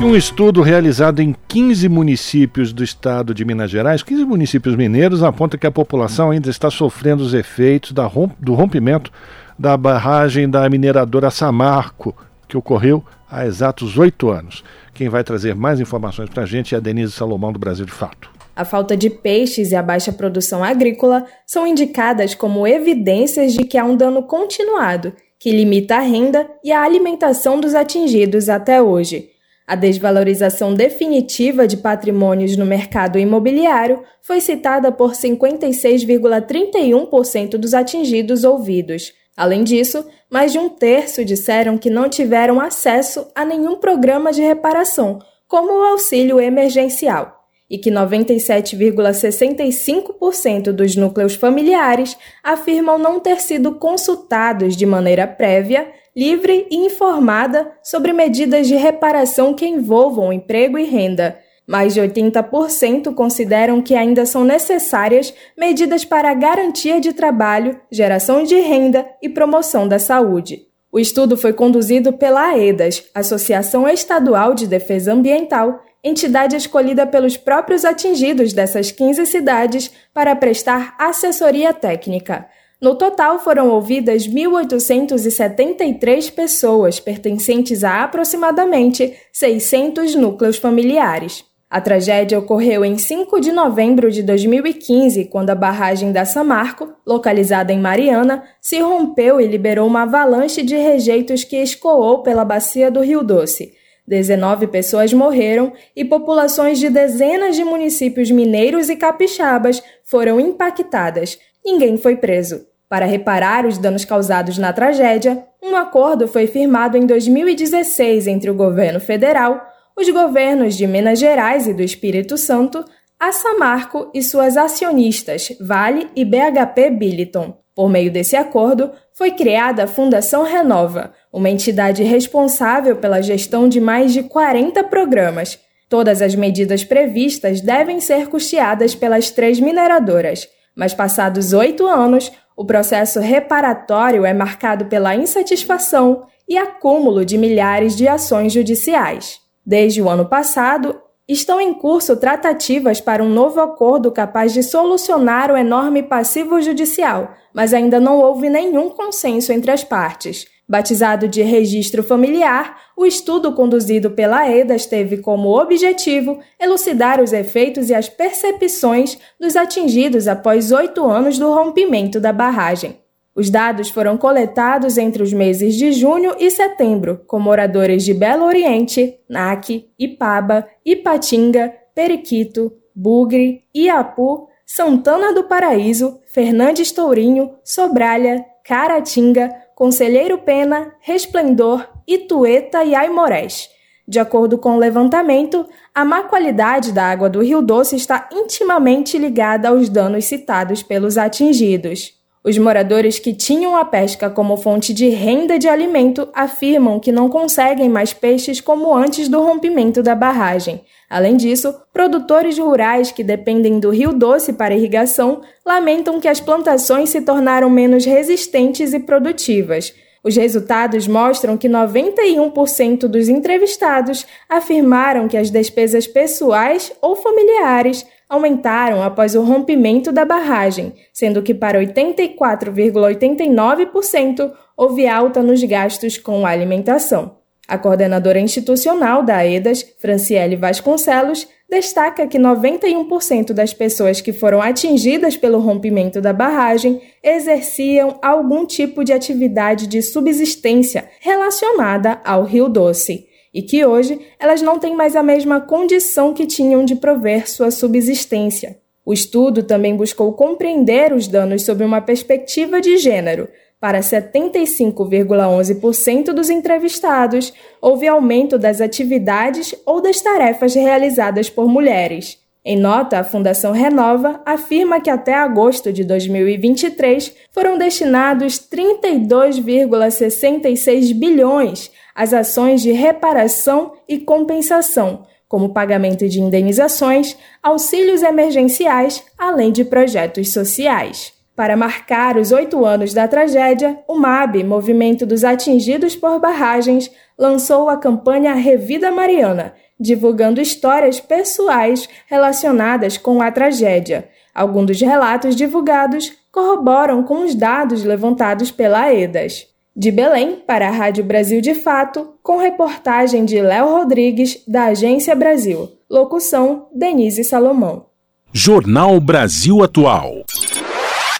E 0.00 0.04
um 0.04 0.14
estudo 0.14 0.62
realizado 0.62 1.20
em 1.20 1.34
15 1.48 1.88
municípios 1.88 2.72
do 2.72 2.84
estado 2.84 3.34
de 3.34 3.44
Minas 3.44 3.68
Gerais, 3.68 4.00
15 4.00 4.24
municípios 4.24 4.76
mineiros, 4.76 5.24
aponta 5.24 5.58
que 5.58 5.66
a 5.66 5.72
população 5.72 6.30
ainda 6.30 6.48
está 6.48 6.70
sofrendo 6.70 7.20
os 7.24 7.34
efeitos 7.34 7.92
romp 8.04 8.30
do 8.38 8.54
rompimento 8.54 9.10
da 9.58 9.76
barragem 9.76 10.48
da 10.48 10.70
mineradora 10.70 11.32
Samarco, 11.32 12.14
que 12.46 12.56
ocorreu 12.56 13.02
há 13.28 13.44
exatos 13.44 13.98
oito 13.98 14.30
anos. 14.30 14.62
Quem 14.94 15.08
vai 15.08 15.24
trazer 15.24 15.56
mais 15.56 15.80
informações 15.80 16.30
para 16.30 16.44
a 16.44 16.46
gente 16.46 16.76
é 16.76 16.78
a 16.78 16.80
Denise 16.80 17.12
Salomão, 17.12 17.52
do 17.52 17.58
Brasil 17.58 17.84
de 17.84 17.92
Fato. 17.92 18.30
A 18.54 18.64
falta 18.64 18.96
de 18.96 19.10
peixes 19.10 19.72
e 19.72 19.76
a 19.76 19.82
baixa 19.82 20.12
produção 20.12 20.62
agrícola 20.62 21.26
são 21.44 21.66
indicadas 21.66 22.36
como 22.36 22.68
evidências 22.68 23.52
de 23.52 23.64
que 23.64 23.76
há 23.76 23.84
um 23.84 23.96
dano 23.96 24.22
continuado, 24.22 25.12
que 25.40 25.50
limita 25.50 25.96
a 25.96 26.00
renda 26.00 26.48
e 26.62 26.70
a 26.70 26.82
alimentação 26.82 27.60
dos 27.60 27.74
atingidos 27.74 28.48
até 28.48 28.80
hoje. 28.80 29.30
A 29.68 29.74
desvalorização 29.74 30.72
definitiva 30.72 31.68
de 31.68 31.76
patrimônios 31.76 32.56
no 32.56 32.64
mercado 32.64 33.18
imobiliário 33.18 34.02
foi 34.22 34.40
citada 34.40 34.90
por 34.90 35.12
56,31% 35.12 37.58
dos 37.58 37.74
atingidos 37.74 38.44
ouvidos. 38.44 39.12
Além 39.36 39.62
disso, 39.62 40.06
mais 40.30 40.52
de 40.52 40.58
um 40.58 40.70
terço 40.70 41.22
disseram 41.22 41.76
que 41.76 41.90
não 41.90 42.08
tiveram 42.08 42.58
acesso 42.58 43.26
a 43.34 43.44
nenhum 43.44 43.76
programa 43.76 44.32
de 44.32 44.40
reparação, 44.40 45.18
como 45.46 45.70
o 45.70 45.84
auxílio 45.84 46.40
emergencial 46.40 47.34
e 47.68 47.76
que 47.76 47.90
97,65% 47.90 50.72
dos 50.72 50.96
núcleos 50.96 51.34
familiares 51.34 52.16
afirmam 52.42 52.98
não 52.98 53.20
ter 53.20 53.42
sido 53.42 53.74
consultados 53.74 54.74
de 54.74 54.86
maneira 54.86 55.26
prévia, 55.26 55.86
livre 56.18 56.66
e 56.68 56.74
informada 56.74 57.70
sobre 57.80 58.12
medidas 58.12 58.66
de 58.66 58.74
reparação 58.74 59.54
que 59.54 59.64
envolvam 59.64 60.32
emprego 60.32 60.76
e 60.76 60.82
renda. 60.82 61.38
Mais 61.64 61.94
de 61.94 62.00
80% 62.00 63.14
consideram 63.14 63.80
que 63.80 63.94
ainda 63.94 64.26
são 64.26 64.42
necessárias 64.42 65.32
medidas 65.56 66.04
para 66.04 66.34
garantia 66.34 67.00
de 67.00 67.12
trabalho, 67.12 67.80
geração 67.88 68.42
de 68.42 68.56
renda 68.56 69.06
e 69.22 69.28
promoção 69.28 69.86
da 69.86 70.00
saúde. 70.00 70.62
O 70.90 70.98
estudo 70.98 71.36
foi 71.36 71.52
conduzido 71.52 72.12
pela 72.12 72.48
AEDAS, 72.48 73.04
Associação 73.14 73.88
Estadual 73.88 74.54
de 74.54 74.66
Defesa 74.66 75.12
Ambiental, 75.12 75.84
entidade 76.02 76.56
escolhida 76.56 77.06
pelos 77.06 77.36
próprios 77.36 77.84
atingidos 77.84 78.52
dessas 78.52 78.90
15 78.90 79.24
cidades 79.24 79.88
para 80.12 80.34
prestar 80.34 80.96
assessoria 80.98 81.72
técnica. 81.72 82.48
No 82.80 82.94
total, 82.94 83.40
foram 83.40 83.70
ouvidas 83.70 84.28
1.873 84.28 86.32
pessoas, 86.32 87.00
pertencentes 87.00 87.82
a 87.82 88.04
aproximadamente 88.04 89.16
600 89.32 90.14
núcleos 90.14 90.58
familiares. 90.58 91.44
A 91.68 91.82
tragédia 91.82 92.38
ocorreu 92.38 92.84
em 92.84 92.96
5 92.96 93.40
de 93.40 93.52
novembro 93.52 94.10
de 94.10 94.22
2015, 94.22 95.26
quando 95.26 95.50
a 95.50 95.56
barragem 95.56 96.12
da 96.12 96.24
Samarco, 96.24 96.94
localizada 97.04 97.72
em 97.72 97.80
Mariana, 97.80 98.44
se 98.60 98.78
rompeu 98.78 99.40
e 99.40 99.46
liberou 99.46 99.86
uma 99.86 100.02
avalanche 100.02 100.62
de 100.62 100.76
rejeitos 100.76 101.44
que 101.44 101.56
escoou 101.56 102.22
pela 102.22 102.44
bacia 102.44 102.90
do 102.90 103.00
Rio 103.00 103.22
Doce. 103.22 103.72
19 104.06 104.68
pessoas 104.68 105.12
morreram 105.12 105.72
e 105.94 106.04
populações 106.04 106.78
de 106.78 106.88
dezenas 106.88 107.56
de 107.56 107.64
municípios 107.64 108.30
mineiros 108.30 108.88
e 108.88 108.96
capixabas 108.96 109.82
foram 110.04 110.40
impactadas. 110.40 111.38
Ninguém 111.62 111.98
foi 111.98 112.16
preso. 112.16 112.67
Para 112.88 113.04
reparar 113.04 113.66
os 113.66 113.76
danos 113.76 114.04
causados 114.04 114.56
na 114.56 114.72
tragédia, 114.72 115.44
um 115.62 115.76
acordo 115.76 116.26
foi 116.26 116.46
firmado 116.46 116.96
em 116.96 117.04
2016 117.04 118.26
entre 118.26 118.50
o 118.50 118.54
governo 118.54 118.98
federal, 118.98 119.60
os 119.94 120.08
governos 120.08 120.74
de 120.74 120.86
Minas 120.86 121.18
Gerais 121.18 121.66
e 121.66 121.74
do 121.74 121.82
Espírito 121.82 122.38
Santo, 122.38 122.82
a 123.20 123.30
Samarco 123.32 124.10
e 124.14 124.22
suas 124.22 124.56
acionistas, 124.56 125.48
Vale 125.60 126.08
e 126.16 126.24
BHP 126.24 126.90
Billiton. 126.90 127.58
Por 127.74 127.90
meio 127.90 128.10
desse 128.10 128.36
acordo, 128.36 128.90
foi 129.12 129.32
criada 129.32 129.84
a 129.84 129.86
Fundação 129.86 130.42
Renova, 130.42 131.12
uma 131.32 131.50
entidade 131.50 132.02
responsável 132.02 132.96
pela 132.96 133.20
gestão 133.20 133.68
de 133.68 133.80
mais 133.80 134.12
de 134.12 134.22
40 134.22 134.82
programas. 134.84 135.58
Todas 135.88 136.22
as 136.22 136.34
medidas 136.34 136.84
previstas 136.84 137.60
devem 137.60 138.00
ser 138.00 138.28
custeadas 138.28 138.94
pelas 138.94 139.30
três 139.30 139.60
mineradoras, 139.60 140.48
mas 140.76 140.94
passados 140.94 141.52
oito 141.52 141.86
anos, 141.86 142.32
o 142.58 142.64
processo 142.64 143.20
reparatório 143.20 144.26
é 144.26 144.34
marcado 144.34 144.86
pela 144.86 145.14
insatisfação 145.14 146.26
e 146.48 146.58
acúmulo 146.58 147.24
de 147.24 147.38
milhares 147.38 147.94
de 147.96 148.08
ações 148.08 148.52
judiciais. 148.52 149.38
Desde 149.64 150.02
o 150.02 150.08
ano 150.08 150.24
passado, 150.28 151.00
estão 151.28 151.60
em 151.60 151.72
curso 151.72 152.16
tratativas 152.16 153.00
para 153.00 153.22
um 153.22 153.28
novo 153.28 153.60
acordo 153.60 154.10
capaz 154.10 154.52
de 154.52 154.64
solucionar 154.64 155.52
o 155.52 155.56
enorme 155.56 156.02
passivo 156.02 156.60
judicial, 156.60 157.32
mas 157.54 157.72
ainda 157.72 158.00
não 158.00 158.18
houve 158.18 158.50
nenhum 158.50 158.90
consenso 158.90 159.52
entre 159.52 159.70
as 159.70 159.84
partes. 159.84 160.44
Batizado 160.68 161.26
de 161.26 161.40
registro 161.40 162.02
familiar, 162.02 162.76
o 162.94 163.06
estudo 163.06 163.54
conduzido 163.54 164.10
pela 164.10 164.50
EDAS 164.50 164.84
teve 164.84 165.16
como 165.16 165.58
objetivo 165.58 166.40
elucidar 166.60 167.22
os 167.22 167.32
efeitos 167.32 167.88
e 167.88 167.94
as 167.94 168.08
percepções 168.08 169.18
dos 169.40 169.56
atingidos 169.56 170.28
após 170.28 170.70
oito 170.70 171.06
anos 171.06 171.38
do 171.38 171.50
rompimento 171.50 172.20
da 172.20 172.34
barragem. 172.34 172.98
Os 173.34 173.48
dados 173.48 173.88
foram 173.88 174.18
coletados 174.18 174.98
entre 174.98 175.22
os 175.22 175.32
meses 175.32 175.74
de 175.74 175.90
junho 175.92 176.34
e 176.38 176.50
setembro, 176.50 177.22
com 177.26 177.38
moradores 177.38 178.04
de 178.04 178.12
Belo 178.12 178.44
Oriente, 178.44 179.18
Naque, 179.26 179.88
Ipaba, 179.98 180.68
Ipatinga, 180.84 181.72
Periquito, 181.94 182.72
Bugre, 182.94 183.62
Iapu, 183.74 184.48
Santana 184.66 185.32
do 185.32 185.44
Paraíso, 185.44 186.20
Fernandes 186.26 186.92
Tourinho, 186.92 187.54
Sobralha, 187.64 188.44
Caratinga, 188.64 189.50
Conselheiro 189.78 190.38
Pena, 190.38 190.92
Resplendor, 190.98 191.88
Itueta 192.04 192.82
e 192.82 192.96
Aimorés. 192.96 193.70
De 194.08 194.18
acordo 194.18 194.58
com 194.58 194.74
o 194.74 194.76
levantamento, 194.76 195.64
a 195.94 196.04
má 196.04 196.24
qualidade 196.24 196.90
da 196.90 197.04
água 197.04 197.30
do 197.30 197.40
Rio 197.40 197.62
Doce 197.62 197.94
está 197.94 198.28
intimamente 198.32 199.16
ligada 199.16 199.68
aos 199.68 199.88
danos 199.88 200.24
citados 200.24 200.82
pelos 200.82 201.16
atingidos. 201.16 202.17
Os 202.44 202.56
moradores 202.56 203.18
que 203.18 203.34
tinham 203.34 203.76
a 203.76 203.84
pesca 203.84 204.30
como 204.30 204.56
fonte 204.56 204.94
de 204.94 205.08
renda 205.08 205.58
de 205.58 205.68
alimento 205.68 206.28
afirmam 206.32 207.00
que 207.00 207.10
não 207.10 207.28
conseguem 207.28 207.88
mais 207.88 208.12
peixes 208.12 208.60
como 208.60 208.94
antes 208.94 209.28
do 209.28 209.42
rompimento 209.42 210.02
da 210.02 210.14
barragem. 210.14 210.82
Além 211.10 211.36
disso, 211.36 211.74
produtores 211.92 212.56
rurais 212.58 213.10
que 213.10 213.24
dependem 213.24 213.80
do 213.80 213.90
Rio 213.90 214.12
Doce 214.12 214.52
para 214.52 214.74
irrigação 214.74 215.40
lamentam 215.66 216.20
que 216.20 216.28
as 216.28 216.40
plantações 216.40 217.10
se 217.10 217.20
tornaram 217.22 217.68
menos 217.68 218.04
resistentes 218.04 218.92
e 218.92 219.00
produtivas. 219.00 219.92
Os 220.22 220.36
resultados 220.36 221.08
mostram 221.08 221.56
que 221.56 221.68
91% 221.68 223.06
dos 223.06 223.28
entrevistados 223.28 224.26
afirmaram 224.48 225.26
que 225.28 225.36
as 225.36 225.50
despesas 225.50 226.06
pessoais 226.06 226.92
ou 227.00 227.16
familiares 227.16 228.06
aumentaram 228.28 229.02
após 229.02 229.34
o 229.34 229.42
rompimento 229.42 230.12
da 230.12 230.24
barragem, 230.24 230.92
sendo 231.12 231.42
que 231.42 231.52
para 231.54 231.80
84,89% 231.80 234.52
houve 234.76 235.08
alta 235.08 235.42
nos 235.42 235.64
gastos 235.64 236.16
com 236.18 236.44
alimentação. 236.44 237.38
A 237.66 237.76
coordenadora 237.76 238.38
institucional 238.40 239.22
da 239.22 239.36
AEDAS, 239.36 239.84
Franciele 240.00 240.56
Vasconcelos, 240.56 241.46
destaca 241.68 242.26
que 242.26 242.38
91% 242.38 243.52
das 243.52 243.74
pessoas 243.74 244.22
que 244.22 244.32
foram 244.32 244.62
atingidas 244.62 245.36
pelo 245.36 245.58
rompimento 245.58 246.18
da 246.18 246.32
barragem 246.32 247.02
exerciam 247.22 248.18
algum 248.22 248.64
tipo 248.64 249.04
de 249.04 249.12
atividade 249.12 249.86
de 249.86 250.00
subsistência 250.00 251.10
relacionada 251.20 252.22
ao 252.24 252.44
Rio 252.44 252.70
Doce 252.70 253.27
e 253.52 253.62
que 253.62 253.84
hoje 253.84 254.20
elas 254.38 254.62
não 254.62 254.78
têm 254.78 254.94
mais 254.94 255.16
a 255.16 255.22
mesma 255.22 255.60
condição 255.60 256.32
que 256.34 256.46
tinham 256.46 256.84
de 256.84 256.96
prover 256.96 257.48
sua 257.48 257.70
subsistência. 257.70 258.78
O 259.04 259.12
estudo 259.12 259.62
também 259.62 259.94
buscou 259.96 260.32
compreender 260.34 261.12
os 261.12 261.28
danos 261.28 261.62
sob 261.62 261.82
uma 261.82 262.00
perspectiva 262.00 262.80
de 262.80 262.98
gênero. 262.98 263.48
Para 263.80 264.00
75,11% 264.00 266.32
dos 266.32 266.50
entrevistados, 266.50 267.54
houve 267.80 268.08
aumento 268.08 268.58
das 268.58 268.80
atividades 268.80 269.72
ou 269.86 270.02
das 270.02 270.20
tarefas 270.20 270.74
realizadas 270.74 271.48
por 271.48 271.68
mulheres. 271.68 272.38
Em 272.64 272.76
nota, 272.76 273.18
a 273.18 273.24
Fundação 273.24 273.72
Renova 273.72 274.40
afirma 274.44 275.00
que 275.00 275.08
até 275.08 275.32
agosto 275.34 275.92
de 275.92 276.02
2023 276.04 277.34
foram 277.50 277.78
destinados 277.78 278.58
32,66 278.58 281.14
bilhões 281.14 281.90
às 282.14 282.34
ações 282.34 282.82
de 282.82 282.92
reparação 282.92 283.94
e 284.08 284.18
compensação, 284.18 285.24
como 285.48 285.72
pagamento 285.72 286.28
de 286.28 286.40
indenizações, 286.40 287.36
auxílios 287.62 288.22
emergenciais, 288.22 289.24
além 289.38 289.72
de 289.72 289.84
projetos 289.84 290.52
sociais. 290.52 291.32
Para 291.56 291.76
marcar 291.76 292.36
os 292.36 292.52
oito 292.52 292.84
anos 292.84 293.12
da 293.12 293.26
tragédia, 293.26 293.98
o 294.06 294.14
MAB, 294.14 294.62
Movimento 294.62 295.26
dos 295.26 295.42
Atingidos 295.42 296.14
por 296.14 296.38
Barragens, 296.38 297.10
lançou 297.36 297.88
a 297.88 297.96
campanha 297.96 298.54
Revida 298.54 299.10
Mariana, 299.10 299.74
divulgando 299.98 300.60
histórias 300.60 301.20
pessoais 301.20 302.08
relacionadas 302.26 303.16
com 303.16 303.42
a 303.42 303.50
tragédia. 303.50 304.28
Alguns 304.54 304.86
dos 304.86 305.00
relatos 305.00 305.54
divulgados 305.54 306.32
corroboram 306.52 307.22
com 307.22 307.44
os 307.44 307.54
dados 307.54 308.04
levantados 308.04 308.70
pela 308.70 309.12
EDAS. 309.12 309.66
De 309.96 310.12
Belém, 310.12 310.62
para 310.66 310.88
a 310.88 310.92
Rádio 310.92 311.24
Brasil 311.24 311.60
de 311.60 311.74
Fato, 311.74 312.34
com 312.42 312.56
reportagem 312.58 313.44
de 313.44 313.60
Léo 313.60 313.88
Rodrigues, 313.90 314.62
da 314.66 314.86
Agência 314.86 315.34
Brasil. 315.34 315.90
Locução: 316.08 316.86
Denise 316.94 317.42
Salomão. 317.42 318.06
Jornal 318.52 319.20
Brasil 319.20 319.82
Atual. 319.82 320.44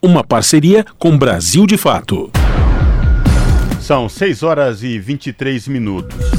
Uma 0.03 0.23
parceria 0.23 0.85
com 0.99 1.17
Brasil 1.17 1.67
de 1.67 1.77
Fato. 1.77 2.31
São 3.81 4.09
6 4.09 4.43
horas 4.43 4.83
e 4.83 4.99
23 4.99 5.67
minutos. 5.69 6.38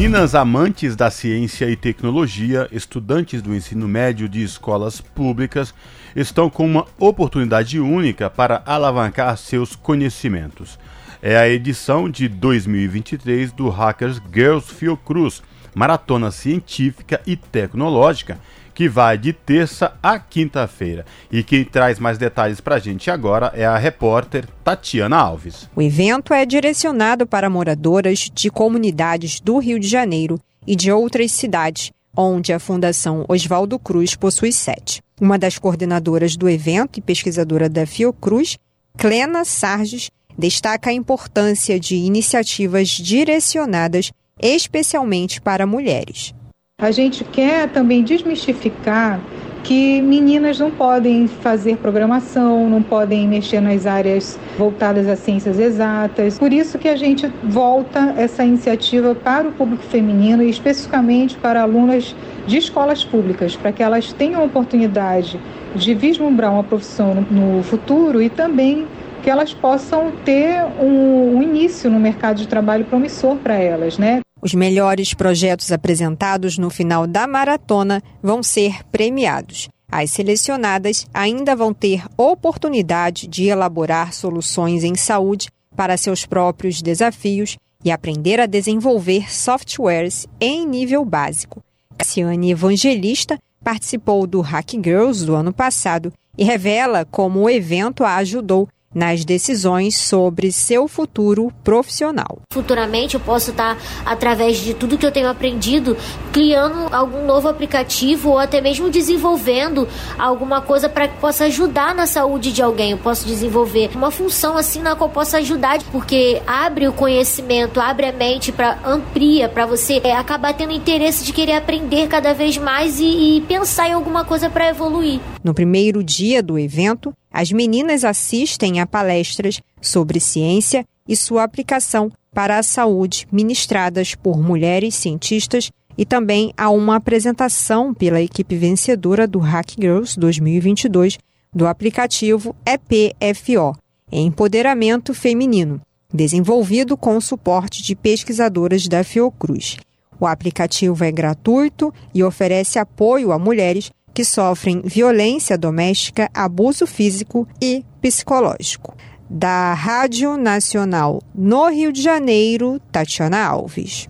Meninas 0.00 0.34
amantes 0.34 0.96
da 0.96 1.10
ciência 1.10 1.68
e 1.68 1.76
tecnologia, 1.76 2.66
estudantes 2.72 3.42
do 3.42 3.54
ensino 3.54 3.86
médio 3.86 4.30
de 4.30 4.42
escolas 4.42 4.98
públicas, 4.98 5.74
estão 6.16 6.48
com 6.48 6.64
uma 6.64 6.86
oportunidade 6.98 7.78
única 7.78 8.30
para 8.30 8.62
alavancar 8.64 9.36
seus 9.36 9.76
conhecimentos. 9.76 10.78
É 11.20 11.36
a 11.36 11.46
edição 11.46 12.08
de 12.08 12.28
2023 12.28 13.52
do 13.52 13.68
Hackers 13.68 14.22
Girls 14.32 14.72
Fiocruz, 14.72 15.42
maratona 15.74 16.30
científica 16.30 17.20
e 17.26 17.36
tecnológica, 17.36 18.38
que 18.80 18.88
vai 18.88 19.18
de 19.18 19.34
terça 19.34 19.92
a 20.02 20.18
quinta-feira. 20.18 21.04
E 21.30 21.42
quem 21.42 21.66
traz 21.66 21.98
mais 21.98 22.16
detalhes 22.16 22.62
para 22.62 22.76
a 22.76 22.78
gente 22.78 23.10
agora 23.10 23.52
é 23.54 23.66
a 23.66 23.76
repórter 23.76 24.48
Tatiana 24.64 25.18
Alves. 25.18 25.68
O 25.76 25.82
evento 25.82 26.32
é 26.32 26.46
direcionado 26.46 27.26
para 27.26 27.50
moradoras 27.50 28.30
de 28.32 28.48
comunidades 28.48 29.38
do 29.38 29.58
Rio 29.58 29.78
de 29.78 29.86
Janeiro 29.86 30.40
e 30.66 30.74
de 30.74 30.90
outras 30.90 31.30
cidades, 31.30 31.90
onde 32.16 32.54
a 32.54 32.58
Fundação 32.58 33.26
Oswaldo 33.28 33.78
Cruz 33.78 34.14
possui 34.14 34.50
sede. 34.50 35.02
Uma 35.20 35.38
das 35.38 35.58
coordenadoras 35.58 36.34
do 36.34 36.48
evento 36.48 36.98
e 36.98 37.02
pesquisadora 37.02 37.68
da 37.68 37.84
Fiocruz, 37.84 38.56
Clena 38.96 39.44
Sarges, 39.44 40.10
destaca 40.38 40.88
a 40.88 40.94
importância 40.94 41.78
de 41.78 41.96
iniciativas 41.96 42.88
direcionadas 42.88 44.10
especialmente 44.40 45.38
para 45.38 45.66
mulheres. 45.66 46.32
A 46.80 46.90
gente 46.90 47.24
quer 47.24 47.68
também 47.68 48.02
desmistificar 48.02 49.20
que 49.62 50.00
meninas 50.00 50.58
não 50.58 50.70
podem 50.70 51.28
fazer 51.28 51.76
programação, 51.76 52.68
não 52.68 52.82
podem 52.82 53.28
mexer 53.28 53.60
nas 53.60 53.86
áreas 53.86 54.38
voltadas 54.56 55.06
às 55.06 55.18
ciências 55.18 55.58
exatas. 55.58 56.38
Por 56.38 56.52
isso 56.52 56.78
que 56.78 56.88
a 56.88 56.96
gente 56.96 57.30
volta 57.44 58.14
essa 58.16 58.44
iniciativa 58.44 59.14
para 59.14 59.48
o 59.48 59.52
público 59.52 59.82
feminino 59.82 60.42
e 60.42 60.48
especificamente 60.48 61.36
para 61.36 61.62
alunas 61.62 62.16
de 62.46 62.56
escolas 62.56 63.04
públicas, 63.04 63.54
para 63.54 63.72
que 63.72 63.82
elas 63.82 64.12
tenham 64.14 64.40
a 64.40 64.44
oportunidade 64.44 65.38
de 65.74 65.94
vislumbrar 65.94 66.52
uma 66.52 66.64
profissão 66.64 67.26
no 67.30 67.62
futuro 67.62 68.22
e 68.22 68.30
também 68.30 68.86
que 69.22 69.28
elas 69.28 69.52
possam 69.52 70.10
ter 70.24 70.64
um, 70.80 71.36
um 71.36 71.42
início 71.42 71.90
no 71.90 72.00
mercado 72.00 72.38
de 72.38 72.48
trabalho 72.48 72.86
promissor 72.86 73.36
para 73.36 73.54
elas, 73.54 73.98
né? 73.98 74.20
Os 74.42 74.54
melhores 74.54 75.12
projetos 75.12 75.70
apresentados 75.70 76.56
no 76.56 76.70
final 76.70 77.06
da 77.06 77.26
maratona 77.26 78.02
vão 78.22 78.42
ser 78.42 78.82
premiados. 78.90 79.68
As 79.90 80.10
selecionadas 80.10 81.06
ainda 81.12 81.54
vão 81.54 81.74
ter 81.74 82.04
oportunidade 82.16 83.26
de 83.26 83.46
elaborar 83.46 84.14
soluções 84.14 84.84
em 84.84 84.94
saúde 84.94 85.48
para 85.76 85.96
seus 85.96 86.24
próprios 86.24 86.80
desafios 86.80 87.58
e 87.84 87.90
aprender 87.90 88.40
a 88.40 88.46
desenvolver 88.46 89.32
softwares 89.32 90.26
em 90.40 90.66
nível 90.66 91.04
básico. 91.04 91.62
Cassiane 91.98 92.52
Evangelista 92.52 93.38
participou 93.62 94.26
do 94.26 94.40
Hack 94.40 94.72
Girls 94.72 95.24
do 95.24 95.34
ano 95.34 95.52
passado 95.52 96.12
e 96.38 96.44
revela 96.44 97.04
como 97.04 97.40
o 97.40 97.50
evento 97.50 98.04
a 98.04 98.16
ajudou 98.16 98.68
nas 98.94 99.24
decisões 99.24 99.96
sobre 99.96 100.50
seu 100.50 100.88
futuro 100.88 101.52
profissional. 101.62 102.40
Futuramente 102.52 103.14
eu 103.14 103.20
posso 103.20 103.50
estar, 103.50 103.78
através 104.04 104.58
de 104.58 104.74
tudo 104.74 104.98
que 104.98 105.06
eu 105.06 105.12
tenho 105.12 105.28
aprendido, 105.28 105.96
criando 106.32 106.92
algum 106.92 107.24
novo 107.24 107.48
aplicativo 107.48 108.30
ou 108.30 108.38
até 108.38 108.60
mesmo 108.60 108.90
desenvolvendo 108.90 109.86
alguma 110.18 110.60
coisa 110.60 110.88
para 110.88 111.08
que 111.08 111.18
possa 111.18 111.44
ajudar 111.44 111.94
na 111.94 112.06
saúde 112.06 112.52
de 112.52 112.62
alguém. 112.62 112.90
Eu 112.90 112.98
posso 112.98 113.26
desenvolver 113.26 113.90
uma 113.94 114.10
função 114.10 114.56
assim 114.56 114.80
na 114.80 114.96
qual 114.96 115.08
eu 115.08 115.14
possa 115.14 115.38
ajudar, 115.38 115.80
porque 115.92 116.42
abre 116.46 116.88
o 116.88 116.92
conhecimento, 116.92 117.80
abre 117.80 118.06
a 118.06 118.12
mente 118.12 118.50
para 118.50 118.78
amplia, 118.84 119.48
para 119.48 119.66
você 119.66 120.00
é, 120.02 120.12
acabar 120.12 120.52
tendo 120.52 120.72
interesse 120.72 121.24
de 121.24 121.32
querer 121.32 121.54
aprender 121.54 122.08
cada 122.08 122.32
vez 122.32 122.56
mais 122.58 122.98
e, 122.98 123.36
e 123.36 123.40
pensar 123.42 123.88
em 123.88 123.92
alguma 123.92 124.24
coisa 124.24 124.50
para 124.50 124.68
evoluir. 124.68 125.20
No 125.42 125.54
primeiro 125.54 126.02
dia 126.02 126.42
do 126.42 126.58
evento, 126.58 127.14
as 127.30 127.52
meninas 127.52 128.04
assistem 128.04 128.80
a 128.80 128.86
palestras 128.86 129.60
sobre 129.80 130.18
ciência 130.18 130.84
e 131.06 131.16
sua 131.16 131.44
aplicação 131.44 132.10
para 132.32 132.58
a 132.58 132.62
saúde 132.62 133.26
ministradas 133.30 134.14
por 134.14 134.40
mulheres 134.40 134.94
cientistas 134.94 135.70
e 135.96 136.04
também 136.04 136.52
a 136.56 136.70
uma 136.70 136.96
apresentação 136.96 137.92
pela 137.92 138.20
equipe 138.20 138.56
vencedora 138.56 139.26
do 139.26 139.38
Hack 139.38 139.74
Girls 139.78 140.18
2022 140.18 141.18
do 141.52 141.66
aplicativo 141.66 142.54
EPFO, 142.64 143.76
Empoderamento 144.10 145.12
Feminino, 145.12 145.80
desenvolvido 146.12 146.96
com 146.96 147.16
o 147.16 147.20
suporte 147.20 147.82
de 147.82 147.94
pesquisadoras 147.94 148.86
da 148.88 149.04
Fiocruz. 149.04 149.76
O 150.18 150.26
aplicativo 150.26 151.02
é 151.02 151.10
gratuito 151.10 151.92
e 152.14 152.22
oferece 152.22 152.78
apoio 152.78 153.32
a 153.32 153.38
mulheres 153.38 153.90
que 154.12 154.24
sofrem 154.24 154.82
violência 154.84 155.56
doméstica, 155.56 156.30
abuso 156.34 156.86
físico 156.86 157.46
e 157.60 157.84
psicológico. 158.00 158.96
Da 159.28 159.74
Rádio 159.74 160.36
Nacional 160.36 161.22
no 161.34 161.68
Rio 161.68 161.92
de 161.92 162.02
Janeiro, 162.02 162.80
Tatiana 162.90 163.44
Alves. 163.44 164.08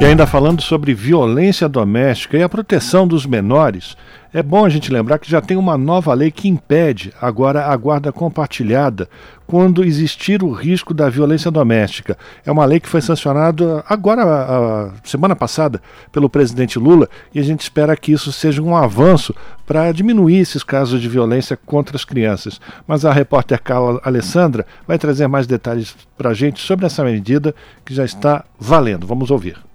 E 0.00 0.04
ainda 0.04 0.26
falando 0.26 0.62
sobre 0.62 0.94
violência 0.94 1.68
doméstica 1.68 2.38
e 2.38 2.42
a 2.42 2.48
proteção 2.48 3.06
dos 3.06 3.26
menores, 3.26 3.96
é 4.32 4.42
bom 4.42 4.64
a 4.64 4.68
gente 4.68 4.92
lembrar 4.92 5.18
que 5.18 5.30
já 5.30 5.40
tem 5.40 5.56
uma 5.56 5.76
nova 5.76 6.14
lei 6.14 6.30
que 6.30 6.48
impede 6.48 7.12
agora 7.20 7.66
a 7.66 7.76
guarda 7.76 8.12
compartilhada 8.12 9.08
quando 9.44 9.84
existir 9.84 10.44
o 10.44 10.52
risco 10.52 10.94
da 10.94 11.08
violência 11.08 11.50
doméstica. 11.50 12.16
É 12.46 12.52
uma 12.52 12.64
lei 12.64 12.78
que 12.78 12.88
foi 12.88 13.00
sancionada 13.00 13.84
agora, 13.88 14.22
a 14.22 14.92
semana 15.02 15.34
passada, 15.34 15.82
pelo 16.12 16.30
presidente 16.30 16.78
Lula, 16.78 17.08
e 17.34 17.40
a 17.40 17.42
gente 17.42 17.62
espera 17.62 17.96
que 17.96 18.12
isso 18.12 18.30
seja 18.32 18.62
um 18.62 18.76
avanço 18.76 19.34
para 19.66 19.90
diminuir 19.90 20.38
esses 20.38 20.62
casos 20.62 21.00
de 21.00 21.08
violência 21.08 21.58
contra 21.66 21.96
as 21.96 22.04
crianças. 22.04 22.60
Mas 22.86 23.04
a 23.04 23.12
repórter 23.12 23.60
Carla 23.60 24.00
Alessandra 24.04 24.64
vai 24.86 24.98
trazer 24.98 25.26
mais 25.26 25.48
detalhes 25.48 25.96
para 26.16 26.30
a 26.30 26.34
gente 26.34 26.60
sobre 26.60 26.86
essa 26.86 27.02
medida 27.02 27.52
que 27.84 27.92
já 27.92 28.04
está 28.04 28.44
valendo. 28.58 29.06
Vamos 29.06 29.32
ouvir. 29.32 29.69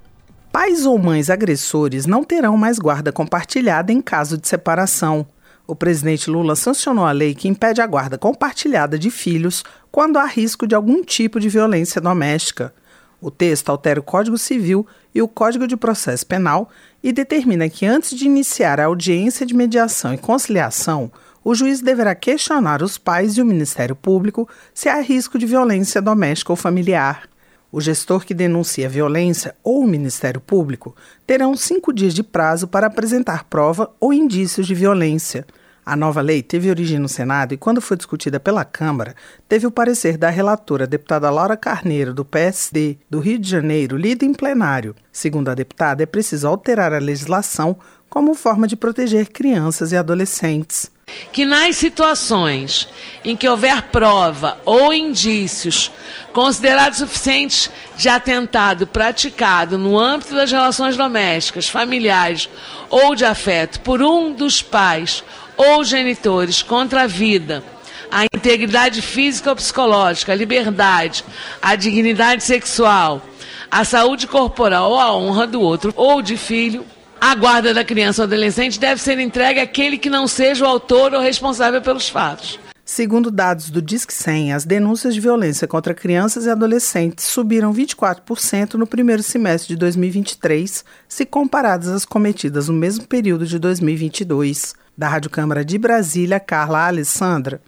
Pais 0.55 0.85
ou 0.85 0.97
mães 0.97 1.29
agressores 1.29 2.05
não 2.05 2.23
terão 2.23 2.55
mais 2.55 2.79
guarda 2.79 3.11
compartilhada 3.11 3.91
em 3.91 3.99
caso 3.99 4.37
de 4.37 4.47
separação. 4.47 5.27
O 5.67 5.75
presidente 5.75 6.29
Lula 6.29 6.55
sancionou 6.55 7.03
a 7.03 7.11
lei 7.11 7.35
que 7.35 7.49
impede 7.49 7.81
a 7.81 7.85
guarda 7.85 8.17
compartilhada 8.17 8.97
de 8.97 9.11
filhos 9.11 9.65
quando 9.91 10.17
há 10.17 10.23
risco 10.23 10.65
de 10.65 10.73
algum 10.73 11.03
tipo 11.03 11.41
de 11.41 11.49
violência 11.49 11.99
doméstica. 11.99 12.73
O 13.19 13.29
texto 13.29 13.67
altera 13.67 13.99
o 13.99 14.03
Código 14.03 14.37
Civil 14.37 14.87
e 15.13 15.21
o 15.21 15.27
Código 15.27 15.67
de 15.67 15.75
Processo 15.75 16.25
Penal 16.25 16.69
e 17.03 17.11
determina 17.11 17.67
que 17.67 17.85
antes 17.85 18.17
de 18.17 18.25
iniciar 18.25 18.79
a 18.79 18.85
audiência 18.85 19.45
de 19.45 19.53
mediação 19.53 20.13
e 20.13 20.17
conciliação, 20.17 21.11
o 21.43 21.53
juiz 21.53 21.81
deverá 21.81 22.15
questionar 22.15 22.81
os 22.81 22.97
pais 22.97 23.35
e 23.35 23.41
o 23.41 23.45
Ministério 23.45 23.93
Público 23.93 24.47
se 24.73 24.87
há 24.87 25.01
risco 25.01 25.37
de 25.37 25.45
violência 25.45 26.01
doméstica 26.01 26.53
ou 26.53 26.55
familiar. 26.55 27.34
O 27.75 27.81
gestor 27.81 28.25
que 28.25 28.33
denuncia 28.33 28.87
violência 28.87 29.53
ou 29.61 29.81
o 29.81 29.85
Ministério 29.85 30.39
Público 30.39 30.95
terão 31.27 31.57
cinco 31.57 31.91
dias 31.91 32.13
de 32.13 32.23
prazo 32.23 32.69
para 32.69 32.87
apresentar 32.87 33.43
prova 33.49 33.93
ou 33.99 34.13
indícios 34.13 34.65
de 34.65 34.73
violência. 34.73 35.45
A 35.85 35.93
nova 35.93 36.21
lei 36.21 36.41
teve 36.41 36.69
origem 36.69 36.99
no 36.99 37.09
Senado 37.09 37.53
e, 37.53 37.57
quando 37.57 37.81
foi 37.81 37.97
discutida 37.97 38.39
pela 38.39 38.63
Câmara, 38.63 39.13
teve 39.49 39.67
o 39.67 39.71
parecer 39.71 40.17
da 40.17 40.29
relatora, 40.29 40.87
deputada 40.87 41.29
Laura 41.29 41.57
Carneiro, 41.57 42.13
do 42.13 42.23
PSD 42.23 42.97
do 43.09 43.19
Rio 43.19 43.37
de 43.37 43.49
Janeiro, 43.49 43.97
lido 43.97 44.23
em 44.23 44.33
plenário. 44.33 44.95
Segundo 45.11 45.49
a 45.49 45.53
deputada, 45.53 46.01
é 46.01 46.05
preciso 46.05 46.47
alterar 46.47 46.93
a 46.93 46.97
legislação 46.97 47.75
como 48.09 48.35
forma 48.35 48.69
de 48.69 48.77
proteger 48.77 49.33
crianças 49.33 49.91
e 49.91 49.97
adolescentes 49.97 50.94
que 51.31 51.45
nas 51.45 51.75
situações 51.75 52.87
em 53.23 53.35
que 53.35 53.47
houver 53.47 53.83
prova 53.83 54.57
ou 54.65 54.93
indícios 54.93 55.91
considerados 56.31 56.99
suficientes 56.99 57.69
de 57.97 58.09
atentado 58.09 58.87
praticado 58.87 59.77
no 59.77 59.99
âmbito 59.99 60.33
das 60.33 60.51
relações 60.51 60.95
domésticas, 60.95 61.67
familiares 61.67 62.49
ou 62.89 63.15
de 63.15 63.25
afeto 63.25 63.79
por 63.81 64.01
um 64.01 64.33
dos 64.33 64.61
pais 64.61 65.23
ou 65.57 65.83
genitores 65.83 66.61
contra 66.61 67.03
a 67.03 67.07
vida, 67.07 67.63
a 68.11 68.25
integridade 68.25 69.01
física 69.01 69.49
ou 69.49 69.55
psicológica, 69.55 70.31
a 70.31 70.35
liberdade, 70.35 71.23
a 71.61 71.75
dignidade 71.75 72.43
sexual, 72.43 73.21
a 73.69 73.83
saúde 73.83 74.27
corporal 74.27 74.91
ou 74.91 74.99
a 74.99 75.15
honra 75.15 75.47
do 75.47 75.61
outro 75.61 75.93
ou 75.95 76.21
de 76.21 76.37
filho, 76.37 76.85
a 77.25 77.33
guarda 77.33 77.73
da 77.73 77.83
criança 77.83 78.21
ou 78.21 78.27
adolescente 78.27 78.79
deve 78.79 79.01
ser 79.01 79.17
entregue 79.17 79.59
àquele 79.59 79.97
que 79.97 80.11
não 80.11 80.27
seja 80.27 80.63
o 80.63 80.67
autor 80.67 81.11
ou 81.11 81.19
responsável 81.19 81.81
pelos 81.81 82.07
fatos. 82.07 82.59
Segundo 82.85 83.31
dados 83.31 83.71
do 83.71 83.81
Disque 83.81 84.13
100, 84.13 84.53
as 84.53 84.63
denúncias 84.63 85.11
de 85.15 85.19
violência 85.19 85.67
contra 85.67 85.95
crianças 85.95 86.45
e 86.45 86.51
adolescentes 86.51 87.25
subiram 87.25 87.73
24% 87.73 88.75
no 88.75 88.85
primeiro 88.85 89.23
semestre 89.23 89.69
de 89.69 89.75
2023, 89.75 90.85
se 91.07 91.25
comparadas 91.25 91.87
às 91.87 92.05
cometidas 92.05 92.69
no 92.69 92.75
mesmo 92.75 93.07
período 93.07 93.47
de 93.47 93.57
2022. 93.57 94.75
Da 94.95 95.09
Rádio 95.09 95.31
Câmara 95.31 95.65
de 95.65 95.79
Brasília, 95.79 96.39
Carla 96.39 96.85
Alessandra. 96.85 97.59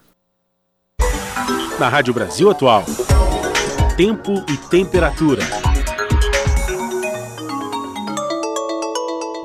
Na 1.79 1.89
Rádio 1.89 2.13
Brasil 2.13 2.51
Atual, 2.51 2.85
tempo 3.97 4.45
e 4.47 4.55
temperatura. 4.69 5.66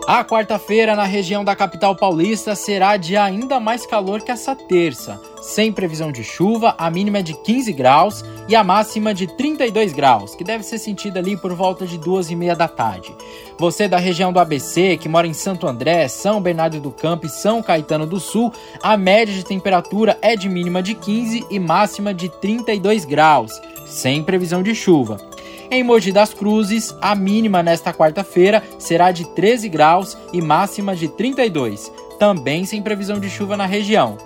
A 0.06 0.24
quarta-feira 0.24 0.96
na 0.96 1.04
região 1.04 1.44
da 1.44 1.54
capital 1.54 1.94
paulista 1.94 2.56
será 2.56 2.96
de 2.96 3.16
ainda 3.16 3.60
mais 3.60 3.86
calor 3.86 4.20
que 4.20 4.32
essa 4.32 4.54
terça. 4.54 5.20
Sem 5.40 5.72
previsão 5.72 6.10
de 6.10 6.24
chuva, 6.24 6.74
a 6.76 6.90
mínima 6.90 7.18
é 7.18 7.22
de 7.22 7.34
15 7.34 7.72
graus 7.72 8.24
e 8.48 8.56
a 8.56 8.64
máxima 8.64 9.14
de 9.14 9.28
32 9.28 9.92
graus, 9.92 10.34
que 10.34 10.42
deve 10.42 10.64
ser 10.64 10.78
sentida 10.78 11.20
ali 11.20 11.36
por 11.36 11.54
volta 11.54 11.86
de 11.86 11.98
duas 11.98 12.32
e 12.32 12.36
meia 12.36 12.56
da 12.56 12.66
tarde. 12.66 13.14
Você 13.56 13.86
da 13.86 13.96
região 13.96 14.32
do 14.32 14.40
ABC, 14.40 14.96
que 14.96 15.08
mora 15.08 15.26
em 15.26 15.32
Santo 15.32 15.68
André, 15.68 16.08
São 16.08 16.40
Bernardo 16.40 16.80
do 16.80 16.90
Campo 16.90 17.26
e 17.26 17.30
São 17.30 17.62
Caetano 17.62 18.04
do 18.04 18.18
Sul, 18.18 18.52
a 18.82 18.96
média 18.96 19.32
de 19.32 19.44
temperatura 19.44 20.18
é 20.20 20.34
de 20.34 20.48
mínima 20.48 20.82
de 20.82 20.96
15 20.96 21.46
e 21.48 21.60
máxima 21.60 22.12
de 22.12 22.28
32 22.28 23.04
graus, 23.04 23.52
sem 23.86 24.20
previsão 24.22 24.64
de 24.64 24.74
chuva. 24.74 25.31
Em 25.72 25.82
Mogi 25.82 26.12
das 26.12 26.34
Cruzes, 26.34 26.94
a 27.00 27.14
mínima 27.14 27.62
nesta 27.62 27.94
quarta-feira 27.94 28.62
será 28.78 29.10
de 29.10 29.24
13 29.34 29.70
graus 29.70 30.18
e 30.30 30.38
máxima 30.38 30.94
de 30.94 31.08
32, 31.08 31.90
também 32.18 32.66
sem 32.66 32.82
previsão 32.82 33.18
de 33.18 33.30
chuva 33.30 33.56
na 33.56 33.64
região. 33.64 34.18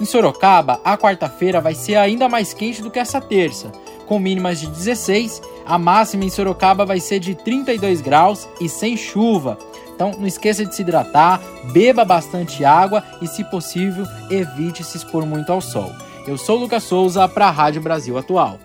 Em 0.00 0.06
Sorocaba, 0.06 0.80
a 0.82 0.96
quarta-feira 0.96 1.60
vai 1.60 1.74
ser 1.74 1.96
ainda 1.96 2.30
mais 2.30 2.54
quente 2.54 2.80
do 2.80 2.90
que 2.90 2.98
essa 2.98 3.20
terça, 3.20 3.70
com 4.06 4.18
mínimas 4.18 4.58
de 4.58 4.68
16, 4.68 5.42
a 5.66 5.76
máxima 5.76 6.24
em 6.24 6.30
Sorocaba 6.30 6.86
vai 6.86 6.98
ser 6.98 7.20
de 7.20 7.34
32 7.34 8.00
graus 8.00 8.48
e 8.58 8.66
sem 8.66 8.96
chuva. 8.96 9.58
Então 9.94 10.12
não 10.12 10.26
esqueça 10.26 10.64
de 10.64 10.74
se 10.74 10.80
hidratar, 10.80 11.42
beba 11.74 12.06
bastante 12.06 12.64
água 12.64 13.04
e, 13.20 13.26
se 13.26 13.44
possível, 13.44 14.06
evite 14.30 14.82
se 14.82 14.96
expor 14.96 15.26
muito 15.26 15.52
ao 15.52 15.60
sol. 15.60 15.92
Eu 16.26 16.38
sou 16.38 16.56
Lucas 16.56 16.84
Souza 16.84 17.28
para 17.28 17.48
a 17.48 17.50
Rádio 17.50 17.82
Brasil 17.82 18.16
Atual. 18.16 18.58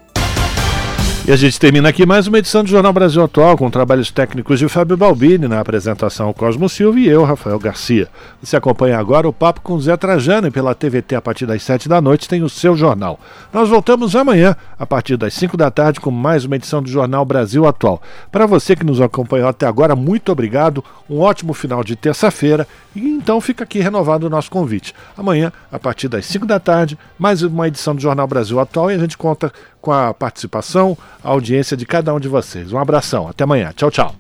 E 1.23 1.31
a 1.31 1.35
gente 1.35 1.59
termina 1.59 1.87
aqui 1.87 2.03
mais 2.03 2.25
uma 2.25 2.39
edição 2.39 2.63
do 2.63 2.69
Jornal 2.69 2.91
Brasil 2.91 3.23
Atual 3.23 3.55
com 3.55 3.69
trabalhos 3.69 4.09
técnicos 4.09 4.57
de 4.57 4.67
Fábio 4.67 4.97
Balbini, 4.97 5.47
na 5.47 5.59
apresentação 5.59 6.33
Cosmo 6.33 6.67
Silva 6.67 6.99
e 6.99 7.07
eu, 7.07 7.23
Rafael 7.23 7.59
Garcia. 7.59 8.09
Você 8.41 8.57
acompanha 8.57 8.97
agora 8.97 9.29
o 9.29 9.33
papo 9.33 9.61
com 9.61 9.79
Zé 9.79 9.95
Trajano 9.95 10.47
e 10.47 10.51
pela 10.51 10.73
TVT 10.73 11.13
a 11.13 11.21
partir 11.21 11.45
das 11.45 11.61
7 11.61 11.87
da 11.87 12.01
noite 12.01 12.27
tem 12.27 12.41
o 12.41 12.49
seu 12.49 12.75
jornal. 12.75 13.19
Nós 13.53 13.69
voltamos 13.69 14.15
amanhã 14.15 14.55
a 14.79 14.85
partir 14.85 15.15
das 15.15 15.35
5 15.35 15.55
da 15.55 15.69
tarde 15.69 15.99
com 15.99 16.09
mais 16.09 16.43
uma 16.43 16.55
edição 16.55 16.81
do 16.81 16.89
Jornal 16.89 17.23
Brasil 17.23 17.67
Atual. 17.67 18.01
Para 18.31 18.47
você 18.47 18.75
que 18.75 18.83
nos 18.83 18.99
acompanhou 18.99 19.47
até 19.47 19.67
agora, 19.67 19.95
muito 19.95 20.31
obrigado, 20.31 20.83
um 21.07 21.19
ótimo 21.19 21.53
final 21.53 21.83
de 21.83 21.95
terça-feira 21.95 22.67
e 22.95 23.07
então 23.07 23.39
fica 23.39 23.63
aqui 23.63 23.79
renovado 23.79 24.27
o 24.27 24.29
nosso 24.29 24.51
convite. 24.51 24.93
Amanhã, 25.17 25.51
a 25.71 25.79
partir 25.79 26.07
das 26.07 26.25
5 26.25 26.45
da 26.45 26.59
tarde, 26.59 26.97
mais 27.17 27.41
uma 27.41 27.67
edição 27.67 27.95
do 27.95 28.01
Jornal 28.01 28.27
Brasil 28.27 28.59
Atual 28.59 28.91
e 28.91 28.95
a 28.95 28.99
gente 28.99 29.17
conta 29.17 29.51
com 29.79 29.91
a 29.91 30.13
participação, 30.13 30.97
a 31.23 31.29
audiência 31.29 31.75
de 31.77 31.85
cada 31.85 32.13
um 32.13 32.19
de 32.19 32.27
vocês. 32.27 32.71
Um 32.71 32.79
abração, 32.79 33.27
até 33.27 33.43
amanhã. 33.43 33.71
Tchau, 33.75 33.89
tchau. 33.89 34.15